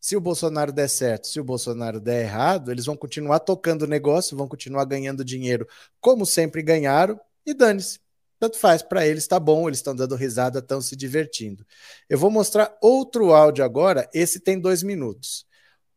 Se 0.00 0.16
o 0.16 0.20
Bolsonaro 0.20 0.72
der 0.72 0.88
certo, 0.88 1.26
se 1.26 1.40
o 1.40 1.44
Bolsonaro 1.44 1.98
der 1.98 2.22
errado, 2.22 2.70
eles 2.70 2.86
vão 2.86 2.96
continuar 2.96 3.40
tocando 3.40 3.82
o 3.82 3.86
negócio, 3.86 4.36
vão 4.36 4.46
continuar 4.46 4.84
ganhando 4.84 5.24
dinheiro 5.24 5.66
como 6.00 6.24
sempre 6.24 6.62
ganharam 6.62 7.18
e 7.44 7.52
dane-se. 7.52 7.98
Tanto 8.38 8.58
faz, 8.58 8.82
para 8.82 9.06
eles 9.06 9.26
tá 9.26 9.40
bom, 9.40 9.66
eles 9.68 9.78
estão 9.78 9.96
dando 9.96 10.14
risada, 10.14 10.58
estão 10.58 10.80
se 10.80 10.94
divertindo. 10.94 11.66
Eu 12.08 12.18
vou 12.18 12.30
mostrar 12.30 12.76
outro 12.80 13.32
áudio 13.32 13.64
agora, 13.64 14.08
esse 14.12 14.38
tem 14.38 14.60
dois 14.60 14.82
minutos. 14.82 15.46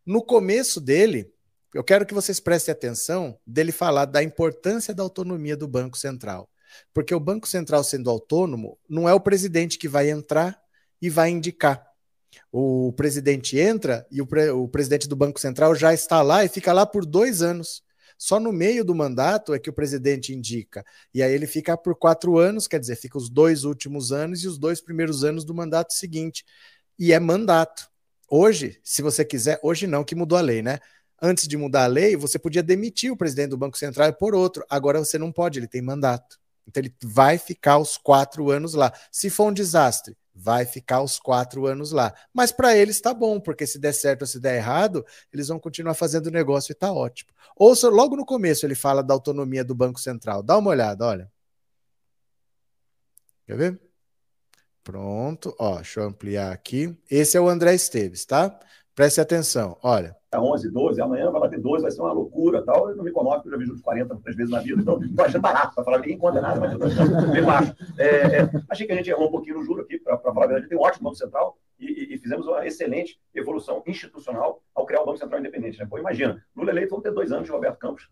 No 0.06 0.24
começo 0.24 0.80
dele, 0.80 1.32
eu 1.74 1.84
quero 1.84 2.06
que 2.06 2.14
vocês 2.14 2.40
prestem 2.40 2.72
atenção 2.72 3.38
dele 3.46 3.72
falar 3.72 4.06
da 4.06 4.24
importância 4.24 4.94
da 4.94 5.04
autonomia 5.04 5.58
do 5.58 5.68
Banco 5.68 5.98
Central. 5.98 6.50
Porque 6.94 7.14
o 7.14 7.20
Banco 7.20 7.48
Central 7.48 7.84
sendo 7.84 8.10
autônomo, 8.10 8.78
não 8.90 9.08
é 9.08 9.14
o 9.14 9.20
presidente 9.20 9.78
que 9.78 9.88
vai 9.88 10.10
entrar 10.10 10.60
e 11.02 11.10
vai 11.10 11.30
indicar. 11.30 11.86
O 12.52 12.94
presidente 12.94 13.58
entra 13.58 14.06
e 14.12 14.22
o, 14.22 14.28
pre 14.28 14.50
o 14.50 14.68
presidente 14.68 15.08
do 15.08 15.16
Banco 15.16 15.40
Central 15.40 15.76
já 15.76 15.94
está 15.94 16.22
lá 16.22 16.44
e 16.46 16.50
fica 16.50 16.74
lá 16.74 16.86
por 16.86 17.06
dois 17.06 17.42
anos. 17.42 17.84
Só 18.18 18.40
no 18.40 18.52
meio 18.52 18.84
do 18.84 18.96
mandato 18.96 19.54
é 19.54 19.60
que 19.60 19.70
o 19.70 19.74
presidente 19.74 20.34
indica. 20.34 20.84
E 21.14 21.22
aí 21.22 21.32
ele 21.32 21.46
fica 21.46 21.78
por 21.78 21.96
quatro 21.96 22.38
anos, 22.38 22.68
quer 22.68 22.80
dizer, 22.80 22.96
fica 22.96 23.18
os 23.18 23.30
dois 23.30 23.64
últimos 23.64 24.12
anos 24.12 24.44
e 24.44 24.48
os 24.48 24.58
dois 24.58 24.82
primeiros 24.82 25.24
anos 25.24 25.46
do 25.46 25.54
mandato 25.54 25.94
seguinte. 25.94 26.44
E 26.98 27.14
é 27.14 27.20
mandato. 27.20 27.88
Hoje, 28.28 28.80
se 28.84 29.02
você 29.02 29.24
quiser, 29.24 29.60
hoje 29.62 29.86
não, 29.86 30.04
que 30.04 30.16
mudou 30.16 30.38
a 30.38 30.42
lei, 30.42 30.62
né? 30.62 30.80
Antes 31.22 31.48
de 31.48 31.58
mudar 31.58 31.84
a 31.84 31.88
lei, 31.88 32.16
você 32.16 32.40
podia 32.40 32.64
demitir 32.64 33.12
o 33.12 33.18
presidente 33.18 33.50
do 33.52 33.58
Banco 33.58 33.78
Central 33.78 34.12
por 34.14 34.34
outro. 34.34 34.66
Agora 34.70 35.00
você 35.00 35.18
não 35.18 35.32
pode, 35.32 35.60
ele 35.60 35.68
tem 35.68 35.82
mandato. 35.82 36.40
Então 36.68 36.82
ele 36.82 36.94
vai 37.02 37.38
ficar 37.38 37.78
os 37.78 37.98
quatro 37.98 38.52
anos 38.52 38.74
lá. 38.74 38.94
Se 39.12 39.30
for 39.30 39.46
um 39.46 39.54
desastre, 39.54 40.18
vai 40.36 40.66
ficar 40.66 41.02
os 41.02 41.18
quatro 41.18 41.66
anos 41.66 41.92
lá. 41.92 42.14
Mas 42.34 42.52
para 42.52 42.76
eles 42.78 42.98
está 42.98 43.14
bom, 43.14 43.40
porque 43.40 43.66
se 43.66 43.80
der 43.80 43.94
certo 43.94 44.22
ou 44.22 44.28
se 44.28 44.40
der 44.40 44.58
errado, 44.58 45.06
eles 45.34 45.48
vão 45.48 45.60
continuar 45.60 45.96
fazendo 45.96 46.30
negócio 46.30 46.72
e 46.72 46.74
está 46.74 46.92
ótimo. 46.92 47.32
Ouça, 47.56 47.90
logo 47.90 48.16
no 48.16 48.26
começo 48.26 48.66
ele 48.66 48.76
fala 48.76 49.02
da 49.02 49.14
autonomia 49.14 49.64
do 49.64 49.74
Banco 49.74 50.00
Central. 50.00 50.44
Dá 50.44 50.58
uma 50.58 50.70
olhada, 50.70 51.06
olha. 51.06 51.32
Quer 53.46 53.58
ver? 53.58 53.82
Pronto, 54.84 55.56
ó, 55.60 55.76
deixa 55.78 56.02
eu 56.02 56.06
ampliar 56.06 56.52
aqui. 56.52 56.96
Esse 57.10 57.36
é 57.36 57.42
o 57.42 57.50
André 57.50 57.74
Esteves, 57.74 58.26
tá? 58.26 58.58
Preste 58.98 59.22
atenção, 59.22 59.78
olha. 59.84 60.18
11, 60.34 60.72
12, 60.72 61.00
amanhã 61.00 61.30
vai 61.30 61.42
bater 61.42 61.60
12, 61.60 61.84
vai 61.84 61.92
ser 61.92 62.02
uma 62.02 62.12
loucura 62.12 62.66
tal. 62.66 62.90
Eu 62.90 62.96
não 62.96 63.04
me 63.04 63.12
comove, 63.12 63.44
porque 63.44 63.50
eu 63.50 63.52
já 63.52 63.58
vi 63.60 63.66
juros 63.66 63.82
40 63.84 64.16
três 64.24 64.36
vezes 64.36 64.52
na 64.52 64.60
vida, 64.60 64.82
então 64.82 65.00
estou 65.00 65.24
achando 65.24 65.42
barato 65.44 65.76
para 65.76 65.84
falar, 65.84 66.00
ninguém 66.00 66.18
conta 66.18 66.42
nada, 66.42 66.60
mas 66.60 66.72
eu 66.72 66.88
estou 66.88 67.04
achando 67.06 67.32
bem 67.32 67.44
baixo. 67.44 67.76
É, 67.96 68.08
é, 68.08 68.50
achei 68.68 68.88
que 68.88 68.94
a 68.94 68.96
gente 68.96 69.12
errou 69.12 69.28
um 69.28 69.32
pouquinho 69.32 69.60
no 69.60 69.64
juro 69.64 69.84
aqui, 69.84 70.00
para 70.00 70.18
falar 70.18 70.46
a 70.46 70.48
verdade. 70.48 70.66
A 70.66 70.70
tem 70.70 70.78
um 70.80 70.82
ótimo 70.82 71.04
Banco 71.04 71.16
Central 71.16 71.60
e, 71.80 72.16
e, 72.16 72.18
fizemos 72.18 72.48
uma 72.48 72.66
excelente 72.66 73.20
evolução 73.36 73.84
institucional 73.86 74.64
ao 74.74 74.84
criar 74.84 75.02
o 75.02 75.06
Banco 75.06 75.20
Central 75.20 75.42
independente. 75.42 75.78
Né? 75.78 75.86
Pô, 75.88 76.00
imagina, 76.00 76.44
Lula 76.56 76.72
eleito, 76.72 76.90
vamos 76.90 77.04
ter 77.04 77.12
dois 77.12 77.32
anos 77.32 77.46
de 77.46 77.52
Roberto 77.52 77.78
Campos, 77.78 78.10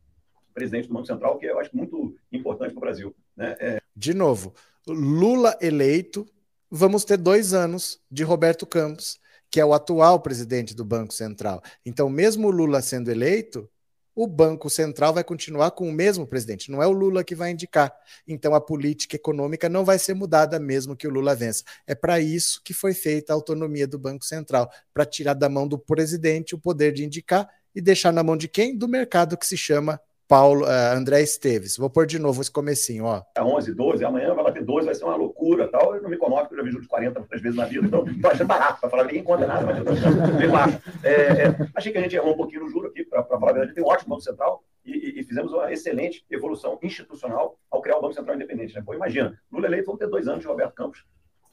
presidente 0.53 0.87
do 0.87 0.93
Banco 0.93 1.07
Central, 1.07 1.39
que 1.39 1.47
eu 1.47 1.57
acho 1.57 1.75
muito 1.75 2.15
importante 2.31 2.75
para 2.75 2.77
o 2.77 2.81
Brasil. 2.81 3.15
Né? 3.35 3.55
É... 3.59 3.81
De 3.95 4.13
novo, 4.13 4.53
Lula 4.87 5.57
eleito, 5.59 6.27
vamos 6.69 7.03
ter 7.03 7.17
dois 7.17 7.55
anos 7.55 7.99
de 8.11 8.23
Roberto 8.23 8.67
Campos, 8.67 9.19
que 9.55 9.59
é 9.61 9.63
o 9.63 9.73
atual 9.73 10.19
presidente 10.19 10.75
do 10.75 10.83
Banco 10.83 11.13
Central. 11.13 11.63
Então, 11.85 12.09
mesmo 12.09 12.49
o 12.49 12.51
Lula 12.51 12.81
sendo 12.81 13.09
eleito, 13.09 13.69
o 14.13 14.27
Banco 14.27 14.69
Central 14.69 15.13
vai 15.13 15.23
continuar 15.23 15.71
com 15.71 15.87
o 15.87 15.93
mesmo 15.93 16.27
presidente, 16.27 16.69
não 16.69 16.83
é 16.83 16.87
o 16.87 16.91
Lula 16.91 17.23
que 17.23 17.33
vai 17.33 17.51
indicar. 17.51 17.95
Então, 18.27 18.53
a 18.53 18.59
política 18.59 19.15
econômica 19.15 19.69
não 19.69 19.85
vai 19.85 19.97
ser 19.97 20.13
mudada 20.13 20.59
mesmo 20.59 20.93
que 20.93 21.07
o 21.07 21.09
Lula 21.09 21.33
vença. 21.33 21.63
É 21.87 21.95
para 21.95 22.19
isso 22.19 22.61
que 22.65 22.73
foi 22.73 22.93
feita 22.93 23.31
a 23.31 23.33
autonomia 23.33 23.87
do 23.87 23.97
Banco 23.97 24.25
Central 24.25 24.69
para 24.93 25.05
tirar 25.05 25.35
da 25.35 25.47
mão 25.47 25.65
do 25.65 25.79
presidente 25.79 26.53
o 26.53 26.59
poder 26.59 26.91
de 26.91 27.05
indicar 27.05 27.49
e 27.73 27.79
deixar 27.79 28.11
na 28.11 28.23
mão 28.23 28.35
de 28.35 28.49
quem? 28.49 28.77
Do 28.77 28.89
mercado 28.89 29.37
que 29.37 29.47
se 29.47 29.55
chama 29.55 30.01
Paulo, 30.27 30.65
uh, 30.65 30.95
André 30.95 31.21
Esteves. 31.21 31.77
Vou 31.77 31.89
pôr 31.89 32.05
de 32.05 32.17
novo 32.17 32.41
esse 32.41 32.51
comecinho, 32.51 33.05
ó. 33.05 33.21
11, 33.37 33.73
12, 33.73 34.03
amanhã 34.03 34.33
vai 34.33 34.43
bater 34.43 34.63
12, 34.63 34.85
vai 34.85 34.95
ser 34.95 35.03
uma 35.03 35.15
loucura 35.15 35.67
tal. 35.67 35.95
Eu 35.95 36.01
não 36.01 36.09
me 36.09 36.17
comove, 36.17 36.43
porque 36.43 36.55
eu 36.55 36.59
já 36.59 36.63
vi 36.63 36.71
juros 36.71 36.87
40 36.87 37.21
três 37.21 37.41
vezes 37.41 37.57
na 37.57 37.65
vida, 37.65 37.85
então 37.85 38.05
estou 38.09 38.31
achando 38.31 38.47
barato 38.47 38.79
para 38.79 38.89
falar, 38.89 39.03
ninguém 39.05 39.23
conta 39.23 39.45
nada, 39.45 39.65
mas 39.65 39.77
eu 39.77 40.51
baixo. 40.51 40.79
É, 41.03 41.11
é, 41.11 41.69
achei 41.75 41.91
que 41.91 41.97
a 41.97 42.01
gente 42.01 42.15
errou 42.15 42.33
um 42.33 42.37
pouquinho 42.37 42.63
no 42.63 42.69
juro 42.69 42.87
aqui, 42.87 43.03
para 43.03 43.23
falar 43.23 43.51
a 43.51 43.53
verdade. 43.53 43.75
Tem 43.75 43.83
um 43.83 43.87
ótimo 43.87 44.09
Banco 44.09 44.21
Central 44.21 44.63
e, 44.85 45.19
e, 45.19 45.23
fizemos 45.23 45.51
uma 45.51 45.71
excelente 45.71 46.25
evolução 46.29 46.79
institucional 46.81 47.57
ao 47.69 47.81
criar 47.81 47.97
o 47.97 48.01
Banco 48.01 48.13
Central 48.13 48.35
independente. 48.35 48.75
Né? 48.75 48.83
Pô, 48.85 48.93
imagina, 48.93 49.39
Lula 49.51 49.67
eleito, 49.67 49.85
vamos 49.87 49.99
ter 49.99 50.07
dois 50.07 50.27
anos 50.27 50.41
de 50.41 50.47
Roberto 50.47 50.73
Campos, 50.73 51.05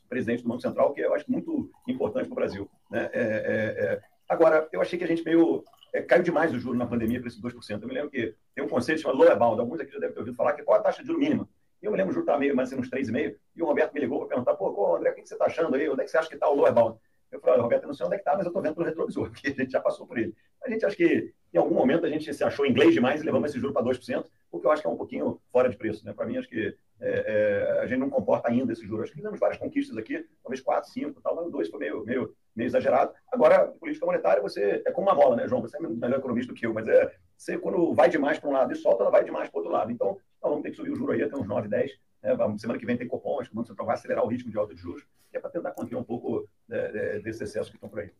presidente 0.08 0.42
do 0.42 0.48
Banco 0.48 0.60
Central, 0.60 0.92
que 0.92 1.00
eu 1.00 1.14
acho 1.14 1.30
muito 1.30 1.70
importante 1.88 2.26
para 2.26 2.32
o 2.32 2.36
Brasil. 2.36 2.70
Né? 2.90 3.10
É, 3.12 3.20
é, 3.20 3.84
é, 3.84 4.00
agora, 4.28 4.68
eu 4.72 4.80
achei 4.80 4.98
que 4.98 5.04
a 5.04 5.08
gente 5.08 5.24
meio 5.24 5.64
é, 5.92 6.02
caiu 6.02 6.22
demais 6.22 6.52
o 6.52 6.58
juro 6.58 6.76
na 6.76 6.86
pandemia 6.86 7.20
para 7.20 7.28
esses 7.28 7.40
2%. 7.40 7.82
Eu 7.82 7.88
me 7.88 7.94
lembro 7.94 8.10
que 8.10 8.34
tem 8.54 8.64
um 8.64 8.68
conceito 8.68 9.00
chamado 9.00 9.18
lower 9.18 9.36
bound, 9.38 9.60
alguns 9.60 9.80
aqui 9.80 9.92
já 9.92 9.98
devem 9.98 10.14
ter 10.14 10.20
ouvido 10.20 10.36
falar, 10.36 10.54
que 10.54 10.62
qual 10.62 10.78
a 10.78 10.82
taxa 10.82 11.02
de 11.02 11.08
juro 11.08 11.18
mínima. 11.18 11.48
E 11.82 11.86
eu 11.86 11.90
me 11.90 11.96
lembro 11.96 12.10
o 12.10 12.14
juro 12.14 12.24
estava 12.24 12.38
meio, 12.38 12.56
mais 12.56 12.72
uns 12.72 12.88
3,5%, 12.88 13.36
e 13.56 13.62
o 13.62 13.66
Roberto 13.66 13.92
me 13.92 14.00
ligou 14.00 14.20
para 14.20 14.28
perguntar, 14.28 14.54
pô, 14.54 14.72
pô, 14.72 14.96
André, 14.96 15.10
o 15.10 15.14
que 15.14 15.26
você 15.26 15.34
está 15.34 15.46
achando 15.46 15.74
aí? 15.74 15.88
Onde 15.88 16.00
é 16.00 16.04
que 16.04 16.10
você 16.10 16.18
acha 16.18 16.28
que 16.28 16.34
está 16.34 16.48
o 16.48 16.54
lower 16.54 16.72
bound? 16.72 16.98
Eu 17.30 17.40
falei, 17.40 17.60
Roberto, 17.60 17.82
eu 17.82 17.88
não 17.88 17.94
sei 17.94 18.06
onde 18.06 18.14
é 18.14 18.18
que 18.18 18.22
está, 18.22 18.36
mas 18.36 18.44
eu 18.44 18.50
estou 18.50 18.62
vendo 18.62 18.74
pelo 18.74 18.86
retrovisor, 18.86 19.28
porque 19.30 19.48
a 19.48 19.50
gente 19.50 19.70
já 19.70 19.80
passou 19.80 20.06
por 20.06 20.18
ele. 20.18 20.34
A 20.64 20.70
gente 20.70 20.84
acha 20.84 20.96
que, 20.96 21.32
em 21.52 21.58
algum 21.58 21.74
momento, 21.74 22.06
a 22.06 22.08
gente 22.08 22.32
se 22.32 22.44
achou 22.44 22.64
inglês 22.64 22.94
demais 22.94 23.20
e 23.20 23.24
levamos 23.24 23.50
esse 23.50 23.58
juro 23.58 23.72
para 23.72 23.82
2%, 23.82 24.24
o 24.52 24.60
que 24.60 24.66
eu 24.66 24.70
acho 24.70 24.82
que 24.82 24.86
é 24.86 24.90
um 24.90 24.96
pouquinho 24.96 25.40
fora 25.50 25.68
de 25.68 25.76
preço. 25.76 26.04
Né? 26.04 26.12
Para 26.12 26.26
mim, 26.26 26.36
acho 26.36 26.48
que 26.48 26.76
é, 27.00 27.10
é, 27.10 27.80
a 27.80 27.86
gente 27.86 27.98
não 27.98 28.10
comporta 28.10 28.48
ainda 28.48 28.72
esse 28.72 28.86
juro. 28.86 29.02
Acho 29.02 29.10
que 29.10 29.18
fizemos 29.18 29.40
várias 29.40 29.58
conquistas 29.58 29.96
aqui, 29.96 30.24
talvez 30.42 30.60
4, 30.60 30.90
5, 30.90 31.20
tal, 31.20 31.34
mas 31.34 31.50
2 31.50 31.68
foi 31.68 31.80
meio, 31.80 32.04
meio 32.04 32.34
meio 32.54 32.66
exagerado. 32.66 33.12
Agora, 33.32 33.68
política 33.80 34.06
monetária, 34.06 34.42
você 34.42 34.82
é 34.86 34.92
como 34.92 35.08
uma 35.08 35.14
bola, 35.14 35.36
né, 35.36 35.48
João? 35.48 35.62
Você 35.62 35.76
é 35.76 35.80
melhor 35.80 36.18
economista 36.18 36.52
do 36.52 36.58
que 36.58 36.66
eu, 36.66 36.74
mas 36.74 36.86
é, 36.86 37.14
você, 37.36 37.58
quando 37.58 37.94
vai 37.94 38.08
demais 38.08 38.38
para 38.38 38.48
um 38.48 38.52
lado 38.52 38.72
e 38.72 38.76
solta, 38.76 39.02
ela 39.02 39.10
vai 39.10 39.24
demais 39.24 39.48
para 39.48 39.58
o 39.58 39.60
outro 39.60 39.72
lado. 39.72 39.90
Então, 39.90 40.18
nós 40.42 40.50
vamos 40.50 40.62
ter 40.62 40.70
que 40.70 40.76
subir 40.76 40.90
o 40.90 40.96
juro 40.96 41.12
aí 41.12 41.22
até 41.22 41.36
uns 41.36 41.46
9, 41.46 41.68
10. 41.68 41.92
Né? 42.22 42.58
Semana 42.58 42.78
que 42.78 42.86
vem 42.86 42.96
tem 42.96 43.08
cupom, 43.08 43.40
acho 43.40 43.48
que 43.48 43.54
o 43.54 43.56
Banco 43.56 43.68
Central 43.68 43.86
vai 43.86 43.94
acelerar 43.94 44.24
o 44.24 44.28
ritmo 44.28 44.50
de 44.50 44.58
alta 44.58 44.74
de 44.74 44.80
juros, 44.80 45.02
que 45.30 45.36
é 45.36 45.40
para 45.40 45.50
tentar 45.50 45.72
conter 45.72 45.96
um 45.96 46.04
pouco 46.04 46.46
é, 46.70 47.18
desse 47.20 47.42
excesso 47.42 47.70
que 47.70 47.76
estão 47.76 47.88
por 47.88 48.00
aí. 48.00 48.10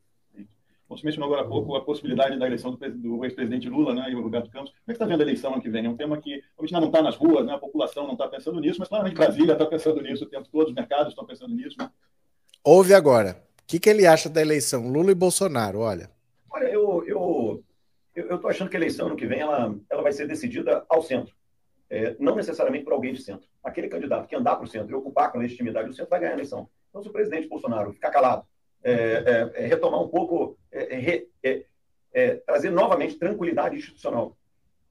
Você 0.97 1.05
mencionou 1.05 1.33
agora 1.33 1.47
há 1.47 1.49
pouco 1.49 1.77
a 1.77 1.85
possibilidade 1.85 2.39
da 2.39 2.47
eleição 2.47 2.73
do, 2.73 2.91
do 2.91 3.25
ex-presidente 3.25 3.69
Lula 3.69 3.95
né, 3.95 4.11
e 4.11 4.15
o 4.15 4.23
Roberto 4.23 4.51
Campos. 4.51 4.71
Como 4.71 4.83
é 4.89 4.93
que 4.93 4.93
está 4.93 5.07
vendo 5.07 5.21
a 5.21 5.25
eleição 5.25 5.53
ano 5.53 5.63
que 5.63 5.71
vem? 5.71 5.87
É 5.87 5.89
um 5.89 5.97
tema 5.97 6.21
que 6.21 6.43
a 6.59 6.63
gente 6.63 6.73
não 6.73 6.87
está 6.87 7.03
nas 7.03 7.17
ruas, 7.17 7.47
né, 7.47 7.55
a 7.55 7.59
população 7.59 8.05
não 8.05 8.13
está 8.13 8.29
pensando 8.29 8.61
nisso, 8.61 8.79
mas 8.79 8.89
claramente 8.89 9.17
Brasília 9.17 9.53
está 9.53 9.67
pensando 9.67 10.01
nisso 10.01 10.25
o 10.25 10.29
tempo 10.29 10.49
todo, 10.51 10.69
os 10.69 10.75
mercados 10.75 11.09
estão 11.09 11.25
pensando 11.25 11.55
nisso. 11.55 11.77
Né? 11.79 11.91
Ouve 12.65 12.95
agora 12.95 13.43
que, 13.73 13.81
que 13.81 13.89
ele 13.89 14.07
acha 14.07 14.29
da 14.29 14.43
eleição, 14.43 14.87
Lula 14.87 15.13
e 15.13 15.15
Bolsonaro? 15.15 15.79
Olha. 15.79 16.11
Olha, 16.51 16.67
eu 16.67 17.03
eu 17.07 17.65
eu 18.15 18.37
estou 18.37 18.51
achando 18.51 18.69
que 18.69 18.77
a 18.77 18.79
eleição 18.79 19.07
ano 19.07 19.17
que 19.17 19.27
vem 19.27 19.41
ela, 19.41 19.75
ela 19.89 20.03
vai 20.03 20.13
ser 20.13 20.27
decidida 20.27 20.85
ao 20.91 21.01
centro, 21.01 21.35
é, 21.89 22.15
não 22.21 22.37
necessariamente 22.37 22.85
por 22.85 22.93
alguém 22.93 23.15
de 23.15 23.23
centro. 23.23 23.49
Aquele 23.65 23.89
candidato 23.89 24.29
que 24.29 24.37
andar 24.37 24.57
para 24.57 24.65
o 24.65 24.69
centro 24.69 24.91
e 24.91 24.95
ocupar 24.95 25.33
com 25.33 25.39
legitimidade 25.39 25.89
o 25.89 25.95
centro 25.95 26.11
vai 26.11 26.21
ganhar 26.21 26.33
a 26.33 26.35
eleição. 26.35 26.69
Então, 26.91 27.03
se 27.03 27.09
o 27.09 27.13
presidente 27.13 27.49
Bolsonaro 27.49 27.95
ficar 27.95 28.11
calado, 28.11 28.45
retomar 29.55 30.03
um 30.03 30.09
pouco, 30.09 30.59
é, 30.73 31.25
é, 32.13 32.35
trazer 32.47 32.71
novamente 32.71 33.19
tranquilidade 33.19 33.77
institucional 33.77 34.37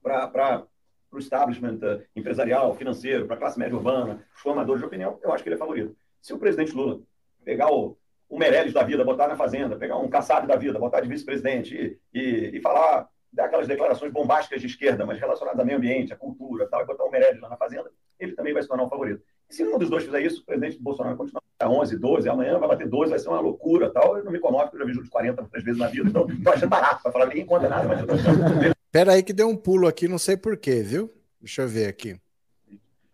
para 0.02 0.66
o 1.10 1.18
establishment 1.18 1.78
empresarial, 2.16 2.74
financeiro, 2.74 3.26
para 3.26 3.36
a 3.36 3.38
classe 3.38 3.58
média 3.58 3.76
urbana, 3.76 4.24
os 4.34 4.40
formadores 4.40 4.80
de 4.80 4.86
opinião, 4.86 5.18
eu 5.22 5.32
acho 5.32 5.42
que 5.42 5.48
ele 5.48 5.56
é 5.56 5.58
favorito. 5.58 5.96
Se 6.20 6.32
o 6.32 6.38
presidente 6.38 6.74
Lula 6.74 7.00
pegar 7.44 7.70
o, 7.70 7.96
o 8.28 8.38
Meirelles 8.38 8.72
da 8.72 8.82
vida, 8.82 9.04
botar 9.04 9.28
na 9.28 9.36
Fazenda, 9.36 9.76
pegar 9.76 9.98
um 9.98 10.08
Kassab 10.08 10.46
da 10.46 10.56
vida, 10.56 10.78
botar 10.78 11.00
de 11.00 11.08
vice-presidente 11.08 12.00
e, 12.14 12.18
e, 12.18 12.56
e, 12.56 12.60
falar, 12.60 13.08
dar 13.32 13.44
aquelas 13.44 13.68
declarações 13.68 14.12
bombásticas 14.12 14.60
de 14.60 14.66
esquerda, 14.66 15.04
mas 15.04 15.18
relacionadas 15.18 15.60
ao 15.60 15.66
meio 15.66 15.78
ambiente, 15.78 16.12
à 16.12 16.16
cultura 16.16 16.66
tal, 16.68 16.82
e 16.82 16.86
botar 16.86 17.04
o 17.04 17.10
Meirelles 17.10 17.40
lá 17.40 17.48
na 17.48 17.56
Fazenda, 17.56 17.90
ele 18.18 18.32
também 18.32 18.52
vai 18.54 18.62
se 18.62 18.68
tornar 18.68 18.84
um 18.84 18.88
favorito. 18.88 19.22
Se 19.52 19.64
um 19.64 19.78
dos 19.78 19.90
dois 19.90 20.04
fizer 20.04 20.22
isso, 20.22 20.40
o 20.40 20.44
presidente 20.44 20.78
Bolsonaro 20.80 21.16
continuar 21.16 21.42
a 21.60 21.68
11, 21.68 21.98
12, 21.98 22.28
amanhã 22.28 22.58
vai 22.58 22.68
bater 22.68 22.88
12, 22.88 23.10
vai 23.10 23.18
ser 23.18 23.28
uma 23.28 23.40
loucura 23.40 23.90
tal. 23.90 24.16
Eu 24.16 24.24
não 24.24 24.32
me 24.32 24.40
comove, 24.40 24.64
porque 24.64 24.76
eu 24.76 24.80
já 24.80 24.86
vi 24.86 24.94
juros 24.94 25.08
40 25.10 25.44
três 25.44 25.64
vezes 25.64 25.78
na 25.78 25.88
vida, 25.88 26.08
então 26.08 26.28
estou 26.28 26.52
achando 26.52 26.70
barato 26.70 27.02
para 27.02 27.12
falar, 27.12 27.26
ninguém 27.26 27.46
conta 27.46 27.68
nada. 27.68 27.86
Mas 27.86 28.00
eu 28.00 28.72
Pera 28.90 29.12
aí 29.12 29.22
que 29.22 29.32
deu 29.32 29.48
um 29.48 29.56
pulo 29.56 29.86
aqui, 29.86 30.08
não 30.08 30.18
sei 30.18 30.36
porquê, 30.36 30.82
viu? 30.82 31.12
Deixa 31.40 31.62
eu 31.62 31.68
ver 31.68 31.86
aqui. 31.86 32.18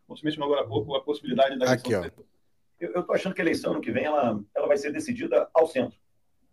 Você 0.09 0.24
mencionou 0.24 0.48
agora 0.48 0.65
há 0.65 0.69
pouco 0.69 0.94
a 0.94 1.02
possibilidade 1.02 1.59
da 1.59 1.73
aqui, 1.73 1.94
ó 1.94 2.05
eu 2.81 3.01
estou 3.01 3.15
achando 3.15 3.35
que 3.35 3.40
a 3.40 3.44
eleição 3.44 3.74
no 3.74 3.81
que 3.81 3.90
vem 3.90 4.05
ela, 4.05 4.40
ela 4.55 4.66
vai 4.66 4.77
ser 4.77 4.93
decidida 4.93 5.48
ao 5.52 5.66
centro, 5.66 5.98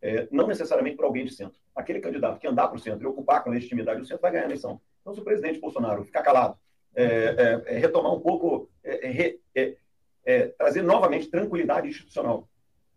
é, 0.01 0.27
não 0.31 0.47
necessariamente 0.47 0.95
por 0.95 1.05
alguém 1.05 1.25
de 1.25 1.33
centro. 1.33 1.59
Aquele 1.75 1.99
candidato 1.99 2.39
que 2.39 2.47
andar 2.47 2.67
para 2.67 2.77
o 2.77 2.79
centro 2.79 3.03
e 3.03 3.07
ocupar 3.07 3.43
com 3.43 3.51
legitimidade 3.51 4.01
o 4.01 4.05
centro 4.05 4.21
vai 4.21 4.31
ganhar 4.31 4.43
a 4.43 4.47
eleição. 4.47 4.81
Então, 5.01 5.13
se 5.13 5.19
o 5.19 5.23
presidente 5.23 5.59
Bolsonaro 5.59 6.03
ficar 6.03 6.23
calado, 6.23 6.57
é, 6.95 7.03
é, 7.05 7.75
é 7.75 7.77
retomar 7.77 8.13
um 8.13 8.19
pouco, 8.19 8.69
é, 8.83 9.35
é, 10.25 10.47
trazer 10.57 10.81
novamente 10.81 11.29
tranquilidade 11.29 11.87
institucional 11.87 12.47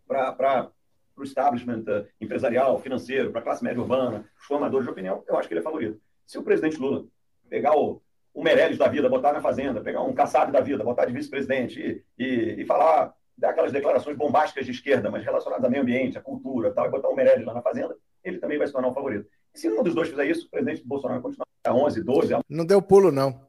para 0.07 0.71
o 1.17 1.23
establishment 1.23 1.85
empresarial, 2.21 2.79
financeiro, 2.81 3.31
para 3.31 3.41
a 3.41 3.45
classe 3.45 3.63
média 3.63 3.81
urbana, 3.81 4.25
os 4.39 4.47
formadores 4.47 4.87
de 4.87 4.93
opinião, 4.93 5.23
eu 5.27 5.37
acho 5.37 5.49
que 5.49 5.55
ele 5.55 5.61
é 5.61 5.65
favorito. 5.65 6.01
Se 6.27 6.39
o 6.39 6.43
presidente 6.43 6.79
Lula 6.79 7.05
pegar 7.49 7.77
o, 7.77 8.01
o 8.33 8.43
Meirelles 8.43 8.79
da 8.79 8.89
vida, 8.89 9.09
botar 9.09 9.33
na 9.33 9.41
Fazenda, 9.41 9.81
pegar 9.81 10.03
um 10.03 10.13
Kassab 10.13 10.53
da 10.53 10.61
vida, 10.61 10.85
botar 10.85 11.07
de 11.07 11.13
vice-presidente 11.13 12.05
e, 12.19 12.23
e, 12.23 12.63
e, 12.63 12.65
falar, 12.65 13.13
dar 13.37 13.51
aquelas 13.51 13.73
declarações 13.73 14.17
bombásticas 14.17 14.65
de 14.65 14.73
esquerda, 14.73 15.11
mas 15.11 15.25
relacionadas 15.25 15.65
ao 15.65 15.71
meio 15.71 15.83
ambiente, 15.83 16.17
à 16.17 16.21
cultura 16.21 16.73
tal, 16.73 16.87
e 16.87 16.91
botar 16.91 17.09
o 17.09 17.17
Meirelles 17.17 17.45
lá 17.45 17.55
na 17.55 17.63
Fazenda, 17.63 17.97
ele 18.23 18.39
também 18.39 18.59
vai 18.59 18.67
se 18.67 18.73
tornar 18.73 18.89
um 18.89 18.95
favorito. 18.95 19.29
E 19.55 19.59
se 19.59 19.69
um 19.69 19.83
dos 19.83 19.95
dois 19.95 20.09
fizer 20.09 20.27
isso, 20.27 20.47
o 20.47 20.51
presidente 20.51 20.87
Bolsonaro 20.87 21.23
continuar 21.23 21.47
a 21.65 21.75
11, 21.75 22.05
12... 22.05 22.35
Não 22.49 22.65
deu 22.65 22.81
pulo, 22.81 23.11
não. 23.11 23.48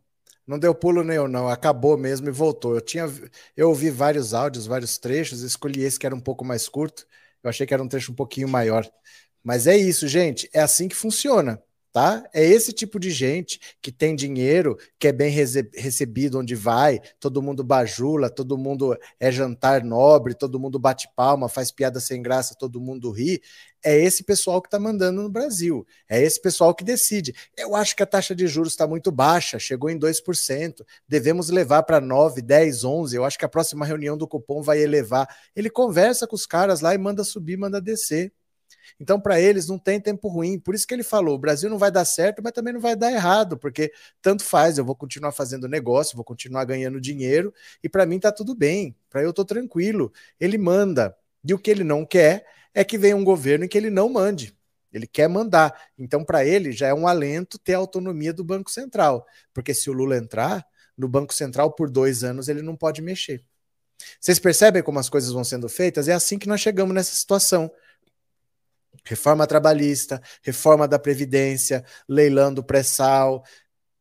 Não 0.49 0.57
deu 0.57 0.73
pulo 0.73 1.03
nem 1.03 1.15
eu, 1.17 1.27
não. 1.27 1.47
Acabou 1.47 1.95
mesmo 1.95 2.27
e 2.27 2.31
voltou. 2.31 2.73
Eu 2.73 2.81
tinha, 2.81 3.05
eu 3.55 3.69
ouvi 3.69 3.91
vários 3.91 4.33
áudios, 4.33 4.65
vários 4.65 4.97
trechos, 4.97 5.41
escolhi 5.41 5.83
esse 5.83 5.99
que 5.99 6.07
era 6.07 6.15
um 6.15 6.19
pouco 6.19 6.43
mais 6.43 6.67
curto. 6.67 7.05
Eu 7.43 7.51
achei 7.51 7.67
que 7.67 7.73
era 7.73 7.83
um 7.83 7.87
trecho 7.87 8.11
um 8.11 8.15
pouquinho 8.15 8.47
maior. 8.49 8.89
Mas 9.43 9.67
é 9.67 9.77
isso, 9.77 10.07
gente. 10.07 10.49
É 10.51 10.61
assim 10.61 10.87
que 10.87 10.95
funciona 10.95 11.61
tá? 11.91 12.23
É 12.33 12.43
esse 12.43 12.71
tipo 12.71 12.99
de 12.99 13.11
gente 13.11 13.59
que 13.81 13.91
tem 13.91 14.15
dinheiro, 14.15 14.77
que 14.99 15.07
é 15.07 15.11
bem 15.11 15.31
recebido 15.31 16.39
onde 16.39 16.55
vai, 16.55 16.99
todo 17.19 17.41
mundo 17.41 17.63
bajula, 17.63 18.29
todo 18.29 18.57
mundo 18.57 18.97
é 19.19 19.31
jantar 19.31 19.83
nobre, 19.83 20.33
todo 20.33 20.59
mundo 20.59 20.77
bate 20.79 21.07
palma, 21.15 21.49
faz 21.49 21.71
piada 21.71 21.99
sem 21.99 22.21
graça, 22.21 22.55
todo 22.57 22.79
mundo 22.79 23.11
ri. 23.11 23.41
É 23.83 23.97
esse 23.97 24.23
pessoal 24.23 24.61
que 24.61 24.67
está 24.67 24.77
mandando 24.77 25.21
no 25.21 25.29
Brasil. 25.29 25.87
É 26.09 26.21
esse 26.21 26.39
pessoal 26.41 26.75
que 26.75 26.83
decide. 26.83 27.33
Eu 27.57 27.75
acho 27.75 27.95
que 27.95 28.03
a 28.03 28.05
taxa 28.05 28.35
de 28.35 28.45
juros 28.45 28.73
está 28.73 28.85
muito 28.85 29.11
baixa, 29.11 29.57
chegou 29.57 29.89
em 29.89 29.97
2%. 29.97 30.85
Devemos 31.07 31.49
levar 31.49 31.83
para 31.83 32.01
9, 32.01 32.41
10, 32.41 32.83
11. 32.83 33.15
Eu 33.15 33.23
acho 33.23 33.37
que 33.39 33.45
a 33.45 33.49
próxima 33.49 33.85
reunião 33.85 34.17
do 34.17 34.27
cupom 34.27 34.61
vai 34.61 34.79
elevar. 34.81 35.27
Ele 35.55 35.69
conversa 35.69 36.27
com 36.27 36.35
os 36.35 36.45
caras 36.45 36.81
lá 36.81 36.93
e 36.93 36.97
manda 36.97 37.23
subir, 37.23 37.57
manda 37.57 37.81
descer. 37.81 38.33
Então, 38.99 39.19
para 39.19 39.39
eles, 39.39 39.67
não 39.67 39.77
tem 39.77 39.99
tempo 39.99 40.27
ruim. 40.27 40.59
Por 40.59 40.75
isso 40.75 40.87
que 40.87 40.93
ele 40.93 41.03
falou: 41.03 41.35
o 41.35 41.39
Brasil 41.39 41.69
não 41.69 41.77
vai 41.77 41.91
dar 41.91 42.05
certo, 42.05 42.41
mas 42.43 42.51
também 42.53 42.73
não 42.73 42.81
vai 42.81 42.95
dar 42.95 43.11
errado, 43.11 43.57
porque 43.57 43.91
tanto 44.21 44.43
faz, 44.43 44.77
eu 44.77 44.85
vou 44.85 44.95
continuar 44.95 45.31
fazendo 45.31 45.67
negócio, 45.67 46.15
vou 46.15 46.25
continuar 46.25 46.65
ganhando 46.65 46.99
dinheiro, 46.99 47.53
e 47.83 47.89
para 47.89 48.05
mim 48.05 48.19
tá 48.19 48.31
tudo 48.31 48.55
bem, 48.55 48.95
para 49.09 49.21
eu 49.21 49.33
tô 49.33 49.45
tranquilo. 49.45 50.11
Ele 50.39 50.57
manda. 50.57 51.15
E 51.43 51.53
o 51.53 51.59
que 51.59 51.71
ele 51.71 51.83
não 51.83 52.05
quer 52.05 52.45
é 52.73 52.83
que 52.83 52.97
venha 52.97 53.15
um 53.15 53.23
governo 53.23 53.65
em 53.65 53.67
que 53.67 53.77
ele 53.77 53.89
não 53.89 54.09
mande. 54.09 54.57
Ele 54.91 55.07
quer 55.07 55.27
mandar. 55.27 55.73
Então, 55.97 56.23
para 56.23 56.45
ele, 56.45 56.71
já 56.71 56.87
é 56.87 56.93
um 56.93 57.07
alento 57.07 57.59
ter 57.59 57.75
a 57.75 57.77
autonomia 57.77 58.33
do 58.33 58.43
Banco 58.43 58.71
Central. 58.71 59.25
Porque 59.53 59.73
se 59.73 59.89
o 59.89 59.93
Lula 59.93 60.17
entrar 60.17 60.65
no 60.97 61.07
Banco 61.07 61.33
Central 61.33 61.73
por 61.73 61.89
dois 61.89 62.23
anos, 62.23 62.47
ele 62.49 62.61
não 62.61 62.75
pode 62.75 63.01
mexer. 63.01 63.43
Vocês 64.19 64.39
percebem 64.39 64.81
como 64.81 64.99
as 64.99 65.09
coisas 65.09 65.31
vão 65.31 65.43
sendo 65.43 65.69
feitas? 65.69 66.07
É 66.07 66.13
assim 66.13 66.39
que 66.39 66.47
nós 66.47 66.61
chegamos 66.61 66.93
nessa 66.93 67.15
situação. 67.15 67.71
Reforma 69.09 69.47
trabalhista, 69.47 70.21
reforma 70.43 70.87
da 70.87 70.99
Previdência, 70.99 71.83
leilão 72.07 72.53
do 72.53 72.63
pré-sal, 72.63 73.43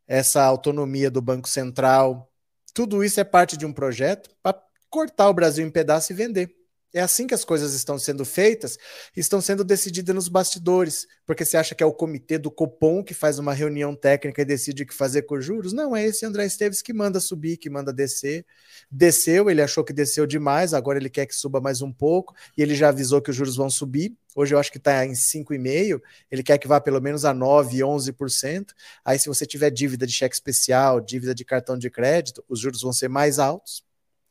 essa 0.07 0.43
autonomia 0.43 1.11
do 1.11 1.23
Banco 1.23 1.49
Central. 1.49 2.31
Tudo 2.75 3.03
isso 3.03 3.19
é 3.19 3.25
parte 3.25 3.57
de 3.57 3.65
um 3.65 3.73
projeto 3.73 4.29
para 4.43 4.61
cortar 4.91 5.31
o 5.31 5.33
Brasil 5.33 5.67
em 5.67 5.71
pedaços 5.71 6.11
e 6.11 6.13
vender. 6.15 6.58
É 6.95 7.01
assim 7.01 7.27
que 7.27 7.35
as 7.35 7.45
coisas 7.45 7.75
estão 7.75 7.99
sendo 7.99 8.25
feitas, 8.25 8.79
estão 9.15 9.43
sendo 9.43 9.63
decididas 9.63 10.15
nos 10.15 10.27
bastidores, 10.27 11.07
porque 11.27 11.45
você 11.45 11.59
acha 11.59 11.75
que 11.75 11.83
é 11.83 11.87
o 11.87 11.93
comitê 11.93 12.39
do 12.39 12.51
Copom 12.51 13.05
que 13.05 13.13
faz 13.13 13.39
uma 13.39 13.53
reunião 13.53 13.95
técnica 13.95 14.41
e 14.41 14.45
decide 14.47 14.85
o 14.85 14.87
que 14.87 14.95
fazer 14.95 15.23
com 15.23 15.35
os 15.35 15.45
juros? 15.45 15.75
Não, 15.75 15.95
é 15.95 16.07
esse 16.07 16.25
André 16.25 16.47
Esteves 16.47 16.81
que 16.81 16.95
manda 16.95 17.21
subir, 17.21 17.59
que 17.59 17.69
manda 17.69 17.93
descer. 17.93 18.47
Desceu, 18.91 19.51
ele 19.51 19.61
achou 19.61 19.85
que 19.85 19.93
desceu 19.93 20.27
demais, 20.27 20.73
agora 20.73 20.99
ele 20.99 21.11
quer 21.11 21.27
que 21.27 21.35
suba 21.35 21.61
mais 21.61 21.83
um 21.83 21.93
pouco, 21.93 22.35
e 22.57 22.63
ele 22.63 22.75
já 22.75 22.89
avisou 22.89 23.21
que 23.21 23.31
os 23.31 23.37
juros 23.37 23.57
vão 23.57 23.69
subir. 23.69 24.17
Hoje 24.35 24.55
eu 24.55 24.59
acho 24.59 24.73
que 24.73 24.79
está 24.79 25.05
em 25.05 25.13
5,5%, 25.13 26.01
ele 26.31 26.43
quer 26.43 26.57
que 26.57 26.67
vá 26.67 26.81
pelo 26.81 27.03
menos 27.03 27.27
a 27.27 27.35
9%, 27.35 27.83
11%. 27.83 28.73
Aí, 29.05 29.19
se 29.19 29.29
você 29.29 29.45
tiver 29.45 29.71
dívida 29.71 30.07
de 30.07 30.13
cheque 30.15 30.35
especial, 30.35 31.03
dívida 31.03 31.35
de 31.35 31.45
cartão 31.45 31.77
de 31.77 31.91
crédito, 31.91 32.43
os 32.49 32.61
juros 32.61 32.81
vão 32.81 32.95
ser 32.95 33.09
mais 33.09 33.39
altos 33.39 33.87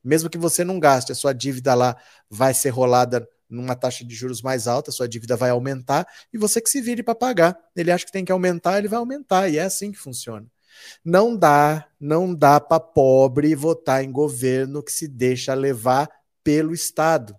mesmo 0.07 0.29
que 0.29 0.37
você 0.37 0.63
não 0.63 0.79
gaste, 0.79 1.11
a 1.11 1.15
sua 1.15 1.33
dívida 1.33 1.73
lá 1.75 1.97
vai 2.29 2.53
ser 2.53 2.69
rolada 2.69 3.27
numa 3.49 3.75
taxa 3.75 4.05
de 4.05 4.13
juros 4.13 4.41
mais 4.41 4.67
alta, 4.67 4.91
sua 4.91 5.07
dívida 5.07 5.35
vai 5.35 5.49
aumentar 5.49 6.07
e 6.33 6.37
você 6.37 6.59
que 6.61 6.69
se 6.69 6.81
vire 6.81 7.03
para 7.03 7.15
pagar. 7.15 7.57
Ele 7.75 7.91
acha 7.91 8.05
que 8.05 8.11
tem 8.11 8.25
que 8.25 8.31
aumentar, 8.31 8.77
ele 8.77 8.87
vai 8.87 8.99
aumentar, 8.99 9.49
e 9.49 9.57
é 9.57 9.63
assim 9.63 9.91
que 9.91 9.97
funciona. 9.97 10.45
Não 11.03 11.35
dá, 11.35 11.87
não 11.99 12.33
dá 12.33 12.59
para 12.59 12.79
pobre 12.79 13.53
votar 13.55 14.03
em 14.03 14.11
governo 14.11 14.83
que 14.83 14.91
se 14.91 15.07
deixa 15.07 15.53
levar 15.53 16.09
pelo 16.43 16.73
Estado. 16.73 17.35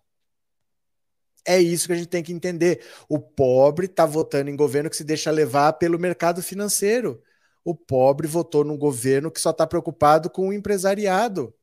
É 1.47 1.59
isso 1.59 1.87
que 1.87 1.93
a 1.95 1.97
gente 1.97 2.09
tem 2.09 2.23
que 2.23 2.33
entender. 2.33 2.85
O 3.09 3.19
pobre 3.19 3.87
está 3.87 4.05
votando 4.05 4.51
em 4.51 4.57
governo 4.57 4.91
que 4.91 4.97
se 4.97 5.05
deixa 5.05 5.31
levar 5.31 5.73
pelo 5.75 5.99
mercado 5.99 6.43
financeiro. 6.43 7.23
O 7.65 7.75
pobre 7.75 8.27
votou 8.27 8.65
num 8.65 8.77
governo 8.77 9.31
que 9.31 9.41
só 9.41 9.51
está 9.51 9.67
preocupado 9.67 10.29
com 10.29 10.49
o 10.49 10.53
empresariado. 10.53 11.55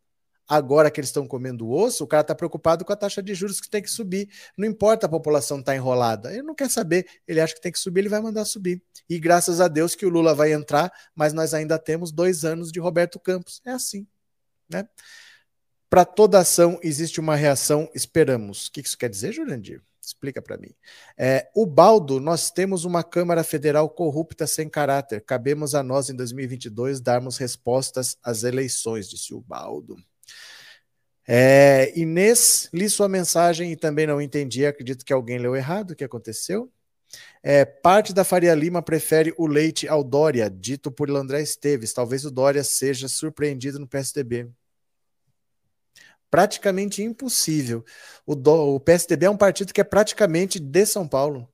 Agora 0.48 0.92
que 0.92 1.00
eles 1.00 1.10
estão 1.10 1.28
comendo 1.28 1.70
osso, 1.70 2.04
o 2.04 2.08
cara 2.08 2.22
está 2.22 2.36
preocupado 2.36 2.86
com 2.86 2.94
a 2.94 2.96
taxa 2.96 3.22
de 3.22 3.34
juros 3.34 3.60
que 3.60 3.70
tem 3.70 3.82
que 3.82 3.90
subir. 3.90 4.30
Não 4.58 4.68
importa 4.68 5.08
a 5.08 5.10
população 5.10 5.60
estar 5.60 5.72
tá 5.72 5.76
enrolada. 5.76 6.32
Ele 6.32 6.44
não 6.44 6.54
quer 6.54 6.70
saber. 6.70 7.08
Ele 7.28 7.42
acha 7.42 7.56
que 7.56 7.62
tem 7.62 7.72
que 7.72 7.80
subir, 7.80 8.02
ele 8.02 8.10
vai 8.10 8.22
mandar 8.22 8.46
subir. 8.46 8.82
E 9.10 9.20
graças 9.20 9.60
a 9.60 9.68
Deus 9.68 9.96
que 9.96 10.06
o 10.06 10.10
Lula 10.10 10.36
vai 10.36 10.54
entrar, 10.54 10.92
mas 11.16 11.34
nós 11.34 11.54
ainda 11.54 11.80
temos 11.80 12.12
dois 12.12 12.46
anos 12.46 12.72
de 12.72 12.80
Roberto 12.80 13.20
Campos. 13.20 13.62
É 13.66 13.72
assim. 13.72 14.06
Né? 14.70 14.88
Para 15.90 16.06
toda 16.06 16.40
ação 16.40 16.80
existe 16.84 17.20
uma 17.20 17.36
reação, 17.36 17.90
esperamos. 17.96 18.68
O 18.68 18.72
que 18.72 18.82
isso 18.82 18.98
quer 18.98 19.10
dizer, 19.10 19.32
Jurandir? 19.32 19.82
Explica 20.02 20.42
para 20.42 20.58
mim. 20.58 20.70
É, 21.18 21.50
o 21.56 21.66
Baldo, 21.66 22.20
nós 22.20 22.52
temos 22.52 22.86
uma 22.86 23.04
Câmara 23.04 23.44
Federal 23.44 23.90
corrupta 23.90 24.46
sem 24.46 24.70
caráter. 24.70 25.22
Cabemos 25.22 25.74
a 25.74 25.82
nós, 25.82 26.10
em 26.10 26.16
2022, 26.16 27.02
darmos 27.02 27.38
respostas 27.38 28.16
às 28.24 28.44
eleições, 28.44 29.10
disse 29.10 29.34
o 29.34 29.42
Baldo. 29.42 29.98
É, 31.28 31.92
Inês, 31.98 32.70
li 32.72 32.90
sua 32.90 33.10
mensagem 33.10 33.72
e 33.72 33.76
também 33.76 34.06
não 34.06 34.22
entendi. 34.22 34.66
Acredito 34.66 35.04
que 35.04 35.14
alguém 35.14 35.40
leu 35.40 35.56
errado. 35.56 35.92
O 35.92 35.96
que 35.96 36.04
aconteceu? 36.04 36.72
É, 37.42 37.66
parte 37.66 38.14
da 38.14 38.24
Faria 38.24 38.54
Lima 38.54 38.82
prefere 38.82 39.34
o 39.38 39.48
leite 39.48 39.88
ao 39.88 40.04
Dória, 40.04 40.50
dito 40.50 40.92
por 40.92 41.10
André 41.12 41.42
Esteves. 41.42 41.94
Talvez 41.94 42.26
o 42.26 42.32
Dória 42.32 42.64
seja 42.64 43.08
surpreendido 43.08 43.80
no 43.80 43.88
PSDB. 43.88 44.50
Praticamente 46.30 47.02
impossível. 47.02 47.84
O, 48.26 48.36
do, 48.36 48.76
o 48.76 48.80
PSDB 48.80 49.28
é 49.28 49.30
um 49.30 49.38
partido 49.38 49.74
que 49.74 49.82
é 49.82 49.84
praticamente 49.84 50.60
de 50.60 50.86
São 50.86 51.08
Paulo. 51.08 51.48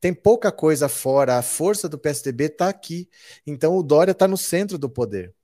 Tem 0.00 0.14
pouca 0.14 0.52
coisa 0.52 0.88
fora. 0.88 1.36
A 1.38 1.42
força 1.42 1.88
do 1.88 1.98
PSDB 1.98 2.44
está 2.44 2.68
aqui. 2.68 3.08
Então 3.46 3.76
o 3.76 3.82
Dória 3.82 4.12
está 4.12 4.26
no 4.28 4.36
centro 4.36 4.78
do 4.78 4.88
poder. 4.88 5.35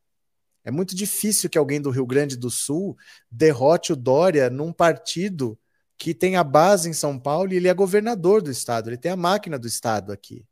É 0.65 0.71
muito 0.71 0.95
difícil 0.95 1.51
que 1.51 1.59
alguém 1.59 1.81
do 1.81 1.91
Rio 1.91 2.07
Grande 2.07 2.37
do 2.37 2.51
Sul 2.51 2.97
derrote 3.31 3.93
o 3.93 3.97
Dória 3.97 4.49
num 4.49 4.73
partido 4.73 5.59
que 5.99 6.15
tem 6.15 6.37
a 6.37 6.45
base 6.45 6.89
em 6.89 6.93
São 6.93 7.19
Paulo 7.19 7.53
e 7.53 7.57
ele 7.57 7.69
é 7.69 7.75
governador 7.75 8.43
do 8.43 8.51
estado, 8.51 8.91
ele 8.91 8.97
tem 8.97 9.13
a 9.13 9.17
máquina 9.17 9.59
do 9.59 9.69
estado 9.69 10.13
aqui. 10.13 10.45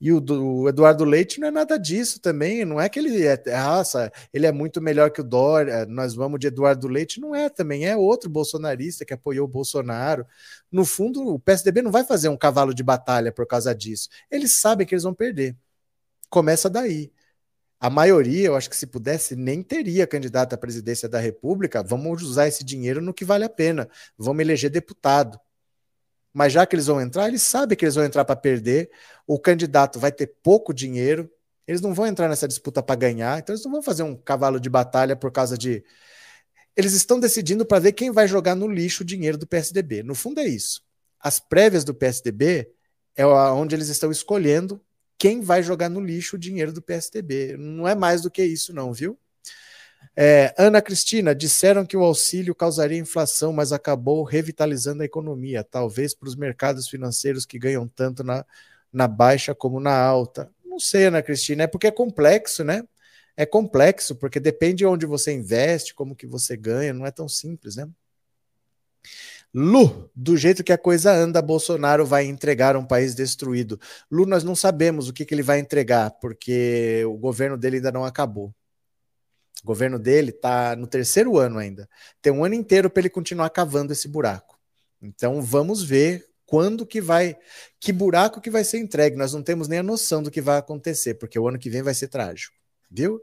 E 0.00 0.12
o, 0.12 0.22
o 0.22 0.68
Eduardo 0.68 1.04
Leite 1.04 1.40
não 1.40 1.48
é 1.48 1.50
nada 1.50 1.78
disso 1.78 2.20
também, 2.20 2.64
não 2.64 2.80
é 2.80 2.88
que 2.88 2.98
ele 2.98 3.24
é 3.24 3.34
raça, 3.54 4.12
ele 4.32 4.46
é 4.46 4.52
muito 4.52 4.80
melhor 4.82 5.10
que 5.10 5.20
o 5.20 5.24
Dória, 5.24 5.86
nós 5.86 6.14
vamos 6.14 6.38
de 6.38 6.48
Eduardo 6.48 6.88
Leite, 6.88 7.20
não 7.20 7.34
é 7.34 7.48
também, 7.48 7.86
é 7.86 7.96
outro 7.96 8.28
bolsonarista 8.28 9.04
que 9.04 9.14
apoiou 9.14 9.46
o 9.46 9.50
Bolsonaro. 9.50 10.26
No 10.70 10.84
fundo, 10.84 11.26
o 11.26 11.38
PSDB 11.38 11.80
não 11.80 11.90
vai 11.90 12.04
fazer 12.04 12.28
um 12.28 12.36
cavalo 12.36 12.74
de 12.74 12.82
batalha 12.82 13.32
por 13.32 13.46
causa 13.46 13.74
disso. 13.74 14.08
Eles 14.30 14.60
sabem 14.60 14.86
que 14.86 14.94
eles 14.94 15.04
vão 15.04 15.14
perder. 15.14 15.56
Começa 16.28 16.68
daí. 16.68 17.10
A 17.80 17.90
maioria, 17.90 18.46
eu 18.46 18.56
acho 18.56 18.70
que 18.70 18.76
se 18.76 18.86
pudesse, 18.86 19.36
nem 19.36 19.62
teria 19.62 20.06
candidato 20.06 20.54
à 20.54 20.56
presidência 20.56 21.08
da 21.08 21.18
República. 21.18 21.82
Vamos 21.82 22.22
usar 22.22 22.48
esse 22.48 22.64
dinheiro 22.64 23.02
no 23.02 23.12
que 23.12 23.24
vale 23.24 23.44
a 23.44 23.48
pena. 23.48 23.88
Vamos 24.16 24.40
eleger 24.40 24.70
deputado. 24.70 25.38
Mas 26.32 26.52
já 26.52 26.66
que 26.66 26.74
eles 26.74 26.86
vão 26.86 27.00
entrar, 27.00 27.28
eles 27.28 27.42
sabem 27.42 27.76
que 27.76 27.84
eles 27.84 27.94
vão 27.94 28.04
entrar 28.04 28.24
para 28.24 28.34
perder. 28.34 28.90
O 29.26 29.38
candidato 29.38 30.00
vai 30.00 30.10
ter 30.10 30.26
pouco 30.42 30.74
dinheiro. 30.74 31.30
Eles 31.66 31.80
não 31.80 31.94
vão 31.94 32.06
entrar 32.06 32.28
nessa 32.28 32.48
disputa 32.48 32.82
para 32.82 32.96
ganhar. 32.96 33.38
Então, 33.38 33.54
eles 33.54 33.64
não 33.64 33.72
vão 33.72 33.82
fazer 33.82 34.02
um 34.02 34.16
cavalo 34.16 34.58
de 34.58 34.68
batalha 34.68 35.14
por 35.14 35.30
causa 35.30 35.56
de. 35.56 35.84
Eles 36.76 36.92
estão 36.92 37.20
decidindo 37.20 37.64
para 37.64 37.78
ver 37.78 37.92
quem 37.92 38.10
vai 38.10 38.26
jogar 38.26 38.54
no 38.56 38.66
lixo 38.66 39.02
o 39.02 39.06
dinheiro 39.06 39.38
do 39.38 39.46
PSDB. 39.46 40.02
No 40.02 40.14
fundo, 40.14 40.40
é 40.40 40.44
isso. 40.44 40.82
As 41.20 41.38
prévias 41.38 41.84
do 41.84 41.94
PSDB 41.94 42.68
é 43.14 43.24
onde 43.24 43.76
eles 43.76 43.88
estão 43.88 44.10
escolhendo 44.10 44.83
quem 45.18 45.40
vai 45.40 45.62
jogar 45.62 45.88
no 45.88 46.00
lixo 46.00 46.36
o 46.36 46.38
dinheiro 46.38 46.72
do 46.72 46.82
PSDB. 46.82 47.56
Não 47.56 47.86
é 47.86 47.94
mais 47.94 48.22
do 48.22 48.30
que 48.30 48.44
isso, 48.44 48.74
não, 48.74 48.92
viu? 48.92 49.18
É, 50.16 50.54
Ana 50.56 50.80
Cristina, 50.80 51.34
disseram 51.34 51.84
que 51.84 51.96
o 51.96 52.04
auxílio 52.04 52.54
causaria 52.54 52.98
inflação, 52.98 53.52
mas 53.52 53.72
acabou 53.72 54.22
revitalizando 54.22 55.02
a 55.02 55.06
economia, 55.06 55.64
talvez 55.64 56.14
para 56.14 56.28
os 56.28 56.36
mercados 56.36 56.88
financeiros 56.88 57.44
que 57.44 57.58
ganham 57.58 57.88
tanto 57.88 58.22
na, 58.22 58.44
na 58.92 59.08
baixa 59.08 59.54
como 59.54 59.80
na 59.80 59.96
alta. 59.96 60.50
Não 60.64 60.78
sei, 60.78 61.06
Ana 61.06 61.22
Cristina, 61.22 61.64
é 61.64 61.66
porque 61.66 61.88
é 61.88 61.90
complexo, 61.90 62.62
né? 62.62 62.84
É 63.36 63.44
complexo, 63.44 64.14
porque 64.14 64.38
depende 64.38 64.76
de 64.76 64.86
onde 64.86 65.06
você 65.06 65.32
investe, 65.32 65.94
como 65.94 66.14
que 66.14 66.26
você 66.26 66.56
ganha, 66.56 66.92
não 66.92 67.04
é 67.04 67.10
tão 67.10 67.28
simples, 67.28 67.76
né? 67.76 67.88
Lu, 69.56 70.10
do 70.16 70.36
jeito 70.36 70.64
que 70.64 70.72
a 70.72 70.78
coisa 70.78 71.12
anda, 71.12 71.40
Bolsonaro 71.40 72.04
vai 72.04 72.24
entregar 72.24 72.76
um 72.76 72.84
país 72.84 73.14
destruído. 73.14 73.78
Lu, 74.10 74.26
nós 74.26 74.42
não 74.42 74.56
sabemos 74.56 75.08
o 75.08 75.12
que, 75.12 75.24
que 75.24 75.32
ele 75.32 75.44
vai 75.44 75.60
entregar, 75.60 76.10
porque 76.20 77.04
o 77.06 77.16
governo 77.16 77.56
dele 77.56 77.76
ainda 77.76 77.92
não 77.92 78.04
acabou. 78.04 78.52
O 79.62 79.66
governo 79.66 79.96
dele 79.96 80.30
está 80.30 80.74
no 80.74 80.88
terceiro 80.88 81.38
ano 81.38 81.58
ainda. 81.58 81.88
Tem 82.20 82.32
um 82.32 82.44
ano 82.44 82.56
inteiro 82.56 82.90
para 82.90 83.02
ele 83.02 83.10
continuar 83.10 83.48
cavando 83.50 83.92
esse 83.92 84.08
buraco. 84.08 84.58
Então 85.00 85.40
vamos 85.40 85.84
ver 85.84 86.26
quando 86.44 86.84
que 86.84 87.00
vai, 87.00 87.36
que 87.78 87.92
buraco 87.92 88.40
que 88.40 88.50
vai 88.50 88.64
ser 88.64 88.78
entregue. 88.78 89.16
Nós 89.16 89.32
não 89.32 89.42
temos 89.42 89.68
nem 89.68 89.78
a 89.78 89.84
noção 89.84 90.20
do 90.20 90.32
que 90.32 90.40
vai 90.40 90.58
acontecer, 90.58 91.14
porque 91.14 91.38
o 91.38 91.46
ano 91.46 91.60
que 91.60 91.70
vem 91.70 91.80
vai 91.80 91.94
ser 91.94 92.08
trágico 92.08 92.63
viu? 92.90 93.20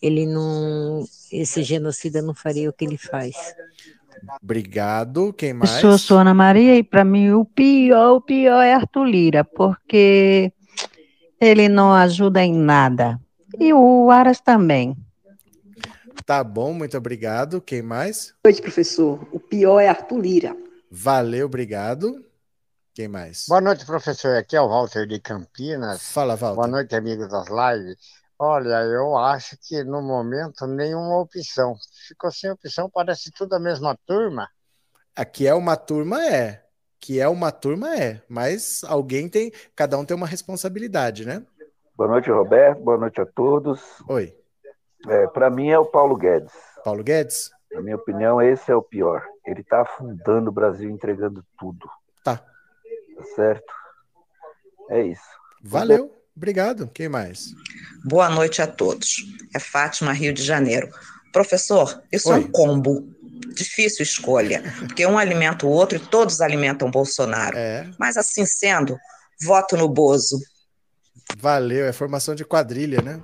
ele 0.00 0.26
não. 0.26 1.04
Esse 1.30 1.62
genocida 1.62 2.22
não 2.22 2.34
faria 2.34 2.70
o 2.70 2.72
que 2.72 2.84
ele 2.84 2.96
faz. 2.96 3.34
Obrigado. 4.42 5.32
Quem 5.32 5.52
mais? 5.52 5.82
Eu 5.82 5.98
sou 5.98 6.18
Ana 6.18 6.34
Maria 6.34 6.76
e 6.76 6.82
para 6.82 7.04
mim 7.04 7.30
o 7.32 7.44
pior, 7.44 8.16
o 8.16 8.20
pior 8.20 8.60
é 8.62 8.74
Arthur 8.74 9.04
Lira, 9.04 9.44
porque 9.44 10.52
Ele 11.40 11.68
não 11.68 11.92
ajuda 11.92 12.42
em 12.42 12.52
nada. 12.52 13.20
E 13.60 13.74
o 13.74 14.10
Aras 14.10 14.40
também. 14.40 14.96
Tá 16.24 16.42
bom, 16.42 16.72
muito 16.72 16.96
obrigado. 16.96 17.60
Quem 17.60 17.82
mais? 17.82 18.32
Boa 18.42 18.50
noite, 18.50 18.62
professor. 18.62 19.28
O 19.30 19.38
pior 19.38 19.80
é 19.80 19.88
Arthur 19.88 20.18
Lira. 20.18 20.56
Valeu, 20.90 21.44
obrigado. 21.44 22.24
Quem 22.94 23.06
mais? 23.06 23.44
Boa 23.46 23.60
noite, 23.60 23.84
professor. 23.84 24.34
Aqui 24.36 24.56
é 24.56 24.60
o 24.62 24.68
Walter 24.68 25.06
de 25.06 25.20
Campinas. 25.20 26.10
Fala, 26.10 26.36
Walter. 26.36 26.56
Boa 26.56 26.68
noite, 26.68 26.96
amigos 26.96 27.28
das 27.28 27.48
lives. 27.48 27.98
Olha, 28.38 28.82
eu 28.84 29.14
acho 29.18 29.58
que 29.60 29.84
no 29.84 30.00
momento 30.00 30.66
nenhuma 30.66 31.20
opção. 31.20 31.76
Ficou 32.08 32.32
sem 32.32 32.50
opção, 32.50 32.88
parece 32.88 33.30
tudo 33.30 33.54
a 33.54 33.60
mesma 33.60 33.94
turma. 34.06 34.48
Aqui 35.14 35.46
é 35.46 35.52
uma 35.52 35.76
turma, 35.76 36.24
é. 36.24 36.64
Que 36.98 37.20
é 37.20 37.28
uma 37.28 37.52
turma, 37.52 37.94
é. 37.94 38.22
Mas 38.26 38.82
alguém 38.84 39.28
tem. 39.28 39.52
Cada 39.76 39.98
um 39.98 40.04
tem 40.06 40.16
uma 40.16 40.26
responsabilidade, 40.26 41.26
né? 41.26 41.44
Boa 42.00 42.08
noite, 42.08 42.30
Roberto. 42.30 42.80
Boa 42.80 42.96
noite 42.96 43.20
a 43.20 43.26
todos. 43.26 43.78
Oi. 44.08 44.34
É, 45.06 45.26
Para 45.26 45.50
mim 45.50 45.68
é 45.68 45.78
o 45.78 45.84
Paulo 45.84 46.16
Guedes. 46.16 46.50
Paulo 46.82 47.04
Guedes? 47.04 47.50
Na 47.70 47.82
minha 47.82 47.96
opinião, 47.96 48.40
esse 48.40 48.72
é 48.72 48.74
o 48.74 48.80
pior. 48.80 49.22
Ele 49.44 49.60
está 49.60 49.82
afundando 49.82 50.48
o 50.48 50.52
Brasil, 50.52 50.88
entregando 50.88 51.44
tudo. 51.58 51.90
Tá. 52.24 52.38
Tá 52.38 53.24
certo? 53.36 53.70
É 54.88 55.02
isso. 55.02 55.20
Valeu. 55.62 56.10
Obrigado. 56.34 56.88
Quem 56.88 57.06
mais? 57.06 57.54
Boa 58.02 58.30
noite 58.30 58.62
a 58.62 58.66
todos. 58.66 59.16
É 59.54 59.58
Fátima, 59.58 60.14
Rio 60.14 60.32
de 60.32 60.42
Janeiro. 60.42 60.88
Professor, 61.34 62.02
isso 62.10 62.30
Oi. 62.30 62.36
é 62.36 62.38
um 62.38 62.50
combo. 62.50 63.06
Difícil 63.54 64.04
escolha, 64.04 64.62
porque 64.78 65.04
um 65.04 65.18
alimenta 65.18 65.66
o 65.66 65.70
outro 65.70 65.98
e 65.98 66.00
todos 66.00 66.40
alimentam 66.40 66.90
Bolsonaro. 66.90 67.58
É. 67.58 67.90
Mas 67.98 68.16
assim 68.16 68.46
sendo, 68.46 68.96
voto 69.44 69.76
no 69.76 69.86
Bozo. 69.86 70.38
Valeu, 71.38 71.86
é 71.86 71.92
formação 71.92 72.34
de 72.34 72.44
quadrilha, 72.44 73.00
né? 73.00 73.20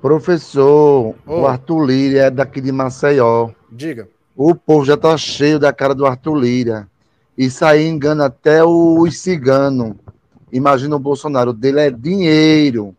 Professor, 0.00 1.14
oh. 1.26 1.40
o 1.40 1.46
Arthur 1.46 1.84
Lira 1.84 2.18
é 2.22 2.30
daqui 2.30 2.60
de 2.60 2.72
Maceió. 2.72 3.50
Diga. 3.70 4.08
O 4.34 4.54
povo 4.54 4.84
já 4.84 4.96
tá 4.96 5.16
cheio 5.16 5.58
da 5.58 5.72
cara 5.72 5.94
do 5.94 6.06
Arthur 6.06 6.34
Lira. 6.34 6.88
Isso 7.36 7.64
aí 7.64 7.86
engana 7.86 8.26
até 8.26 8.64
os 8.64 9.18
ciganos. 9.18 9.94
Imagina 10.52 10.96
o 10.96 10.98
Bolsonaro, 10.98 11.50
o 11.50 11.54
dele 11.54 11.80
é 11.80 11.90
dinheiro. 11.90 12.96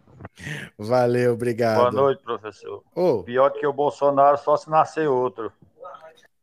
Valeu, 0.78 1.34
obrigado. 1.34 1.78
Boa 1.78 1.92
noite, 1.92 2.24
professor. 2.24 2.84
Oh. 2.96 3.24
Pior 3.24 3.50
do 3.50 3.60
que 3.60 3.68
o 3.68 3.74
Bolsonaro, 3.74 4.38
só 4.38 4.56
se 4.56 4.70
nascer 4.70 5.08
outro. 5.08 5.52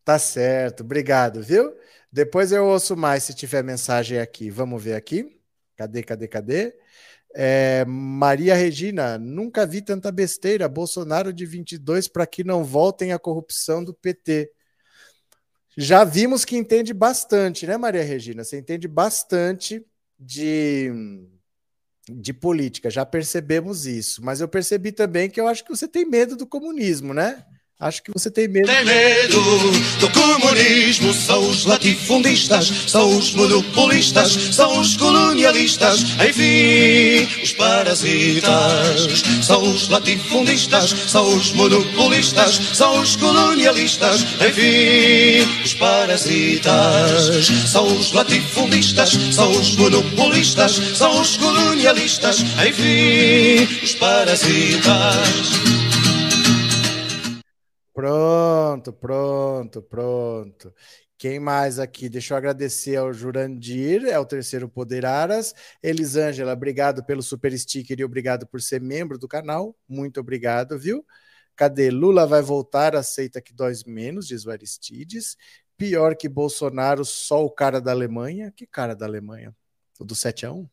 Tá 0.05 0.19
certo, 0.19 0.83
obrigado, 0.83 1.43
viu? 1.43 1.73
Depois 2.11 2.53
eu 2.53 2.66
ouço 2.66 2.97
mais 2.97 3.25
se 3.25 3.35
tiver 3.35 3.62
mensagem 3.62 4.19
aqui. 4.19 4.51
Vamos 4.51 4.83
ver 4.83 4.95
aqui. 4.95 5.39
Cadê, 5.77 6.03
cadê, 6.03 6.27
cadê? 6.27 6.75
É, 7.40 7.85
Maria 7.85 8.56
Regina, 8.56 9.16
nunca 9.16 9.65
vi 9.65 9.81
tanta 9.81 10.10
besteira. 10.10 10.69
Bolsonaro 10.69 11.32
de 11.32 11.47
22 11.47 12.09
para 12.09 12.27
que 12.27 12.43
não 12.43 12.65
voltem 12.65 13.12
a 13.12 13.19
corrupção 13.19 13.85
do 13.85 13.94
PT. 13.94 14.51
Já 15.77 16.02
vimos 16.02 16.44
que 16.44 16.56
entende 16.56 16.93
bastante, 16.93 17.65
né, 17.65 17.77
Maria 17.77 18.02
Regina? 18.02 18.43
Você 18.43 18.59
entende 18.59 18.89
bastante 18.89 19.86
de, 20.19 20.90
de 22.10 22.35
política, 22.35 22.90
já 22.90 23.06
percebemos 23.06 23.86
isso. 23.86 24.20
Mas 24.20 24.40
eu 24.40 24.48
percebi 24.48 24.90
também 24.90 25.31
que 25.31 25.40
eu 25.40 25.47
acho 25.47 25.62
que 25.62 25.70
você 25.70 25.86
tem 25.86 26.05
medo 26.05 26.35
do 26.35 26.44
comunismo, 26.44 27.15
né? 27.15 27.47
Acho 27.80 28.02
que 28.02 28.10
você 28.12 28.28
tem 28.28 28.48
medo. 28.48 28.66
Tem 28.66 28.84
medo 28.84 29.40
do 30.00 30.10
comunismo. 30.10 31.14
São 31.14 31.48
os 31.48 31.64
latifundistas, 31.64 32.72
são 32.88 33.16
os 33.16 33.32
monopolistas, 33.34 34.32
são 34.50 34.80
os 34.80 34.96
colonialistas, 34.96 36.05
enfim, 36.28 37.28
os 37.40 37.52
parasitas. 37.52 39.22
São 39.42 39.62
os 39.62 39.88
latifundistas, 39.88 40.90
são 41.06 41.36
os 41.36 41.52
monopolistas, 41.52 42.60
são 42.72 43.00
os 43.00 43.14
colonialistas, 43.14 44.26
enfim, 44.44 45.48
os 45.64 45.74
parasitas. 45.74 47.46
São 47.64 47.86
os 47.96 48.10
latifundistas, 48.10 49.16
são 49.30 49.52
os 49.52 49.76
monopolistas, 49.76 50.80
são 50.96 51.20
os 51.20 51.36
colonialistas, 51.36 52.40
enfim, 52.40 53.68
os 53.84 53.94
parasitas. 53.94 55.88
Pronto, 57.99 58.93
pronto, 58.93 59.83
pronto. 59.83 60.73
Quem 61.19 61.41
mais 61.41 61.81
aqui? 61.81 62.09
Deixa 62.09 62.33
eu 62.33 62.39
agradecer 62.39 62.95
ao 62.95 63.12
Jurandir, 63.12 64.05
é 64.05 64.16
o 64.16 64.25
terceiro 64.25 64.69
Poder 64.69 65.05
Aras. 65.05 65.53
Elisângela, 65.83 66.53
obrigado 66.53 67.05
pelo 67.05 67.25
super 67.25 67.59
sticker 67.59 67.99
e 67.99 68.05
obrigado 68.05 68.47
por 68.47 68.62
ser 68.62 68.81
membro 68.81 69.19
do 69.19 69.27
canal. 69.27 69.77
Muito 69.89 70.20
obrigado, 70.20 70.79
viu? 70.79 71.05
Cadê? 71.57 71.91
Lula 71.91 72.25
vai 72.25 72.41
voltar, 72.41 72.95
aceita 72.95 73.41
que 73.43 73.53
dói 73.53 73.73
menos, 73.85 74.29
diz 74.29 74.47
o 74.47 74.51
Aristides. 74.53 75.37
Pior 75.77 76.15
que 76.15 76.29
Bolsonaro, 76.29 77.05
só 77.05 77.45
o 77.45 77.51
cara 77.51 77.81
da 77.81 77.91
Alemanha. 77.91 78.53
Que 78.55 78.65
cara 78.65 78.95
da 78.95 79.07
Alemanha? 79.07 79.53
O 79.99 80.05
do 80.05 80.15
7 80.15 80.47
a 80.47 80.53
1? 80.53 80.69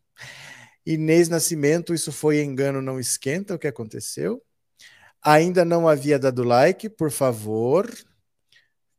Inês 0.86 1.28
Nascimento, 1.28 1.92
isso 1.92 2.12
foi 2.12 2.44
engano, 2.44 2.84
não 2.84 3.00
esquenta 3.00 3.56
o 3.56 3.58
que 3.58 3.66
aconteceu. 3.66 4.45
Ainda 5.28 5.66
não 5.66 5.88
havia 5.88 6.20
dado 6.20 6.44
like, 6.44 6.88
por 6.88 7.10
favor. 7.10 7.92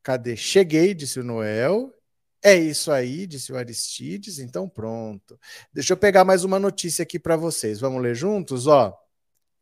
Cadê? 0.02 0.34
Cheguei, 0.36 0.92
disse 0.92 1.20
o 1.20 1.24
Noel. 1.24 1.94
É 2.42 2.56
isso 2.56 2.90
aí, 2.90 3.28
disse 3.28 3.52
o 3.52 3.56
Aristides. 3.56 4.40
Então 4.40 4.68
pronto. 4.68 5.38
Deixa 5.72 5.92
eu 5.92 5.96
pegar 5.96 6.24
mais 6.24 6.42
uma 6.42 6.58
notícia 6.58 7.04
aqui 7.04 7.16
para 7.16 7.36
vocês. 7.36 7.78
Vamos 7.78 8.02
ler 8.02 8.16
juntos, 8.16 8.66
ó. 8.66 8.92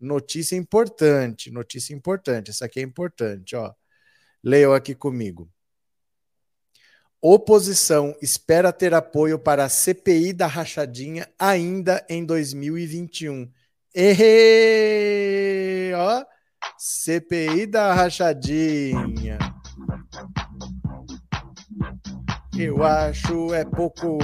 Notícia 0.01 0.57
importante, 0.57 1.51
notícia 1.51 1.95
importante. 1.95 2.51
Essa 2.51 2.65
aqui 2.65 2.81
é 2.81 2.83
importante, 2.83 3.55
ó. 3.55 3.75
Leiam 4.43 4.73
aqui 4.73 4.95
comigo. 4.95 5.51
Oposição 7.21 8.17
espera 8.23 8.73
ter 8.73 8.95
apoio 8.95 9.39
para 9.39 9.65
a 9.65 9.69
CPI 9.69 10.33
da 10.33 10.47
rachadinha 10.47 11.29
ainda 11.39 12.03
em 12.09 12.25
2021. 12.25 13.51
Errei! 13.95 15.93
Ó, 15.95 16.25
CPI 16.79 17.67
da 17.67 17.93
rachadinha. 17.95 19.39
Eu 22.59 22.85
acho 22.85 23.53
é 23.53 23.65
pouco. 23.65 24.19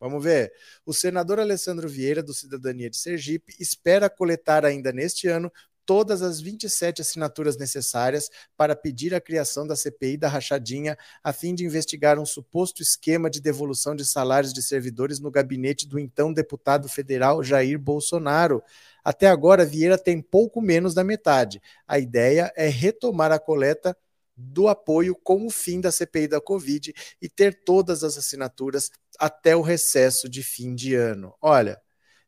Vamos 0.00 0.24
ver. 0.24 0.52
O 0.84 0.92
senador 0.92 1.38
Alessandro 1.38 1.88
Vieira, 1.88 2.22
do 2.22 2.34
Cidadania 2.34 2.90
de 2.90 2.96
Sergipe, 2.96 3.54
espera 3.60 4.10
coletar 4.10 4.64
ainda 4.64 4.92
neste 4.92 5.28
ano 5.28 5.50
todas 5.84 6.22
as 6.22 6.40
27 6.40 7.02
assinaturas 7.02 7.56
necessárias 7.56 8.30
para 8.56 8.76
pedir 8.76 9.14
a 9.14 9.20
criação 9.20 9.66
da 9.66 9.76
CPI 9.76 10.16
da 10.16 10.28
rachadinha, 10.28 10.96
a 11.22 11.32
fim 11.32 11.54
de 11.54 11.64
investigar 11.64 12.18
um 12.18 12.26
suposto 12.26 12.82
esquema 12.82 13.28
de 13.28 13.40
devolução 13.40 13.94
de 13.94 14.04
salários 14.04 14.52
de 14.52 14.62
servidores 14.62 15.20
no 15.20 15.30
gabinete 15.30 15.86
do 15.86 15.98
então 15.98 16.32
deputado 16.32 16.88
federal 16.88 17.42
Jair 17.42 17.78
Bolsonaro. 17.78 18.62
Até 19.04 19.28
agora, 19.28 19.64
Vieira 19.64 19.98
tem 19.98 20.20
pouco 20.20 20.60
menos 20.60 20.94
da 20.94 21.02
metade. 21.02 21.60
A 21.86 21.98
ideia 21.98 22.52
é 22.56 22.68
retomar 22.68 23.32
a 23.32 23.38
coleta 23.38 23.96
do 24.36 24.68
apoio 24.68 25.14
com 25.14 25.46
o 25.46 25.50
fim 25.50 25.80
da 25.80 25.92
CPI 25.92 26.28
da 26.28 26.40
Covid 26.40 26.92
e 27.20 27.28
ter 27.28 27.62
todas 27.64 28.02
as 28.02 28.16
assinaturas 28.16 28.90
até 29.18 29.54
o 29.54 29.60
recesso 29.60 30.28
de 30.28 30.42
fim 30.42 30.74
de 30.74 30.94
ano. 30.94 31.34
Olha, 31.40 31.80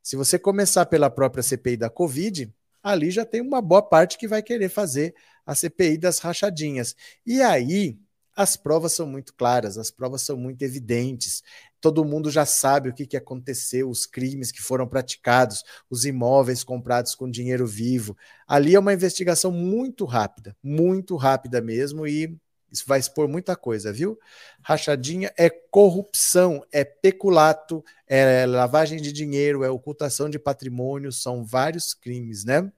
se 0.03 0.17
você 0.17 0.39
começar 0.39 0.87
pela 0.87 1.09
própria 1.09 1.43
CPI 1.43 1.79
da 1.79 1.89
Covid, 1.89 2.53
ali 2.85 3.11
já 3.11 3.25
tem 3.25 3.41
uma 3.41 3.63
boa 3.63 3.83
parte 3.83 4.19
que 4.19 4.29
vai 4.29 4.43
querer 4.43 4.69
fazer 4.69 5.15
a 5.47 5.55
CPI 5.55 5.99
das 5.99 6.19
rachadinhas. 6.19 6.95
E 7.27 7.41
aí, 7.41 7.99
as 8.37 8.57
provas 8.57 8.93
são 8.93 9.07
muito 9.07 9.33
claras, 9.35 9.79
as 9.79 9.91
provas 9.91 10.23
são 10.23 10.37
muito 10.37 10.63
evidentes. 10.63 11.43
Todo 11.81 12.05
mundo 12.05 12.31
já 12.31 12.45
sabe 12.45 12.89
o 12.89 12.95
que, 12.95 13.07
que 13.07 13.17
aconteceu, 13.17 13.89
os 13.89 14.07
crimes 14.07 14.51
que 14.51 14.61
foram 14.61 14.87
praticados, 14.87 15.63
os 15.89 16.05
imóveis 16.05 16.63
comprados 16.65 17.15
com 17.15 17.31
dinheiro 17.31 17.67
vivo. 17.67 18.17
Ali 18.47 18.75
é 18.75 18.79
uma 18.79 18.93
investigação 18.93 19.51
muito 19.51 20.05
rápida, 20.05 20.57
muito 20.63 21.17
rápida 21.17 21.61
mesmo, 21.61 22.07
e 22.07 22.37
isso 22.71 22.85
vai 22.87 22.99
expor 22.99 23.29
muita 23.29 23.55
coisa, 23.55 23.93
viu? 23.93 24.19
Rachadinha 24.63 25.33
é 25.37 25.49
corrupção, 25.49 26.65
é 26.73 26.85
peculato, 26.85 27.85
é 28.07 28.45
lavagem 28.47 29.01
de 29.01 29.13
dinheiro, 29.13 29.63
é 29.63 29.71
ocultação 29.71 30.29
de 30.29 30.39
patrimônio, 30.39 31.13
são 31.13 31.45
vários 31.45 31.95
crimes, 31.95 32.45
né? 32.45 32.71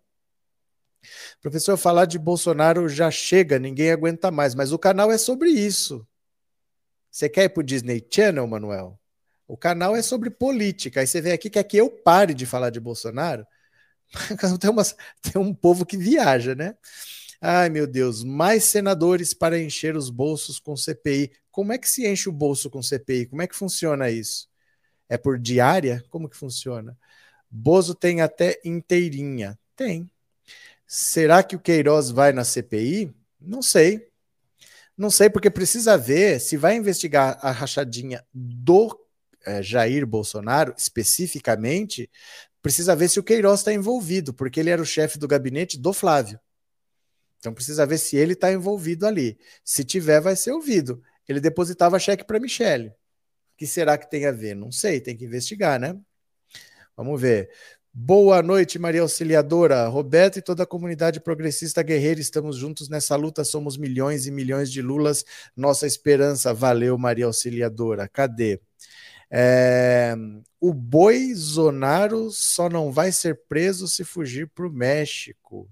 Professor, 1.41 1.77
falar 1.77 2.05
de 2.05 2.19
Bolsonaro 2.19 2.89
já 2.89 3.11
chega, 3.11 3.59
ninguém 3.59 3.91
aguenta 3.91 4.31
mais, 4.31 4.55
mas 4.55 4.73
o 4.73 4.79
canal 4.79 5.11
é 5.11 5.19
sobre 5.19 5.51
isso. 5.51 6.07
Você 7.11 7.29
quer 7.29 7.45
ir 7.45 7.49
para 7.49 7.61
o 7.61 7.65
Disney 7.65 8.07
Channel, 8.11 8.47
Manuel? 8.47 9.01
O 9.49 9.57
canal 9.57 9.95
é 9.95 10.03
sobre 10.03 10.29
política. 10.29 11.01
Aí 11.01 11.07
você 11.07 11.21
vem 11.21 11.33
aqui 11.33 11.49
quer 11.49 11.65
que 11.65 11.77
eu 11.77 11.89
pare 11.89 12.35
de 12.35 12.45
falar 12.45 12.71
de 12.71 12.81
Bolsonaro? 12.81 13.47
tem, 14.61 14.71
tem 15.23 15.43
um 15.43 15.55
povo 15.55 15.87
que 15.87 15.97
viaja, 15.97 16.55
né? 16.55 16.77
Ai, 17.41 17.69
meu 17.69 17.87
Deus, 17.87 18.25
mais 18.25 18.65
senadores 18.65 19.35
para 19.35 19.61
encher 19.61 19.97
os 19.97 20.11
bolsos 20.11 20.59
com 20.59 20.77
CPI. 20.77 21.31
Como 21.51 21.73
é 21.73 21.79
que 21.79 21.89
se 21.89 22.07
enche 22.07 22.29
o 22.29 22.33
bolso 22.33 22.71
com 22.71 22.83
CPI? 22.83 23.27
Como 23.27 23.43
é 23.43 23.47
que 23.47 23.57
funciona 23.57 24.11
isso? 24.11 24.49
É 25.09 25.17
por 25.17 25.39
diária? 25.39 26.05
Como 26.11 26.29
que 26.29 26.37
funciona? 26.37 26.97
Bozo 27.51 27.95
tem 27.95 28.21
até 28.21 28.61
inteirinha. 28.65 29.59
Tem. 29.75 30.11
Será 30.87 31.43
que 31.43 31.57
o 31.57 31.61
Queiroz 31.61 32.11
vai 32.11 32.33
na 32.33 32.45
CPI? 32.45 33.15
Não 33.41 33.63
sei. 33.63 34.09
Não 34.97 35.11
sei, 35.11 35.29
porque 35.29 35.51
precisa 35.51 35.97
ver 35.99 36.41
se 36.41 36.57
vai 36.57 36.77
investigar 36.77 37.39
a 37.43 37.51
rachadinha 37.51 38.25
do 38.33 38.99
é, 39.45 39.63
Jair 39.63 40.07
Bolsonaro 40.07 40.75
especificamente. 40.77 42.11
Precisa 42.63 42.97
ver 42.97 43.09
se 43.09 43.21
o 43.21 43.23
Queiroz 43.23 43.61
está 43.61 43.73
envolvido, 43.73 44.33
porque 44.33 44.59
ele 44.59 44.71
era 44.71 44.81
o 44.81 44.87
chefe 44.87 45.19
do 45.19 45.29
gabinete 45.29 45.79
do 45.79 45.93
Flávio. 45.93 46.41
Então 47.47 47.55
precisa 47.55 47.87
ver 47.87 47.99
se 47.99 48.17
ele 48.17 48.33
está 48.33 48.53
envolvido 48.53 49.07
ali. 49.07 49.39
Se 49.65 49.85
tiver, 49.85 50.21
vai 50.21 50.35
ser 50.35 50.51
ouvido. 50.51 51.01
Ele 51.29 51.39
depositava 51.39 51.97
cheque 51.97 52.25
para 52.25 52.41
Michele. 52.41 52.89
O 52.89 52.93
que 53.57 53.69
será 53.69 53.97
que 53.97 54.11
tem 54.11 54.27
a 54.27 54.33
ver? 54.33 54.57
Não 54.57 54.73
sei, 54.73 55.01
tem 55.01 55.17
que 55.17 55.27
investigar, 55.27 55.79
né? 55.79 55.97
Vamos 56.97 57.21
ver. 57.21 57.49
Boa 57.95 58.43
noite, 58.43 58.81
Maria 58.81 59.03
Auxiliadora. 59.03 59.87
Roberto 59.87 60.41
e 60.41 60.43
toda 60.43 60.65
a 60.65 60.67
comunidade 60.67 61.21
progressista 61.21 61.85
guerreira, 61.85 62.21
estamos 62.21 62.57
juntos 62.57 62.89
nessa 62.89 63.15
luta, 63.15 63.45
somos 63.45 63.77
milhões 63.77 64.27
e 64.27 64.33
milhões 64.33 64.69
de 64.69 64.83
Lulas, 64.83 65.25
nossa 65.57 65.87
esperança. 65.87 66.53
Valeu, 66.53 66.99
Maria 66.99 67.27
Auxiliadora. 67.27 68.09
Cadê? 68.09 68.61
É... 69.31 70.17
O 70.61 70.75
boi 70.75 71.33
Zonaro 71.33 72.29
só 72.33 72.69
não 72.69 72.91
vai 72.91 73.13
ser 73.13 73.43
preso 73.49 73.87
se 73.87 74.03
fugir 74.03 74.49
para 74.49 74.67
o 74.67 74.73
México. 74.73 75.71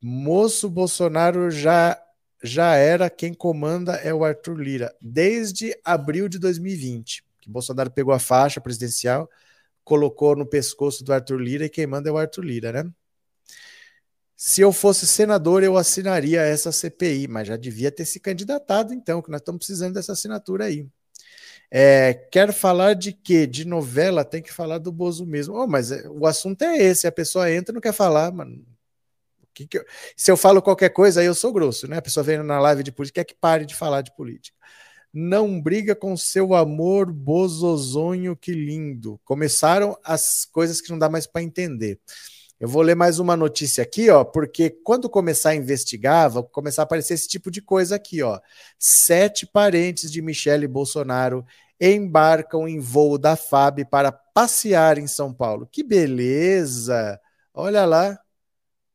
Moço 0.00 0.68
Bolsonaro 0.68 1.50
já 1.50 2.00
já 2.42 2.74
era 2.74 3.10
quem 3.10 3.32
comanda 3.34 3.94
é 3.94 4.12
o 4.14 4.24
Arthur 4.24 4.60
Lira 4.60 4.94
desde 5.00 5.76
abril 5.84 6.28
de 6.28 6.38
2020, 6.38 7.24
que 7.40 7.50
Bolsonaro 7.50 7.90
pegou 7.90 8.12
a 8.12 8.18
faixa 8.18 8.60
presidencial 8.60 9.28
colocou 9.86 10.34
no 10.34 10.44
pescoço 10.44 11.04
do 11.04 11.12
Arthur 11.12 11.40
Lira 11.40 11.64
e 11.64 11.68
quem 11.68 11.86
manda 11.86 12.08
é 12.08 12.12
o 12.12 12.18
Arthur 12.18 12.44
Lira, 12.44 12.72
né? 12.72 12.90
Se 14.36 14.60
eu 14.60 14.72
fosse 14.72 15.06
senador, 15.06 15.62
eu 15.62 15.76
assinaria 15.76 16.42
essa 16.42 16.72
CPI, 16.72 17.28
mas 17.28 17.46
já 17.46 17.56
devia 17.56 17.92
ter 17.92 18.04
se 18.04 18.18
candidatado, 18.18 18.92
então, 18.92 19.22
que 19.22 19.30
nós 19.30 19.40
estamos 19.40 19.60
precisando 19.60 19.94
dessa 19.94 20.12
assinatura 20.12 20.64
aí. 20.64 20.88
É, 21.70 22.14
quer 22.32 22.52
falar 22.52 22.94
de 22.94 23.12
quê? 23.12 23.46
De 23.46 23.64
novela? 23.64 24.24
Tem 24.24 24.42
que 24.42 24.52
falar 24.52 24.78
do 24.78 24.90
Bozo 24.90 25.24
mesmo. 25.24 25.54
Oh, 25.54 25.68
mas 25.68 25.92
é, 25.92 26.08
o 26.08 26.26
assunto 26.26 26.62
é 26.62 26.76
esse, 26.78 27.06
a 27.06 27.12
pessoa 27.12 27.50
entra 27.50 27.72
e 27.72 27.74
não 27.74 27.80
quer 27.80 27.94
falar, 27.94 28.32
mano. 28.32 28.66
Que 29.56 29.66
que 29.66 29.78
eu... 29.78 29.84
Se 30.16 30.30
eu 30.30 30.36
falo 30.36 30.60
qualquer 30.60 30.90
coisa, 30.90 31.20
aí 31.20 31.26
eu 31.26 31.34
sou 31.34 31.52
grosso, 31.52 31.88
né? 31.88 31.96
A 31.98 32.02
pessoa 32.02 32.22
vem 32.22 32.42
na 32.42 32.60
live 32.60 32.82
de 32.82 32.92
política, 32.92 33.24
quer 33.24 33.32
que 33.32 33.40
pare 33.40 33.64
de 33.64 33.74
falar 33.74 34.02
de 34.02 34.14
política 34.14 34.56
não 35.18 35.58
briga 35.58 35.96
com 35.96 36.14
seu 36.14 36.54
amor, 36.54 37.10
bozozonho, 37.10 38.36
que 38.36 38.52
lindo. 38.52 39.18
Começaram 39.24 39.96
as 40.04 40.44
coisas 40.44 40.78
que 40.78 40.90
não 40.90 40.98
dá 40.98 41.08
mais 41.08 41.26
para 41.26 41.42
entender. 41.42 41.98
Eu 42.60 42.68
vou 42.68 42.82
ler 42.82 42.94
mais 42.94 43.18
uma 43.18 43.34
notícia 43.34 43.82
aqui, 43.82 44.10
ó, 44.10 44.24
porque 44.24 44.68
quando 44.68 45.08
começar 45.08 45.50
a 45.50 45.54
investigar, 45.54 46.30
vai 46.30 46.42
começar 46.42 46.82
a 46.82 46.84
aparecer 46.84 47.14
esse 47.14 47.28
tipo 47.28 47.50
de 47.50 47.62
coisa 47.62 47.96
aqui, 47.96 48.22
ó. 48.22 48.38
Sete 48.78 49.46
parentes 49.46 50.10
de 50.10 50.20
Michele 50.20 50.68
Bolsonaro 50.68 51.44
embarcam 51.80 52.68
em 52.68 52.78
voo 52.78 53.16
da 53.16 53.36
FAB 53.36 53.86
para 53.90 54.12
passear 54.12 54.98
em 54.98 55.06
São 55.06 55.32
Paulo. 55.32 55.66
Que 55.70 55.82
beleza! 55.82 57.18
Olha 57.54 57.86
lá. 57.86 58.18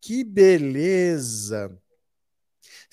Que 0.01 0.23
beleza! 0.23 1.79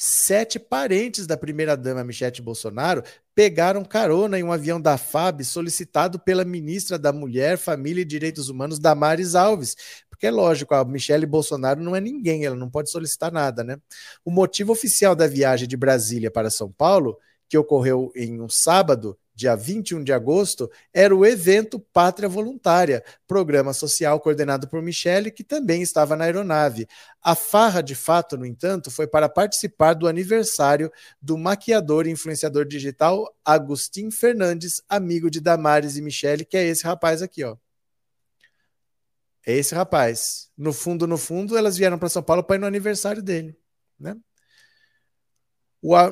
sete 0.01 0.61
parentes 0.61 1.27
da 1.27 1.37
primeira-dama 1.37 2.05
Michelle 2.05 2.41
Bolsonaro 2.41 3.03
pegaram 3.35 3.85
carona 3.85 4.39
em 4.39 4.45
um 4.45 4.53
avião 4.53 4.81
da 4.81 4.97
FAB 4.97 5.43
solicitado 5.43 6.21
pela 6.21 6.45
ministra 6.45 6.97
da 6.97 7.13
Mulher, 7.13 7.59
Família 7.59 8.03
e 8.03 8.05
Direitos 8.05 8.49
Humanos, 8.49 8.79
Damares 8.79 9.35
Alves. 9.35 9.77
Porque 10.09 10.29
é 10.29 10.31
lógico, 10.31 10.73
a 10.73 10.85
Michelle 10.85 11.27
Bolsonaro 11.27 11.81
não 11.81 11.97
é 11.97 12.01
ninguém, 12.01 12.45
ela 12.45 12.55
não 12.55 12.71
pode 12.71 12.91
solicitar 12.91 13.33
nada, 13.33 13.65
né? 13.65 13.77
O 14.25 14.31
motivo 14.31 14.71
oficial 14.71 15.17
da 15.17 15.27
viagem 15.27 15.67
de 15.67 15.77
Brasília 15.77 16.31
para 16.31 16.51
São 16.51 16.71
Paulo, 16.71 17.19
que 17.49 17.59
ocorreu 17.59 18.13
em 18.15 18.41
um 18.41 18.49
sábado, 18.49 19.19
dia 19.39 19.55
21 19.55 20.03
de 20.03 20.13
agosto, 20.13 20.69
era 20.93 21.15
o 21.15 21.25
evento 21.25 21.79
Pátria 21.79 22.29
Voluntária, 22.29 23.05
programa 23.25 23.73
social 23.73 24.19
coordenado 24.19 24.67
por 24.67 24.83
Michele, 24.83 25.31
que 25.31 25.45
também 25.45 25.81
estava 25.81 26.17
na 26.17 26.25
aeronave. 26.25 26.89
A 27.23 27.37
farra, 27.37 27.81
de 27.81 27.95
fato, 27.95 28.37
no 28.37 28.45
entanto, 28.45 28.91
foi 28.91 29.07
para 29.07 29.29
participar 29.29 29.95
do 29.95 30.09
aniversário 30.09 30.91
do 31.23 31.39
maquiador 31.39 32.09
e 32.09 32.11
influenciador 32.11 32.65
digital 32.65 33.33
Agustin 33.45 34.11
Fernandes, 34.11 34.83
amigo 34.89 35.31
de 35.31 35.41
Damares 35.41 35.97
e 35.97 36.03
Michele, 36.03 36.45
que 36.45 36.57
é 36.57 36.65
esse 36.65 36.83
rapaz 36.83 37.23
aqui, 37.23 37.45
ó. 37.45 37.57
É 39.47 39.55
esse 39.55 39.73
rapaz. 39.73 40.51
No 40.59 40.73
fundo, 40.73 41.07
no 41.07 41.17
fundo, 41.17 41.57
elas 41.57 41.77
vieram 41.77 41.97
para 41.97 42.09
São 42.09 42.25
Paulo 42.25 42.43
para 42.43 42.57
ir 42.57 42.59
no 42.59 42.67
aniversário 42.67 43.23
dele, 43.23 43.57
né? 43.99 44.17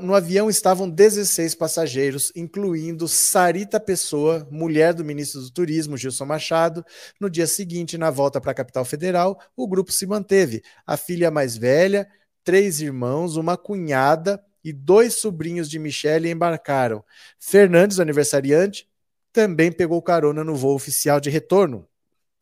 No 0.01 0.15
avião 0.15 0.49
estavam 0.49 0.89
16 0.89 1.55
passageiros, 1.55 2.33
incluindo 2.37 3.09
Sarita 3.09 3.81
Pessoa, 3.81 4.47
mulher 4.51 4.95
do 4.95 5.05
ministro 5.05 5.41
do 5.41 5.51
Turismo, 5.51 5.97
Gilson 5.97 6.25
Machado. 6.25 6.85
No 7.21 7.29
dia 7.29 7.47
seguinte, 7.47 7.99
na 7.99 8.11
volta 8.11 8.41
para 8.41 8.53
a 8.53 8.55
capital 8.55 8.85
federal, 8.85 9.41
o 9.57 9.67
grupo 9.67 9.91
se 9.91 10.07
manteve. 10.07 10.63
A 10.87 10.97
filha 10.97 11.31
mais 11.31 11.57
velha, 11.57 12.09
três 12.45 12.81
irmãos, 12.81 13.37
uma 13.37 13.57
cunhada 13.57 14.41
e 14.63 14.73
dois 14.73 15.15
sobrinhos 15.15 15.69
de 15.69 15.79
Michele 15.79 16.31
embarcaram. 16.31 17.05
Fernandes, 17.39 17.99
aniversariante, 17.99 18.89
também 19.33 19.73
pegou 19.73 20.01
carona 20.01 20.43
no 20.45 20.55
voo 20.55 20.75
oficial 20.75 21.21
de 21.21 21.29
retorno. 21.29 21.87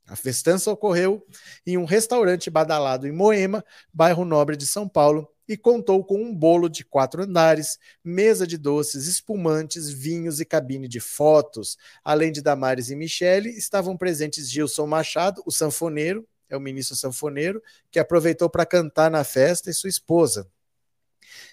A 0.07 0.15
festança 0.15 0.71
ocorreu 0.71 1.27
em 1.67 1.79
um 1.79 1.85
restaurante 1.87 2.51
badalado 2.51 3.07
em 3.07 3.13
Moema, 3.13 3.65
bairro 3.93 4.25
nobre 4.25 4.57
de 4.57 4.67
São 4.67 4.87
Paulo, 4.87 5.29
e 5.49 5.57
contou 5.57 6.05
com 6.05 6.23
um 6.23 6.35
bolo 6.35 6.69
de 6.69 6.85
quatro 6.85 7.23
andares, 7.23 7.79
mesa 8.03 8.47
de 8.47 8.57
doces, 8.57 9.07
espumantes, 9.07 9.91
vinhos 9.91 10.41
e 10.41 10.45
cabine 10.45 10.89
de 10.89 11.01
fotos. 11.01 11.77
Além 12.03 12.33
de 12.33 12.43
Damares 12.43 12.91
e 12.91 12.97
Michele, 12.97 13.51
estavam 13.51 13.97
presentes 13.97 14.51
Gilson 14.51 14.87
Machado, 14.87 15.43
o 15.47 15.51
sanfoneiro, 15.51 16.27
é 16.49 16.57
o 16.57 16.61
ministro 16.61 16.97
sanfoneiro, 16.97 17.63
que 17.91 17.99
aproveitou 17.99 18.49
para 18.49 18.67
cantar 18.67 19.11
na 19.11 19.25
festa, 19.25 19.71
e 19.71 19.75
sua 19.75 19.91
esposa. 19.91 20.49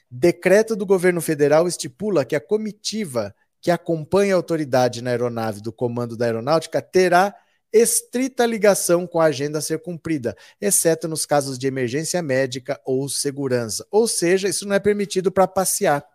Decreto 0.10 0.76
do 0.76 0.86
governo 0.86 1.22
federal 1.22 1.68
estipula 1.68 2.26
que 2.26 2.36
a 2.36 2.42
comitiva 2.42 3.34
que 3.62 3.72
acompanha 3.72 4.34
a 4.34 4.38
autoridade 4.38 5.02
na 5.02 5.12
aeronave 5.12 5.62
do 5.62 5.72
Comando 5.72 6.18
da 6.18 6.26
Aeronáutica 6.26 6.82
terá 6.82 7.34
estrita 7.74 8.46
ligação 8.46 9.08
com 9.08 9.20
a 9.20 9.26
agenda 9.26 9.60
a 9.60 9.62
ser 9.62 9.82
cumprida, 9.82 10.36
exceto 10.60 11.08
nos 11.08 11.26
casos 11.26 11.58
de 11.58 11.68
emergência 11.68 12.22
médica 12.22 12.80
ou 12.86 13.08
segurança. 13.08 13.86
Ou 13.90 14.08
seja, 14.08 14.50
isso 14.50 14.68
não 14.68 14.76
é 14.76 14.80
permitido 14.80 15.32
para 15.32 15.48
passear. 15.48 16.06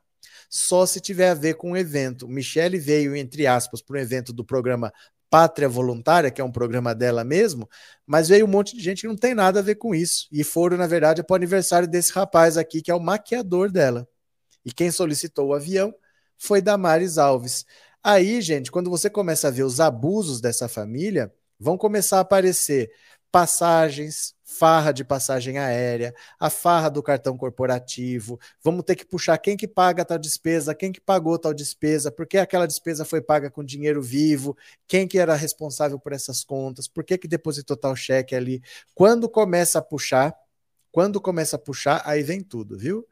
Só 0.49 0.87
se 0.87 1.01
tiver 1.01 1.31
a 1.31 1.35
ver 1.35 1.55
com 1.55 1.73
o 1.73 1.77
evento. 1.77 2.28
Michele 2.28 2.78
veio, 2.78 3.16
entre 3.16 3.47
aspas, 3.47 3.83
para 3.83 3.97
um 3.97 4.01
evento 4.01 4.33
do 4.33 4.45
programa 4.45 4.93
Pátria 5.28 5.69
Voluntária, 5.69 6.31
que 6.31 6.41
é 6.41 6.45
um 6.45 6.53
programa 6.53 6.95
dela 6.95 7.24
mesmo, 7.24 7.69
mas 8.07 8.28
veio 8.28 8.47
um 8.47 8.49
monte 8.49 8.77
de 8.77 8.83
gente 8.83 9.03
que 9.03 9.09
não 9.09 9.16
tem 9.16 9.35
nada 9.35 9.59
a 9.59 9.62
ver 9.62 9.74
com 9.74 9.95
isso. 9.95 10.28
E 10.31 10.45
foram, 10.45 10.77
na 10.77 10.87
verdade, 10.87 11.23
para 11.23 11.35
o 11.35 11.37
aniversário 11.37 11.89
desse 11.89 12.12
rapaz 12.12 12.57
aqui, 12.57 12.81
que 12.81 12.91
é 12.91 12.95
o 12.95 13.01
maquiador 13.01 13.70
dela. 13.70 14.09
E 14.65 14.73
quem 14.73 14.91
solicitou 14.91 15.49
o 15.49 15.55
avião 15.55 15.95
foi 16.39 16.61
Damares 16.62 17.19
Alves. 17.19 17.65
Aí, 18.03 18.41
gente, 18.41 18.70
quando 18.70 18.89
você 18.89 19.11
começa 19.11 19.49
a 19.49 19.51
ver 19.51 19.65
os 19.65 19.81
abusos 19.81 20.41
dessa 20.41 20.69
família, 20.69 21.33
Vão 21.59 21.77
começar 21.77 22.19
a 22.19 22.20
aparecer 22.20 22.91
passagens, 23.37 24.35
farra 24.45 24.93
de 24.93 25.05
passagem 25.05 25.59
aérea, 25.59 26.15
a 26.41 26.49
farra 26.49 26.89
do 26.89 27.03
cartão 27.03 27.37
corporativo. 27.37 28.39
Vamos 28.62 28.85
ter 28.85 28.97
que 28.97 29.05
puxar 29.05 29.37
quem 29.39 29.57
que 29.57 29.69
paga 29.69 30.05
tal 30.05 30.19
despesa, 30.19 30.74
quem 30.74 30.91
que 30.91 31.01
pagou 31.01 31.39
tal 31.39 31.53
despesa, 31.53 32.11
por 32.11 32.27
que 32.27 32.39
aquela 32.39 32.66
despesa 32.66 33.05
foi 33.05 33.20
paga 33.20 33.51
com 33.51 33.62
dinheiro 33.62 34.01
vivo, 34.01 34.57
quem 34.87 35.07
que 35.07 35.19
era 35.19 35.35
responsável 35.35 35.99
por 35.99 36.12
essas 36.15 36.43
contas, 36.43 36.89
por 36.89 37.05
que 37.05 37.19
que 37.19 37.28
depositou 37.28 37.77
tal 37.77 37.95
cheque 37.95 38.35
ali. 38.35 38.62
Quando 38.95 39.28
começa 39.28 39.81
a 39.81 39.83
puxar, 39.83 40.35
quando 40.91 41.20
começa 41.20 41.57
a 41.57 41.59
puxar, 41.59 42.01
aí 42.07 42.23
vem 42.23 42.41
tudo, 42.41 42.78
viu? 42.78 43.07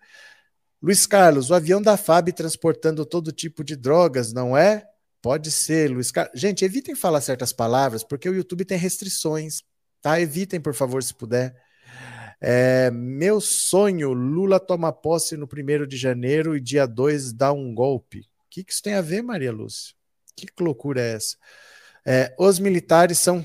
Luiz 0.80 1.06
Carlos, 1.06 1.50
o 1.50 1.54
avião 1.54 1.82
da 1.82 1.98
FAB 1.98 2.32
transportando 2.32 3.04
todo 3.04 3.32
tipo 3.32 3.62
de 3.62 3.76
drogas, 3.76 4.32
não 4.32 4.56
é? 4.56 4.86
Pode 5.24 5.50
ser, 5.50 5.90
Luiz 5.90 6.10
Carlos. 6.10 6.38
Gente, 6.38 6.66
evitem 6.66 6.94
falar 6.94 7.22
certas 7.22 7.50
palavras, 7.50 8.04
porque 8.04 8.28
o 8.28 8.34
YouTube 8.34 8.62
tem 8.62 8.76
restrições, 8.76 9.62
tá? 10.02 10.20
Evitem, 10.20 10.60
por 10.60 10.74
favor, 10.74 11.02
se 11.02 11.14
puder. 11.14 11.56
É, 12.38 12.90
meu 12.90 13.40
sonho, 13.40 14.12
Lula 14.12 14.60
toma 14.60 14.92
posse 14.92 15.34
no 15.34 15.48
primeiro 15.48 15.86
de 15.86 15.96
janeiro 15.96 16.54
e 16.54 16.60
dia 16.60 16.84
2 16.84 17.32
dá 17.32 17.54
um 17.54 17.74
golpe. 17.74 18.20
O 18.20 18.50
que, 18.50 18.62
que 18.62 18.70
isso 18.70 18.82
tem 18.82 18.92
a 18.92 19.00
ver, 19.00 19.22
Maria 19.22 19.50
Lúcia? 19.50 19.94
Que 20.36 20.46
loucura 20.60 21.00
é 21.00 21.14
essa? 21.14 21.38
É, 22.04 22.34
os 22.38 22.58
militares 22.58 23.18
são, 23.18 23.42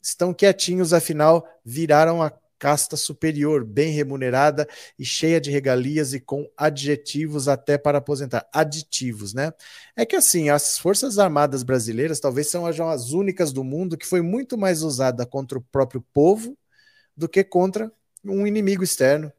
estão 0.00 0.32
quietinhos, 0.32 0.94
afinal, 0.94 1.46
viraram 1.62 2.22
a 2.22 2.30
casta 2.64 2.96
superior, 2.96 3.62
bem 3.62 3.92
remunerada 3.92 4.66
e 4.98 5.04
cheia 5.04 5.38
de 5.38 5.50
regalias 5.50 6.14
e 6.14 6.18
com 6.18 6.50
adjetivos 6.56 7.46
até 7.46 7.76
para 7.76 7.98
aposentar. 7.98 8.48
Aditivos, 8.50 9.34
né? 9.34 9.52
É 9.94 10.06
que 10.06 10.16
assim, 10.16 10.48
as 10.48 10.78
Forças 10.78 11.18
Armadas 11.18 11.62
brasileiras 11.62 12.20
talvez 12.20 12.50
sejam 12.50 12.88
as 12.88 13.10
únicas 13.10 13.52
do 13.52 13.62
mundo 13.62 13.98
que 13.98 14.06
foi 14.06 14.22
muito 14.22 14.56
mais 14.56 14.82
usada 14.82 15.26
contra 15.26 15.58
o 15.58 15.60
próprio 15.60 16.02
povo 16.10 16.56
do 17.14 17.28
que 17.28 17.44
contra 17.44 17.92
um 18.24 18.46
inimigo 18.46 18.82
externo. 18.82 19.30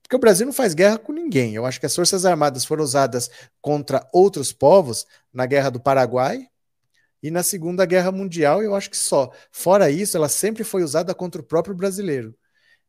Porque 0.00 0.16
o 0.16 0.18
Brasil 0.18 0.46
não 0.46 0.52
faz 0.54 0.72
guerra 0.72 0.96
com 0.96 1.12
ninguém. 1.12 1.54
Eu 1.54 1.66
acho 1.66 1.78
que 1.78 1.84
as 1.84 1.94
Forças 1.94 2.24
Armadas 2.24 2.64
foram 2.64 2.82
usadas 2.82 3.30
contra 3.60 4.08
outros 4.14 4.50
povos 4.50 5.06
na 5.30 5.44
Guerra 5.44 5.68
do 5.68 5.78
Paraguai 5.78 6.48
e 7.22 7.30
na 7.30 7.42
Segunda 7.42 7.84
Guerra 7.84 8.12
Mundial, 8.12 8.62
eu 8.62 8.74
acho 8.74 8.88
que 8.88 8.96
só. 8.96 9.30
Fora 9.52 9.90
isso, 9.90 10.16
ela 10.16 10.28
sempre 10.28 10.64
foi 10.64 10.82
usada 10.82 11.14
contra 11.14 11.42
o 11.42 11.44
próprio 11.44 11.74
brasileiro. 11.74 12.34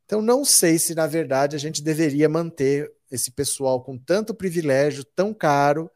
Então, 0.07 0.21
não 0.21 0.45
sei 0.45 0.79
se, 0.79 0.95
na 0.95 1.05
verdade, 1.05 1.53
a 1.53 1.59
gente 1.59 1.83
deveria 1.83 2.29
manter 2.29 2.89
esse 3.11 3.29
pessoal 3.29 3.83
com 3.83 3.97
tanto 3.97 4.33
privilégio, 4.33 5.03
tão 5.03 5.33
caro, 5.33 5.91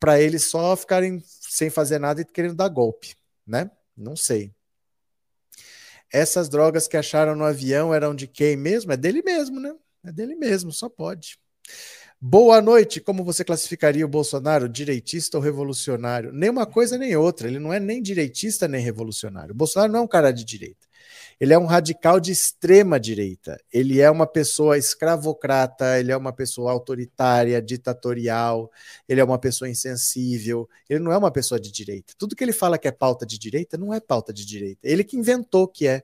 para 0.00 0.18
eles 0.18 0.46
só 0.48 0.74
ficarem 0.74 1.22
sem 1.26 1.68
fazer 1.68 1.98
nada 1.98 2.22
e 2.22 2.24
querendo 2.24 2.54
dar 2.54 2.68
golpe, 2.68 3.14
né? 3.46 3.70
Não 3.94 4.16
sei. 4.16 4.50
Essas 6.10 6.48
drogas 6.48 6.88
que 6.88 6.96
acharam 6.96 7.36
no 7.36 7.44
avião 7.44 7.92
eram 7.92 8.14
de 8.14 8.26
quem 8.26 8.56
mesmo? 8.56 8.92
É 8.92 8.96
dele 8.96 9.22
mesmo, 9.22 9.60
né? 9.60 9.74
É 10.02 10.10
dele 10.10 10.34
mesmo, 10.34 10.72
só 10.72 10.88
pode. 10.88 11.38
Boa 12.18 12.62
noite. 12.62 12.98
Como 12.98 13.22
você 13.24 13.44
classificaria 13.44 14.06
o 14.06 14.08
Bolsonaro? 14.08 14.70
Direitista 14.70 15.36
ou 15.36 15.42
revolucionário? 15.42 16.32
Nem 16.32 16.48
uma 16.48 16.64
coisa 16.64 16.96
nem 16.96 17.14
outra. 17.14 17.46
Ele 17.46 17.58
não 17.58 17.72
é 17.72 17.78
nem 17.78 18.00
direitista 18.00 18.66
nem 18.66 18.82
revolucionário. 18.82 19.52
O 19.52 19.56
Bolsonaro 19.56 19.92
não 19.92 20.00
é 20.00 20.02
um 20.02 20.08
cara 20.08 20.32
de 20.32 20.44
direita. 20.44 20.86
Ele 21.40 21.52
é 21.52 21.58
um 21.58 21.66
radical 21.66 22.20
de 22.20 22.32
extrema 22.32 22.98
direita. 22.98 23.60
Ele 23.72 24.00
é 24.00 24.10
uma 24.10 24.26
pessoa 24.26 24.78
escravocrata, 24.78 25.98
ele 25.98 26.12
é 26.12 26.16
uma 26.16 26.32
pessoa 26.32 26.72
autoritária, 26.72 27.60
ditatorial, 27.60 28.70
ele 29.08 29.20
é 29.20 29.24
uma 29.24 29.38
pessoa 29.38 29.68
insensível. 29.68 30.68
Ele 30.88 31.00
não 31.00 31.12
é 31.12 31.18
uma 31.18 31.30
pessoa 31.30 31.60
de 31.60 31.70
direita. 31.70 32.14
Tudo 32.18 32.36
que 32.36 32.44
ele 32.44 32.52
fala 32.52 32.78
que 32.78 32.88
é 32.88 32.92
pauta 32.92 33.26
de 33.26 33.38
direita 33.38 33.76
não 33.76 33.92
é 33.92 34.00
pauta 34.00 34.32
de 34.32 34.44
direita. 34.44 34.80
Ele 34.82 35.04
que 35.04 35.16
inventou 35.16 35.68
que 35.68 35.86
é 35.86 36.02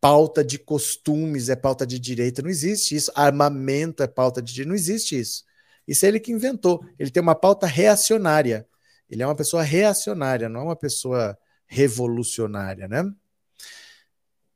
pauta 0.00 0.44
de 0.44 0.58
costumes 0.58 1.48
é 1.48 1.56
pauta 1.56 1.86
de 1.86 1.98
direita, 1.98 2.42
não 2.42 2.50
existe 2.50 2.94
isso. 2.94 3.10
Armamento 3.14 4.02
é 4.02 4.06
pauta 4.06 4.40
de 4.42 4.52
direita, 4.52 4.68
não 4.68 4.76
existe 4.76 5.18
isso. 5.18 5.44
Isso 5.86 6.04
é 6.04 6.08
ele 6.08 6.20
que 6.20 6.32
inventou. 6.32 6.84
Ele 6.98 7.10
tem 7.10 7.22
uma 7.22 7.34
pauta 7.34 7.66
reacionária. 7.66 8.66
Ele 9.08 9.22
é 9.22 9.26
uma 9.26 9.36
pessoa 9.36 9.62
reacionária, 9.62 10.48
não 10.48 10.60
é 10.60 10.64
uma 10.64 10.76
pessoa 10.76 11.38
revolucionária, 11.66 12.88
né? 12.88 13.04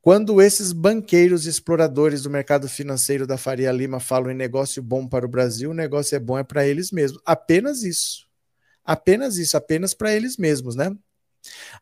Quando 0.02 0.40
esses 0.40 0.72
banqueiros 0.72 1.44
exploradores 1.44 2.22
do 2.22 2.30
mercado 2.30 2.66
financeiro 2.68 3.26
da 3.26 3.36
Faria 3.36 3.70
Lima 3.70 4.00
falam 4.00 4.30
em 4.30 4.34
negócio 4.34 4.82
bom 4.82 5.06
para 5.06 5.26
o 5.26 5.28
Brasil, 5.28 5.70
o 5.70 5.74
negócio 5.74 6.16
é 6.16 6.18
bom 6.18 6.38
é 6.38 6.42
para 6.42 6.66
eles 6.66 6.90
mesmos. 6.90 7.20
Apenas 7.24 7.82
isso. 7.82 8.26
Apenas 8.82 9.36
isso, 9.36 9.58
apenas 9.58 9.92
para 9.92 10.14
eles 10.14 10.38
mesmos, 10.38 10.74
né? 10.74 10.90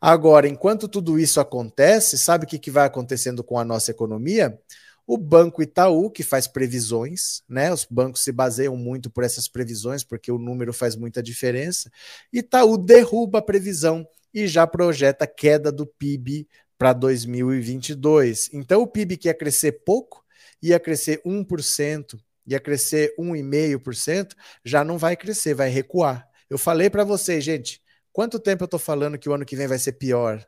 Agora, 0.01 0.47
enquanto 0.49 0.87
tudo 0.87 1.17
isso 1.17 1.39
acontece, 1.39 2.17
sabe 2.17 2.43
o 2.43 2.47
que, 2.47 2.59
que 2.59 2.69
vai 2.69 2.85
acontecendo 2.85 3.41
com 3.41 3.57
a 3.57 3.63
nossa 3.63 3.91
economia? 3.91 4.59
O 5.07 5.17
Banco 5.17 5.63
Itaú, 5.63 6.11
que 6.11 6.21
faz 6.21 6.45
previsões, 6.45 7.41
né? 7.47 7.71
Os 7.71 7.85
bancos 7.89 8.21
se 8.21 8.33
baseiam 8.33 8.75
muito 8.75 9.09
por 9.09 9.23
essas 9.23 9.47
previsões, 9.47 10.03
porque 10.03 10.31
o 10.31 10.37
número 10.37 10.73
faz 10.73 10.95
muita 10.95 11.23
diferença. 11.23 11.89
Itaú 12.31 12.77
derruba 12.77 13.39
a 13.39 13.41
previsão 13.41 14.05
e 14.33 14.45
já 14.45 14.67
projeta 14.67 15.25
queda 15.25 15.71
do 15.71 15.87
PIB 15.87 16.47
para 16.79 16.93
2022. 16.93 18.49
Então, 18.51 18.81
o 18.81 18.87
PIB 18.87 19.17
que 19.17 19.27
ia 19.27 19.33
crescer 19.35 19.83
pouco, 19.85 20.25
ia 20.59 20.79
crescer 20.79 21.21
1%, 21.23 22.19
ia 22.47 22.59
crescer 22.59 23.13
1,5%, 23.19 24.33
já 24.65 24.83
não 24.83 24.97
vai 24.97 25.15
crescer, 25.15 25.53
vai 25.53 25.69
recuar. 25.69 26.27
Eu 26.49 26.57
falei 26.57 26.89
para 26.89 27.03
vocês, 27.03 27.43
gente, 27.43 27.79
Quanto 28.19 28.39
tempo 28.39 28.63
eu 28.63 28.65
estou 28.65 28.79
falando 28.79 29.17
que 29.17 29.29
o 29.29 29.33
ano 29.33 29.45
que 29.45 29.55
vem 29.55 29.67
vai 29.67 29.77
ser 29.77 29.93
pior? 29.93 30.45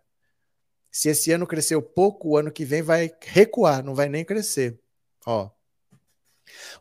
Se 0.92 1.10
esse 1.10 1.32
ano 1.32 1.48
cresceu 1.48 1.82
pouco, 1.82 2.30
o 2.30 2.38
ano 2.38 2.52
que 2.52 2.66
vem 2.66 2.82
vai 2.82 3.10
recuar, 3.22 3.84
não 3.84 3.96
vai 3.96 4.10
nem 4.10 4.26
crescer. 4.26 4.80
Ó, 5.26 5.50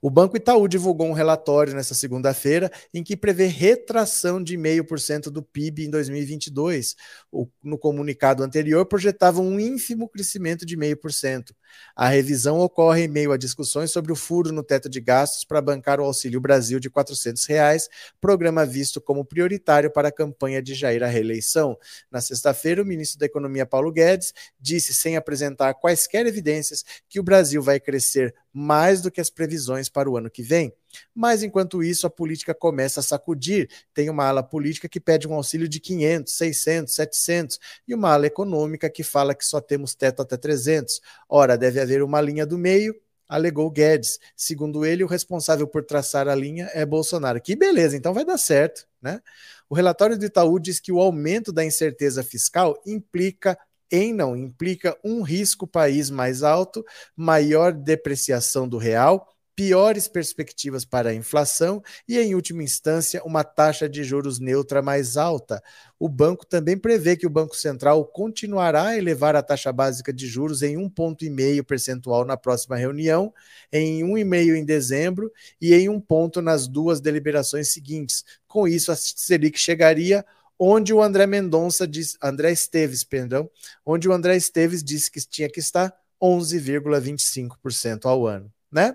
o 0.00 0.10
Banco 0.10 0.36
Itaú 0.36 0.66
divulgou 0.68 1.06
um 1.06 1.12
relatório 1.12 1.74
nesta 1.74 1.94
segunda-feira 1.94 2.70
em 2.92 3.02
que 3.02 3.16
prevê 3.16 3.46
retração 3.46 4.42
de 4.42 4.56
0,5% 4.56 5.30
do 5.30 5.42
PIB 5.42 5.86
em 5.86 5.90
2022. 5.90 6.96
O, 7.30 7.48
no 7.62 7.78
comunicado 7.78 8.42
anterior, 8.42 8.86
projetava 8.86 9.40
um 9.40 9.58
ínfimo 9.58 10.08
crescimento 10.08 10.64
de 10.64 10.76
0,5%. 10.76 11.52
A 11.94 12.08
revisão 12.08 12.58
ocorre 12.58 13.04
em 13.04 13.08
meio 13.08 13.32
a 13.32 13.36
discussões 13.36 13.90
sobre 13.90 14.12
o 14.12 14.16
furo 14.16 14.52
no 14.52 14.62
teto 14.62 14.88
de 14.88 15.00
gastos 15.00 15.44
para 15.44 15.60
bancar 15.60 16.00
o 16.00 16.04
Auxílio 16.04 16.40
Brasil 16.40 16.80
de 16.80 16.90
400 16.90 17.44
reais, 17.46 17.88
programa 18.20 18.64
visto 18.66 19.00
como 19.00 19.24
prioritário 19.24 19.90
para 19.90 20.08
a 20.08 20.12
campanha 20.12 20.62
de 20.62 20.74
Jair 20.74 21.02
à 21.02 21.06
reeleição. 21.06 21.78
Na 22.10 22.20
sexta-feira, 22.20 22.82
o 22.82 22.86
ministro 22.86 23.18
da 23.18 23.26
Economia, 23.26 23.66
Paulo 23.66 23.92
Guedes, 23.92 24.32
disse, 24.58 24.94
sem 24.94 25.16
apresentar 25.16 25.74
quaisquer 25.74 26.26
evidências, 26.26 26.84
que 27.08 27.20
o 27.20 27.22
Brasil 27.22 27.62
vai 27.62 27.78
crescer 27.78 28.34
mais 28.52 29.00
do 29.00 29.10
que 29.10 29.20
as 29.20 29.30
previsões 29.30 29.88
para 29.88 30.10
o 30.10 30.16
ano 30.16 30.30
que 30.30 30.42
vem. 30.42 30.72
Mas 31.14 31.42
enquanto 31.42 31.82
isso, 31.82 32.06
a 32.06 32.10
política 32.10 32.54
começa 32.54 33.00
a 33.00 33.02
sacudir. 33.02 33.68
Tem 33.94 34.10
uma 34.10 34.26
ala 34.26 34.42
política 34.42 34.88
que 34.88 35.00
pede 35.00 35.28
um 35.28 35.34
auxílio 35.34 35.68
de 35.68 35.78
500, 35.78 36.32
600, 36.32 36.94
700 36.94 37.60
e 37.86 37.94
uma 37.94 38.12
ala 38.12 38.26
econômica 38.26 38.90
que 38.90 39.02
fala 39.02 39.34
que 39.34 39.44
só 39.44 39.60
temos 39.60 39.94
teto 39.94 40.22
até 40.22 40.36
300. 40.36 41.00
Ora, 41.28 41.56
deve 41.56 41.80
haver 41.80 42.02
uma 42.02 42.20
linha 42.20 42.44
do 42.44 42.58
meio, 42.58 42.94
alegou 43.28 43.70
Guedes. 43.70 44.18
Segundo 44.36 44.84
ele, 44.84 45.04
o 45.04 45.06
responsável 45.06 45.66
por 45.66 45.84
traçar 45.84 46.28
a 46.28 46.34
linha 46.34 46.68
é 46.74 46.84
Bolsonaro. 46.84 47.40
Que 47.40 47.54
beleza, 47.54 47.96
então 47.96 48.12
vai 48.12 48.24
dar 48.24 48.38
certo, 48.38 48.86
né? 49.00 49.20
O 49.68 49.74
relatório 49.76 50.18
do 50.18 50.24
Itaú 50.24 50.58
diz 50.58 50.80
que 50.80 50.90
o 50.90 51.00
aumento 51.00 51.52
da 51.52 51.64
incerteza 51.64 52.24
fiscal 52.24 52.76
implica 52.84 53.56
em 53.90 54.12
não 54.12 54.36
implica 54.36 54.96
um 55.04 55.22
risco 55.22 55.66
país 55.66 56.10
mais 56.10 56.42
alto, 56.42 56.84
maior 57.16 57.72
depreciação 57.72 58.68
do 58.68 58.78
real, 58.78 59.26
piores 59.60 60.08
perspectivas 60.08 60.86
para 60.86 61.10
a 61.10 61.14
inflação 61.14 61.82
e, 62.08 62.18
em 62.18 62.34
última 62.34 62.62
instância, 62.62 63.22
uma 63.24 63.44
taxa 63.44 63.86
de 63.90 64.02
juros 64.02 64.38
neutra 64.38 64.80
mais 64.80 65.18
alta. 65.18 65.62
O 65.98 66.08
banco 66.08 66.46
também 66.46 66.78
prevê 66.78 67.14
que 67.14 67.26
o 67.26 67.30
Banco 67.30 67.54
Central 67.54 68.06
continuará 68.06 68.84
a 68.84 68.96
elevar 68.96 69.36
a 69.36 69.42
taxa 69.42 69.70
básica 69.70 70.14
de 70.14 70.26
juros 70.26 70.62
em 70.62 70.78
1,5 70.78 71.62
percentual 71.62 72.24
na 72.24 72.38
próxima 72.38 72.74
reunião, 72.74 73.34
em 73.70 74.02
1,5 74.02 74.56
em 74.56 74.64
dezembro 74.64 75.30
e 75.60 75.74
em 75.74 75.90
um 75.90 76.00
ponto 76.00 76.40
nas 76.40 76.66
duas 76.66 76.98
deliberações 76.98 77.68
seguintes. 77.70 78.24
Com 78.48 78.66
isso, 78.66 78.90
a 78.90 78.96
Selic 78.96 79.58
chegaria 79.58 80.24
onde 80.62 80.92
o 80.92 81.02
André 81.02 81.26
Mendonça 81.26 81.88
diz, 81.88 82.18
André 82.22 82.52
Esteves, 82.52 83.02
perdão, 83.02 83.50
onde 83.84 84.06
o 84.06 84.12
André 84.12 84.36
Esteves 84.36 84.84
disse 84.84 85.10
que 85.10 85.18
tinha 85.26 85.48
que 85.48 85.58
estar 85.58 85.90
11,25% 86.22 88.04
ao 88.04 88.26
ano, 88.26 88.52
né? 88.70 88.94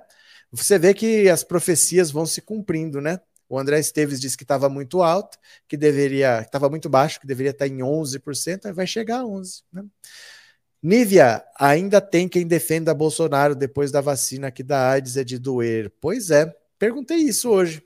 Você 0.51 0.77
vê 0.77 0.93
que 0.93 1.27
as 1.27 1.43
profecias 1.43 2.11
vão 2.11 2.23
se 2.23 2.39
cumprindo, 2.39 3.01
né? 3.01 3.19
O 3.49 3.57
André 3.57 3.79
Esteves 3.79 4.21
disse 4.21 4.37
que 4.37 4.43
estava 4.43 4.69
muito 4.69 5.01
alto, 5.01 5.39
que 5.67 5.75
deveria, 5.75 6.41
estava 6.41 6.69
muito 6.69 6.87
baixo, 6.87 7.19
que 7.19 7.25
deveria 7.25 7.49
estar 7.49 7.67
em 7.67 7.79
11%, 7.79 8.67
aí 8.67 8.71
vai 8.71 8.85
chegar 8.85 9.21
a 9.21 9.25
11, 9.25 9.63
né? 9.73 9.83
Nívia, 10.83 11.43
ainda 11.59 11.99
tem 11.99 12.29
quem 12.29 12.45
defenda 12.45 12.93
Bolsonaro 12.93 13.55
depois 13.55 13.91
da 13.91 14.01
vacina 14.01 14.51
que 14.51 14.61
da 14.61 14.91
AIDS 14.91 15.17
é 15.17 15.23
de 15.23 15.39
doer. 15.39 15.91
Pois 15.99 16.29
é, 16.29 16.55
perguntei 16.77 17.17
isso 17.17 17.49
hoje 17.49 17.81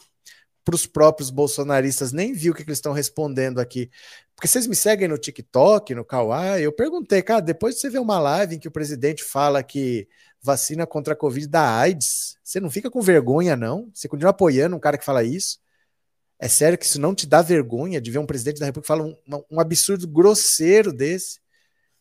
para 0.69 0.75
os 0.75 0.85
próprios 0.85 1.31
bolsonaristas, 1.31 2.11
nem 2.11 2.31
vi 2.31 2.51
o 2.51 2.53
que, 2.53 2.63
que 2.63 2.69
eles 2.69 2.77
estão 2.77 2.93
respondendo 2.93 3.59
aqui. 3.59 3.89
Porque 4.35 4.47
vocês 4.47 4.67
me 4.67 4.75
seguem 4.75 5.07
no 5.07 5.17
TikTok, 5.17 5.95
no 5.95 6.05
Kawaii, 6.05 6.63
eu 6.63 6.71
perguntei, 6.71 7.23
cara, 7.23 7.41
depois 7.41 7.75
de 7.75 7.81
você 7.81 7.89
ver 7.89 7.97
uma 7.97 8.19
live 8.19 8.55
em 8.55 8.59
que 8.59 8.67
o 8.67 8.71
presidente 8.71 9.23
fala 9.23 9.63
que 9.63 10.07
vacina 10.41 10.85
contra 10.85 11.13
a 11.13 11.17
Covid 11.17 11.47
da 11.47 11.77
AIDS, 11.77 12.37
você 12.43 12.59
não 12.59 12.69
fica 12.69 12.89
com 12.89 13.01
vergonha, 13.01 13.55
não? 13.55 13.89
Você 13.93 14.07
continua 14.07 14.29
apoiando 14.29 14.75
um 14.75 14.79
cara 14.79 14.97
que 14.97 15.03
fala 15.03 15.23
isso? 15.23 15.59
É 16.37 16.47
sério 16.47 16.77
que 16.77 16.85
isso 16.85 17.01
não 17.01 17.15
te 17.15 17.25
dá 17.25 17.41
vergonha 17.41 17.99
de 17.99 18.11
ver 18.11 18.19
um 18.19 18.25
presidente 18.25 18.59
da 18.59 18.67
República 18.67 18.87
falar 18.87 19.03
um, 19.03 19.43
um 19.51 19.59
absurdo 19.59 20.07
grosseiro 20.07 20.93
desse? 20.93 21.39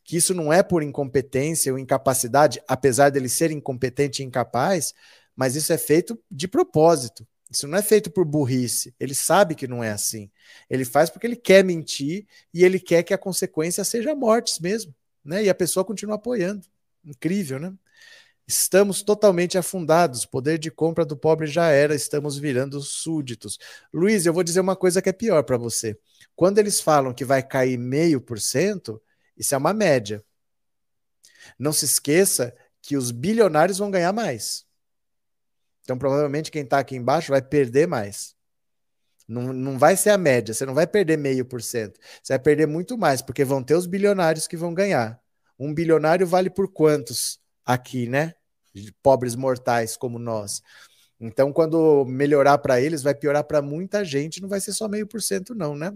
Que 0.05 0.17
isso 0.19 0.35
não 0.35 0.53
é 0.53 0.63
por 0.63 0.83
incompetência 0.83 1.73
ou 1.73 1.79
incapacidade, 1.79 2.63
apesar 2.69 3.09
dele 3.09 3.31
ser 3.31 3.51
incompetente 3.51 4.23
e 4.23 4.27
incapaz, 4.27 4.93
mas 5.35 5.57
isso 5.57 5.73
é 5.73 5.79
feito 5.79 6.21
de 6.31 6.47
propósito 6.47 7.27
isso 7.51 7.67
não 7.67 7.79
é 7.79 7.83
feito 7.83 8.11
por 8.11 8.25
burrice. 8.25 8.95
Ele 9.01 9.15
sabe 9.15 9.55
que 9.55 9.67
não 9.67 9.83
é 9.83 9.91
assim. 9.91 10.31
Ele 10.69 10.85
faz 10.85 11.09
porque 11.09 11.27
ele 11.27 11.37
quer 11.37 11.65
mentir 11.65 12.27
e 12.53 12.65
ele 12.65 12.79
quer 12.79 13.03
que 13.03 13.15
a 13.15 13.19
consequência 13.19 13.83
seja 13.85 14.15
mortes 14.15 14.59
mesmo. 14.59 14.95
Né? 15.25 15.45
E 15.45 15.49
a 15.49 15.55
pessoa 15.55 15.85
continua 15.85 16.17
apoiando. 16.17 16.67
Incrível, 17.05 17.59
né? 17.59 17.73
Estamos 18.47 19.03
totalmente 19.03 19.57
afundados. 19.57 20.27
Poder 20.27 20.59
de 20.59 20.71
compra 20.71 21.05
do 21.05 21.17
pobre 21.17 21.47
já 21.47 21.69
era. 21.71 21.95
Estamos 21.95 22.39
virando 22.39 22.81
súditos. 22.81 23.59
Luiz, 23.93 24.27
eu 24.27 24.33
vou 24.33 24.43
dizer 24.43 24.61
uma 24.61 24.77
coisa 24.77 25.01
que 25.01 25.09
é 25.09 25.13
pior 25.13 25.43
para 25.43 25.57
você. 25.57 25.99
Quando 26.37 26.59
eles 26.59 26.81
falam 26.81 27.15
que 27.15 27.25
vai 27.25 27.43
cair 27.43 27.79
meio 27.79 28.21
por 28.21 28.41
cento, 28.41 29.03
isso 29.37 29.55
é 29.55 29.59
uma 29.59 29.73
média. 29.73 30.25
Não 31.59 31.73
se 31.73 31.87
esqueça 31.87 32.55
que 32.83 32.97
os 32.97 33.11
bilionários 33.11 33.79
vão 33.79 33.91
ganhar 33.91 34.13
mais. 34.13 34.68
Então, 35.89 35.97
provavelmente, 35.97 36.51
quem 36.51 36.65
está 36.65 36.81
aqui 36.81 36.95
embaixo 36.97 37.33
vai 37.33 37.41
perder 37.41 37.89
mais. 37.89 38.37
Não, 39.27 39.55
não 39.55 39.79
vai 39.79 39.97
ser 39.97 40.11
a 40.11 40.19
média, 40.19 40.53
você 40.53 40.67
não 40.67 40.75
vai 40.75 40.87
perder 40.87 41.17
meio 41.17 41.47
por 41.47 41.63
cento. 41.63 41.99
Você 42.23 42.35
vai 42.35 42.39
perder 42.39 42.67
muito 42.67 42.99
mais, 42.99 43.23
porque 43.23 43.43
vão 43.43 43.63
ter 43.63 43.75
os 43.75 43.87
bilionários 43.87 44.47
que 44.47 44.55
vão 44.55 44.75
ganhar. 44.75 45.19
Um 45.59 45.73
bilionário 45.73 46.27
vale 46.27 46.51
por 46.51 46.71
quantos 46.71 47.41
aqui, 47.65 48.07
né? 48.07 48.35
Pobres 49.03 49.35
mortais 49.35 49.97
como 49.97 50.19
nós. 50.19 50.61
Então, 51.19 51.55
quando 51.55 52.05
melhorar 52.05 52.59
para 52.59 52.79
eles, 52.79 53.03
vai 53.03 53.15
piorar 53.15 53.45
para 53.45 53.63
muita 53.63 54.05
gente, 54.05 54.43
não 54.43 54.49
vai 54.49 54.61
ser 54.61 54.75
só 54.75 54.89
meio 54.89 55.07
por 55.07 55.23
cento, 55.23 55.55
não, 55.55 55.75
né? 55.75 55.91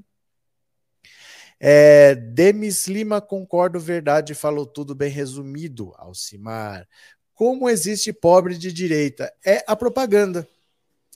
É, 1.60 2.14
Demis 2.14 2.88
Lima, 2.88 3.20
concordo, 3.20 3.78
verdade, 3.78 4.34
falou 4.34 4.64
tudo 4.64 4.94
bem 4.94 5.10
resumido, 5.10 5.92
Alcimar. 5.98 6.88
Como 7.42 7.68
existe 7.68 8.12
pobre 8.12 8.56
de 8.56 8.72
direita? 8.72 9.34
É 9.44 9.64
a 9.66 9.74
propaganda. 9.74 10.46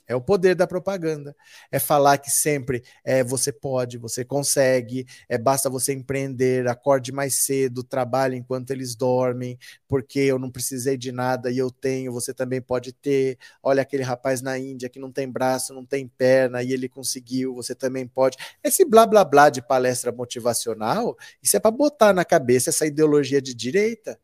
É 0.05 0.13
o 0.13 0.19
poder 0.19 0.55
da 0.55 0.67
propaganda. 0.67 1.33
É 1.71 1.79
falar 1.79 2.17
que 2.17 2.29
sempre 2.29 2.83
é, 3.01 3.23
você 3.23 3.49
pode, 3.49 3.97
você 3.97 4.25
consegue, 4.25 5.07
é 5.29 5.37
basta 5.37 5.69
você 5.69 5.93
empreender, 5.93 6.67
acorde 6.67 7.13
mais 7.13 7.45
cedo, 7.45 7.81
trabalhe 7.81 8.35
enquanto 8.35 8.71
eles 8.71 8.93
dormem, 8.93 9.57
porque 9.87 10.19
eu 10.19 10.37
não 10.37 10.51
precisei 10.51 10.97
de 10.97 11.13
nada 11.13 11.49
e 11.49 11.57
eu 11.57 11.71
tenho, 11.71 12.11
você 12.11 12.33
também 12.33 12.59
pode 12.59 12.91
ter. 12.91 13.37
Olha 13.63 13.81
aquele 13.81 14.03
rapaz 14.03 14.41
na 14.41 14.59
Índia 14.59 14.89
que 14.89 14.99
não 14.99 15.13
tem 15.13 15.31
braço, 15.31 15.73
não 15.73 15.85
tem 15.85 16.09
perna 16.09 16.61
e 16.61 16.73
ele 16.73 16.89
conseguiu, 16.89 17.55
você 17.55 17.73
também 17.73 18.05
pode. 18.05 18.35
Esse 18.61 18.83
blá 18.83 19.05
blá 19.05 19.23
blá 19.23 19.49
de 19.49 19.61
palestra 19.61 20.11
motivacional, 20.11 21.17
isso 21.41 21.55
é 21.55 21.59
para 21.61 21.71
botar 21.71 22.11
na 22.11 22.25
cabeça 22.25 22.69
essa 22.69 22.85
ideologia 22.85 23.41
de 23.41 23.53
direita 23.53 24.19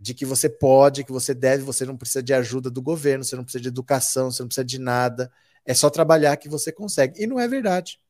de 0.00 0.14
que 0.14 0.24
você 0.24 0.48
pode, 0.48 1.04
que 1.04 1.12
você 1.12 1.34
deve, 1.34 1.62
você 1.62 1.84
não 1.84 1.96
precisa 1.96 2.22
de 2.22 2.32
ajuda 2.32 2.70
do 2.70 2.80
governo, 2.80 3.22
você 3.22 3.36
não 3.36 3.44
precisa 3.44 3.60
de 3.60 3.68
educação, 3.68 4.30
você 4.30 4.42
não 4.42 4.48
precisa 4.48 4.64
de 4.64 4.78
nada. 4.78 5.30
É 5.64 5.74
só 5.74 5.90
trabalhar 5.90 6.38
que 6.38 6.48
você 6.48 6.72
consegue. 6.72 7.22
E 7.22 7.26
não 7.26 7.38
é 7.38 7.46
verdade. 7.46 8.00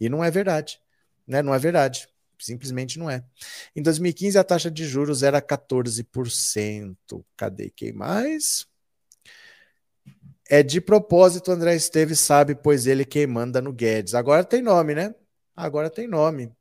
E 0.00 0.08
não 0.08 0.22
é 0.22 0.30
verdade. 0.30 0.80
Né? 1.26 1.42
Não 1.42 1.52
é 1.52 1.58
verdade. 1.58 2.08
Simplesmente 2.38 2.96
não 2.96 3.10
é. 3.10 3.24
Em 3.74 3.82
2015, 3.82 4.38
a 4.38 4.44
taxa 4.44 4.70
de 4.70 4.84
juros 4.84 5.24
era 5.24 5.42
14%. 5.42 7.24
Cadê 7.36 7.70
quem 7.70 7.92
mais? 7.92 8.66
É 10.48 10.62
de 10.62 10.80
propósito, 10.80 11.50
André 11.50 11.74
Esteves 11.74 12.20
sabe, 12.20 12.54
pois 12.54 12.86
ele 12.86 13.04
quem 13.04 13.26
manda 13.26 13.60
no 13.60 13.72
Guedes. 13.72 14.14
Agora 14.14 14.44
tem 14.44 14.62
nome, 14.62 14.94
né? 14.94 15.12
Agora 15.56 15.90
tem 15.90 16.06
nome. 16.06 16.52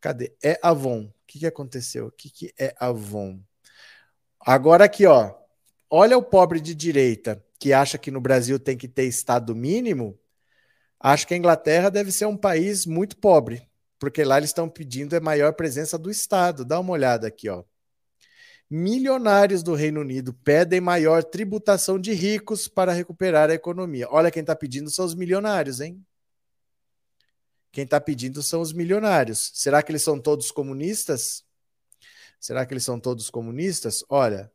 Cadê? 0.00 0.34
É 0.42 0.58
Avon. 0.62 1.02
O 1.04 1.12
que, 1.26 1.40
que 1.40 1.46
aconteceu? 1.46 2.06
O 2.06 2.12
que, 2.12 2.30
que 2.30 2.54
é 2.58 2.74
Avon? 2.78 3.38
Agora 4.46 4.84
aqui, 4.84 5.06
ó. 5.06 5.34
Olha 5.88 6.18
o 6.18 6.22
pobre 6.22 6.60
de 6.60 6.74
direita 6.74 7.42
que 7.58 7.72
acha 7.72 7.96
que 7.96 8.10
no 8.10 8.20
Brasil 8.20 8.58
tem 8.58 8.76
que 8.76 8.86
ter 8.86 9.04
Estado 9.04 9.56
mínimo. 9.56 10.18
Acho 11.00 11.26
que 11.26 11.32
a 11.32 11.36
Inglaterra 11.36 11.88
deve 11.88 12.12
ser 12.12 12.26
um 12.26 12.36
país 12.36 12.84
muito 12.84 13.16
pobre, 13.16 13.66
porque 13.98 14.22
lá 14.22 14.36
eles 14.36 14.50
estão 14.50 14.68
pedindo 14.68 15.16
a 15.16 15.20
maior 15.20 15.54
presença 15.54 15.96
do 15.96 16.10
Estado. 16.10 16.62
Dá 16.62 16.78
uma 16.78 16.92
olhada 16.92 17.26
aqui, 17.26 17.48
ó. 17.48 17.64
Milionários 18.68 19.62
do 19.62 19.74
Reino 19.74 20.00
Unido 20.00 20.34
pedem 20.34 20.80
maior 20.80 21.24
tributação 21.24 21.98
de 21.98 22.12
ricos 22.12 22.68
para 22.68 22.92
recuperar 22.92 23.48
a 23.48 23.54
economia. 23.54 24.08
Olha 24.10 24.30
quem 24.30 24.40
está 24.40 24.54
pedindo 24.54 24.90
são 24.90 25.06
os 25.06 25.14
milionários, 25.14 25.80
hein? 25.80 26.04
Quem 27.72 27.84
está 27.84 27.98
pedindo 27.98 28.42
são 28.42 28.60
os 28.60 28.74
milionários. 28.74 29.52
Será 29.54 29.82
que 29.82 29.90
eles 29.90 30.02
são 30.02 30.20
todos 30.20 30.50
comunistas? 30.50 31.43
Será 32.44 32.66
que 32.66 32.74
eles 32.74 32.84
são 32.84 33.00
todos 33.00 33.30
comunistas? 33.30 34.04
Olha, 34.06 34.52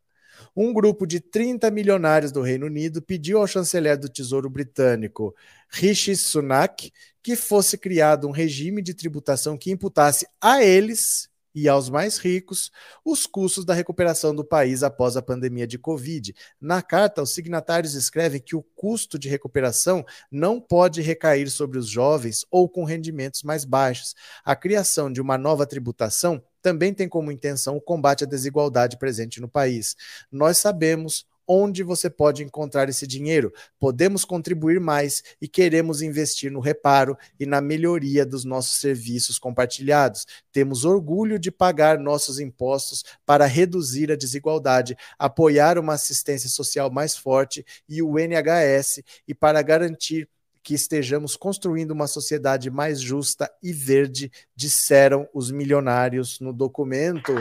um 0.56 0.72
grupo 0.72 1.08
de 1.08 1.20
30 1.20 1.72
milionários 1.72 2.32
do 2.32 2.40
Reino 2.40 2.68
Unido 2.68 3.02
pediu 3.02 3.40
ao 3.40 3.48
chanceler 3.48 3.98
do 3.98 4.08
Tesouro 4.08 4.48
Britânico, 4.48 5.36
Rishi 5.68 6.16
Sunak, 6.16 6.94
que 7.24 7.36
fosse 7.36 7.80
criado 7.80 8.28
um 8.28 8.32
regime 8.32 8.84
de 8.84 8.94
tributação 8.94 9.58
que 9.58 9.72
imputasse 9.72 10.28
a 10.40 10.64
eles 10.64 11.32
e 11.54 11.68
aos 11.68 11.90
mais 11.90 12.18
ricos 12.18 12.72
os 13.04 13.26
custos 13.26 13.66
da 13.66 13.74
recuperação 13.74 14.36
do 14.36 14.44
país 14.44 14.84
após 14.84 15.18
a 15.18 15.22
pandemia 15.22 15.68
de 15.68 15.78
Covid. 15.78 16.36
Na 16.60 16.82
carta, 16.82 17.22
os 17.22 17.34
signatários 17.34 17.96
escrevem 17.96 18.42
que 18.42 18.56
o 18.56 18.64
custo 18.76 19.18
de 19.18 19.30
recuperação 19.30 20.06
não 20.32 20.60
pode 20.60 21.02
recair 21.02 21.50
sobre 21.50 21.78
os 21.78 21.88
jovens 21.88 22.46
ou 22.50 22.70
com 22.70 22.84
rendimentos 22.84 23.44
mais 23.44 23.66
baixos. 23.66 24.16
A 24.44 24.56
criação 24.56 25.12
de 25.12 25.22
uma 25.22 25.38
nova 25.38 25.66
tributação 25.66 26.42
também 26.62 26.94
tem 26.94 27.08
como 27.08 27.32
intenção 27.32 27.78
o 27.78 27.82
combate 27.82 28.24
à 28.24 28.28
desigualdade 28.28 28.98
presente 28.98 29.40
no 29.40 29.48
país. 29.48 29.96
Nós 30.32 30.58
sabemos 30.58 31.26
onde 31.52 31.82
você 31.82 32.12
pode 32.12 32.44
encontrar 32.44 32.88
esse 32.90 33.08
dinheiro. 33.08 33.52
Podemos 33.80 34.24
contribuir 34.24 34.80
mais 34.80 35.24
e 35.42 35.48
queremos 35.48 36.04
investir 36.04 36.52
no 36.52 36.60
reparo 36.60 37.18
e 37.40 37.46
na 37.48 37.60
melhoria 37.60 38.24
dos 38.24 38.46
nossos 38.46 38.80
serviços 38.80 39.40
compartilhados. 39.40 40.28
Temos 40.52 40.86
orgulho 40.86 41.40
de 41.40 41.50
pagar 41.50 41.98
nossos 41.98 42.40
impostos 42.40 43.04
para 43.26 43.48
reduzir 43.48 44.12
a 44.12 44.16
desigualdade, 44.16 44.96
apoiar 45.18 45.80
uma 45.80 45.96
assistência 45.96 46.48
social 46.48 46.92
mais 46.92 47.18
forte 47.18 47.66
e 47.88 48.04
o 48.04 48.20
NHS 48.20 49.02
e 49.28 49.34
para 49.34 49.60
garantir 49.64 50.30
que 50.62 50.76
estejamos 50.76 51.36
construindo 51.36 51.92
uma 51.92 52.06
sociedade 52.06 52.70
mais 52.70 53.02
justa 53.02 53.50
e 53.64 53.74
verde, 53.74 54.32
disseram 54.56 55.28
os 55.34 55.50
milionários 55.50 56.40
no 56.40 56.54
documento. 56.54 57.34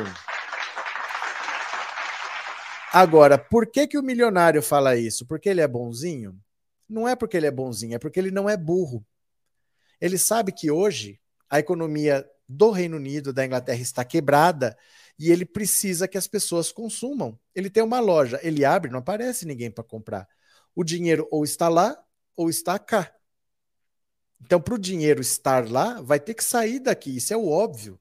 Agora, 2.93 3.37
por 3.37 3.67
que, 3.67 3.87
que 3.87 3.99
o 3.99 4.03
milionário 4.03 4.63
fala 4.63 4.97
isso? 4.97 5.27
Porque 5.27 5.49
ele 5.49 5.61
é 5.61 5.69
bonzinho? 5.69 6.39
Não 6.89 7.07
é 7.07 7.15
porque 7.15 7.37
ele 7.37 7.47
é 7.47 7.51
bonzinho, 7.51 7.95
é 7.95 7.99
porque 7.99 8.19
ele 8.19 8.31
não 8.31 8.49
é 8.49 8.57
burro. 8.57 9.05
Ele 10.01 10.17
sabe 10.17 10.53
que 10.53 10.71
hoje 10.71 11.21
a 11.51 11.59
economia 11.59 12.27
do 12.49 12.71
Reino 12.71 12.97
Unido, 12.97 13.33
da 13.33 13.45
Inglaterra, 13.45 13.81
está 13.81 14.05
quebrada 14.05 14.77
e 15.19 15.31
ele 15.31 15.45
precisa 15.45 16.09
que 16.09 16.17
as 16.17 16.27
pessoas 16.27 16.73
consumam. 16.73 17.39
Ele 17.55 17.69
tem 17.69 17.83
uma 17.83 18.01
loja, 18.01 18.41
ele 18.43 18.65
abre, 18.65 18.91
não 18.91 19.01
aparece 19.01 19.45
ninguém 19.45 19.71
para 19.71 19.85
comprar. 19.85 20.27
O 20.75 20.83
dinheiro 20.83 21.29
ou 21.31 21.45
está 21.45 21.69
lá 21.69 21.97
ou 22.37 22.49
está 22.49 22.79
cá. 22.79 23.13
Então, 24.41 24.61
para 24.61 24.75
o 24.75 24.79
dinheiro 24.79 25.21
estar 25.21 25.69
lá, 25.69 26.01
vai 26.01 26.21
ter 26.21 26.33
que 26.33 26.45
sair 26.45 26.79
daqui. 26.79 27.17
Isso 27.17 27.35
é 27.35 27.37
o 27.37 27.49
óbvio. 27.49 28.01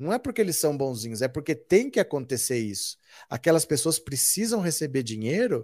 Não 0.00 0.14
é 0.14 0.18
porque 0.18 0.40
eles 0.40 0.56
são 0.56 0.74
bonzinhos, 0.74 1.20
é 1.20 1.28
porque 1.28 1.54
tem 1.54 1.90
que 1.90 2.00
acontecer 2.00 2.58
isso. 2.58 2.96
Aquelas 3.28 3.66
pessoas 3.66 3.98
precisam 3.98 4.58
receber 4.58 5.02
dinheiro 5.02 5.62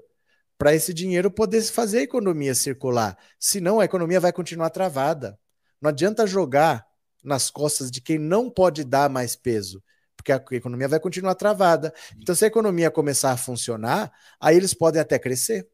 para 0.59 0.75
esse 0.75 0.93
dinheiro 0.93 1.31
poder 1.31 1.63
fazer 1.63 1.99
a 1.99 2.03
economia 2.03 2.55
circular. 2.55 3.17
Senão, 3.41 3.81
a 3.81 3.87
economia 3.87 4.21
vai 4.21 4.35
continuar 4.35 4.69
travada. 4.69 5.39
Não 5.81 5.89
adianta 5.89 6.27
jogar 6.27 6.87
nas 7.25 7.51
costas 7.51 7.91
de 7.91 8.03
quem 8.03 8.19
não 8.19 8.51
pode 8.51 8.85
dar 8.85 9.09
mais 9.09 9.35
peso, 9.35 9.83
porque 10.15 10.31
a 10.31 10.43
economia 10.53 10.87
vai 10.87 11.01
continuar 11.01 11.35
travada. 11.35 11.93
Então, 12.21 12.35
se 12.35 12.45
a 12.45 12.49
economia 12.49 12.91
começar 12.91 13.33
a 13.33 13.37
funcionar, 13.39 14.13
aí 14.39 14.55
eles 14.55 14.75
podem 14.75 15.01
até 15.01 15.19
crescer. 15.19 15.67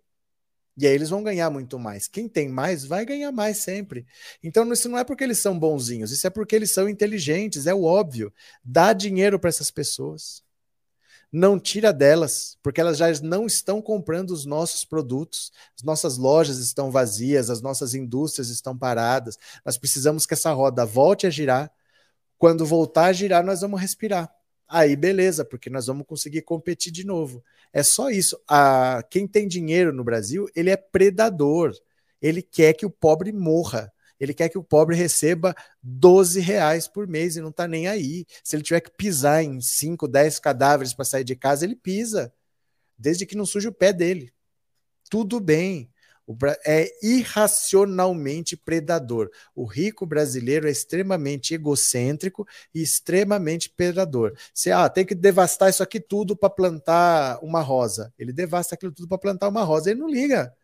E 0.77 0.87
aí 0.87 0.95
eles 0.95 1.11
vão 1.11 1.23
ganhar 1.23 1.51
muito 1.51 1.79
mais. 1.79 2.09
Quem 2.09 2.29
tem 2.29 2.49
mais 2.49 2.85
vai 2.85 3.05
ganhar 3.05 3.31
mais 3.31 3.59
sempre. 3.59 4.07
Então 4.43 4.71
isso 4.73 4.89
não 4.89 4.99
é 4.99 5.05
porque 5.05 5.23
eles 5.23 5.39
são 5.39 5.59
bonzinhos, 5.59 6.11
isso 6.11 6.27
é 6.27 6.31
porque 6.31 6.57
eles 6.57 6.73
são 6.73 6.89
inteligentes, 6.89 7.67
é 7.67 7.75
o 7.75 7.85
óbvio. 7.85 8.33
Dá 8.65 8.93
dinheiro 8.93 9.39
para 9.39 9.51
essas 9.51 9.71
pessoas. 9.71 10.43
Não 11.31 11.59
tira 11.59 11.93
delas, 11.93 12.59
porque 12.63 12.81
elas 12.81 12.99
já 12.99 13.07
não 13.23 13.47
estão 13.47 13.81
comprando 13.81 14.31
os 14.33 14.45
nossos 14.45 14.85
produtos. 14.85 15.51
As 15.75 15.83
nossas 15.83 16.19
lojas 16.19 16.59
estão 16.59 16.91
vazias, 16.91 17.49
as 17.49 17.63
nossas 17.63 17.95
indústrias 17.95 18.49
estão 18.49 18.77
paradas. 18.77 19.39
Nós 19.65 19.79
precisamos 19.79 20.27
que 20.27 20.35
essa 20.35 20.53
roda 20.53 20.85
volte 20.85 21.27
a 21.27 21.31
girar. 21.31 21.71
Quando 22.39 22.67
voltar 22.67 23.07
a 23.07 23.13
girar, 23.13 23.45
nós 23.45 23.63
vamos 23.63 23.81
respirar. 23.81 24.31
Aí 24.75 24.97
beleza, 24.97 25.45
porque 25.45 25.69
nós 25.69 25.87
vamos 25.87 26.07
conseguir 26.07 26.41
competir 26.41 26.91
de 26.91 27.05
novo. 27.05 27.45
É 27.75 27.83
só 27.83 28.09
isso. 28.09 28.41
A, 28.49 29.05
quem 29.11 29.29
tem 29.29 29.47
dinheiro 29.47 29.93
no 29.93 30.03
Brasil, 30.03 30.49
ele 30.57 30.71
é 30.71 30.79
predador. 30.79 31.75
Ele 32.23 32.41
quer 32.41 32.73
que 32.73 32.87
o 32.87 32.91
pobre 32.91 33.33
morra. 33.33 33.93
Ele 34.19 34.33
quer 34.33 34.49
que 34.49 34.57
o 34.57 34.65
pobre 34.65 34.97
receba 34.97 35.55
12 35.83 36.41
reais 36.41 36.89
por 36.89 37.07
mês 37.07 37.37
e 37.37 37.43
não 37.43 37.51
está 37.51 37.69
nem 37.69 37.87
aí. 37.87 38.25
Se 38.43 38.57
ele 38.57 38.63
tiver 38.63 38.81
que 38.81 38.91
pisar 38.91 39.45
em 39.45 39.61
5, 39.61 40.09
10 40.09 40.39
cadáveres 40.39 40.95
para 40.95 41.05
sair 41.05 41.25
de 41.25 41.37
casa, 41.37 41.67
ele 41.67 41.77
pisa. 41.77 42.33
Desde 42.97 43.27
que 43.27 43.37
não 43.37 43.45
suje 43.45 43.69
o 43.69 43.73
pé 43.75 43.93
dele. 43.93 44.33
Tudo 45.11 45.39
bem 45.39 45.92
é 46.65 46.89
irracionalmente 47.03 48.57
predador. 48.57 49.31
O 49.55 49.65
rico 49.65 50.07
brasileiro 50.07 50.69
é 50.69 50.71
extremamente 50.71 51.55
egocêntrico 51.55 52.47
e 52.75 52.83
extremamente 52.83 53.71
predador. 53.71 54.33
Você 54.55 54.71
ah, 54.71 54.89
tem 54.89 55.05
que 55.05 55.15
devastar 55.15 55.71
isso 55.71 55.83
aqui 55.83 56.01
tudo 56.01 56.37
para 56.37 56.51
plantar 56.51 57.39
uma 57.43 57.61
rosa. 57.61 58.13
Ele 58.19 58.33
devasta 58.33 58.75
aquilo 58.75 58.93
tudo 58.93 59.09
para 59.09 59.19
plantar 59.19 59.49
uma 59.49 59.63
rosa. 59.63 59.91
Ele 59.91 60.01
não 60.01 60.09
liga. 60.09 60.55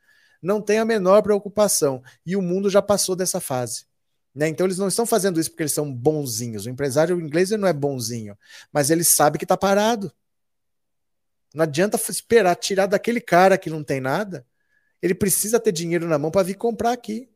Não 0.41 0.61
tem 0.61 0.79
a 0.79 0.85
menor 0.85 1.23
preocupação. 1.23 2.03
E 2.25 2.37
o 2.37 2.43
mundo 2.43 2.71
já 2.71 2.81
passou 2.81 3.17
dessa 3.17 3.41
fase. 3.41 3.87
Né? 4.35 4.49
Então 4.49 4.67
eles 4.67 4.79
não 4.79 4.89
estão 4.89 5.05
fazendo 5.05 5.41
isso 5.41 5.51
porque 5.51 5.65
eles 5.65 5.75
são 5.75 5.93
bonzinhos. 5.93 6.67
O 6.67 6.71
empresário 6.71 7.21
inglês 7.21 7.51
não 7.51 7.67
é 7.67 7.73
bonzinho, 7.73 8.39
mas 8.73 8.91
ele 8.91 9.03
sabe 9.03 9.39
que 9.39 9.45
está 9.45 9.57
parado. 9.57 10.13
Não 11.55 11.65
adianta 11.65 11.99
esperar 12.09 12.55
tirar 12.55 12.87
daquele 12.87 13.21
cara 13.21 13.59
que 13.59 13.71
não 13.71 13.83
tem 13.83 14.01
nada. 14.01 14.47
Ele 15.03 15.15
precisa 15.15 15.61
ter 15.61 15.73
dinheiro 15.73 16.07
na 16.07 16.19
mão 16.19 16.31
para 16.31 16.43
vir 16.43 16.55
comprar 16.55 16.93
aqui. 16.93 17.29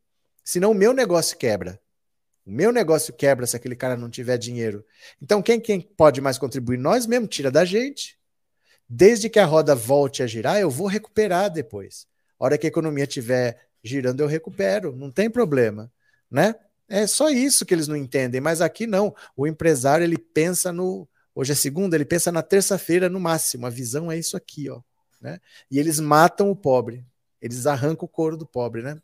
Senão 0.45 0.73
o 0.73 0.75
meu 0.75 0.93
negócio 0.93 1.37
quebra. 1.37 1.81
O 2.45 2.51
meu 2.51 2.73
negócio 2.73 3.15
quebra 3.15 3.47
se 3.47 3.55
aquele 3.55 3.77
cara 3.77 3.97
não 3.97 4.11
tiver 4.11 4.37
dinheiro. 4.37 4.85
Então, 5.21 5.41
quem, 5.41 5.61
quem 5.61 5.81
pode 5.81 6.21
mais 6.21 6.39
contribuir? 6.39 6.77
Nós 6.77 7.07
mesmo, 7.07 7.29
tira 7.29 7.51
da 7.51 7.65
gente. 7.65 8.19
Desde 8.89 9.31
que 9.31 9.39
a 9.39 9.45
roda 9.45 9.75
volte 9.75 10.23
a 10.23 10.27
girar, 10.27 10.59
eu 10.59 10.69
vou 10.69 10.89
recuperar 10.89 11.51
depois. 11.51 12.07
A 12.39 12.45
hora 12.45 12.59
que 12.59 12.67
a 12.67 12.69
economia 12.69 13.05
estiver 13.05 13.59
girando, 13.83 14.21
eu 14.21 14.27
recupero. 14.27 14.95
Não 14.97 15.11
tem 15.11 15.31
problema, 15.31 15.91
né? 16.31 16.55
É 16.89 17.07
só 17.07 17.31
isso 17.31 17.65
que 17.65 17.73
eles 17.73 17.89
não 17.89 17.97
entendem, 17.97 18.41
mas 18.41 18.61
aqui 18.61 18.87
não. 18.87 19.15
O 19.37 19.47
empresário 19.47 20.05
ele 20.05 20.19
pensa 20.19 20.73
no. 20.73 21.09
Hoje 21.35 21.53
é 21.53 21.55
segunda, 21.55 21.97
ele 21.97 22.05
pensa 22.05 22.31
na 22.31 22.43
terça-feira 22.43 23.09
no 23.09 23.19
máximo. 23.19 23.67
A 23.67 23.71
visão 23.71 24.13
é 24.13 24.19
isso 24.19 24.37
aqui, 24.37 24.69
ó. 24.69 24.83
Né? 25.21 25.39
E 25.71 25.79
eles 25.79 25.99
matam 25.99 26.51
o 26.51 26.57
pobre. 26.57 27.07
Eles 27.43 27.67
arrancam 27.67 28.07
o 28.07 28.09
couro 28.09 28.37
do 28.37 28.47
pobre, 28.47 28.83
né? 28.83 28.97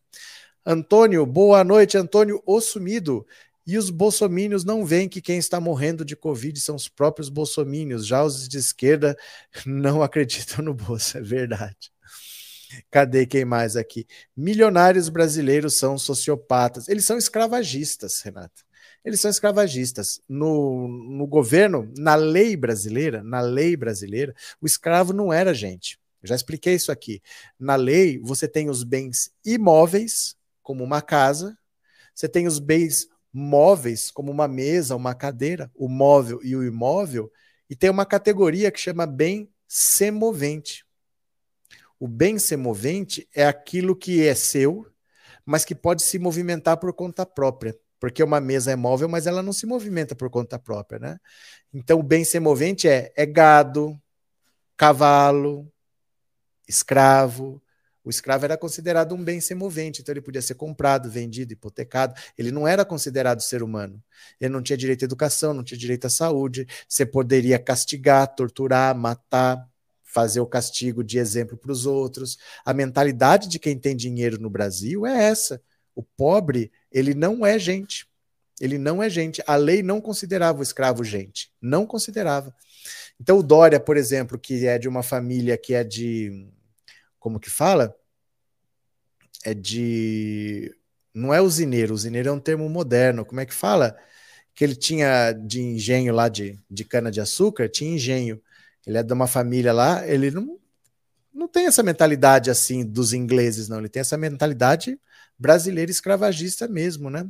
Antônio, 0.64 1.26
boa 1.26 1.64
noite, 1.64 1.98
Antônio, 1.98 2.42
o 2.46 2.60
sumido. 2.60 3.26
E 3.66 3.76
os 3.76 3.90
bolsomínios 3.90 4.64
não 4.64 4.84
veem 4.84 5.08
que 5.08 5.20
quem 5.20 5.38
está 5.38 5.60
morrendo 5.60 6.04
de 6.04 6.16
Covid 6.16 6.58
são 6.60 6.74
os 6.74 6.88
próprios 6.88 7.28
bolsomínios. 7.28 8.06
Já 8.06 8.22
os 8.24 8.48
de 8.48 8.56
esquerda 8.56 9.16
não 9.66 10.02
acreditam 10.02 10.64
no 10.64 10.72
bolso, 10.72 11.18
é 11.18 11.20
verdade. 11.20 11.90
Cadê 12.90 13.26
quem 13.26 13.44
mais 13.44 13.76
aqui? 13.76 14.06
Milionários 14.36 15.08
brasileiros 15.08 15.78
são 15.78 15.98
sociopatas. 15.98 16.88
Eles 16.88 17.04
são 17.04 17.18
escravagistas, 17.18 18.20
Renato. 18.20 18.62
Eles 19.04 19.20
são 19.20 19.30
escravagistas. 19.30 20.20
No, 20.28 20.86
no 20.88 21.26
governo, 21.26 21.92
na 21.96 22.14
lei 22.14 22.56
brasileira, 22.56 23.22
na 23.22 23.40
lei 23.40 23.76
brasileira, 23.76 24.34
o 24.60 24.66
escravo 24.66 25.12
não 25.12 25.32
era 25.32 25.54
gente. 25.54 25.98
Já 26.28 26.34
expliquei 26.34 26.74
isso 26.74 26.92
aqui. 26.92 27.20
Na 27.58 27.76
lei, 27.76 28.18
você 28.18 28.46
tem 28.46 28.70
os 28.70 28.84
bens 28.84 29.30
imóveis, 29.44 30.36
como 30.62 30.84
uma 30.84 31.00
casa, 31.00 31.56
você 32.14 32.28
tem 32.28 32.46
os 32.46 32.58
bens 32.58 33.08
móveis, 33.32 34.10
como 34.10 34.30
uma 34.30 34.48
mesa, 34.48 34.96
uma 34.96 35.14
cadeira, 35.14 35.70
o 35.74 35.88
móvel 35.88 36.40
e 36.42 36.56
o 36.56 36.64
imóvel, 36.64 37.30
e 37.70 37.76
tem 37.76 37.90
uma 37.90 38.06
categoria 38.06 38.70
que 38.70 38.80
chama 38.80 39.06
bem 39.06 39.50
semovente. 39.66 40.84
O 42.00 42.06
bem 42.06 42.38
semovente 42.38 43.28
é 43.34 43.46
aquilo 43.46 43.96
que 43.96 44.26
é 44.26 44.34
seu, 44.34 44.86
mas 45.44 45.64
que 45.64 45.74
pode 45.74 46.02
se 46.02 46.18
movimentar 46.18 46.76
por 46.78 46.92
conta 46.92 47.26
própria. 47.26 47.76
Porque 47.98 48.22
uma 48.22 48.40
mesa 48.40 48.70
é 48.70 48.76
móvel, 48.76 49.08
mas 49.08 49.26
ela 49.26 49.42
não 49.42 49.52
se 49.52 49.66
movimenta 49.66 50.14
por 50.14 50.30
conta 50.30 50.58
própria, 50.58 50.98
né? 50.98 51.18
Então, 51.72 51.98
o 51.98 52.02
bem 52.02 52.24
semovente 52.24 52.88
é, 52.88 53.12
é 53.16 53.26
gado, 53.26 54.00
cavalo, 54.76 55.70
escravo, 56.68 57.62
o 58.08 58.10
escravo 58.10 58.46
era 58.46 58.56
considerado 58.56 59.14
um 59.14 59.22
bem 59.22 59.38
semovente, 59.38 60.00
então 60.00 60.14
ele 60.14 60.22
podia 60.22 60.40
ser 60.40 60.54
comprado, 60.54 61.10
vendido, 61.10 61.52
hipotecado. 61.52 62.14
Ele 62.38 62.50
não 62.50 62.66
era 62.66 62.82
considerado 62.82 63.42
ser 63.42 63.62
humano. 63.62 64.02
Ele 64.40 64.50
não 64.50 64.62
tinha 64.62 64.78
direito 64.78 65.02
à 65.02 65.04
educação, 65.04 65.52
não 65.52 65.62
tinha 65.62 65.76
direito 65.76 66.06
à 66.06 66.10
saúde. 66.10 66.66
Você 66.88 67.04
poderia 67.04 67.58
castigar, 67.58 68.34
torturar, 68.34 68.96
matar, 68.96 69.68
fazer 70.02 70.40
o 70.40 70.46
castigo 70.46 71.04
de 71.04 71.18
exemplo 71.18 71.54
para 71.54 71.70
os 71.70 71.84
outros. 71.84 72.38
A 72.64 72.72
mentalidade 72.72 73.46
de 73.46 73.58
quem 73.58 73.78
tem 73.78 73.94
dinheiro 73.94 74.40
no 74.40 74.48
Brasil 74.48 75.06
é 75.06 75.24
essa. 75.24 75.60
O 75.94 76.02
pobre, 76.02 76.72
ele 76.90 77.12
não 77.12 77.44
é 77.44 77.58
gente. 77.58 78.08
Ele 78.58 78.78
não 78.78 79.02
é 79.02 79.10
gente. 79.10 79.42
A 79.46 79.54
lei 79.54 79.82
não 79.82 80.00
considerava 80.00 80.60
o 80.60 80.62
escravo 80.62 81.04
gente. 81.04 81.52
Não 81.60 81.86
considerava. 81.86 82.54
Então, 83.20 83.38
o 83.38 83.42
Dória, 83.42 83.78
por 83.78 83.98
exemplo, 83.98 84.38
que 84.38 84.66
é 84.66 84.78
de 84.78 84.88
uma 84.88 85.02
família 85.02 85.58
que 85.58 85.74
é 85.74 85.84
de 85.84 86.48
como 87.18 87.40
que 87.40 87.50
fala? 87.50 87.94
É 89.44 89.54
de. 89.54 90.74
Não 91.14 91.32
é 91.32 91.40
usineiro, 91.40 91.94
usineiro 91.94 92.28
é 92.28 92.32
um 92.32 92.40
termo 92.40 92.68
moderno. 92.68 93.24
Como 93.24 93.40
é 93.40 93.46
que 93.46 93.54
fala? 93.54 93.96
Que 94.54 94.64
ele 94.64 94.76
tinha 94.76 95.32
de 95.32 95.60
engenho 95.60 96.14
lá 96.14 96.28
de, 96.28 96.58
de 96.70 96.84
cana-de-açúcar, 96.84 97.68
tinha 97.68 97.94
engenho. 97.94 98.40
Ele 98.86 98.98
é 98.98 99.02
de 99.02 99.12
uma 99.12 99.26
família 99.26 99.72
lá, 99.72 100.06
ele 100.06 100.30
não, 100.30 100.58
não 101.32 101.48
tem 101.48 101.66
essa 101.66 101.82
mentalidade 101.82 102.50
assim 102.50 102.84
dos 102.84 103.12
ingleses, 103.12 103.68
não. 103.68 103.78
Ele 103.78 103.88
tem 103.88 104.00
essa 104.00 104.16
mentalidade 104.16 104.98
brasileira 105.38 105.90
escravagista 105.90 106.66
mesmo, 106.68 107.10
né? 107.10 107.28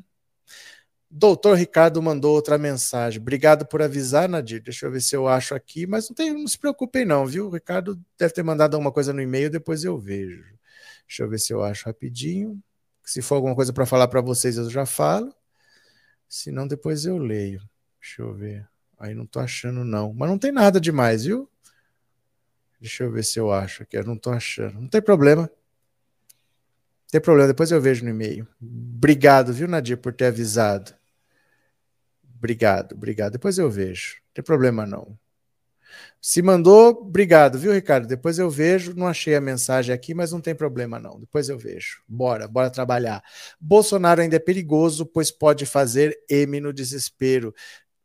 Doutor 1.11 1.57
Ricardo 1.57 2.03
mandou 2.03 2.35
outra 2.35 2.59
mensagem. 2.59 3.21
Obrigado 3.21 3.67
por 3.67 3.81
avisar, 3.81 4.29
Nadir. 4.29 4.63
Deixa 4.63 4.87
eu 4.87 4.91
ver 4.91 5.01
se 5.01 5.17
eu 5.17 5.27
acho 5.27 5.55
aqui, 5.55 5.87
mas 5.87 6.09
não, 6.09 6.15
tem, 6.15 6.33
não 6.35 6.47
se 6.47 6.59
preocupem, 6.59 7.07
não, 7.07 7.27
viu? 7.27 7.47
O 7.47 7.51
Ricardo 7.51 7.99
deve 8.19 8.35
ter 8.35 8.43
mandado 8.43 8.75
alguma 8.75 8.93
coisa 8.93 9.13
no 9.13 9.23
e-mail, 9.23 9.49
depois 9.51 9.85
eu 9.85 9.99
vejo. 9.99 10.45
Deixa 11.07 11.23
eu 11.23 11.29
ver 11.29 11.39
se 11.39 11.53
eu 11.53 11.63
acho 11.63 11.87
rapidinho. 11.87 12.63
Se 13.03 13.23
for 13.23 13.37
alguma 13.37 13.55
coisa 13.55 13.73
para 13.73 13.87
falar 13.87 14.07
para 14.09 14.21
vocês, 14.21 14.59
eu 14.59 14.69
já 14.69 14.85
falo. 14.85 15.35
Se 16.29 16.53
não, 16.53 16.69
depois 16.69 17.07
eu 17.07 17.17
leio. 17.17 17.63
Deixa 17.99 18.21
eu 18.21 18.35
ver. 18.35 18.69
Aí 18.99 19.15
não 19.15 19.25
tô 19.25 19.41
achando, 19.41 19.85
não. 19.85 20.13
Mas 20.13 20.29
não 20.29 20.39
tem 20.39 20.53
nada 20.53 20.79
demais, 20.79 21.25
viu? 21.25 21.49
Deixa 22.79 23.05
eu 23.05 23.11
ver 23.11 23.25
se 23.25 23.41
eu 23.41 23.51
acho 23.51 23.83
aqui. 23.83 23.97
Eu 23.97 24.05
não 24.05 24.17
tô 24.17 24.31
achando. 24.31 24.79
Não 24.79 24.89
tem 24.89 25.01
problema. 25.01 25.51
Tem 27.11 27.21
problema, 27.21 27.49
depois 27.49 27.71
eu 27.71 27.81
vejo 27.81 28.05
no 28.05 28.11
e-mail. 28.11 28.47
Obrigado, 28.61 29.53
viu, 29.53 29.67
Nadir, 29.67 29.97
por 29.97 30.13
ter 30.13 30.27
avisado. 30.27 30.98
Obrigado, 32.39 32.93
obrigado. 32.93 33.33
Depois 33.33 33.59
eu 33.59 33.69
vejo. 33.69 34.17
Não 34.27 34.35
tem 34.35 34.45
problema 34.45 34.87
não. 34.87 35.19
Se 36.21 36.41
mandou, 36.41 36.91
obrigado, 36.91 37.59
viu, 37.59 37.73
Ricardo? 37.73 38.07
Depois 38.07 38.39
eu 38.39 38.49
vejo. 38.49 38.95
Não 38.95 39.07
achei 39.07 39.35
a 39.35 39.41
mensagem 39.41 39.95
aqui, 39.95 40.15
mas 40.15 40.33
não 40.33 40.41
tem 40.41 40.55
problema 40.55 40.99
não. 40.99 41.19
Depois 41.19 41.49
eu 41.49 41.59
vejo. 41.59 42.03
Bora, 42.09 42.47
bora 42.47 42.71
trabalhar. 42.71 43.23
Bolsonaro 43.61 44.21
ainda 44.21 44.37
é 44.37 44.41
perigoso, 44.41 45.05
pois 45.05 45.31
pode 45.31 45.67
fazer 45.67 46.17
M 46.29 46.61
no 46.61 46.73
desespero. 46.73 47.53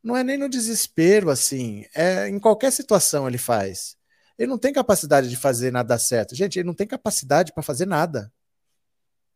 Não 0.04 0.18
é 0.18 0.24
nem 0.24 0.38
no 0.38 0.50
desespero, 0.50 1.30
assim. 1.30 1.86
É 1.96 2.28
em 2.28 2.40
qualquer 2.40 2.72
situação 2.72 3.28
ele 3.28 3.38
faz. 3.38 3.96
Ele 4.38 4.50
não 4.50 4.58
tem 4.58 4.74
capacidade 4.74 5.30
de 5.30 5.38
fazer 5.38 5.72
nada 5.72 5.98
certo. 6.00 6.36
Gente, 6.36 6.58
ele 6.58 6.68
não 6.68 6.74
tem 6.74 6.88
capacidade 6.88 7.54
para 7.54 7.64
fazer 7.64 7.86
nada 7.86 8.32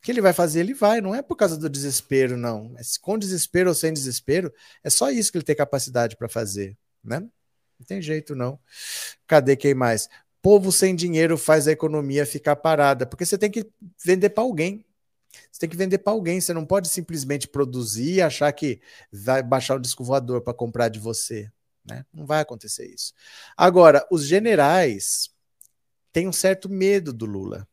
que 0.02 0.12
ele 0.12 0.22
vai 0.22 0.34
fazer, 0.34 0.62
ele 0.62 0.74
vai, 0.74 1.02
não 1.02 1.14
é 1.14 1.22
por 1.22 1.36
causa 1.36 1.58
do 1.58 1.70
desespero, 1.70 2.38
não. 2.38 2.74
É 2.78 2.82
com 3.02 3.18
desespero 3.18 3.70
ou 3.70 3.76
sem 3.76 3.92
desespero, 3.92 4.54
é 4.84 4.90
só 4.90 5.10
isso 5.10 5.32
que 5.32 5.38
ele 5.38 5.46
tem 5.46 5.56
capacidade 5.56 6.16
para 6.16 6.30
fazer, 6.30 6.78
né? 7.04 7.20
Não 7.20 7.86
tem 7.86 8.02
jeito, 8.02 8.36
não. 8.36 8.60
Cadê 9.28 9.56
quem 9.56 9.74
mais? 9.74 10.10
Povo 10.42 10.72
sem 10.72 10.96
dinheiro 10.96 11.38
faz 11.38 11.68
a 11.68 11.72
economia 11.72 12.26
ficar 12.26 12.56
parada, 12.56 13.06
porque 13.06 13.26
você 13.26 13.38
tem 13.38 13.52
que 13.52 13.70
vender 14.04 14.30
para 14.30 14.44
alguém. 14.44 14.84
Você 15.52 15.60
tem 15.60 15.70
que 15.70 15.76
vender 15.76 16.00
para 16.00 16.14
alguém, 16.14 16.40
você 16.40 16.54
não 16.54 16.66
pode 16.66 16.88
simplesmente 16.88 17.48
produzir 17.48 18.16
e 18.16 18.22
achar 18.22 18.52
que 18.52 18.82
vai 19.12 19.44
baixar 19.44 19.76
o 19.76 19.80
disco 19.80 20.04
voador 20.04 20.42
para 20.42 20.54
comprar 20.54 20.90
de 20.90 21.00
você. 21.00 21.52
Né? 21.86 22.06
Não 22.14 22.26
vai 22.26 22.42
acontecer 22.42 22.86
isso. 22.86 23.14
Agora, 23.56 24.06
os 24.12 24.26
generais 24.26 25.30
têm 26.12 26.28
um 26.28 26.34
certo 26.34 26.70
medo 26.70 27.14
do 27.14 27.26
Lula. 27.26 27.68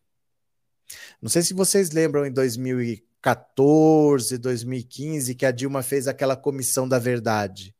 Não 1.20 1.28
sei 1.28 1.42
se 1.42 1.54
vocês 1.54 1.90
lembram 1.90 2.26
em 2.26 2.32
2014, 2.32 4.38
2015, 4.38 5.34
que 5.34 5.46
a 5.46 5.50
Dilma 5.50 5.82
fez 5.82 6.08
aquela 6.08 6.36
comissão 6.36 6.88
da 6.88 6.98
verdade, 6.98 7.74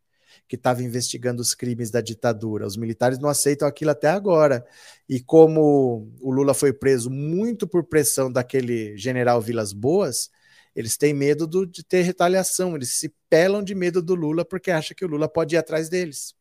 que 0.48 0.56
estava 0.56 0.82
investigando 0.82 1.42
os 1.42 1.54
crimes 1.54 1.90
da 1.90 2.00
ditadura. 2.00 2.66
Os 2.66 2.76
militares 2.76 3.18
não 3.18 3.28
aceitam 3.28 3.66
aquilo 3.68 3.90
até 3.90 4.08
agora. 4.08 4.64
E 5.08 5.20
como 5.20 6.10
o 6.20 6.30
Lula 6.30 6.54
foi 6.54 6.72
preso 6.72 7.10
muito 7.10 7.66
por 7.66 7.84
pressão 7.84 8.30
daquele 8.30 8.96
general 8.96 9.40
Vilas 9.40 9.72
Boas, 9.72 10.30
eles 10.74 10.96
têm 10.96 11.14
medo 11.14 11.46
do, 11.46 11.66
de 11.66 11.84
ter 11.84 12.02
retaliação, 12.02 12.74
eles 12.74 12.98
se 12.98 13.14
pelam 13.30 13.62
de 13.62 13.74
medo 13.74 14.02
do 14.02 14.14
Lula 14.14 14.44
porque 14.44 14.70
acham 14.70 14.94
que 14.96 15.04
o 15.04 15.08
Lula 15.08 15.28
pode 15.28 15.54
ir 15.54 15.58
atrás 15.58 15.88
deles 15.88 16.34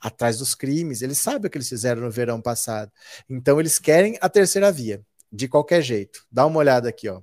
atrás 0.00 0.38
dos 0.38 0.54
crimes. 0.54 1.02
Eles 1.02 1.18
sabem 1.18 1.46
o 1.46 1.50
que 1.50 1.56
eles 1.56 1.68
fizeram 1.68 2.02
no 2.02 2.10
verão 2.10 2.40
passado. 2.40 2.90
Então, 3.28 3.58
eles 3.58 3.78
querem 3.78 4.18
a 4.20 4.28
terceira 4.28 4.70
via 4.70 5.04
de 5.34 5.48
qualquer 5.48 5.82
jeito. 5.82 6.24
Dá 6.30 6.46
uma 6.46 6.60
olhada 6.60 6.88
aqui, 6.88 7.08
ó. 7.08 7.20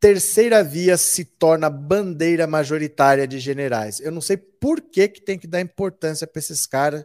Terceira 0.00 0.64
via 0.64 0.96
se 0.96 1.24
torna 1.24 1.70
bandeira 1.70 2.44
majoritária 2.46 3.26
de 3.26 3.38
generais. 3.38 4.00
Eu 4.00 4.10
não 4.10 4.20
sei 4.20 4.36
por 4.36 4.80
que, 4.80 5.06
que 5.06 5.20
tem 5.20 5.38
que 5.38 5.46
dar 5.46 5.60
importância 5.60 6.26
para 6.26 6.40
esses 6.40 6.66
caras 6.66 7.04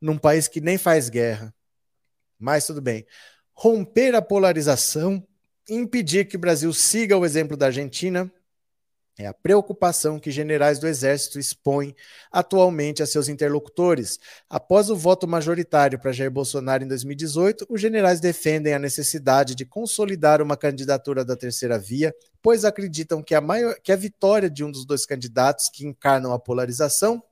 num 0.00 0.16
país 0.16 0.48
que 0.48 0.60
nem 0.60 0.78
faz 0.78 1.10
guerra. 1.10 1.54
Mas 2.38 2.66
tudo 2.66 2.80
bem. 2.80 3.06
Romper 3.52 4.14
a 4.14 4.22
polarização, 4.22 5.26
impedir 5.68 6.26
que 6.26 6.36
o 6.36 6.40
Brasil 6.40 6.72
siga 6.72 7.18
o 7.18 7.24
exemplo 7.24 7.56
da 7.56 7.66
Argentina, 7.66 8.32
é 9.18 9.26
a 9.26 9.32
preocupação 9.32 10.18
que 10.18 10.30
generais 10.30 10.78
do 10.78 10.86
Exército 10.86 11.38
expõem 11.38 11.94
atualmente 12.30 13.02
a 13.02 13.06
seus 13.06 13.28
interlocutores. 13.28 14.18
Após 14.48 14.90
o 14.90 14.96
voto 14.96 15.26
majoritário 15.26 15.98
para 15.98 16.12
Jair 16.12 16.30
Bolsonaro 16.30 16.84
em 16.84 16.88
2018, 16.88 17.66
os 17.68 17.80
generais 17.80 18.20
defendem 18.20 18.74
a 18.74 18.78
necessidade 18.78 19.54
de 19.54 19.64
consolidar 19.64 20.42
uma 20.42 20.56
candidatura 20.56 21.24
da 21.24 21.36
terceira 21.36 21.78
via, 21.78 22.14
pois 22.42 22.64
acreditam 22.64 23.22
que 23.22 23.34
a, 23.34 23.40
maior, 23.40 23.74
que 23.82 23.90
a 23.90 23.96
vitória 23.96 24.50
de 24.50 24.62
um 24.62 24.70
dos 24.70 24.84
dois 24.84 25.06
candidatos 25.06 25.70
que 25.72 25.86
encarnam 25.86 26.32
a 26.32 26.38
polarização 26.38 27.22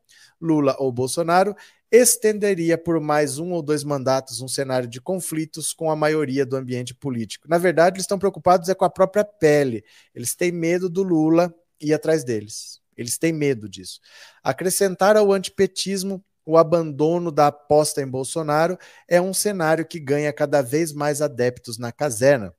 Lula 0.40 0.76
ou 0.78 0.92
Bolsonaro, 0.92 1.54
estenderia 1.90 2.76
por 2.76 3.00
mais 3.00 3.38
um 3.38 3.52
ou 3.52 3.62
dois 3.62 3.84
mandatos 3.84 4.40
um 4.40 4.48
cenário 4.48 4.88
de 4.88 5.00
conflitos 5.00 5.72
com 5.72 5.90
a 5.90 5.96
maioria 5.96 6.44
do 6.44 6.56
ambiente 6.56 6.94
político. 6.94 7.48
Na 7.48 7.56
verdade, 7.56 7.96
eles 7.96 8.04
estão 8.04 8.18
preocupados 8.18 8.68
é 8.68 8.74
com 8.74 8.84
a 8.84 8.90
própria 8.90 9.24
pele. 9.24 9.84
Eles 10.14 10.34
têm 10.34 10.50
medo 10.50 10.88
do 10.90 11.02
Lula 11.02 11.54
ir 11.84 11.94
atrás 11.94 12.24
deles. 12.24 12.80
Eles 12.96 13.18
têm 13.18 13.32
medo 13.32 13.68
disso. 13.68 14.00
Acrescentar 14.42 15.16
ao 15.16 15.32
antipetismo 15.32 16.24
o 16.46 16.58
abandono 16.58 17.32
da 17.32 17.46
aposta 17.46 18.02
em 18.02 18.06
Bolsonaro 18.06 18.78
é 19.08 19.20
um 19.20 19.32
cenário 19.32 19.86
que 19.86 19.98
ganha 19.98 20.32
cada 20.32 20.60
vez 20.60 20.92
mais 20.92 21.22
adeptos 21.22 21.78
na 21.78 21.90
caserna. 21.90 22.54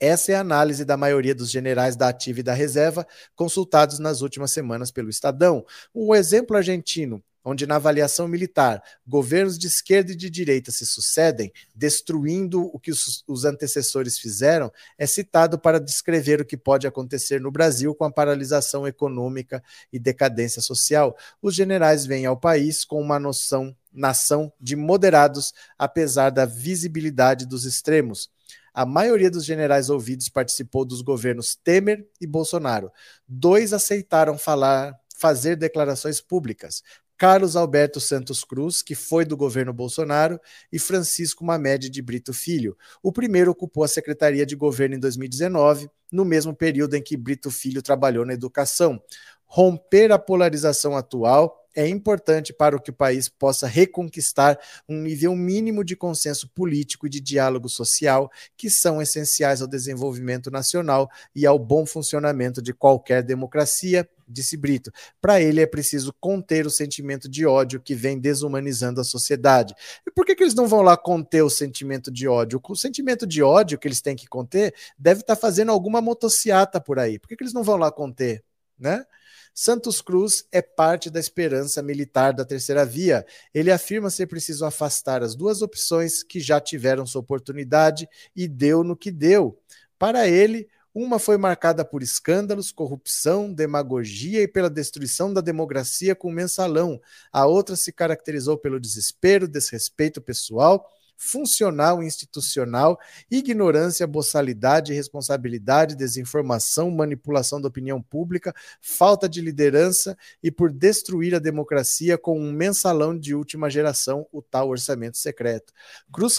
Essa 0.00 0.32
é 0.32 0.34
a 0.34 0.40
análise 0.40 0.84
da 0.84 0.96
maioria 0.96 1.34
dos 1.34 1.50
generais 1.50 1.94
da 1.94 2.08
ativa 2.08 2.40
e 2.40 2.42
da 2.42 2.54
reserva 2.54 3.06
consultados 3.36 3.98
nas 3.98 4.22
últimas 4.22 4.50
semanas 4.50 4.90
pelo 4.90 5.10
Estadão. 5.10 5.64
O 5.92 6.14
exemplo 6.14 6.56
argentino 6.56 7.22
onde 7.44 7.66
na 7.66 7.76
avaliação 7.76 8.28
militar 8.28 8.82
governos 9.06 9.58
de 9.58 9.66
esquerda 9.66 10.12
e 10.12 10.16
de 10.16 10.28
direita 10.28 10.70
se 10.70 10.84
sucedem, 10.86 11.52
destruindo 11.74 12.62
o 12.62 12.78
que 12.78 12.90
os, 12.90 13.24
os, 13.26 13.44
antecessores 13.44 14.18
fizeram, 14.18 14.70
é 14.98 15.06
citado 15.06 15.58
para 15.58 15.80
descrever 15.80 16.40
o 16.40 16.44
que 16.44 16.56
pode 16.56 16.86
acontecer 16.86 17.40
no 17.40 17.50
Brasil 17.50 17.94
com 17.94 18.04
a 18.04 18.12
paralisação 18.12 18.86
econômica 18.86 19.62
e 19.92 19.98
decadência 19.98 20.60
social. 20.60 21.16
Os 21.40 21.54
generais 21.54 22.06
vêm 22.06 22.26
ao 22.26 22.36
país 22.36 22.84
com 22.84 23.00
uma 23.00 23.18
noção, 23.18 23.74
nação 23.92 24.52
de 24.60 24.76
moderados, 24.76 25.52
apesar 25.78 26.30
da 26.30 26.44
visibilidade 26.44 27.46
dos 27.46 27.64
extremos. 27.64 28.30
A 28.72 28.86
maioria 28.86 29.30
dos 29.30 29.44
generais 29.44 29.90
ouvidos 29.90 30.28
participou 30.28 30.84
dos 30.84 31.02
governos 31.02 31.56
Temer 31.56 32.08
e 32.20 32.26
Bolsonaro. 32.26 32.92
Dois 33.26 33.72
aceitaram 33.72 34.38
falar 34.38 34.96
fazer 35.20 35.56
declarações 35.56 36.20
públicas. 36.20 36.82
Carlos 37.20 37.54
Alberto 37.54 38.00
Santos 38.00 38.42
Cruz, 38.44 38.80
que 38.80 38.94
foi 38.94 39.26
do 39.26 39.36
governo 39.36 39.74
Bolsonaro, 39.74 40.40
e 40.72 40.78
Francisco 40.78 41.44
Mamed 41.44 41.90
de 41.90 42.00
Brito 42.00 42.32
Filho. 42.32 42.74
O 43.02 43.12
primeiro 43.12 43.50
ocupou 43.50 43.84
a 43.84 43.88
Secretaria 43.88 44.46
de 44.46 44.56
Governo 44.56 44.94
em 44.94 44.98
2019, 44.98 45.90
no 46.10 46.24
mesmo 46.24 46.56
período 46.56 46.94
em 46.94 47.02
que 47.02 47.18
Brito 47.18 47.50
Filho 47.50 47.82
trabalhou 47.82 48.24
na 48.24 48.32
educação. 48.32 48.98
Romper 49.44 50.10
a 50.12 50.18
polarização 50.18 50.96
atual 50.96 51.59
é 51.74 51.86
importante 51.86 52.52
para 52.52 52.78
que 52.78 52.90
o 52.90 52.94
país 52.94 53.28
possa 53.28 53.66
reconquistar 53.66 54.58
um 54.88 55.00
nível 55.00 55.34
mínimo 55.36 55.84
de 55.84 55.96
consenso 55.96 56.48
político 56.48 57.06
e 57.06 57.10
de 57.10 57.20
diálogo 57.20 57.68
social, 57.68 58.30
que 58.56 58.68
são 58.68 59.00
essenciais 59.00 59.62
ao 59.62 59.68
desenvolvimento 59.68 60.50
nacional 60.50 61.08
e 61.34 61.46
ao 61.46 61.58
bom 61.58 61.86
funcionamento 61.86 62.60
de 62.60 62.72
qualquer 62.72 63.22
democracia, 63.22 64.08
disse 64.26 64.56
Brito. 64.56 64.92
Para 65.20 65.40
ele 65.40 65.60
é 65.60 65.66
preciso 65.66 66.14
conter 66.20 66.66
o 66.66 66.70
sentimento 66.70 67.28
de 67.28 67.46
ódio 67.46 67.80
que 67.80 67.94
vem 67.94 68.18
desumanizando 68.18 69.00
a 69.00 69.04
sociedade. 69.04 69.74
E 70.06 70.10
por 70.10 70.24
que, 70.24 70.34
que 70.34 70.42
eles 70.42 70.54
não 70.54 70.68
vão 70.68 70.82
lá 70.82 70.96
conter 70.96 71.42
o 71.42 71.50
sentimento 71.50 72.10
de 72.10 72.28
ódio? 72.28 72.60
O 72.62 72.76
sentimento 72.76 73.26
de 73.26 73.42
ódio 73.42 73.78
que 73.78 73.88
eles 73.88 74.00
têm 74.00 74.16
que 74.16 74.26
conter 74.26 74.74
deve 74.98 75.20
estar 75.20 75.34
tá 75.34 75.40
fazendo 75.40 75.72
alguma 75.72 76.00
motociata 76.00 76.80
por 76.80 76.98
aí. 76.98 77.18
Por 77.18 77.28
que, 77.28 77.36
que 77.36 77.42
eles 77.42 77.54
não 77.54 77.62
vão 77.62 77.76
lá 77.76 77.90
conter? 77.90 78.44
Né? 78.78 79.04
Santos 79.54 80.00
Cruz 80.00 80.44
é 80.50 80.62
parte 80.62 81.10
da 81.10 81.20
esperança 81.20 81.82
militar 81.82 82.32
da 82.32 82.44
terceira 82.44 82.84
via. 82.84 83.26
Ele 83.52 83.70
afirma 83.70 84.10
ser 84.10 84.26
preciso 84.26 84.64
afastar 84.64 85.22
as 85.22 85.34
duas 85.34 85.62
opções 85.62 86.22
que 86.22 86.40
já 86.40 86.60
tiveram 86.60 87.06
sua 87.06 87.20
oportunidade 87.20 88.08
e 88.34 88.48
deu 88.48 88.82
no 88.82 88.96
que 88.96 89.10
deu. 89.10 89.58
Para 89.98 90.26
ele, 90.28 90.68
uma 90.94 91.18
foi 91.18 91.36
marcada 91.36 91.84
por 91.84 92.02
escândalos, 92.02 92.72
corrupção, 92.72 93.52
demagogia 93.52 94.42
e 94.42 94.48
pela 94.48 94.68
destruição 94.68 95.32
da 95.32 95.40
democracia 95.40 96.14
com 96.14 96.32
mensalão. 96.32 97.00
A 97.32 97.46
outra 97.46 97.76
se 97.76 97.92
caracterizou 97.92 98.58
pelo 98.58 98.80
desespero, 98.80 99.46
desrespeito 99.46 100.20
pessoal 100.20 100.88
funcional 101.20 102.02
e 102.02 102.06
institucional, 102.06 102.98
ignorância, 103.30 104.06
boçalidade, 104.06 104.92
irresponsabilidade, 104.92 105.94
desinformação, 105.94 106.90
manipulação 106.90 107.60
da 107.60 107.68
opinião 107.68 108.00
pública, 108.00 108.54
falta 108.80 109.28
de 109.28 109.42
liderança 109.42 110.16
e 110.42 110.50
por 110.50 110.72
destruir 110.72 111.34
a 111.34 111.38
democracia 111.38 112.16
com 112.16 112.40
um 112.40 112.50
mensalão 112.50 113.16
de 113.16 113.34
última 113.34 113.68
geração, 113.68 114.26
o 114.32 114.40
tal 114.40 114.70
orçamento 114.70 115.18
secreto. 115.18 115.74
Cruz, 116.10 116.38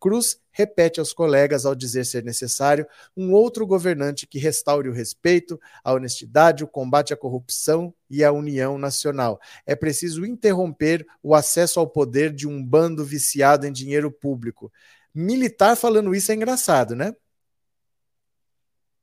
Cruz 0.00 0.40
repete 0.52 1.00
aos 1.00 1.12
colegas, 1.12 1.64
ao 1.64 1.74
dizer 1.74 2.04
ser 2.04 2.24
necessário, 2.24 2.86
um 3.16 3.32
outro 3.32 3.66
governante 3.66 4.26
que 4.26 4.38
restaure 4.38 4.88
o 4.88 4.92
respeito, 4.92 5.60
a 5.84 5.92
honestidade, 5.92 6.64
o 6.64 6.68
combate 6.68 7.12
à 7.12 7.16
corrupção 7.16 7.94
e 8.08 8.24
a 8.24 8.32
união 8.32 8.78
nacional. 8.78 9.40
É 9.64 9.74
preciso 9.74 10.24
interromper 10.26 11.06
o 11.22 11.34
acesso 11.34 11.80
ao 11.80 11.86
poder 11.86 12.32
de 12.32 12.48
um 12.48 12.64
bando 12.64 13.04
viciado 13.04 13.66
em 13.66 13.72
dinheiro 13.72 14.10
público. 14.10 14.72
Militar 15.14 15.76
falando 15.76 16.14
isso 16.14 16.30
é 16.32 16.34
engraçado, 16.34 16.94
né? 16.94 17.14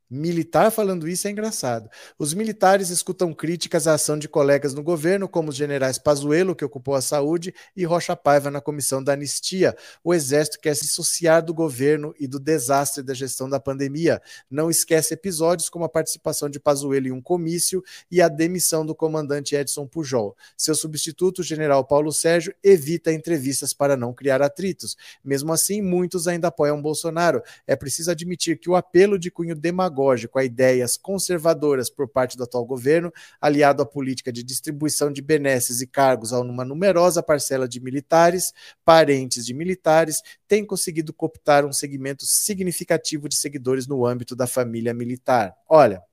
Militar 0.09 0.71
falando 0.71 1.05
isso 1.05 1.27
é 1.27 1.31
engraçado. 1.31 1.89
Os 2.17 2.33
militares 2.33 2.89
escutam 2.89 3.33
críticas 3.33 3.87
à 3.87 3.95
ação 3.95 4.17
de 4.17 4.29
colegas 4.29 4.73
no 4.73 4.81
governo, 4.81 5.27
como 5.27 5.49
os 5.49 5.55
generais 5.55 5.97
Pazuello, 5.97 6.55
que 6.55 6.63
ocupou 6.63 6.95
a 6.95 7.01
saúde, 7.01 7.53
e 7.75 7.83
Rocha 7.83 8.15
Paiva 8.15 8.49
na 8.49 8.61
comissão 8.61 9.03
da 9.03 9.11
anistia. 9.11 9.75
O 10.01 10.13
exército 10.13 10.61
quer 10.61 10.77
se 10.77 10.85
dissociar 10.85 11.43
do 11.43 11.53
governo 11.53 12.15
e 12.17 12.25
do 12.25 12.39
desastre 12.39 13.03
da 13.03 13.13
gestão 13.13 13.49
da 13.49 13.59
pandemia. 13.59 14.21
Não 14.49 14.69
esquece 14.69 15.13
episódios 15.13 15.67
como 15.67 15.83
a 15.83 15.89
participação 15.89 16.49
de 16.49 16.57
Pazuello 16.57 17.07
em 17.07 17.11
um 17.11 17.21
comício 17.21 17.83
e 18.09 18.21
a 18.21 18.29
demissão 18.29 18.85
do 18.85 18.95
comandante 18.95 19.55
Edson 19.55 19.85
Pujol. 19.85 20.37
Seu 20.55 20.73
substituto, 20.73 21.39
o 21.39 21.43
general 21.43 21.83
Paulo 21.83 22.13
Sérgio, 22.13 22.55
evita 22.63 23.11
entrevistas 23.11 23.73
para 23.73 23.97
não 23.97 24.13
criar 24.13 24.41
atritos. 24.41 24.95
Mesmo 25.21 25.51
assim, 25.51 25.81
muitos 25.81 26.29
ainda 26.29 26.47
apoiam 26.47 26.81
Bolsonaro. 26.81 27.41
É 27.67 27.75
preciso 27.75 28.09
admitir 28.09 28.57
que 28.57 28.69
o 28.69 28.75
apelo 28.77 29.19
de 29.19 29.29
cunho 29.29 29.53
demagógico 29.53 29.96
demagógico 29.97 30.37
a 30.37 30.43
ideias 30.43 30.95
conservadoras 30.95 31.89
por 31.89 32.07
parte 32.07 32.37
do 32.37 32.43
atual 32.43 32.63
governo, 32.65 33.11
aliado 33.41 33.81
à 33.81 33.85
política 33.85 34.31
de 34.31 34.43
distribuição 34.43 35.11
de 35.11 35.21
benesses 35.21 35.81
e 35.81 35.87
cargos 35.87 36.31
a 36.31 36.39
uma 36.39 36.63
numerosa 36.63 37.23
parcela 37.23 37.67
de 37.67 37.79
militares, 37.79 38.53
parentes 38.85 39.45
de 39.45 39.53
militares, 39.53 40.21
tem 40.47 40.63
conseguido 40.63 41.11
cooptar 41.11 41.65
um 41.65 41.73
segmento 41.73 42.25
significativo 42.25 43.27
de 43.27 43.35
seguidores 43.35 43.87
no 43.87 44.05
âmbito 44.05 44.35
da 44.35 44.45
família 44.45 44.93
militar. 44.93 45.55
Olha, 45.67 46.03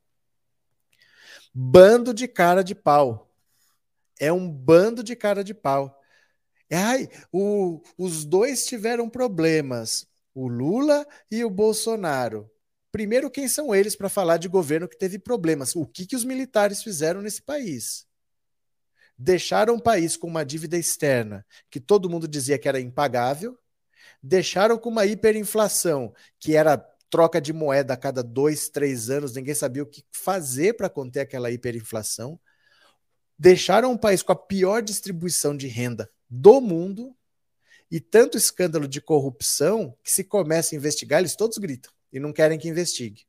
bando 1.53 2.15
de 2.15 2.27
cara 2.27 2.65
de 2.65 2.75
pau. 2.75 3.31
É 4.19 4.33
um 4.33 4.51
bando 4.51 5.03
de 5.03 5.15
cara 5.15 5.45
de 5.45 5.53
pau. 5.53 6.01
Ai, 6.73 7.09
o, 7.31 7.83
os 7.99 8.25
dois 8.25 8.65
tiveram 8.65 9.09
problemas, 9.09 10.07
o 10.35 10.49
Lula 10.49 11.07
e 11.31 11.45
o 11.45 11.51
Bolsonaro. 11.51 12.51
Primeiro, 12.95 13.29
quem 13.29 13.49
são 13.49 13.75
eles 13.75 13.97
para 13.97 14.09
falar 14.09 14.37
de 14.37 14.47
governo 14.47 14.87
que 14.87 14.97
teve 14.97 15.19
problemas? 15.19 15.75
O 15.75 15.85
que, 15.85 16.07
que 16.07 16.15
os 16.15 16.25
militares 16.25 16.81
fizeram 16.81 17.21
nesse 17.21 17.43
país? 17.43 18.07
Deixaram 19.19 19.75
o 19.75 19.83
país 19.83 20.17
com 20.17 20.29
uma 20.29 20.45
dívida 20.45 20.79
externa 20.79 21.45
que 21.69 21.81
todo 21.81 22.09
mundo 22.09 22.29
dizia 22.29 22.57
que 22.57 22.69
era 22.69 22.79
impagável, 22.79 23.59
deixaram 24.23 24.79
com 24.79 24.91
uma 24.91 25.05
hiperinflação 25.07 26.15
que 26.39 26.55
era 26.55 26.77
troca 27.11 27.41
de 27.41 27.53
moeda 27.53 27.95
a 27.95 27.97
cada 27.97 28.23
dois, 28.23 28.69
três 28.69 29.11
anos, 29.11 29.35
ninguém 29.35 29.57
sabia 29.57 29.83
o 29.83 29.87
que 29.87 30.05
fazer 30.13 30.75
para 30.75 30.89
conter 30.89 31.23
aquela 31.23 31.51
hiperinflação, 31.51 32.39
deixaram 33.37 33.91
um 33.91 33.99
país 33.99 34.23
com 34.23 34.31
a 34.31 34.37
pior 34.37 34.81
distribuição 34.81 35.57
de 35.57 35.67
renda 35.67 36.09
do 36.31 36.61
mundo. 36.61 37.13
E 37.91 37.99
tanto 37.99 38.39
escândalo 38.39 38.87
de 38.87 39.01
corrupção 39.01 39.99
que 40.01 40.13
se 40.13 40.23
começa 40.23 40.77
a 40.77 40.79
investigar, 40.79 41.19
eles 41.19 41.35
todos 41.35 41.59
gritam 41.59 41.93
e 42.15 42.21
não 42.21 42.33
querem 42.33 42.59
que 42.59 42.69
investigue. 42.69 43.27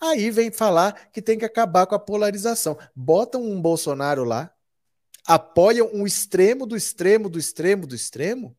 Aí 0.00 0.30
vem 0.30 0.50
falar 0.50 1.10
que 1.12 1.20
tem 1.20 1.38
que 1.38 1.44
acabar 1.44 1.86
com 1.86 1.94
a 1.94 1.98
polarização. 1.98 2.78
Botam 2.96 3.42
um 3.42 3.60
Bolsonaro 3.60 4.24
lá, 4.24 4.52
apoiam 5.26 5.90
um 5.92 6.06
extremo 6.06 6.66
do 6.66 6.76
extremo 6.76 7.28
do 7.28 7.38
extremo 7.38 7.86
do 7.86 7.94
extremo 7.94 8.56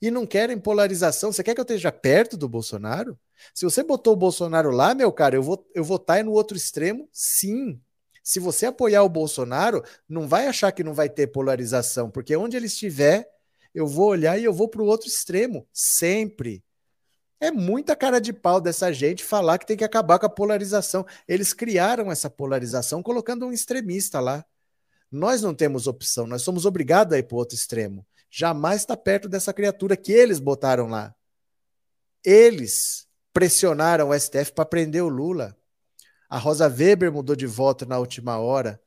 e 0.00 0.10
não 0.10 0.26
querem 0.26 0.58
polarização. 0.58 1.32
Você 1.32 1.42
quer 1.42 1.54
que 1.54 1.60
eu 1.60 1.64
esteja 1.64 1.90
perto 1.90 2.36
do 2.36 2.48
Bolsonaro? 2.48 3.18
Se 3.54 3.64
você 3.64 3.82
botou 3.82 4.12
o 4.12 4.16
Bolsonaro 4.16 4.70
lá, 4.70 4.94
meu 4.94 5.10
cara, 5.10 5.34
eu 5.34 5.42
vou 5.42 5.66
eu 5.74 5.82
votar 5.82 6.18
tá 6.18 6.22
no 6.22 6.32
outro 6.32 6.56
extremo, 6.56 7.08
sim. 7.10 7.80
Se 8.22 8.38
você 8.38 8.66
apoiar 8.66 9.02
o 9.02 9.08
Bolsonaro, 9.08 9.82
não 10.06 10.28
vai 10.28 10.46
achar 10.46 10.70
que 10.72 10.84
não 10.84 10.92
vai 10.92 11.08
ter 11.08 11.28
polarização, 11.28 12.10
porque 12.10 12.36
onde 12.36 12.56
ele 12.56 12.66
estiver, 12.66 13.26
eu 13.74 13.86
vou 13.86 14.08
olhar 14.08 14.38
e 14.38 14.44
eu 14.44 14.52
vou 14.52 14.68
para 14.68 14.82
o 14.82 14.86
outro 14.86 15.08
extremo, 15.08 15.66
sempre. 15.72 16.62
É 17.40 17.50
muita 17.50 17.96
cara 17.96 18.20
de 18.20 18.34
pau 18.34 18.60
dessa 18.60 18.92
gente 18.92 19.24
falar 19.24 19.56
que 19.56 19.66
tem 19.66 19.76
que 19.76 19.84
acabar 19.84 20.18
com 20.18 20.26
a 20.26 20.30
polarização. 20.30 21.06
Eles 21.26 21.54
criaram 21.54 22.12
essa 22.12 22.28
polarização 22.28 23.02
colocando 23.02 23.46
um 23.46 23.52
extremista 23.52 24.20
lá. 24.20 24.44
Nós 25.10 25.40
não 25.40 25.54
temos 25.54 25.86
opção, 25.86 26.26
nós 26.26 26.42
somos 26.42 26.66
obrigados 26.66 27.14
a 27.14 27.18
ir 27.18 27.24
para 27.24 27.34
o 27.34 27.38
outro 27.38 27.56
extremo. 27.56 28.06
Jamais 28.30 28.82
está 28.82 28.96
perto 28.96 29.28
dessa 29.28 29.52
criatura 29.52 29.96
que 29.96 30.12
eles 30.12 30.38
botaram 30.38 30.86
lá. 30.86 31.14
Eles 32.22 33.08
pressionaram 33.32 34.10
o 34.10 34.18
STF 34.18 34.52
para 34.52 34.66
prender 34.66 35.02
o 35.02 35.08
Lula. 35.08 35.56
A 36.28 36.38
Rosa 36.38 36.68
Weber 36.68 37.10
mudou 37.10 37.34
de 37.34 37.46
voto 37.46 37.86
na 37.86 37.98
última 37.98 38.38
hora. 38.38 38.80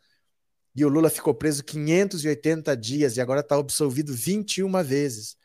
E 0.75 0.85
o 0.85 0.89
Lula 0.89 1.09
ficou 1.09 1.33
preso 1.33 1.63
580 1.63 2.77
dias 2.77 3.17
e 3.17 3.21
agora 3.21 3.41
está 3.41 3.55
absolvido 3.55 4.13
21 4.13 4.81
vezes. 4.83 5.35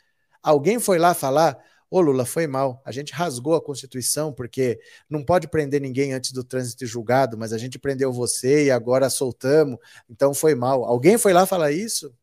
Alguém 0.42 0.78
foi 0.78 0.98
lá 0.98 1.12
falar: 1.12 1.58
Ô 1.90 2.00
Lula, 2.00 2.24
foi 2.26 2.46
mal. 2.46 2.82
A 2.84 2.92
gente 2.92 3.12
rasgou 3.12 3.54
a 3.54 3.62
Constituição 3.62 4.32
porque 4.32 4.78
não 5.08 5.24
pode 5.24 5.48
prender 5.48 5.80
ninguém 5.80 6.12
antes 6.12 6.32
do 6.32 6.44
trânsito 6.44 6.84
julgado, 6.86 7.38
mas 7.38 7.52
a 7.52 7.58
gente 7.58 7.78
prendeu 7.78 8.12
você 8.12 8.66
e 8.66 8.70
agora 8.70 9.08
soltamos, 9.08 9.78
então 10.08 10.34
foi 10.34 10.54
mal. 10.54 10.84
Alguém 10.84 11.16
foi 11.16 11.32
lá 11.32 11.46
falar 11.46 11.72
isso? 11.72 12.14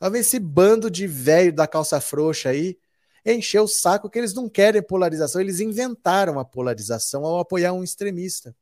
Olha 0.00 0.18
esse 0.18 0.38
bando 0.40 0.90
de 0.90 1.06
velho 1.06 1.52
da 1.52 1.66
calça 1.68 2.00
frouxa 2.00 2.48
aí 2.48 2.76
encheu 3.24 3.64
o 3.64 3.68
saco 3.68 4.10
que 4.10 4.18
eles 4.18 4.34
não 4.34 4.48
querem 4.48 4.82
polarização, 4.82 5.40
eles 5.40 5.60
inventaram 5.60 6.38
a 6.38 6.44
polarização 6.44 7.24
ao 7.24 7.38
apoiar 7.38 7.72
um 7.72 7.84
extremista. 7.84 8.54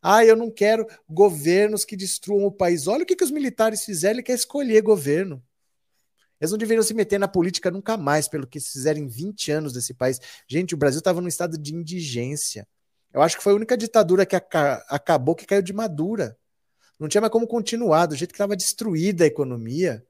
Ah, 0.00 0.24
eu 0.24 0.34
não 0.34 0.50
quero 0.50 0.86
governos 1.08 1.84
que 1.84 1.96
destruam 1.96 2.46
o 2.46 2.52
país. 2.52 2.88
Olha 2.88 3.04
o 3.04 3.06
que, 3.06 3.14
que 3.14 3.22
os 3.22 3.30
militares 3.30 3.84
fizeram, 3.84 4.16
ele 4.16 4.22
quer 4.22 4.34
escolher 4.34 4.82
governo. 4.82 5.42
Eles 6.42 6.50
não 6.50 6.58
deveriam 6.58 6.82
se 6.82 6.92
meter 6.92 7.20
na 7.20 7.28
política 7.28 7.70
nunca 7.70 7.96
mais, 7.96 8.26
pelo 8.26 8.48
que 8.48 8.58
fizeram 8.58 8.98
em 8.98 9.06
20 9.06 9.52
anos 9.52 9.72
desse 9.72 9.94
país. 9.94 10.18
Gente, 10.48 10.74
o 10.74 10.76
Brasil 10.76 10.98
estava 10.98 11.20
num 11.20 11.28
estado 11.28 11.56
de 11.56 11.72
indigência. 11.72 12.66
Eu 13.14 13.22
acho 13.22 13.36
que 13.36 13.44
foi 13.44 13.52
a 13.52 13.54
única 13.54 13.76
ditadura 13.76 14.26
que 14.26 14.34
aca 14.34 14.84
acabou 14.88 15.36
que 15.36 15.46
caiu 15.46 15.62
de 15.62 15.72
madura. 15.72 16.36
Não 16.98 17.06
tinha 17.06 17.20
mais 17.20 17.30
como 17.30 17.46
continuar, 17.46 18.06
do 18.06 18.16
jeito 18.16 18.32
que 18.32 18.34
estava 18.34 18.56
destruída 18.56 19.22
a 19.22 19.26
economia. 19.28 20.04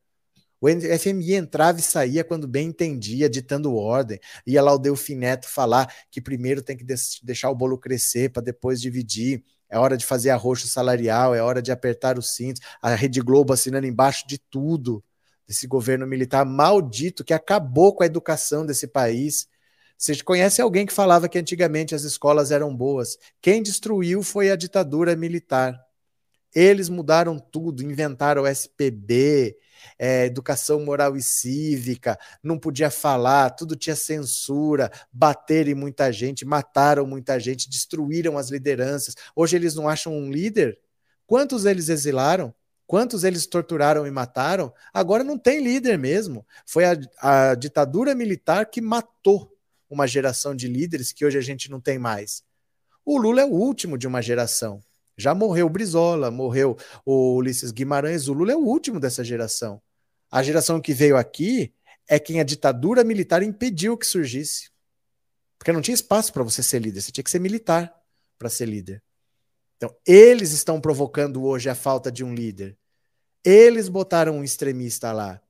O 0.58 0.70
FMI 0.70 1.34
entrava 1.34 1.80
e 1.80 1.82
saía 1.82 2.24
quando 2.24 2.48
bem 2.48 2.68
entendia, 2.68 3.28
ditando 3.28 3.74
ordem. 3.74 4.18
Ia 4.46 4.62
lá 4.62 4.72
o 4.72 4.78
Delfim 4.78 5.16
Neto 5.16 5.46
falar 5.46 5.92
que 6.10 6.18
primeiro 6.18 6.62
tem 6.62 6.78
que 6.78 6.86
deixar 7.22 7.50
o 7.50 7.54
bolo 7.54 7.76
crescer 7.76 8.30
para 8.30 8.40
depois 8.40 8.80
dividir. 8.80 9.44
É 9.68 9.78
hora 9.78 9.98
de 9.98 10.06
fazer 10.06 10.30
arroxo 10.30 10.66
salarial, 10.66 11.34
é 11.34 11.42
hora 11.42 11.60
de 11.60 11.70
apertar 11.70 12.18
os 12.18 12.34
cintos. 12.34 12.62
A 12.80 12.94
Rede 12.94 13.20
Globo 13.20 13.52
assinando 13.52 13.86
embaixo 13.86 14.26
de 14.26 14.38
tudo 14.38 15.04
desse 15.52 15.66
governo 15.66 16.06
militar 16.06 16.46
maldito 16.46 17.22
que 17.22 17.34
acabou 17.34 17.94
com 17.94 18.02
a 18.02 18.06
educação 18.06 18.64
desse 18.64 18.86
país. 18.86 19.46
Você 19.98 20.16
conhece 20.24 20.62
alguém 20.62 20.86
que 20.86 20.92
falava 20.92 21.28
que 21.28 21.38
antigamente 21.38 21.94
as 21.94 22.02
escolas 22.02 22.50
eram 22.50 22.74
boas? 22.74 23.18
Quem 23.40 23.62
destruiu 23.62 24.22
foi 24.22 24.50
a 24.50 24.56
ditadura 24.56 25.14
militar. 25.14 25.78
Eles 26.54 26.88
mudaram 26.88 27.38
tudo, 27.38 27.82
inventaram 27.82 28.42
o 28.42 28.46
SPB, 28.46 29.56
é, 29.98 30.24
educação 30.26 30.84
moral 30.84 31.16
e 31.16 31.22
cívica, 31.22 32.18
não 32.42 32.58
podia 32.58 32.90
falar, 32.90 33.50
tudo 33.50 33.76
tinha 33.76 33.96
censura, 33.96 34.90
bateram 35.12 35.70
em 35.70 35.74
muita 35.74 36.10
gente, 36.12 36.44
mataram 36.44 37.06
muita 37.06 37.38
gente, 37.38 37.70
destruíram 37.70 38.38
as 38.38 38.50
lideranças. 38.50 39.14
Hoje 39.36 39.56
eles 39.56 39.74
não 39.74 39.88
acham 39.88 40.14
um 40.14 40.30
líder? 40.30 40.78
Quantos 41.26 41.64
eles 41.64 41.88
exilaram? 41.88 42.54
Quantos 42.92 43.24
eles 43.24 43.46
torturaram 43.46 44.06
e 44.06 44.10
mataram? 44.10 44.70
Agora 44.92 45.24
não 45.24 45.38
tem 45.38 45.64
líder 45.64 45.96
mesmo. 45.96 46.46
Foi 46.66 46.84
a, 46.84 46.94
a 47.22 47.54
ditadura 47.54 48.14
militar 48.14 48.66
que 48.66 48.82
matou 48.82 49.50
uma 49.88 50.06
geração 50.06 50.54
de 50.54 50.68
líderes 50.68 51.10
que 51.10 51.24
hoje 51.24 51.38
a 51.38 51.40
gente 51.40 51.70
não 51.70 51.80
tem 51.80 51.98
mais. 51.98 52.42
O 53.02 53.16
Lula 53.16 53.40
é 53.40 53.44
o 53.46 53.54
último 53.54 53.96
de 53.96 54.06
uma 54.06 54.20
geração. 54.20 54.78
Já 55.16 55.34
morreu 55.34 55.68
o 55.68 55.70
Brizola, 55.70 56.30
morreu 56.30 56.76
o 57.02 57.36
Ulisses 57.36 57.70
Guimarães, 57.70 58.28
o 58.28 58.34
Lula 58.34 58.52
é 58.52 58.56
o 58.56 58.66
último 58.66 59.00
dessa 59.00 59.24
geração. 59.24 59.80
A 60.30 60.42
geração 60.42 60.78
que 60.78 60.92
veio 60.92 61.16
aqui 61.16 61.72
é 62.06 62.18
quem 62.18 62.40
a 62.40 62.44
ditadura 62.44 63.02
militar 63.02 63.42
impediu 63.42 63.96
que 63.96 64.06
surgisse. 64.06 64.70
Porque 65.58 65.72
não 65.72 65.80
tinha 65.80 65.94
espaço 65.94 66.30
para 66.30 66.42
você 66.42 66.62
ser 66.62 66.80
líder, 66.80 67.00
você 67.00 67.10
tinha 67.10 67.24
que 67.24 67.30
ser 67.30 67.38
militar 67.38 67.90
para 68.38 68.50
ser 68.50 68.66
líder. 68.66 69.02
Então, 69.78 69.96
eles 70.06 70.52
estão 70.52 70.78
provocando 70.78 71.42
hoje 71.42 71.70
a 71.70 71.74
falta 71.74 72.12
de 72.12 72.22
um 72.22 72.34
líder. 72.34 72.76
Eles 73.44 73.88
botaram 73.88 74.38
um 74.38 74.44
extremista 74.44 75.12
lá. 75.12 75.40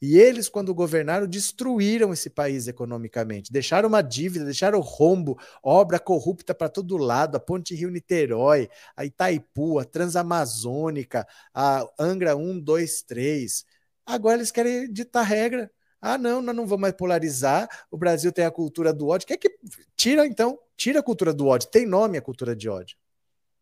E 0.00 0.18
eles, 0.18 0.48
quando 0.48 0.74
governaram, 0.74 1.28
destruíram 1.28 2.12
esse 2.12 2.28
país 2.28 2.66
economicamente. 2.66 3.52
Deixaram 3.52 3.88
uma 3.88 4.02
dívida, 4.02 4.44
deixaram 4.44 4.80
rombo, 4.80 5.38
obra 5.62 5.96
corrupta 6.00 6.52
para 6.52 6.68
todo 6.68 6.96
lado, 6.96 7.36
a 7.36 7.40
Ponte 7.40 7.72
Rio-Niterói, 7.72 8.68
a 8.96 9.04
Itaipu, 9.04 9.78
a 9.78 9.84
Transamazônica, 9.84 11.24
a 11.54 11.86
Angra 11.96 12.34
1, 12.36 12.58
2, 12.58 13.02
3. 13.02 13.64
Agora 14.04 14.38
eles 14.38 14.50
querem 14.50 14.92
ditar 14.92 15.22
regra. 15.22 15.70
Ah, 16.00 16.18
não, 16.18 16.42
nós 16.42 16.56
não 16.56 16.66
vamos 16.66 16.82
mais 16.82 16.94
polarizar. 16.94 17.68
O 17.88 17.96
Brasil 17.96 18.32
tem 18.32 18.44
a 18.44 18.50
cultura 18.50 18.92
do 18.92 19.06
ódio. 19.06 19.28
Quer 19.28 19.36
que 19.36 19.56
tira 19.94 20.26
então? 20.26 20.58
Tira 20.76 20.98
a 20.98 21.02
cultura 21.02 21.32
do 21.32 21.46
ódio. 21.46 21.68
Tem 21.70 21.86
nome 21.86 22.18
a 22.18 22.22
cultura 22.22 22.56
de 22.56 22.68
ódio. 22.68 22.96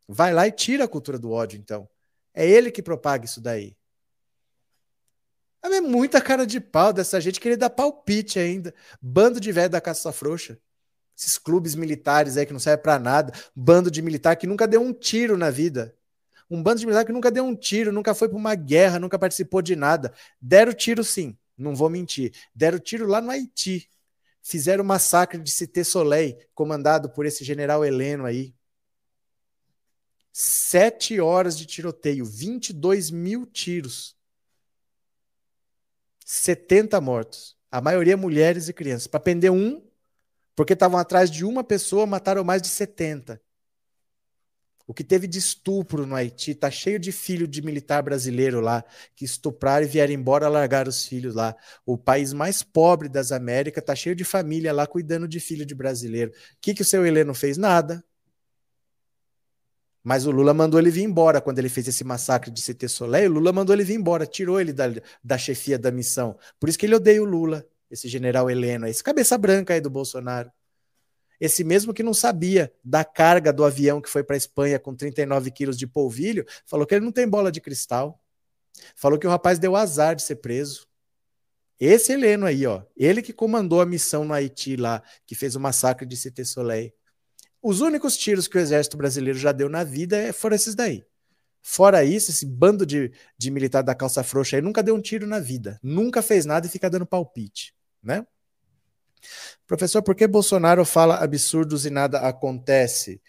Vai 0.08 0.32
lá 0.32 0.46
e 0.46 0.52
tira 0.52 0.84
a 0.84 0.88
cultura 0.88 1.18
do 1.18 1.30
ódio, 1.32 1.58
então. 1.58 1.86
É 2.32 2.48
ele 2.48 2.70
que 2.70 2.82
propaga 2.82 3.26
isso 3.26 3.42
daí. 3.42 3.76
É 5.62 5.80
muita 5.80 6.20
cara 6.20 6.46
de 6.46 6.60
pau 6.60 6.92
dessa 6.92 7.20
gente 7.20 7.40
querer 7.40 7.56
dar 7.56 7.70
palpite 7.70 8.38
ainda. 8.38 8.74
Bando 9.00 9.40
de 9.40 9.52
velho 9.52 9.70
da 9.70 9.80
caça 9.80 10.12
frouxa. 10.12 10.58
Esses 11.16 11.36
clubes 11.36 11.74
militares 11.74 12.36
aí 12.36 12.46
que 12.46 12.52
não 12.52 12.60
servem 12.60 12.82
para 12.82 12.98
nada. 12.98 13.32
Bando 13.54 13.90
de 13.90 14.00
militar 14.00 14.36
que 14.36 14.46
nunca 14.46 14.66
deu 14.66 14.80
um 14.80 14.92
tiro 14.92 15.36
na 15.36 15.50
vida. 15.50 15.94
Um 16.50 16.62
bando 16.62 16.80
de 16.80 16.86
militar 16.86 17.04
que 17.04 17.12
nunca 17.12 17.30
deu 17.30 17.44
um 17.44 17.54
tiro, 17.54 17.92
nunca 17.92 18.12
foi 18.14 18.28
para 18.28 18.36
uma 18.36 18.54
guerra, 18.54 18.98
nunca 18.98 19.18
participou 19.18 19.62
de 19.62 19.76
nada. 19.76 20.12
Deram 20.40 20.72
tiro 20.72 21.04
sim, 21.04 21.38
não 21.56 21.76
vou 21.76 21.88
mentir. 21.88 22.32
Deram 22.54 22.78
tiro 22.78 23.06
lá 23.06 23.20
no 23.20 23.30
Haiti. 23.30 23.88
Fizeram 24.42 24.82
o 24.82 24.86
massacre 24.86 25.40
de 25.40 25.50
Cité 25.50 25.84
Soleil, 25.84 26.36
comandado 26.54 27.10
por 27.10 27.26
esse 27.26 27.44
general 27.44 27.84
Heleno 27.84 28.24
aí. 28.24 28.54
Sete 30.32 31.20
horas 31.20 31.56
de 31.56 31.66
tiroteio, 31.66 32.24
22 32.24 33.10
mil 33.10 33.46
tiros. 33.46 34.16
70 36.30 37.00
mortos. 37.00 37.56
A 37.72 37.80
maioria 37.80 38.16
mulheres 38.16 38.68
e 38.68 38.72
crianças. 38.72 39.08
Para 39.08 39.18
prender 39.18 39.50
um, 39.50 39.82
porque 40.54 40.74
estavam 40.74 40.98
atrás 40.98 41.28
de 41.28 41.44
uma 41.44 41.64
pessoa, 41.64 42.06
mataram 42.06 42.44
mais 42.44 42.62
de 42.62 42.68
70. 42.68 43.40
O 44.86 44.94
que 44.94 45.02
teve 45.02 45.26
de 45.26 45.38
estupro 45.38 46.06
no 46.06 46.14
Haiti, 46.14 46.54
tá 46.54 46.70
cheio 46.70 47.00
de 47.00 47.10
filho 47.10 47.48
de 47.48 47.62
militar 47.62 48.02
brasileiro 48.02 48.60
lá, 48.60 48.84
que 49.16 49.24
estupraram 49.24 49.84
e 49.84 49.88
vieram 49.88 50.12
embora 50.12 50.48
largar 50.48 50.86
os 50.86 51.04
filhos 51.04 51.34
lá. 51.34 51.56
O 51.84 51.98
país 51.98 52.32
mais 52.32 52.62
pobre 52.62 53.08
das 53.08 53.32
Américas 53.32 53.84
tá 53.84 53.94
cheio 53.96 54.14
de 54.14 54.24
família 54.24 54.72
lá 54.72 54.86
cuidando 54.86 55.26
de 55.26 55.40
filho 55.40 55.66
de 55.66 55.74
brasileiro. 55.74 56.30
O 56.30 56.34
que, 56.60 56.74
que 56.74 56.82
o 56.82 56.84
seu 56.84 57.04
Heleno 57.04 57.34
fez? 57.34 57.56
Nada. 57.56 58.04
Mas 60.02 60.26
o 60.26 60.30
Lula 60.30 60.54
mandou 60.54 60.80
ele 60.80 60.90
vir 60.90 61.02
embora 61.02 61.40
quando 61.40 61.58
ele 61.58 61.68
fez 61.68 61.86
esse 61.88 62.02
massacre 62.04 62.50
de 62.50 62.62
CT 62.62 62.88
Soleil. 62.88 63.30
O 63.30 63.34
Lula 63.34 63.52
mandou 63.52 63.74
ele 63.74 63.84
vir 63.84 63.94
embora, 63.94 64.26
tirou 64.26 64.60
ele 64.60 64.72
da, 64.72 64.86
da 65.22 65.36
chefia 65.36 65.78
da 65.78 65.90
missão. 65.90 66.38
Por 66.58 66.68
isso 66.68 66.78
que 66.78 66.86
ele 66.86 66.94
odeia 66.94 67.22
o 67.22 67.26
Lula, 67.26 67.66
esse 67.90 68.08
general 68.08 68.50
Heleno, 68.50 68.86
esse 68.86 69.02
cabeça 69.04 69.36
branca 69.36 69.74
aí 69.74 69.80
do 69.80 69.90
Bolsonaro. 69.90 70.50
Esse 71.38 71.64
mesmo 71.64 71.94
que 71.94 72.02
não 72.02 72.12
sabia 72.12 72.72
da 72.84 73.02
carga 73.02 73.52
do 73.52 73.64
avião 73.64 74.00
que 74.00 74.10
foi 74.10 74.22
para 74.22 74.36
a 74.36 74.38
Espanha 74.38 74.78
com 74.78 74.94
39 74.94 75.50
quilos 75.50 75.76
de 75.76 75.86
polvilho, 75.86 76.46
falou 76.66 76.86
que 76.86 76.94
ele 76.94 77.04
não 77.04 77.12
tem 77.12 77.26
bola 77.26 77.50
de 77.50 77.60
cristal. 77.60 78.22
Falou 78.94 79.18
que 79.18 79.26
o 79.26 79.30
rapaz 79.30 79.58
deu 79.58 79.74
azar 79.74 80.14
de 80.14 80.22
ser 80.22 80.36
preso. 80.36 80.86
Esse 81.78 82.12
Heleno 82.12 82.44
aí, 82.44 82.66
ó, 82.66 82.82
ele 82.94 83.22
que 83.22 83.32
comandou 83.32 83.80
a 83.80 83.86
missão 83.86 84.22
no 84.22 84.34
Haiti 84.34 84.76
lá, 84.76 85.02
que 85.26 85.34
fez 85.34 85.56
o 85.56 85.60
massacre 85.60 86.06
de 86.06 86.14
CT 86.14 86.44
Soleil. 86.44 86.92
Os 87.62 87.80
únicos 87.80 88.16
tiros 88.16 88.48
que 88.48 88.56
o 88.56 88.60
exército 88.60 88.96
brasileiro 88.96 89.38
já 89.38 89.52
deu 89.52 89.68
na 89.68 89.84
vida 89.84 90.16
é, 90.16 90.32
foram 90.32 90.56
esses 90.56 90.74
daí. 90.74 91.04
Fora 91.62 92.02
isso, 92.02 92.30
esse 92.30 92.46
bando 92.46 92.86
de, 92.86 93.12
de 93.36 93.50
militar 93.50 93.82
da 93.82 93.94
calça 93.94 94.24
frouxa 94.24 94.56
aí 94.56 94.62
nunca 94.62 94.82
deu 94.82 94.94
um 94.94 95.00
tiro 95.00 95.26
na 95.26 95.38
vida. 95.38 95.78
Nunca 95.82 96.22
fez 96.22 96.46
nada 96.46 96.66
e 96.66 96.70
fica 96.70 96.88
dando 96.88 97.04
palpite, 97.04 97.74
né? 98.02 98.26
Professor, 99.66 100.02
por 100.02 100.14
que 100.14 100.26
Bolsonaro 100.26 100.84
fala 100.84 101.16
absurdos 101.16 101.84
e 101.84 101.90
nada 101.90 102.20
acontece? 102.20 103.20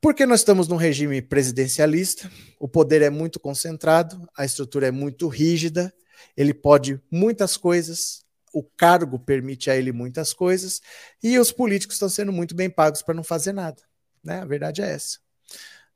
Porque 0.00 0.26
nós 0.26 0.40
estamos 0.40 0.68
num 0.68 0.76
regime 0.76 1.20
presidencialista, 1.20 2.30
o 2.60 2.68
poder 2.68 3.02
é 3.02 3.10
muito 3.10 3.40
concentrado, 3.40 4.28
a 4.36 4.44
estrutura 4.44 4.86
é 4.86 4.90
muito 4.90 5.26
rígida, 5.26 5.92
ele 6.36 6.54
pode 6.54 7.00
muitas 7.10 7.56
coisas, 7.56 8.24
o 8.52 8.62
cargo 8.62 9.18
permite 9.18 9.70
a 9.70 9.76
ele 9.76 9.92
muitas 9.92 10.32
coisas 10.32 10.80
e 11.22 11.38
os 11.38 11.52
políticos 11.52 11.96
estão 11.96 12.08
sendo 12.08 12.32
muito 12.32 12.54
bem 12.54 12.70
pagos 12.70 13.02
para 13.02 13.14
não 13.14 13.24
fazer 13.24 13.52
nada. 13.52 13.82
Né? 14.22 14.40
A 14.40 14.44
verdade 14.44 14.82
é 14.82 14.90
essa. 14.90 15.18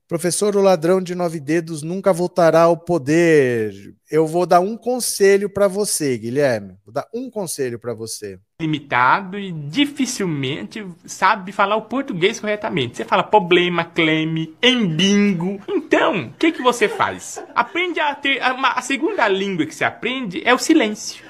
Professor, 0.09 0.55
o 0.57 0.61
ladrão 0.61 1.01
de 1.01 1.15
nove 1.15 1.41
dedos 1.41 1.83
nunca 1.83 2.13
voltará 2.13 2.63
ao 2.63 2.77
poder. 2.77 3.95
Eu 4.11 4.27
vou 4.27 4.45
dar 4.45 4.61
um 4.61 4.77
conselho 4.77 5.49
para 5.49 5.67
você, 5.67 6.19
Guilherme. 6.19 6.77
Vou 6.85 6.93
dar 6.93 7.09
um 7.15 7.31
conselho 7.31 7.79
para 7.79 7.95
você. 7.95 8.39
Limitado 8.63 9.37
e 9.37 9.51
dificilmente 9.51 10.87
sabe 11.05 11.51
falar 11.51 11.75
o 11.75 11.83
português 11.83 12.39
corretamente. 12.39 12.97
Você 12.97 13.05
fala 13.05 13.25
problema, 13.25 13.85
cleme, 13.85 14.57
embingo. 14.63 15.61
Então, 15.69 16.27
o 16.27 16.33
que, 16.35 16.53
que 16.53 16.63
você 16.63 16.89
faz? 16.89 17.43
Aprende 17.57 17.99
a 17.99 18.15
ter. 18.15 18.41
A, 18.41 18.53
a 18.79 18.81
segunda 18.81 19.27
língua 19.27 19.67
que 19.67 19.75
você 19.75 19.85
aprende 19.85 20.41
é 20.45 20.55
o 20.55 20.59
silêncio. 20.59 21.25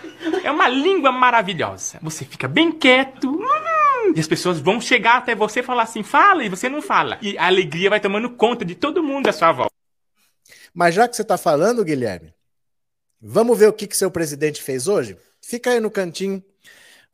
É 0.45 0.51
uma 0.51 0.69
língua 0.69 1.11
maravilhosa. 1.11 1.99
Você 2.03 2.27
fica 2.27 2.47
bem 2.47 2.71
quieto. 2.71 3.31
Hum, 3.31 4.13
e 4.15 4.21
as 4.21 4.27
pessoas 4.27 4.61
vão 4.61 4.79
chegar 4.79 5.17
até 5.17 5.35
você 5.35 5.61
e 5.61 5.63
falar 5.63 5.85
assim, 5.85 6.03
fala, 6.03 6.45
e 6.45 6.51
você 6.51 6.69
não 6.69 6.83
fala. 6.83 7.19
E 7.23 7.39
a 7.39 7.47
alegria 7.47 7.89
vai 7.89 7.99
tomando 7.99 8.29
conta 8.29 8.63
de 8.63 8.75
todo 8.75 9.03
mundo 9.03 9.27
à 9.29 9.33
sua 9.33 9.53
volta. 9.53 9.73
Mas 10.75 10.95
já 10.95 11.09
que 11.09 11.17
você 11.17 11.23
está 11.23 11.39
falando, 11.39 11.83
Guilherme, 11.83 12.35
vamos 13.19 13.59
ver 13.59 13.69
o 13.69 13.73
que, 13.73 13.87
que 13.87 13.97
seu 13.97 14.11
presidente 14.11 14.63
fez 14.63 14.87
hoje? 14.87 15.17
Fica 15.41 15.71
aí 15.71 15.81
no 15.81 15.91
cantinho. 15.91 16.43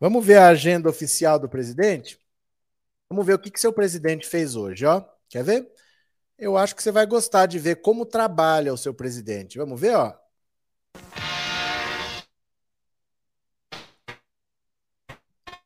Vamos 0.00 0.24
ver 0.24 0.36
a 0.38 0.48
agenda 0.48 0.88
oficial 0.88 1.38
do 1.38 1.48
presidente? 1.48 2.20
Vamos 3.10 3.26
ver 3.26 3.34
o 3.34 3.38
que, 3.38 3.50
que 3.50 3.60
seu 3.60 3.72
presidente 3.72 4.26
fez 4.26 4.54
hoje, 4.54 4.86
ó. 4.86 5.04
Quer 5.28 5.42
ver? 5.44 5.72
Eu 6.38 6.56
acho 6.56 6.76
que 6.76 6.82
você 6.82 6.92
vai 6.92 7.06
gostar 7.06 7.46
de 7.46 7.58
ver 7.58 7.76
como 7.82 8.06
trabalha 8.06 8.72
o 8.72 8.76
seu 8.78 8.94
presidente. 8.94 9.58
Vamos 9.58 9.80
ver, 9.80 9.96
ó. 9.96 10.14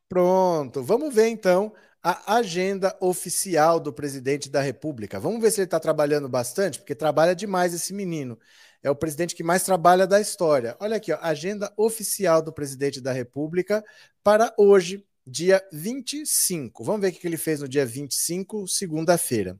Pronto, 0.09 0.83
vamos 0.83 1.13
ver 1.13 1.27
então 1.27 1.73
a 2.01 2.35
agenda 2.35 2.95
oficial 2.99 3.79
do 3.79 3.93
presidente 3.93 4.49
da 4.49 4.61
República. 4.61 5.19
Vamos 5.19 5.41
ver 5.41 5.51
se 5.51 5.61
ele 5.61 5.65
está 5.65 5.79
trabalhando 5.79 6.27
bastante, 6.27 6.79
porque 6.79 6.93
trabalha 6.93 7.35
demais 7.35 7.73
esse 7.73 7.93
menino. 7.93 8.37
É 8.83 8.91
o 8.91 8.95
presidente 8.95 9.33
que 9.33 9.43
mais 9.43 9.63
trabalha 9.63 10.05
da 10.05 10.19
história. 10.19 10.75
Olha 10.79 10.97
aqui, 10.97 11.13
ó, 11.13 11.17
agenda 11.21 11.73
oficial 11.77 12.41
do 12.41 12.51
presidente 12.51 12.99
da 12.99 13.13
República 13.13 13.83
para 14.21 14.53
hoje, 14.57 15.07
dia 15.25 15.65
25. 15.71 16.83
Vamos 16.83 17.01
ver 17.01 17.07
o 17.07 17.11
que 17.13 17.25
ele 17.25 17.37
fez 17.37 17.61
no 17.61 17.67
dia 17.67 17.85
25, 17.85 18.67
segunda-feira. 18.67 19.57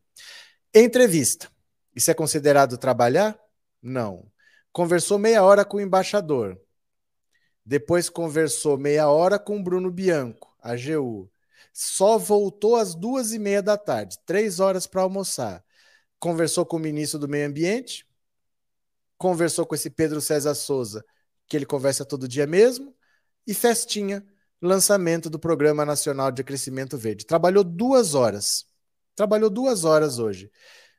Entrevista. 0.76 1.50
Isso 1.96 2.12
é 2.12 2.14
considerado 2.14 2.78
trabalhar? 2.78 3.40
Não. 3.82 4.30
Conversou 4.74 5.18
meia 5.18 5.42
hora 5.42 5.64
com 5.64 5.78
o 5.78 5.82
embaixador. 5.82 6.60
Depois 7.66 8.10
conversou 8.10 8.78
meia 8.78 9.08
hora 9.08 9.40
com 9.40 9.64
Bruno 9.64 9.90
Bianco, 9.90 10.54
AGU. 10.62 11.32
Só 11.72 12.18
voltou 12.18 12.76
às 12.76 12.94
duas 12.94 13.32
e 13.32 13.40
meia 13.40 13.62
da 13.62 13.78
tarde, 13.78 14.20
três 14.26 14.60
horas 14.60 14.86
para 14.86 15.02
almoçar. 15.02 15.64
Conversou 16.20 16.66
com 16.66 16.76
o 16.78 16.80
ministro 16.80 17.20
do 17.20 17.28
Meio 17.28 17.48
Ambiente, 17.48 18.06
conversou 19.24 19.66
com 19.66 19.74
esse 19.74 19.90
Pedro 19.90 20.20
César 20.20 20.54
Souza, 20.54 21.02
que 21.48 21.56
ele 21.56 21.66
conversa 21.66 22.04
todo 22.04 22.28
dia 22.28 22.46
mesmo, 22.46 22.94
e 23.48 23.54
festinha, 23.54 24.22
lançamento 24.62 25.30
do 25.30 25.40
Programa 25.40 25.86
Nacional 25.86 26.30
de 26.30 26.44
Crescimento 26.44 26.98
Verde. 26.98 27.26
Trabalhou 27.26 27.64
duas 27.64 28.16
horas. 28.16 28.66
Trabalhou 29.16 29.50
duas 29.50 29.86
horas 29.86 30.20
hoje. 30.20 30.52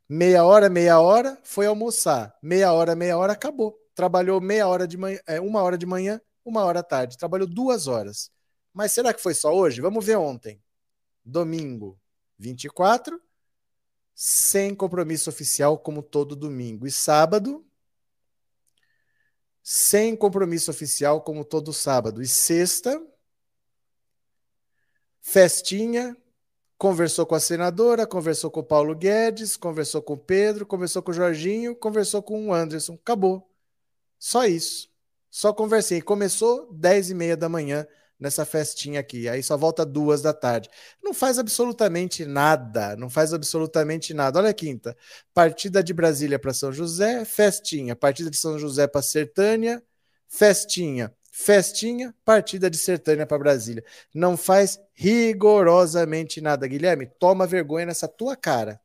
Meia 0.09 0.43
hora, 0.43 0.71
meia 0.71 0.99
hora, 0.99 1.39
foi 1.45 1.67
almoçar. 1.67 2.35
Meia 2.43 2.73
hora, 2.73 2.97
meia 2.97 3.19
hora, 3.19 3.35
acabou. 3.35 3.79
Trabalhou 3.95 4.41
meia 4.41 4.67
hora 4.67 4.89
de 4.89 4.97
manhã, 4.97 5.19
é, 5.27 5.39
uma 5.39 5.63
hora 5.63 5.77
de 5.77 5.85
manhã, 5.85 6.19
uma 6.43 6.65
hora 6.65 6.81
à 6.81 6.83
tarde. 6.83 7.19
Trabalhou 7.19 7.47
duas 7.47 7.87
horas. 7.87 8.31
Mas 8.73 8.93
será 8.93 9.13
que 9.13 9.21
foi 9.21 9.35
só 9.35 9.55
hoje? 9.55 9.83
Vamos 9.83 10.03
ver 10.03 10.17
ontem. 10.17 10.63
Domingo, 11.23 12.01
24, 12.39 13.21
sem 14.15 14.75
compromisso 14.75 15.29
oficial, 15.29 15.79
como 15.79 16.03
todo 16.03 16.35
domingo. 16.35 16.87
E 16.87 16.91
sábado, 16.91 17.63
sem 19.67 20.15
compromisso 20.15 20.71
oficial, 20.71 21.23
como 21.23 21.43
todo 21.43 21.73
sábado. 21.73 22.21
E 22.21 22.29
sexta, 22.29 23.03
festinha, 25.23 26.15
conversou 26.77 27.25
com 27.25 27.35
a 27.35 27.41
senadora, 27.41 28.07
conversou 28.07 28.51
com 28.51 28.61
o 28.61 28.65
Paulo 28.65 28.95
Guedes, 28.95 29.57
conversou 29.57 30.03
com 30.03 30.13
o 30.13 30.19
Pedro, 30.19 30.67
conversou 30.67 31.03
com 31.03 31.13
o 31.13 31.15
Jorginho, 31.15 31.75
conversou 31.75 32.23
com 32.23 32.49
o 32.49 32.53
Anderson. 32.53 32.93
Acabou. 32.93 33.51
Só 34.19 34.45
isso. 34.45 34.91
Só 35.31 35.51
conversei. 35.51 36.03
Começou 36.03 36.71
10 36.71 37.11
e 37.11 37.15
meia 37.15 37.37
da 37.37 37.49
manhã 37.49 37.87
nessa 38.19 38.45
festinha 38.45 39.01
aqui. 39.01 39.29
Aí 39.29 39.43
só 39.43 39.57
volta 39.57 39.85
duas 39.85 40.23
da 40.23 40.33
tarde. 40.33 40.69
Não 41.03 41.13
faz 41.15 41.39
absolutamente 41.39 42.25
nada. 42.25 42.97
Não 42.97 43.11
faz 43.11 43.33
absolutamente 43.33 44.15
nada. 44.15 44.39
Olha 44.39 44.51
a 44.51 44.55
quinta. 44.55 44.97
Partida 45.33 45.83
de 45.83 45.93
Brasília 45.93 46.39
para 46.39 46.53
São 46.55 46.73
José, 46.73 47.25
festinha. 47.25 47.97
Partida 47.97 48.31
de 48.31 48.37
São 48.37 48.59
José 48.59 48.87
para 48.87 49.03
Sertânia, 49.03 49.83
festinha. 50.29 51.13
Festinha, 51.37 52.15
partida 52.25 52.71
de 52.71 52.79
Sertânia 52.79 53.27
para 53.27 53.39
Brasília. 53.39 53.85
Não 54.15 54.37
faz 54.37 54.79
rigorosamente 54.93 56.41
nada. 56.41 56.65
Guilherme, 56.69 57.07
toma 57.19 57.45
vergonha 57.45 57.87
nessa 57.87 58.07
tua 58.07 58.37
cara. 58.37 58.81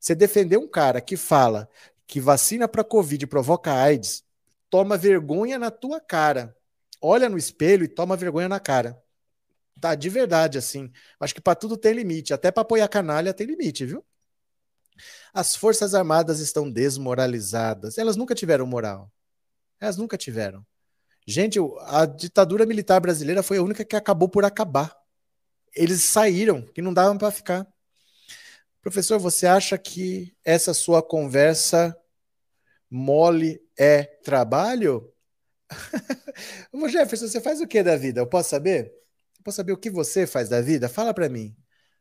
Você 0.00 0.14
defender 0.14 0.56
um 0.56 0.66
cara 0.66 1.02
que 1.02 1.18
fala 1.18 1.68
que 2.06 2.18
vacina 2.18 2.66
para 2.66 2.82
Covid 2.82 3.26
provoca 3.26 3.74
AIDS, 3.74 4.24
toma 4.70 4.96
vergonha 4.96 5.58
na 5.58 5.70
tua 5.70 6.00
cara. 6.00 6.55
Olha 7.06 7.28
no 7.28 7.38
espelho 7.38 7.84
e 7.84 7.88
toma 7.88 8.16
vergonha 8.16 8.48
na 8.48 8.58
cara. 8.58 9.00
Tá, 9.80 9.94
de 9.94 10.08
verdade, 10.08 10.58
assim. 10.58 10.90
Acho 11.20 11.34
que 11.34 11.40
para 11.40 11.54
tudo 11.54 11.76
tem 11.76 11.92
limite. 11.92 12.34
Até 12.34 12.50
para 12.50 12.62
apoiar 12.62 12.88
canalha 12.88 13.32
tem 13.32 13.46
limite, 13.46 13.84
viu? 13.84 14.04
As 15.32 15.54
Forças 15.54 15.94
Armadas 15.94 16.40
estão 16.40 16.68
desmoralizadas. 16.68 17.96
Elas 17.96 18.16
nunca 18.16 18.34
tiveram 18.34 18.66
moral. 18.66 19.12
Elas 19.78 19.96
nunca 19.96 20.16
tiveram. 20.16 20.66
Gente, 21.24 21.58
a 21.82 22.06
ditadura 22.06 22.66
militar 22.66 23.00
brasileira 23.00 23.42
foi 23.42 23.58
a 23.58 23.62
única 23.62 23.84
que 23.84 23.94
acabou 23.94 24.28
por 24.28 24.44
acabar. 24.44 24.96
Eles 25.74 26.04
saíram, 26.04 26.62
que 26.62 26.82
não 26.82 26.92
davam 26.92 27.18
para 27.18 27.30
ficar. 27.30 27.66
Professor, 28.80 29.18
você 29.18 29.46
acha 29.46 29.78
que 29.78 30.34
essa 30.44 30.74
sua 30.74 31.02
conversa 31.02 31.96
mole 32.90 33.60
é 33.78 34.04
trabalho? 34.04 35.12
Ô 36.72 36.88
Jefferson, 36.88 37.28
você 37.28 37.40
faz 37.40 37.60
o 37.60 37.66
que 37.66 37.82
da 37.82 37.96
vida? 37.96 38.20
Eu 38.20 38.26
posso 38.26 38.50
saber? 38.50 38.86
Eu 39.38 39.44
posso 39.44 39.56
saber 39.56 39.72
o 39.72 39.76
que 39.76 39.90
você 39.90 40.26
faz 40.26 40.48
da 40.48 40.60
vida? 40.60 40.88
Fala 40.88 41.12
para 41.12 41.28
mim. 41.28 41.56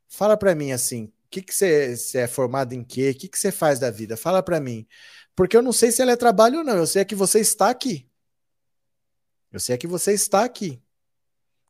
Fala 0.08 0.38
para 0.38 0.56
mim 0.56 0.72
assim. 0.72 1.06
O 1.06 1.30
que, 1.30 1.42
que 1.42 1.54
você, 1.54 1.96
você, 1.96 2.20
é 2.20 2.28
formado 2.28 2.74
em 2.74 2.84
quê? 2.84 3.12
O 3.12 3.18
que, 3.18 3.28
que 3.28 3.38
você 3.38 3.52
faz 3.52 3.80
da 3.80 3.90
vida? 3.92 4.16
Fala 4.16 4.42
para 4.42 4.60
mim. 4.60 4.88
Porque 5.36 5.58
eu 5.58 5.62
não 5.62 5.74
sei 5.74 5.92
se 5.92 6.02
ela 6.02 6.12
é 6.12 6.16
trabalho 6.16 6.60
ou 6.60 6.64
não. 6.64 6.78
Eu 6.78 6.88
sei 6.88 7.02
é 7.02 7.06
que 7.06 7.16
você 7.16 7.40
está 7.40 7.70
aqui. 7.70 8.10
Eu 9.52 9.60
sei 9.60 9.76
é 9.76 9.78
que 9.78 9.88
você 9.88 10.14
está 10.14 10.44
aqui. 10.44 10.82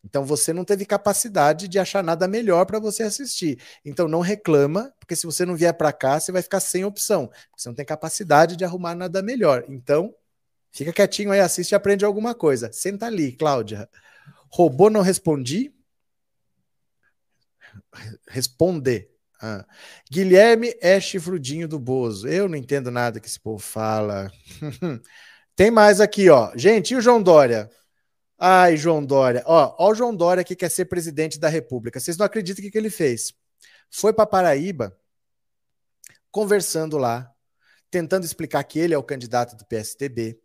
Então 0.03 0.23
você 0.23 0.53
não 0.53 0.63
teve 0.63 0.85
capacidade 0.85 1.67
de 1.67 1.79
achar 1.79 2.03
nada 2.03 2.27
melhor 2.27 2.65
para 2.65 2.77
você 2.79 3.01
assistir. 3.03 3.59
Então 3.83 4.07
não 4.07 4.19
reclama, 4.19 4.93
porque 4.99 5.15
se 5.15 5.25
você 5.25 5.45
não 5.45 5.55
vier 5.55 5.73
para 5.73 5.91
cá, 5.91 6.19
você 6.19 6.31
vai 6.31 6.43
ficar 6.43 6.59
sem 6.59 6.85
opção. 6.85 7.29
Você 7.57 7.67
não 7.67 7.75
tem 7.75 7.85
capacidade 7.85 8.55
de 8.55 8.63
arrumar 8.63 8.93
nada 8.93 9.23
melhor. 9.23 9.65
Então, 9.67 10.13
fica 10.75 10.93
quietinho 10.93 11.31
aí, 11.31 11.39
assiste 11.39 11.71
e 11.71 11.75
aprende 11.75 12.05
alguma 12.05 12.35
coisa. 12.35 12.71
Senta 12.71 13.05
ali, 13.05 13.31
Cláudia. 13.31 13.89
Robô 14.49 14.89
não 14.89 15.01
respondi? 15.01 15.73
Responder. 18.27 19.11
Ah. 19.41 19.65
Guilherme 20.11 20.75
é 20.81 20.99
chifrudinho 20.99 21.67
do 21.67 21.79
Bozo. 21.79 22.27
Eu 22.27 22.47
não 22.47 22.55
entendo 22.55 22.89
nada 22.89 23.19
que 23.19 23.27
esse 23.27 23.39
povo 23.39 23.59
fala. 23.59 24.31
Tem 25.55 25.71
mais 25.71 26.01
aqui, 26.01 26.29
ó. 26.29 26.51
Gente, 26.55 26.93
e 26.93 26.97
o 26.97 27.01
João 27.01 27.21
Dória? 27.21 27.69
Ai, 28.37 28.75
João 28.75 29.05
Dória. 29.05 29.43
Ó, 29.45 29.75
ó 29.77 29.91
o 29.91 29.95
João 29.95 30.15
Dória 30.15 30.43
que 30.43 30.55
quer 30.55 30.69
ser 30.69 30.85
presidente 30.85 31.39
da 31.39 31.47
República. 31.47 31.99
Vocês 31.99 32.17
não 32.17 32.25
acreditam 32.25 32.61
o 32.61 32.65
que, 32.65 32.71
que 32.71 32.77
ele 32.77 32.89
fez? 32.89 33.33
Foi 33.89 34.11
para 34.13 34.25
Paraíba, 34.25 34.97
conversando 36.31 36.97
lá, 36.97 37.31
tentando 37.89 38.25
explicar 38.25 38.63
que 38.63 38.79
ele 38.79 38.93
é 38.93 38.97
o 38.97 39.03
candidato 39.03 39.55
do 39.55 39.65
PSTB, 39.65 40.37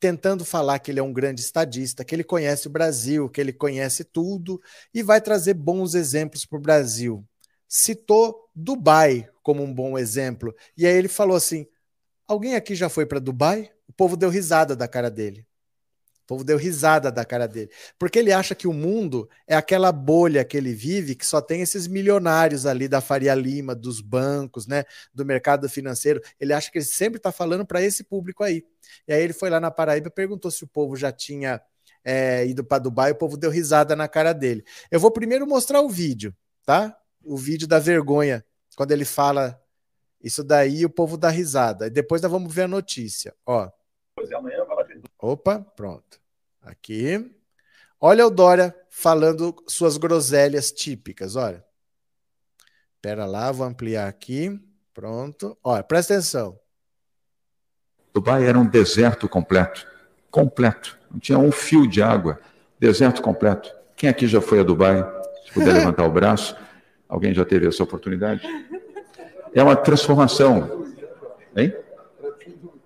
tentando 0.00 0.44
falar 0.44 0.78
que 0.78 0.90
ele 0.90 0.98
é 0.98 1.02
um 1.02 1.12
grande 1.12 1.42
estadista, 1.42 2.04
que 2.04 2.14
ele 2.14 2.24
conhece 2.24 2.66
o 2.66 2.70
Brasil, 2.70 3.28
que 3.28 3.40
ele 3.40 3.52
conhece 3.52 4.02
tudo 4.02 4.60
e 4.94 5.02
vai 5.02 5.20
trazer 5.20 5.54
bons 5.54 5.94
exemplos 5.94 6.46
para 6.46 6.58
o 6.58 6.62
Brasil. 6.62 7.24
Citou 7.68 8.48
Dubai 8.54 9.28
como 9.42 9.62
um 9.62 9.72
bom 9.72 9.98
exemplo. 9.98 10.54
E 10.76 10.86
aí 10.86 10.96
ele 10.96 11.08
falou 11.08 11.36
assim: 11.36 11.66
alguém 12.26 12.54
aqui 12.56 12.74
já 12.74 12.88
foi 12.88 13.06
para 13.06 13.20
Dubai? 13.20 13.70
O 13.86 13.92
povo 13.92 14.16
deu 14.16 14.30
risada 14.30 14.74
da 14.74 14.88
cara 14.88 15.10
dele. 15.10 15.46
O 16.30 16.34
povo 16.34 16.44
deu 16.44 16.56
risada 16.56 17.10
da 17.10 17.24
cara 17.24 17.48
dele. 17.48 17.72
Porque 17.98 18.20
ele 18.20 18.32
acha 18.32 18.54
que 18.54 18.68
o 18.68 18.72
mundo 18.72 19.28
é 19.48 19.56
aquela 19.56 19.90
bolha 19.90 20.44
que 20.44 20.56
ele 20.56 20.72
vive, 20.72 21.16
que 21.16 21.26
só 21.26 21.40
tem 21.40 21.60
esses 21.60 21.88
milionários 21.88 22.66
ali 22.66 22.86
da 22.86 23.00
Faria 23.00 23.34
Lima, 23.34 23.74
dos 23.74 24.00
bancos, 24.00 24.64
né, 24.64 24.84
do 25.12 25.24
mercado 25.24 25.68
financeiro. 25.68 26.20
Ele 26.38 26.52
acha 26.52 26.70
que 26.70 26.78
ele 26.78 26.84
sempre 26.84 27.16
está 27.16 27.32
falando 27.32 27.66
para 27.66 27.82
esse 27.82 28.04
público 28.04 28.44
aí. 28.44 28.64
E 29.08 29.12
aí 29.12 29.20
ele 29.20 29.32
foi 29.32 29.50
lá 29.50 29.58
na 29.58 29.72
Paraíba 29.72 30.06
e 30.06 30.12
perguntou 30.12 30.52
se 30.52 30.62
o 30.62 30.68
povo 30.68 30.94
já 30.94 31.10
tinha 31.10 31.60
é, 32.04 32.46
ido 32.46 32.62
para 32.62 32.78
Dubai. 32.78 33.10
O 33.10 33.16
povo 33.16 33.36
deu 33.36 33.50
risada 33.50 33.96
na 33.96 34.06
cara 34.06 34.32
dele. 34.32 34.62
Eu 34.88 35.00
vou 35.00 35.10
primeiro 35.10 35.48
mostrar 35.48 35.80
o 35.80 35.88
vídeo, 35.88 36.32
tá? 36.64 36.96
O 37.24 37.36
vídeo 37.36 37.66
da 37.66 37.80
vergonha, 37.80 38.44
quando 38.76 38.92
ele 38.92 39.04
fala 39.04 39.60
isso 40.22 40.44
daí, 40.44 40.84
o 40.84 40.90
povo 40.90 41.16
dá 41.16 41.28
risada. 41.28 41.88
E 41.88 41.90
depois 41.90 42.22
nós 42.22 42.30
vamos 42.30 42.54
ver 42.54 42.62
a 42.62 42.68
notícia. 42.68 43.34
Ó. 43.44 43.68
Opa, 45.18 45.58
pronto. 45.74 46.19
Aqui. 46.62 47.34
Olha 48.00 48.26
o 48.26 48.30
Dória 48.30 48.74
falando 48.88 49.54
suas 49.66 49.96
groselhas 49.96 50.72
típicas, 50.72 51.36
olha. 51.36 51.64
Pera 53.00 53.24
lá, 53.24 53.50
vou 53.50 53.66
ampliar 53.66 54.08
aqui. 54.08 54.60
Pronto. 54.92 55.56
Olha, 55.62 55.82
presta 55.82 56.14
atenção. 56.14 56.58
Dubai 58.12 58.44
era 58.46 58.58
um 58.58 58.66
deserto 58.66 59.28
completo. 59.28 59.86
Completo. 60.30 60.98
Não 61.10 61.18
tinha 61.18 61.38
um 61.38 61.50
fio 61.50 61.86
de 61.86 62.02
água. 62.02 62.38
Deserto 62.78 63.22
completo. 63.22 63.74
Quem 63.96 64.10
aqui 64.10 64.26
já 64.26 64.40
foi 64.40 64.60
a 64.60 64.62
Dubai? 64.62 65.02
Se 65.46 65.52
puder 65.52 65.72
levantar 65.72 66.04
o 66.04 66.10
braço. 66.10 66.56
Alguém 67.08 67.32
já 67.32 67.44
teve 67.44 67.68
essa 67.68 67.82
oportunidade? 67.82 68.42
É 69.54 69.62
uma 69.62 69.76
transformação. 69.76 70.86
Hein? 71.56 71.74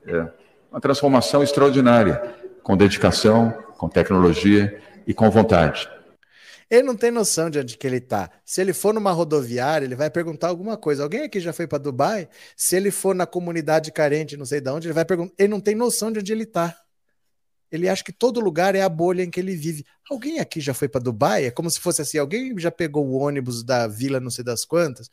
É 0.07 0.29
uma 0.71 0.81
transformação 0.81 1.43
extraordinária, 1.43 2.35
com 2.63 2.77
dedicação, 2.77 3.64
com 3.77 3.89
tecnologia 3.89 4.81
e 5.07 5.13
com 5.15 5.31
vontade. 5.31 5.89
Ele 6.71 6.83
não 6.83 6.97
tem 6.97 7.11
noção 7.11 7.51
de 7.51 7.59
onde 7.59 7.77
que 7.77 7.87
ele 7.87 7.99
está. 7.99 8.31
Se 8.45 8.61
ele 8.61 8.73
for 8.73 8.95
numa 8.95 9.13
rodoviária, 9.13 9.85
ele 9.85 9.95
vai 9.95 10.11
perguntar 10.11 10.49
alguma 10.49 10.77
coisa. 10.77 11.03
Alguém 11.03 11.23
aqui 11.23 11.39
já 11.39 11.53
foi 11.53 11.67
para 11.67 11.79
Dubai? 11.79 12.29
Se 12.57 12.75
ele 12.75 12.91
for 12.91 13.15
na 13.15 13.27
comunidade 13.27 13.93
carente, 13.93 14.37
não 14.37 14.47
sei 14.47 14.61
de 14.61 14.71
onde, 14.71 14.89
ele 14.89 14.95
vai 14.95 15.05
perguntar. 15.05 15.35
Ele 15.39 15.49
não 15.49 15.61
tem 15.61 15.75
noção 15.75 16.11
de 16.11 16.21
onde 16.21 16.33
ele 16.33 16.45
está. 16.45 16.75
Ele 17.71 17.89
acha 17.89 18.05
que 18.05 18.13
todo 18.13 18.41
lugar 18.41 18.75
é 18.75 18.83
a 18.83 18.89
bolha 18.89 19.23
em 19.23 19.31
que 19.31 19.41
ele 19.41 19.57
vive. 19.57 19.85
Alguém 20.11 20.39
aqui 20.39 20.61
já 20.61 20.73
foi 20.73 20.89
para 20.89 21.01
Dubai? 21.01 21.45
É 21.45 21.51
como 21.51 21.71
se 21.71 21.81
fosse 21.81 22.03
assim: 22.03 22.19
alguém 22.19 22.59
já 22.59 22.71
pegou 22.71 23.07
o 23.07 23.15
ônibus 23.15 23.63
da 23.63 23.87
vila, 23.87 24.21
não 24.21 24.31
sei 24.31 24.45
das 24.45 24.65
quantas. 24.65 25.11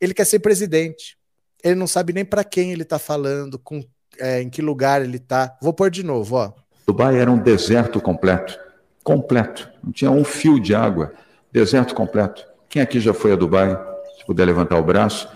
Ele 0.00 0.14
quer 0.14 0.24
ser 0.24 0.40
presidente. 0.40 1.18
Ele 1.62 1.74
não 1.74 1.86
sabe 1.86 2.12
nem 2.12 2.24
para 2.24 2.42
quem 2.42 2.72
ele 2.72 2.82
está 2.82 2.98
falando, 2.98 3.58
com, 3.58 3.84
é, 4.18 4.40
em 4.40 4.48
que 4.48 4.62
lugar 4.62 5.02
ele 5.02 5.18
está. 5.18 5.58
Vou 5.60 5.74
pôr 5.74 5.90
de 5.90 6.02
novo, 6.02 6.36
ó. 6.36 6.52
Dubai 6.86 7.18
era 7.18 7.30
um 7.30 7.38
deserto 7.38 8.00
completo 8.00 8.58
completo. 9.02 9.68
Não 9.82 9.92
tinha 9.92 10.10
um 10.10 10.24
fio 10.24 10.60
de 10.60 10.74
água. 10.74 11.12
Deserto 11.52 11.94
completo. 11.94 12.46
Quem 12.68 12.82
aqui 12.82 13.00
já 13.00 13.12
foi 13.12 13.32
a 13.32 13.36
Dubai? 13.36 13.76
Se 14.18 14.24
puder 14.24 14.44
levantar 14.44 14.78
o 14.78 14.82
braço. 14.82 15.28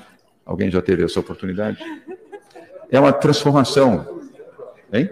Alguém 0.45 0.71
já 0.71 0.81
teve 0.81 1.05
essa 1.05 1.19
oportunidade? 1.19 1.79
É 2.91 3.01
uma 3.01 3.13
transformação. 3.13 4.23
Hein? 4.93 5.11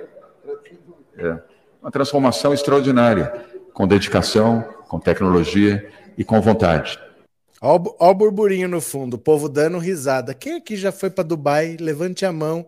É. 1.16 1.38
Uma 1.80 1.90
transformação 1.90 2.54
extraordinária. 2.54 3.32
Com 3.72 3.88
dedicação, 3.88 4.62
com 4.88 5.00
tecnologia 5.00 5.90
e 6.16 6.22
com 6.22 6.40
vontade. 6.40 6.98
Olha 7.60 7.80
o 7.98 8.14
burburinho 8.14 8.68
no 8.68 8.80
fundo, 8.80 9.14
o 9.14 9.18
povo 9.18 9.48
dando 9.48 9.78
risada. 9.78 10.34
Quem 10.34 10.56
aqui 10.56 10.76
já 10.76 10.92
foi 10.92 11.10
para 11.10 11.24
Dubai? 11.24 11.76
Levante 11.80 12.24
a 12.26 12.32
mão 12.32 12.66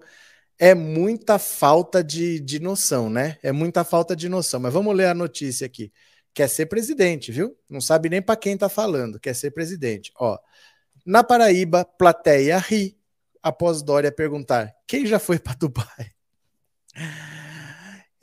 é 0.58 0.74
muita 0.74 1.38
falta 1.38 2.02
de, 2.02 2.38
de 2.40 2.60
noção, 2.60 3.10
né? 3.10 3.38
É 3.42 3.52
muita 3.52 3.84
falta 3.84 4.14
de 4.14 4.28
noção. 4.28 4.60
Mas 4.60 4.72
vamos 4.72 4.94
ler 4.94 5.06
a 5.06 5.14
notícia 5.14 5.66
aqui. 5.66 5.92
Quer 6.32 6.48
ser 6.48 6.66
presidente, 6.66 7.30
viu? 7.32 7.56
Não 7.68 7.80
sabe 7.80 8.08
nem 8.08 8.22
para 8.22 8.36
quem 8.36 8.56
tá 8.56 8.68
falando. 8.68 9.20
Quer 9.20 9.34
ser 9.34 9.50
presidente. 9.52 10.12
Ó, 10.18 10.38
na 11.04 11.22
Paraíba, 11.22 11.84
plateia 11.84 12.58
ri 12.58 12.96
após 13.42 13.82
Dória 13.82 14.10
perguntar: 14.10 14.74
quem 14.86 15.06
já 15.06 15.18
foi 15.18 15.38
para 15.38 15.54
Dubai? 15.54 16.10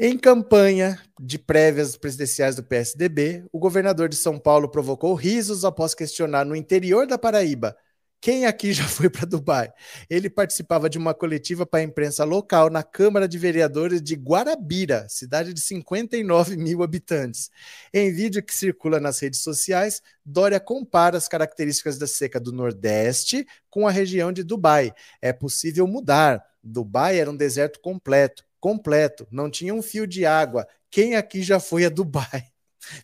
Em 0.03 0.17
campanha 0.17 0.99
de 1.19 1.37
prévias 1.37 1.95
presidenciais 1.95 2.55
do 2.55 2.63
PSDB, 2.63 3.45
o 3.51 3.59
governador 3.59 4.09
de 4.09 4.15
São 4.15 4.39
Paulo 4.39 4.67
provocou 4.67 5.13
risos 5.13 5.63
após 5.63 5.93
questionar 5.93 6.43
no 6.43 6.55
interior 6.55 7.05
da 7.05 7.19
Paraíba 7.19 7.77
quem 8.21 8.45
aqui 8.45 8.71
já 8.71 8.83
foi 8.87 9.09
para 9.09 9.25
Dubai? 9.25 9.73
Ele 10.07 10.29
participava 10.29 10.87
de 10.87 10.99
uma 10.99 11.11
coletiva 11.11 11.65
para 11.65 11.79
a 11.79 11.83
imprensa 11.83 12.23
local 12.23 12.69
na 12.69 12.83
Câmara 12.83 13.27
de 13.27 13.37
Vereadores 13.39 13.99
de 13.99 14.13
Guarabira, 14.15 15.07
cidade 15.09 15.53
de 15.53 15.59
59 15.59 16.55
mil 16.55 16.83
habitantes. 16.83 17.49
Em 17.91 18.13
vídeo 18.13 18.43
que 18.43 18.53
circula 18.53 18.99
nas 18.99 19.19
redes 19.19 19.41
sociais, 19.41 20.03
Dória 20.23 20.59
compara 20.59 21.17
as 21.17 21.27
características 21.27 21.97
da 21.97 22.05
seca 22.05 22.39
do 22.39 22.51
Nordeste 22.51 23.43
com 23.71 23.87
a 23.87 23.91
região 23.91 24.31
de 24.31 24.43
Dubai. 24.43 24.93
É 25.19 25.33
possível 25.33 25.87
mudar. 25.87 26.45
Dubai 26.63 27.19
era 27.19 27.31
um 27.31 27.35
deserto 27.35 27.79
completo, 27.81 28.45
completo, 28.59 29.27
não 29.31 29.49
tinha 29.49 29.73
um 29.73 29.81
fio 29.81 30.05
de 30.05 30.27
água. 30.27 30.67
Quem 30.91 31.15
aqui 31.15 31.41
já 31.41 31.59
foi 31.59 31.85
a 31.85 31.89
Dubai? 31.89 32.50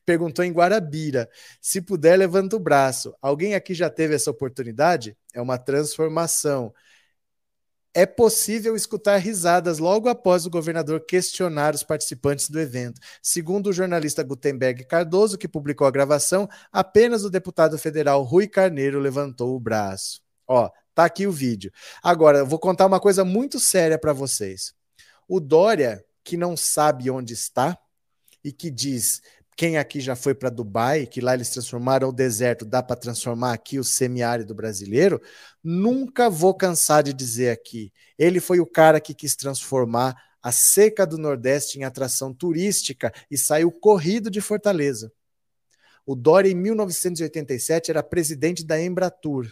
Perguntou 0.06 0.44
em 0.44 0.52
Guarabira. 0.52 1.30
Se 1.62 1.82
puder, 1.82 2.18
levanta 2.18 2.56
o 2.56 2.60
braço. 2.60 3.16
Alguém 3.22 3.56
aqui 3.56 3.74
já 3.74 3.90
teve 3.90 4.16
essa 4.16 4.32
oportunidade? 4.32 5.18
É 5.34 5.42
uma 5.42 5.58
transformação. 5.58 6.74
É 7.94 8.06
possível 8.06 8.76
escutar 8.76 9.18
risadas 9.18 9.80
logo 9.80 10.08
após 10.08 10.46
o 10.46 10.52
governador 10.52 11.04
questionar 11.04 11.74
os 11.74 11.82
participantes 11.82 12.48
do 12.48 12.60
evento. 12.60 13.02
Segundo 13.24 13.68
o 13.68 13.74
jornalista 13.74 14.22
Gutenberg 14.22 14.86
Cardoso, 14.86 15.36
que 15.36 15.48
publicou 15.48 15.88
a 15.88 15.90
gravação, 15.90 16.48
apenas 16.72 17.24
o 17.24 17.30
deputado 17.30 17.76
federal 17.76 18.22
Rui 18.22 18.48
Carneiro 18.48 19.00
levantou 19.00 19.56
o 19.56 19.60
braço. 19.60 20.22
Ó, 20.48 20.70
tá 20.94 21.06
aqui 21.06 21.26
o 21.26 21.32
vídeo. 21.32 21.72
Agora, 22.04 22.38
eu 22.38 22.46
vou 22.46 22.60
contar 22.60 22.86
uma 22.86 23.00
coisa 23.00 23.26
muito 23.26 23.60
séria 23.60 23.98
para 23.98 24.14
vocês. 24.14 24.76
O 25.28 25.40
Dória, 25.40 26.06
que 26.24 26.38
não 26.38 26.56
sabe 26.56 27.10
onde 27.10 27.34
está 27.34 27.76
e 28.44 28.52
que 28.52 28.70
diz 28.70 29.22
quem 29.58 29.76
aqui 29.76 30.00
já 30.00 30.16
foi 30.16 30.36
para 30.36 30.52
Dubai, 30.52 31.08
que 31.08 31.20
lá 31.20 31.34
eles 31.34 31.50
transformaram 31.50 32.10
o 32.10 32.14
deserto, 32.14 32.64
dá 32.64 32.84
para 32.84 32.96
transformar 32.96 33.54
aqui 33.54 33.80
o 33.80 33.84
semiárido 33.84 34.54
brasileiro, 34.54 35.20
nunca 35.64 36.30
vou 36.30 36.54
cansar 36.54 37.02
de 37.02 37.12
dizer 37.12 37.50
aqui. 37.50 37.92
Ele 38.20 38.40
foi 38.40 38.60
o 38.60 38.68
cara 38.68 39.02
que 39.02 39.16
quis 39.16 39.36
transformar 39.36 40.16
a 40.44 40.52
seca 40.52 41.08
do 41.08 41.18
Nordeste 41.18 41.80
em 41.80 41.84
atração 41.84 42.32
turística 42.32 43.12
e 43.32 43.38
saiu 43.38 43.72
corrido 43.72 44.30
de 44.30 44.40
Fortaleza. 44.42 45.12
O 46.06 46.16
Dória, 46.16 46.52
em 46.52 46.56
1987, 46.56 47.90
era 47.90 48.04
presidente 48.04 48.64
da 48.64 48.80
Embratur. 48.80 49.52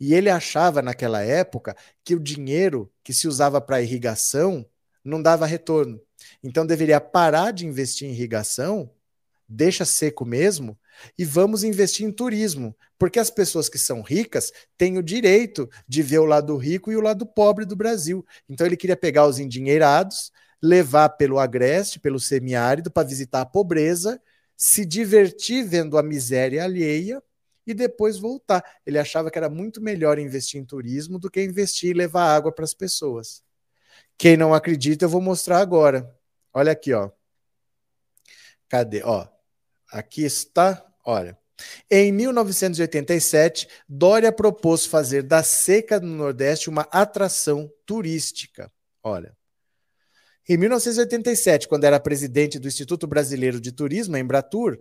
E 0.00 0.14
ele 0.14 0.30
achava 0.30 0.80
naquela 0.80 1.22
época 1.22 1.76
que 2.02 2.14
o 2.14 2.20
dinheiro 2.20 2.90
que 3.04 3.12
se 3.12 3.28
usava 3.28 3.60
para 3.60 3.82
irrigação 3.82 4.66
não 5.04 5.20
dava 5.20 5.44
retorno. 5.44 6.00
Então 6.44 6.66
deveria 6.66 7.00
parar 7.00 7.52
de 7.52 7.66
investir 7.66 8.06
em 8.06 8.12
irrigação, 8.12 8.90
deixa 9.48 9.86
seco 9.86 10.26
mesmo, 10.26 10.78
e 11.18 11.24
vamos 11.24 11.64
investir 11.64 12.06
em 12.06 12.12
turismo, 12.12 12.76
porque 12.98 13.18
as 13.18 13.30
pessoas 13.30 13.66
que 13.66 13.78
são 13.78 14.02
ricas 14.02 14.52
têm 14.76 14.98
o 14.98 15.02
direito 15.02 15.66
de 15.88 16.02
ver 16.02 16.18
o 16.18 16.26
lado 16.26 16.54
rico 16.58 16.92
e 16.92 16.96
o 16.96 17.00
lado 17.00 17.24
pobre 17.24 17.64
do 17.64 17.74
Brasil. 17.74 18.24
Então 18.46 18.66
ele 18.66 18.76
queria 18.76 18.96
pegar 18.96 19.26
os 19.26 19.38
endinheirados, 19.38 20.30
levar 20.62 21.08
pelo 21.10 21.38
agreste, 21.38 21.98
pelo 21.98 22.20
semiárido, 22.20 22.90
para 22.90 23.08
visitar 23.08 23.40
a 23.40 23.46
pobreza, 23.46 24.20
se 24.54 24.84
divertir 24.84 25.64
vendo 25.64 25.96
a 25.96 26.02
miséria 26.02 26.62
alheia 26.62 27.22
e 27.66 27.72
depois 27.72 28.18
voltar. 28.18 28.62
Ele 28.84 28.98
achava 28.98 29.30
que 29.30 29.38
era 29.38 29.48
muito 29.48 29.80
melhor 29.80 30.18
investir 30.18 30.60
em 30.60 30.64
turismo 30.64 31.18
do 31.18 31.30
que 31.30 31.42
investir 31.42 31.90
e 31.90 31.94
levar 31.94 32.34
água 32.34 32.52
para 32.52 32.64
as 32.64 32.74
pessoas. 32.74 33.42
Quem 34.18 34.36
não 34.36 34.52
acredita, 34.54 35.06
eu 35.06 35.08
vou 35.08 35.22
mostrar 35.22 35.58
agora. 35.58 36.14
Olha 36.54 36.70
aqui, 36.70 36.92
ó. 36.92 37.10
Cadê? 38.68 39.02
Ó, 39.02 39.26
aqui 39.90 40.24
está. 40.24 40.86
Olha. 41.04 41.36
Em 41.90 42.10
1987, 42.12 43.68
Dória 43.88 44.32
propôs 44.32 44.86
fazer 44.86 45.22
da 45.22 45.42
seca 45.42 46.00
no 46.00 46.14
Nordeste 46.16 46.70
uma 46.70 46.82
atração 46.90 47.70
turística. 47.84 48.72
Olha. 49.02 49.36
Em 50.48 50.56
1987, 50.56 51.68
quando 51.68 51.84
era 51.84 51.98
presidente 51.98 52.58
do 52.58 52.68
Instituto 52.68 53.06
Brasileiro 53.06 53.60
de 53.60 53.72
Turismo, 53.72 54.16
Embratur, 54.16 54.78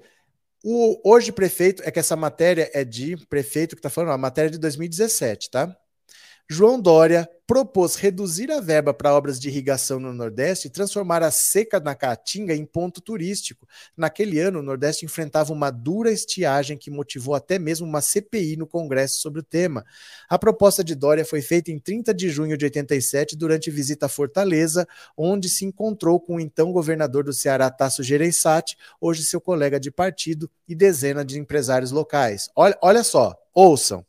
o 0.64 1.00
hoje 1.10 1.32
prefeito, 1.32 1.82
é 1.86 1.92
que 1.92 2.00
essa 2.00 2.16
matéria 2.16 2.70
é 2.74 2.84
de 2.84 3.18
prefeito 3.28 3.76
que 3.76 3.80
está 3.80 3.90
falando, 3.90 4.12
a 4.12 4.18
matéria 4.18 4.50
é 4.50 4.52
de 4.52 4.58
2017, 4.58 5.50
tá? 5.50 5.78
João 6.50 6.80
Dória 6.80 7.28
propôs 7.48 7.96
reduzir 7.96 8.52
a 8.52 8.60
verba 8.60 8.94
para 8.94 9.14
obras 9.14 9.40
de 9.40 9.48
irrigação 9.48 10.00
no 10.00 10.14
Nordeste 10.14 10.68
e 10.68 10.70
transformar 10.70 11.24
a 11.24 11.32
seca 11.32 11.80
na 11.80 11.96
Caatinga 11.96 12.54
em 12.54 12.66
ponto 12.66 13.02
turístico. 13.02 13.68
Naquele 13.96 14.40
ano, 14.40 14.60
o 14.60 14.64
Nordeste 14.64 15.06
enfrentava 15.06 15.54
uma 15.54 15.70
dura 15.70 16.12
estiagem 16.12 16.78
que 16.78 16.92
motivou 16.92 17.36
até 17.36 17.58
mesmo 17.58 17.88
uma 17.88 18.02
CPI 18.02 18.58
no 18.58 18.68
Congresso 18.68 19.20
sobre 19.20 19.40
o 19.40 19.44
tema. 19.44 19.86
A 20.30 20.38
proposta 20.38 20.84
de 20.84 20.96
Dória 20.96 21.26
foi 21.26 21.42
feita 21.42 21.72
em 21.72 21.80
30 21.80 22.14
de 22.14 22.30
junho 22.30 22.58
de 22.58 22.66
87 22.66 23.36
durante 23.36 23.72
visita 23.72 24.06
a 24.06 24.10
Fortaleza, 24.10 24.88
onde 25.18 25.50
se 25.50 25.66
encontrou 25.66 26.20
com 26.20 26.36
o 26.36 26.40
então 26.40 26.72
governador 26.72 27.24
do 27.24 27.34
Ceará, 27.34 27.70
Tasso 27.70 28.04
Gereissati, 28.04 28.78
hoje 29.00 29.24
seu 29.24 29.40
colega 29.40 29.80
de 29.80 29.92
partido, 29.92 30.50
e 30.68 30.76
dezenas 30.76 31.26
de 31.26 31.40
empresários 31.40 31.92
locais. 31.92 32.50
Olha, 32.56 32.78
olha 32.82 33.04
só, 33.04 33.36
ouçam. 33.54 34.06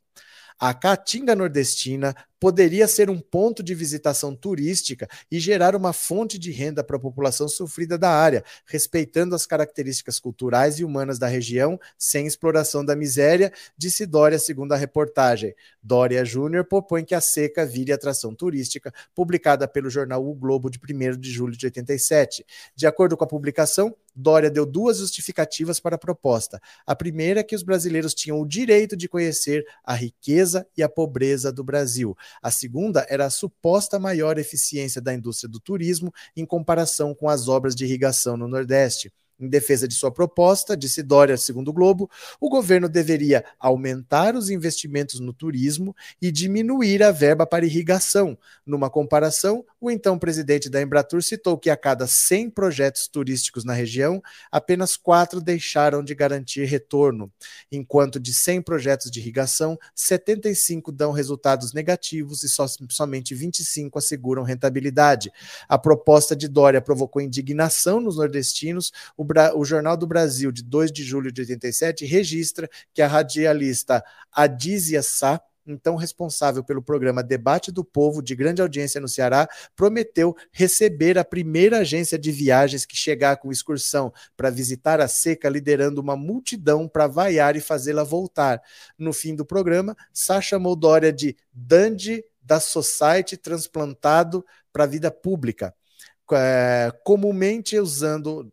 A 0.58 0.72
Caatinga 0.72 1.34
Nordestina 1.34 2.14
poderia 2.38 2.86
ser 2.86 3.10
um 3.10 3.18
ponto 3.18 3.62
de 3.62 3.74
visitação 3.74 4.36
turística 4.36 5.08
e 5.30 5.40
gerar 5.40 5.74
uma 5.74 5.92
fonte 5.92 6.38
de 6.38 6.52
renda 6.52 6.84
para 6.84 6.96
a 6.96 7.00
população 7.00 7.48
sofrida 7.48 7.98
da 7.98 8.10
área, 8.10 8.44
respeitando 8.66 9.34
as 9.34 9.46
características 9.46 10.20
culturais 10.20 10.78
e 10.78 10.84
humanas 10.84 11.18
da 11.18 11.26
região, 11.26 11.80
sem 11.98 12.26
exploração 12.26 12.84
da 12.84 12.94
miséria, 12.94 13.52
disse 13.76 14.06
Dória, 14.06 14.38
segundo 14.38 14.72
a 14.72 14.76
reportagem. 14.76 15.54
Dória 15.82 16.24
Júnior 16.24 16.64
propõe 16.66 17.04
que 17.04 17.14
a 17.14 17.20
seca 17.20 17.66
vire 17.66 17.92
atração 17.92 18.34
turística, 18.34 18.92
publicada 19.14 19.66
pelo 19.66 19.90
jornal 19.90 20.24
O 20.24 20.34
Globo 20.34 20.70
de 20.70 20.78
1 20.78 21.18
de 21.18 21.30
julho 21.32 21.56
de 21.56 21.66
87. 21.66 22.44
De 22.76 22.86
acordo 22.86 23.16
com 23.16 23.24
a 23.24 23.28
publicação, 23.28 23.94
Dória 24.14 24.50
deu 24.50 24.64
duas 24.64 24.98
justificativas 24.98 25.80
para 25.80 25.96
a 25.96 25.98
proposta. 25.98 26.60
A 26.86 26.94
primeira 26.94 27.40
é 27.40 27.42
que 27.42 27.56
os 27.56 27.62
brasileiros 27.62 28.14
tinham 28.14 28.40
o 28.40 28.46
direito 28.46 28.96
de 28.96 29.08
conhecer 29.08 29.66
a 29.82 29.94
riqueza 29.94 30.66
e 30.76 30.82
a 30.82 30.88
pobreza 30.88 31.52
do 31.52 31.64
Brasil. 31.64 32.16
A 32.40 32.50
segunda 32.50 33.04
era 33.08 33.26
a 33.26 33.30
suposta 33.30 33.98
maior 33.98 34.38
eficiência 34.38 35.00
da 35.00 35.12
indústria 35.12 35.48
do 35.48 35.58
turismo 35.58 36.12
em 36.36 36.46
comparação 36.46 37.14
com 37.14 37.28
as 37.28 37.48
obras 37.48 37.74
de 37.74 37.84
irrigação 37.84 38.36
no 38.36 38.46
Nordeste. 38.46 39.12
Em 39.38 39.48
defesa 39.48 39.88
de 39.88 39.94
sua 39.94 40.12
proposta, 40.12 40.76
disse 40.76 41.02
Dória, 41.02 41.36
segundo 41.36 41.68
o 41.68 41.72
Globo, 41.72 42.08
o 42.40 42.48
governo 42.48 42.88
deveria 42.88 43.44
aumentar 43.58 44.36
os 44.36 44.48
investimentos 44.48 45.18
no 45.18 45.32
turismo 45.32 45.94
e 46.22 46.30
diminuir 46.30 47.02
a 47.02 47.10
verba 47.10 47.44
para 47.44 47.66
irrigação. 47.66 48.38
Numa 48.64 48.88
comparação, 48.88 49.64
o 49.80 49.90
então 49.90 50.18
presidente 50.18 50.70
da 50.70 50.80
Embratur 50.80 51.22
citou 51.22 51.58
que 51.58 51.68
a 51.68 51.76
cada 51.76 52.06
100 52.06 52.50
projetos 52.50 53.08
turísticos 53.08 53.64
na 53.64 53.72
região, 53.72 54.22
apenas 54.52 54.96
quatro 54.96 55.40
deixaram 55.40 56.02
de 56.02 56.14
garantir 56.14 56.64
retorno, 56.64 57.32
enquanto 57.72 58.20
de 58.20 58.32
100 58.32 58.62
projetos 58.62 59.10
de 59.10 59.18
irrigação, 59.18 59.78
75 59.94 60.92
dão 60.92 61.10
resultados 61.10 61.72
negativos 61.72 62.44
e 62.44 62.48
só, 62.48 62.66
somente 62.88 63.34
25 63.34 63.98
asseguram 63.98 64.42
rentabilidade. 64.42 65.32
A 65.68 65.76
proposta 65.76 66.36
de 66.36 66.46
Dória 66.46 66.80
provocou 66.80 67.20
indignação 67.20 68.00
nos 68.00 68.16
nordestinos. 68.16 68.92
O 69.16 69.23
o, 69.24 69.58
o, 69.58 69.64
Jornal 69.64 69.96
do 69.96 70.06
Brasil, 70.06 70.52
de 70.52 70.62
2 70.62 70.92
de 70.92 71.02
julho 71.02 71.32
de 71.32 71.40
87, 71.40 72.04
registra 72.04 72.68
que 72.92 73.02
a 73.02 73.08
radialista 73.08 74.04
Adízia 74.32 75.02
Sá, 75.02 75.40
então 75.66 75.96
responsável 75.96 76.62
pelo 76.62 76.82
programa 76.82 77.22
Debate 77.22 77.72
do 77.72 77.84
Povo, 77.84 78.22
de 78.22 78.34
grande 78.34 78.60
audiência 78.60 79.00
no 79.00 79.08
Ceará, 79.08 79.48
prometeu 79.74 80.36
receber 80.52 81.18
a 81.18 81.24
primeira 81.24 81.78
agência 81.78 82.18
de 82.18 82.30
viagens 82.30 82.84
que 82.84 82.96
chegar 82.96 83.38
com 83.38 83.50
excursão 83.50 84.12
para 84.36 84.50
visitar 84.50 85.00
a 85.00 85.08
seca, 85.08 85.48
liderando 85.48 86.00
uma 86.00 86.16
multidão 86.16 86.86
para 86.86 87.06
vaiar 87.06 87.56
e 87.56 87.60
fazê-la 87.60 88.04
voltar. 88.04 88.60
No 88.98 89.12
fim 89.12 89.34
do 89.34 89.44
programa, 89.44 89.96
Sá 90.12 90.40
chamou 90.40 90.76
Dória 90.76 91.12
de 91.12 91.36
Dandy 91.52 92.22
da 92.42 92.60
Society 92.60 93.36
transplantado 93.36 94.44
para 94.72 94.84
a 94.84 94.88
vida 94.88 95.10
pública. 95.10 95.74
É, 96.32 96.90
comumente 97.04 97.78
usando 97.78 98.50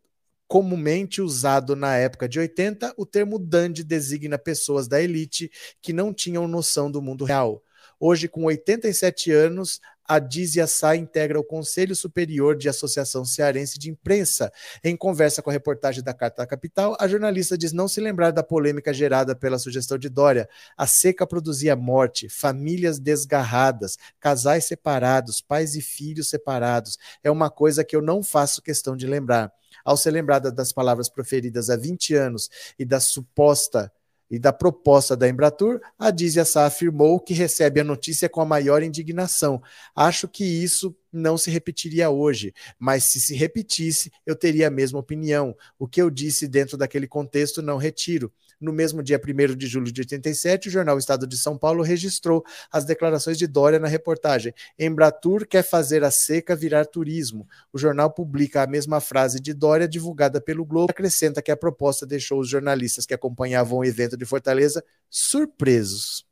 comumente 0.52 1.22
usado 1.22 1.74
na 1.74 1.96
época 1.96 2.28
de 2.28 2.38
80, 2.38 2.92
o 2.98 3.06
termo 3.06 3.38
dandy 3.38 3.82
designa 3.82 4.36
pessoas 4.36 4.86
da 4.86 5.00
elite 5.00 5.50
que 5.80 5.94
não 5.94 6.12
tinham 6.12 6.46
noção 6.46 6.90
do 6.90 7.00
mundo 7.00 7.24
real. 7.24 7.62
Hoje, 7.98 8.28
com 8.28 8.44
87 8.44 9.32
anos, 9.32 9.80
a 10.04 10.18
Dizia 10.18 10.66
Sá 10.66 10.94
integra 10.94 11.40
o 11.40 11.42
Conselho 11.42 11.96
Superior 11.96 12.54
de 12.54 12.68
Associação 12.68 13.24
Cearense 13.24 13.78
de 13.78 13.88
Imprensa. 13.88 14.52
Em 14.84 14.94
conversa 14.94 15.40
com 15.40 15.48
a 15.48 15.54
reportagem 15.54 16.04
da 16.04 16.12
Carta 16.12 16.42
da 16.42 16.46
Capital, 16.46 16.94
a 17.00 17.08
jornalista 17.08 17.56
diz 17.56 17.72
não 17.72 17.88
se 17.88 18.02
lembrar 18.02 18.30
da 18.30 18.42
polêmica 18.42 18.92
gerada 18.92 19.34
pela 19.34 19.58
sugestão 19.58 19.96
de 19.96 20.10
Dória. 20.10 20.46
A 20.76 20.86
seca 20.86 21.26
produzia 21.26 21.74
morte, 21.74 22.28
famílias 22.28 22.98
desgarradas, 22.98 23.96
casais 24.20 24.66
separados, 24.66 25.40
pais 25.40 25.74
e 25.76 25.80
filhos 25.80 26.28
separados. 26.28 26.98
É 27.24 27.30
uma 27.30 27.48
coisa 27.48 27.82
que 27.82 27.96
eu 27.96 28.02
não 28.02 28.22
faço 28.22 28.60
questão 28.60 28.94
de 28.94 29.06
lembrar 29.06 29.50
ao 29.84 29.96
ser 29.96 30.10
lembrada 30.10 30.50
das 30.50 30.72
palavras 30.72 31.08
proferidas 31.08 31.70
há 31.70 31.76
20 31.76 32.14
anos 32.14 32.48
e 32.78 32.84
da 32.84 33.00
suposta 33.00 33.92
e 34.32 34.38
da 34.38 34.50
proposta 34.50 35.14
da 35.14 35.28
Embratur, 35.28 35.78
a 35.98 36.10
Dizia 36.10 36.46
Sá 36.46 36.64
afirmou 36.64 37.20
que 37.20 37.34
recebe 37.34 37.80
a 37.80 37.84
notícia 37.84 38.30
com 38.30 38.40
a 38.40 38.46
maior 38.46 38.82
indignação. 38.82 39.62
Acho 39.94 40.26
que 40.26 40.42
isso 40.42 40.96
não 41.12 41.36
se 41.36 41.50
repetiria 41.50 42.08
hoje, 42.08 42.54
mas 42.78 43.10
se 43.10 43.20
se 43.20 43.34
repetisse, 43.34 44.10
eu 44.24 44.34
teria 44.34 44.68
a 44.68 44.70
mesma 44.70 44.98
opinião. 44.98 45.54
O 45.78 45.86
que 45.86 46.00
eu 46.00 46.08
disse 46.08 46.48
dentro 46.48 46.78
daquele 46.78 47.06
contexto 47.06 47.60
não 47.60 47.76
retiro. 47.76 48.32
No 48.62 48.72
mesmo 48.72 49.02
dia 49.02 49.20
1 49.20 49.56
de 49.56 49.66
julho 49.66 49.90
de 49.90 50.02
87, 50.02 50.68
o 50.68 50.70
jornal 50.70 50.96
Estado 50.96 51.26
de 51.26 51.36
São 51.36 51.58
Paulo 51.58 51.82
registrou 51.82 52.44
as 52.70 52.84
declarações 52.84 53.36
de 53.36 53.48
Dória 53.48 53.80
na 53.80 53.88
reportagem. 53.88 54.54
Embratur 54.78 55.44
quer 55.46 55.64
fazer 55.64 56.04
a 56.04 56.12
seca 56.12 56.54
virar 56.54 56.86
turismo. 56.86 57.48
O 57.72 57.78
jornal 57.78 58.12
publica 58.12 58.62
a 58.62 58.66
mesma 58.66 59.00
frase 59.00 59.40
de 59.40 59.52
Dória, 59.52 59.88
divulgada 59.88 60.40
pelo 60.40 60.64
Globo, 60.64 60.92
acrescenta 60.92 61.42
que 61.42 61.50
a 61.50 61.56
proposta 61.56 62.06
deixou 62.06 62.38
os 62.38 62.48
jornalistas 62.48 63.04
que 63.04 63.12
acompanhavam 63.12 63.80
o 63.80 63.84
evento 63.84 64.16
de 64.16 64.24
Fortaleza 64.24 64.84
surpresos. 65.10 66.24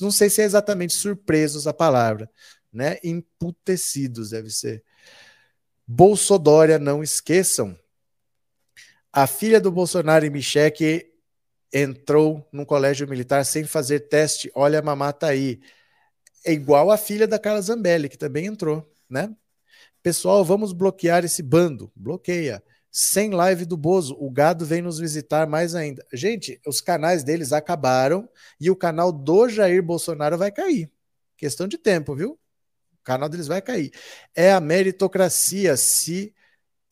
Não 0.00 0.10
sei 0.10 0.28
se 0.28 0.42
é 0.42 0.44
exatamente 0.44 0.94
surpresos 0.94 1.68
a 1.68 1.72
palavra, 1.72 2.28
né? 2.72 2.98
Emputecidos 3.04 4.30
deve 4.30 4.50
ser. 4.50 4.82
Bolsodória, 5.86 6.80
não 6.80 7.00
esqueçam. 7.00 7.78
A 9.12 9.26
filha 9.26 9.60
do 9.60 9.70
Bolsonaro 9.70 10.26
em 10.26 10.30
Micheque 10.30 11.12
entrou 11.72 12.48
num 12.52 12.64
colégio 12.64 13.08
militar 13.08 13.44
sem 13.44 13.64
fazer 13.64 14.00
teste. 14.08 14.50
Olha 14.54 14.78
a 14.78 14.82
mamata 14.82 15.26
aí. 15.26 15.60
É 16.44 16.52
igual 16.52 16.90
a 16.90 16.96
filha 16.96 17.26
da 17.26 17.38
Carla 17.38 17.60
Zambelli, 17.60 18.08
que 18.08 18.18
também 18.18 18.46
entrou, 18.46 18.86
né? 19.08 19.34
Pessoal, 20.02 20.44
vamos 20.44 20.72
bloquear 20.72 21.24
esse 21.24 21.42
bando. 21.42 21.90
Bloqueia. 21.96 22.62
Sem 22.90 23.30
live 23.30 23.66
do 23.66 23.76
Bozo, 23.76 24.16
o 24.18 24.30
gado 24.30 24.64
vem 24.64 24.80
nos 24.80 24.98
visitar 24.98 25.46
mais 25.46 25.74
ainda. 25.74 26.06
Gente, 26.12 26.60
os 26.66 26.80
canais 26.80 27.22
deles 27.22 27.52
acabaram 27.52 28.28
e 28.58 28.70
o 28.70 28.76
canal 28.76 29.12
do 29.12 29.48
Jair 29.48 29.82
Bolsonaro 29.82 30.38
vai 30.38 30.50
cair. 30.50 30.90
Questão 31.36 31.68
de 31.68 31.76
tempo, 31.76 32.14
viu? 32.14 32.30
O 32.30 33.04
canal 33.04 33.28
deles 33.28 33.46
vai 33.46 33.60
cair. 33.60 33.92
É 34.34 34.52
a 34.52 34.60
meritocracia 34.60 35.76
se 35.76 36.32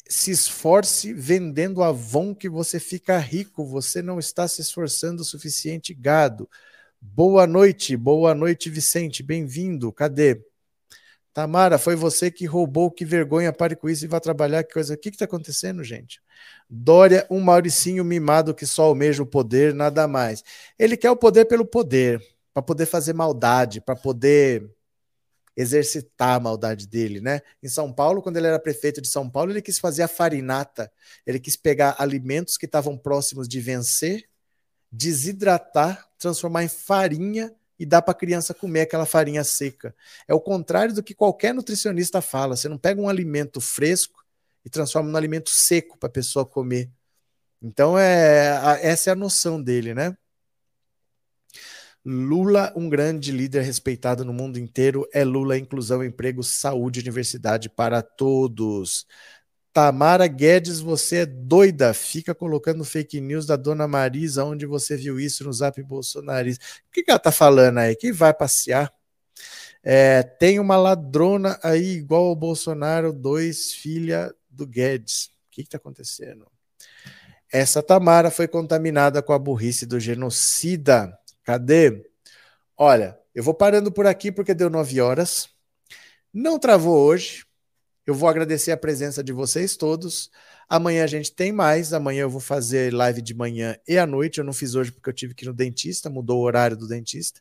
se 0.08 0.30
esforce 0.30 1.12
vendendo 1.12 1.82
Avon 1.82 2.34
que 2.34 2.48
você 2.48 2.78
fica 2.78 3.18
rico, 3.18 3.64
você 3.64 4.02
não 4.02 4.18
está 4.18 4.46
se 4.46 4.60
esforçando 4.60 5.22
o 5.22 5.24
suficiente, 5.24 5.94
gado. 5.94 6.48
Boa 7.00 7.46
noite, 7.46 7.96
boa 7.96 8.34
noite, 8.34 8.70
Vicente, 8.70 9.22
bem-vindo. 9.22 9.92
Cadê? 9.92 10.42
Tamara, 11.32 11.78
foi 11.78 11.96
você 11.96 12.30
que 12.30 12.46
roubou, 12.46 12.90
que 12.90 13.04
vergonha, 13.04 13.52
pare 13.52 13.74
com 13.74 13.90
isso 13.90 14.04
e 14.04 14.08
vá 14.08 14.20
trabalhar, 14.20 14.62
que 14.62 14.72
coisa. 14.72 14.94
O 14.94 14.96
que 14.96 15.08
está 15.08 15.24
acontecendo, 15.24 15.82
gente? 15.82 16.20
Dória, 16.70 17.26
um 17.28 17.40
Mauricinho 17.40 18.04
mimado 18.04 18.54
que 18.54 18.64
só 18.64 18.84
almeja 18.84 19.22
o 19.22 19.26
poder, 19.26 19.74
nada 19.74 20.06
mais. 20.06 20.44
Ele 20.78 20.96
quer 20.96 21.10
o 21.10 21.16
poder 21.16 21.46
pelo 21.46 21.66
poder, 21.66 22.22
para 22.52 22.62
poder 22.62 22.86
fazer 22.86 23.14
maldade, 23.14 23.80
para 23.80 23.96
poder 23.96 24.70
exercitar 25.56 26.36
a 26.36 26.40
maldade 26.40 26.86
dele, 26.86 27.20
né? 27.20 27.40
Em 27.62 27.68
São 27.68 27.92
Paulo, 27.92 28.22
quando 28.22 28.36
ele 28.36 28.46
era 28.46 28.58
prefeito 28.58 29.00
de 29.00 29.08
São 29.08 29.28
Paulo, 29.30 29.52
ele 29.52 29.62
quis 29.62 29.78
fazer 29.78 30.02
a 30.02 30.08
farinata, 30.08 30.90
ele 31.26 31.38
quis 31.38 31.56
pegar 31.56 31.94
alimentos 31.98 32.56
que 32.56 32.66
estavam 32.66 32.98
próximos 32.98 33.48
de 33.48 33.60
vencer, 33.60 34.28
desidratar, 34.90 36.08
transformar 36.18 36.64
em 36.64 36.68
farinha 36.68 37.54
e 37.78 37.84
dar 37.86 38.02
para 38.02 38.12
a 38.12 38.16
criança 38.16 38.54
comer 38.54 38.82
aquela 38.82 39.06
farinha 39.06 39.44
seca. 39.44 39.94
É 40.26 40.34
o 40.34 40.40
contrário 40.40 40.94
do 40.94 41.02
que 41.02 41.14
qualquer 41.14 41.52
nutricionista 41.54 42.20
fala. 42.20 42.56
Você 42.56 42.68
não 42.68 42.78
pega 42.78 43.00
um 43.00 43.08
alimento 43.08 43.60
fresco 43.60 44.24
e 44.64 44.70
transforma 44.70 45.10
num 45.10 45.16
alimento 45.16 45.50
seco 45.50 45.98
para 45.98 46.08
a 46.08 46.12
pessoa 46.12 46.46
comer. 46.46 46.90
Então, 47.60 47.98
é, 47.98 48.80
essa 48.82 49.10
é 49.10 49.12
a 49.12 49.16
noção 49.16 49.60
dele, 49.60 49.94
né? 49.94 50.16
Lula, 52.04 52.72
um 52.76 52.88
grande 52.88 53.32
líder 53.32 53.62
respeitado 53.62 54.24
no 54.24 54.32
mundo 54.32 54.58
inteiro, 54.58 55.08
é 55.12 55.24
Lula 55.24 55.56
inclusão, 55.56 56.04
emprego, 56.04 56.42
saúde, 56.42 57.00
universidade 57.00 57.70
para 57.70 58.02
todos. 58.02 59.06
Tamara 59.72 60.26
Guedes, 60.26 60.78
você 60.80 61.16
é 61.16 61.26
doida, 61.26 61.92
fica 61.92 62.34
colocando 62.34 62.84
fake 62.84 63.20
news 63.20 63.46
da 63.46 63.56
dona 63.56 63.88
Marisa, 63.88 64.44
onde 64.44 64.66
você 64.66 64.96
viu 64.96 65.18
isso 65.18 65.42
no 65.44 65.52
Zap 65.52 65.82
Bolsonarista. 65.82 66.64
O 66.88 66.92
que, 66.92 67.02
que 67.02 67.10
ela 67.10 67.18
tá 67.18 67.32
falando 67.32 67.78
aí? 67.78 67.96
Quem 67.96 68.12
vai 68.12 68.32
passear? 68.32 68.92
É, 69.82 70.22
tem 70.22 70.60
uma 70.60 70.76
ladrona 70.76 71.58
aí, 71.62 71.96
igual 71.96 72.26
ao 72.26 72.36
Bolsonaro, 72.36 73.12
dois 73.12 73.72
filha 73.72 74.32
do 74.48 74.66
Guedes. 74.66 75.26
O 75.26 75.50
que 75.50 75.62
está 75.62 75.76
acontecendo? 75.76 76.46
Essa 77.52 77.82
Tamara 77.82 78.30
foi 78.30 78.46
contaminada 78.46 79.22
com 79.22 79.32
a 79.32 79.38
burrice 79.38 79.86
do 79.86 79.98
genocida. 79.98 81.18
Cadê? 81.44 82.10
Olha, 82.76 83.18
eu 83.34 83.42
vou 83.42 83.54
parando 83.54 83.92
por 83.92 84.06
aqui 84.06 84.32
porque 84.32 84.54
deu 84.54 84.70
nove 84.70 85.00
horas. 85.00 85.48
Não 86.32 86.58
travou 86.58 86.98
hoje. 86.98 87.44
Eu 88.06 88.14
vou 88.14 88.28
agradecer 88.28 88.72
a 88.72 88.76
presença 88.76 89.22
de 89.22 89.32
vocês 89.32 89.76
todos. 89.76 90.30
Amanhã 90.68 91.04
a 91.04 91.06
gente 91.06 91.32
tem 91.32 91.52
mais. 91.52 91.92
Amanhã 91.92 92.22
eu 92.22 92.30
vou 92.30 92.40
fazer 92.40 92.92
live 92.92 93.22
de 93.22 93.34
manhã 93.34 93.76
e 93.86 93.98
à 93.98 94.06
noite. 94.06 94.38
Eu 94.38 94.44
não 94.44 94.52
fiz 94.52 94.74
hoje 94.74 94.90
porque 94.90 95.08
eu 95.08 95.14
tive 95.14 95.34
que 95.34 95.44
ir 95.44 95.48
no 95.48 95.54
dentista, 95.54 96.10
mudou 96.10 96.40
o 96.40 96.44
horário 96.44 96.76
do 96.76 96.88
dentista. 96.88 97.40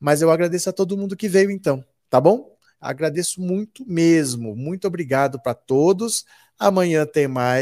Mas 0.00 0.22
eu 0.22 0.30
agradeço 0.30 0.70
a 0.70 0.72
todo 0.72 0.96
mundo 0.96 1.16
que 1.16 1.28
veio 1.28 1.50
então, 1.50 1.84
tá 2.10 2.20
bom? 2.20 2.56
Agradeço 2.80 3.40
muito 3.40 3.86
mesmo. 3.86 4.56
Muito 4.56 4.86
obrigado 4.88 5.40
para 5.40 5.54
todos. 5.54 6.24
Amanhã 6.58 7.06
tem 7.06 7.28
mais. 7.28 7.60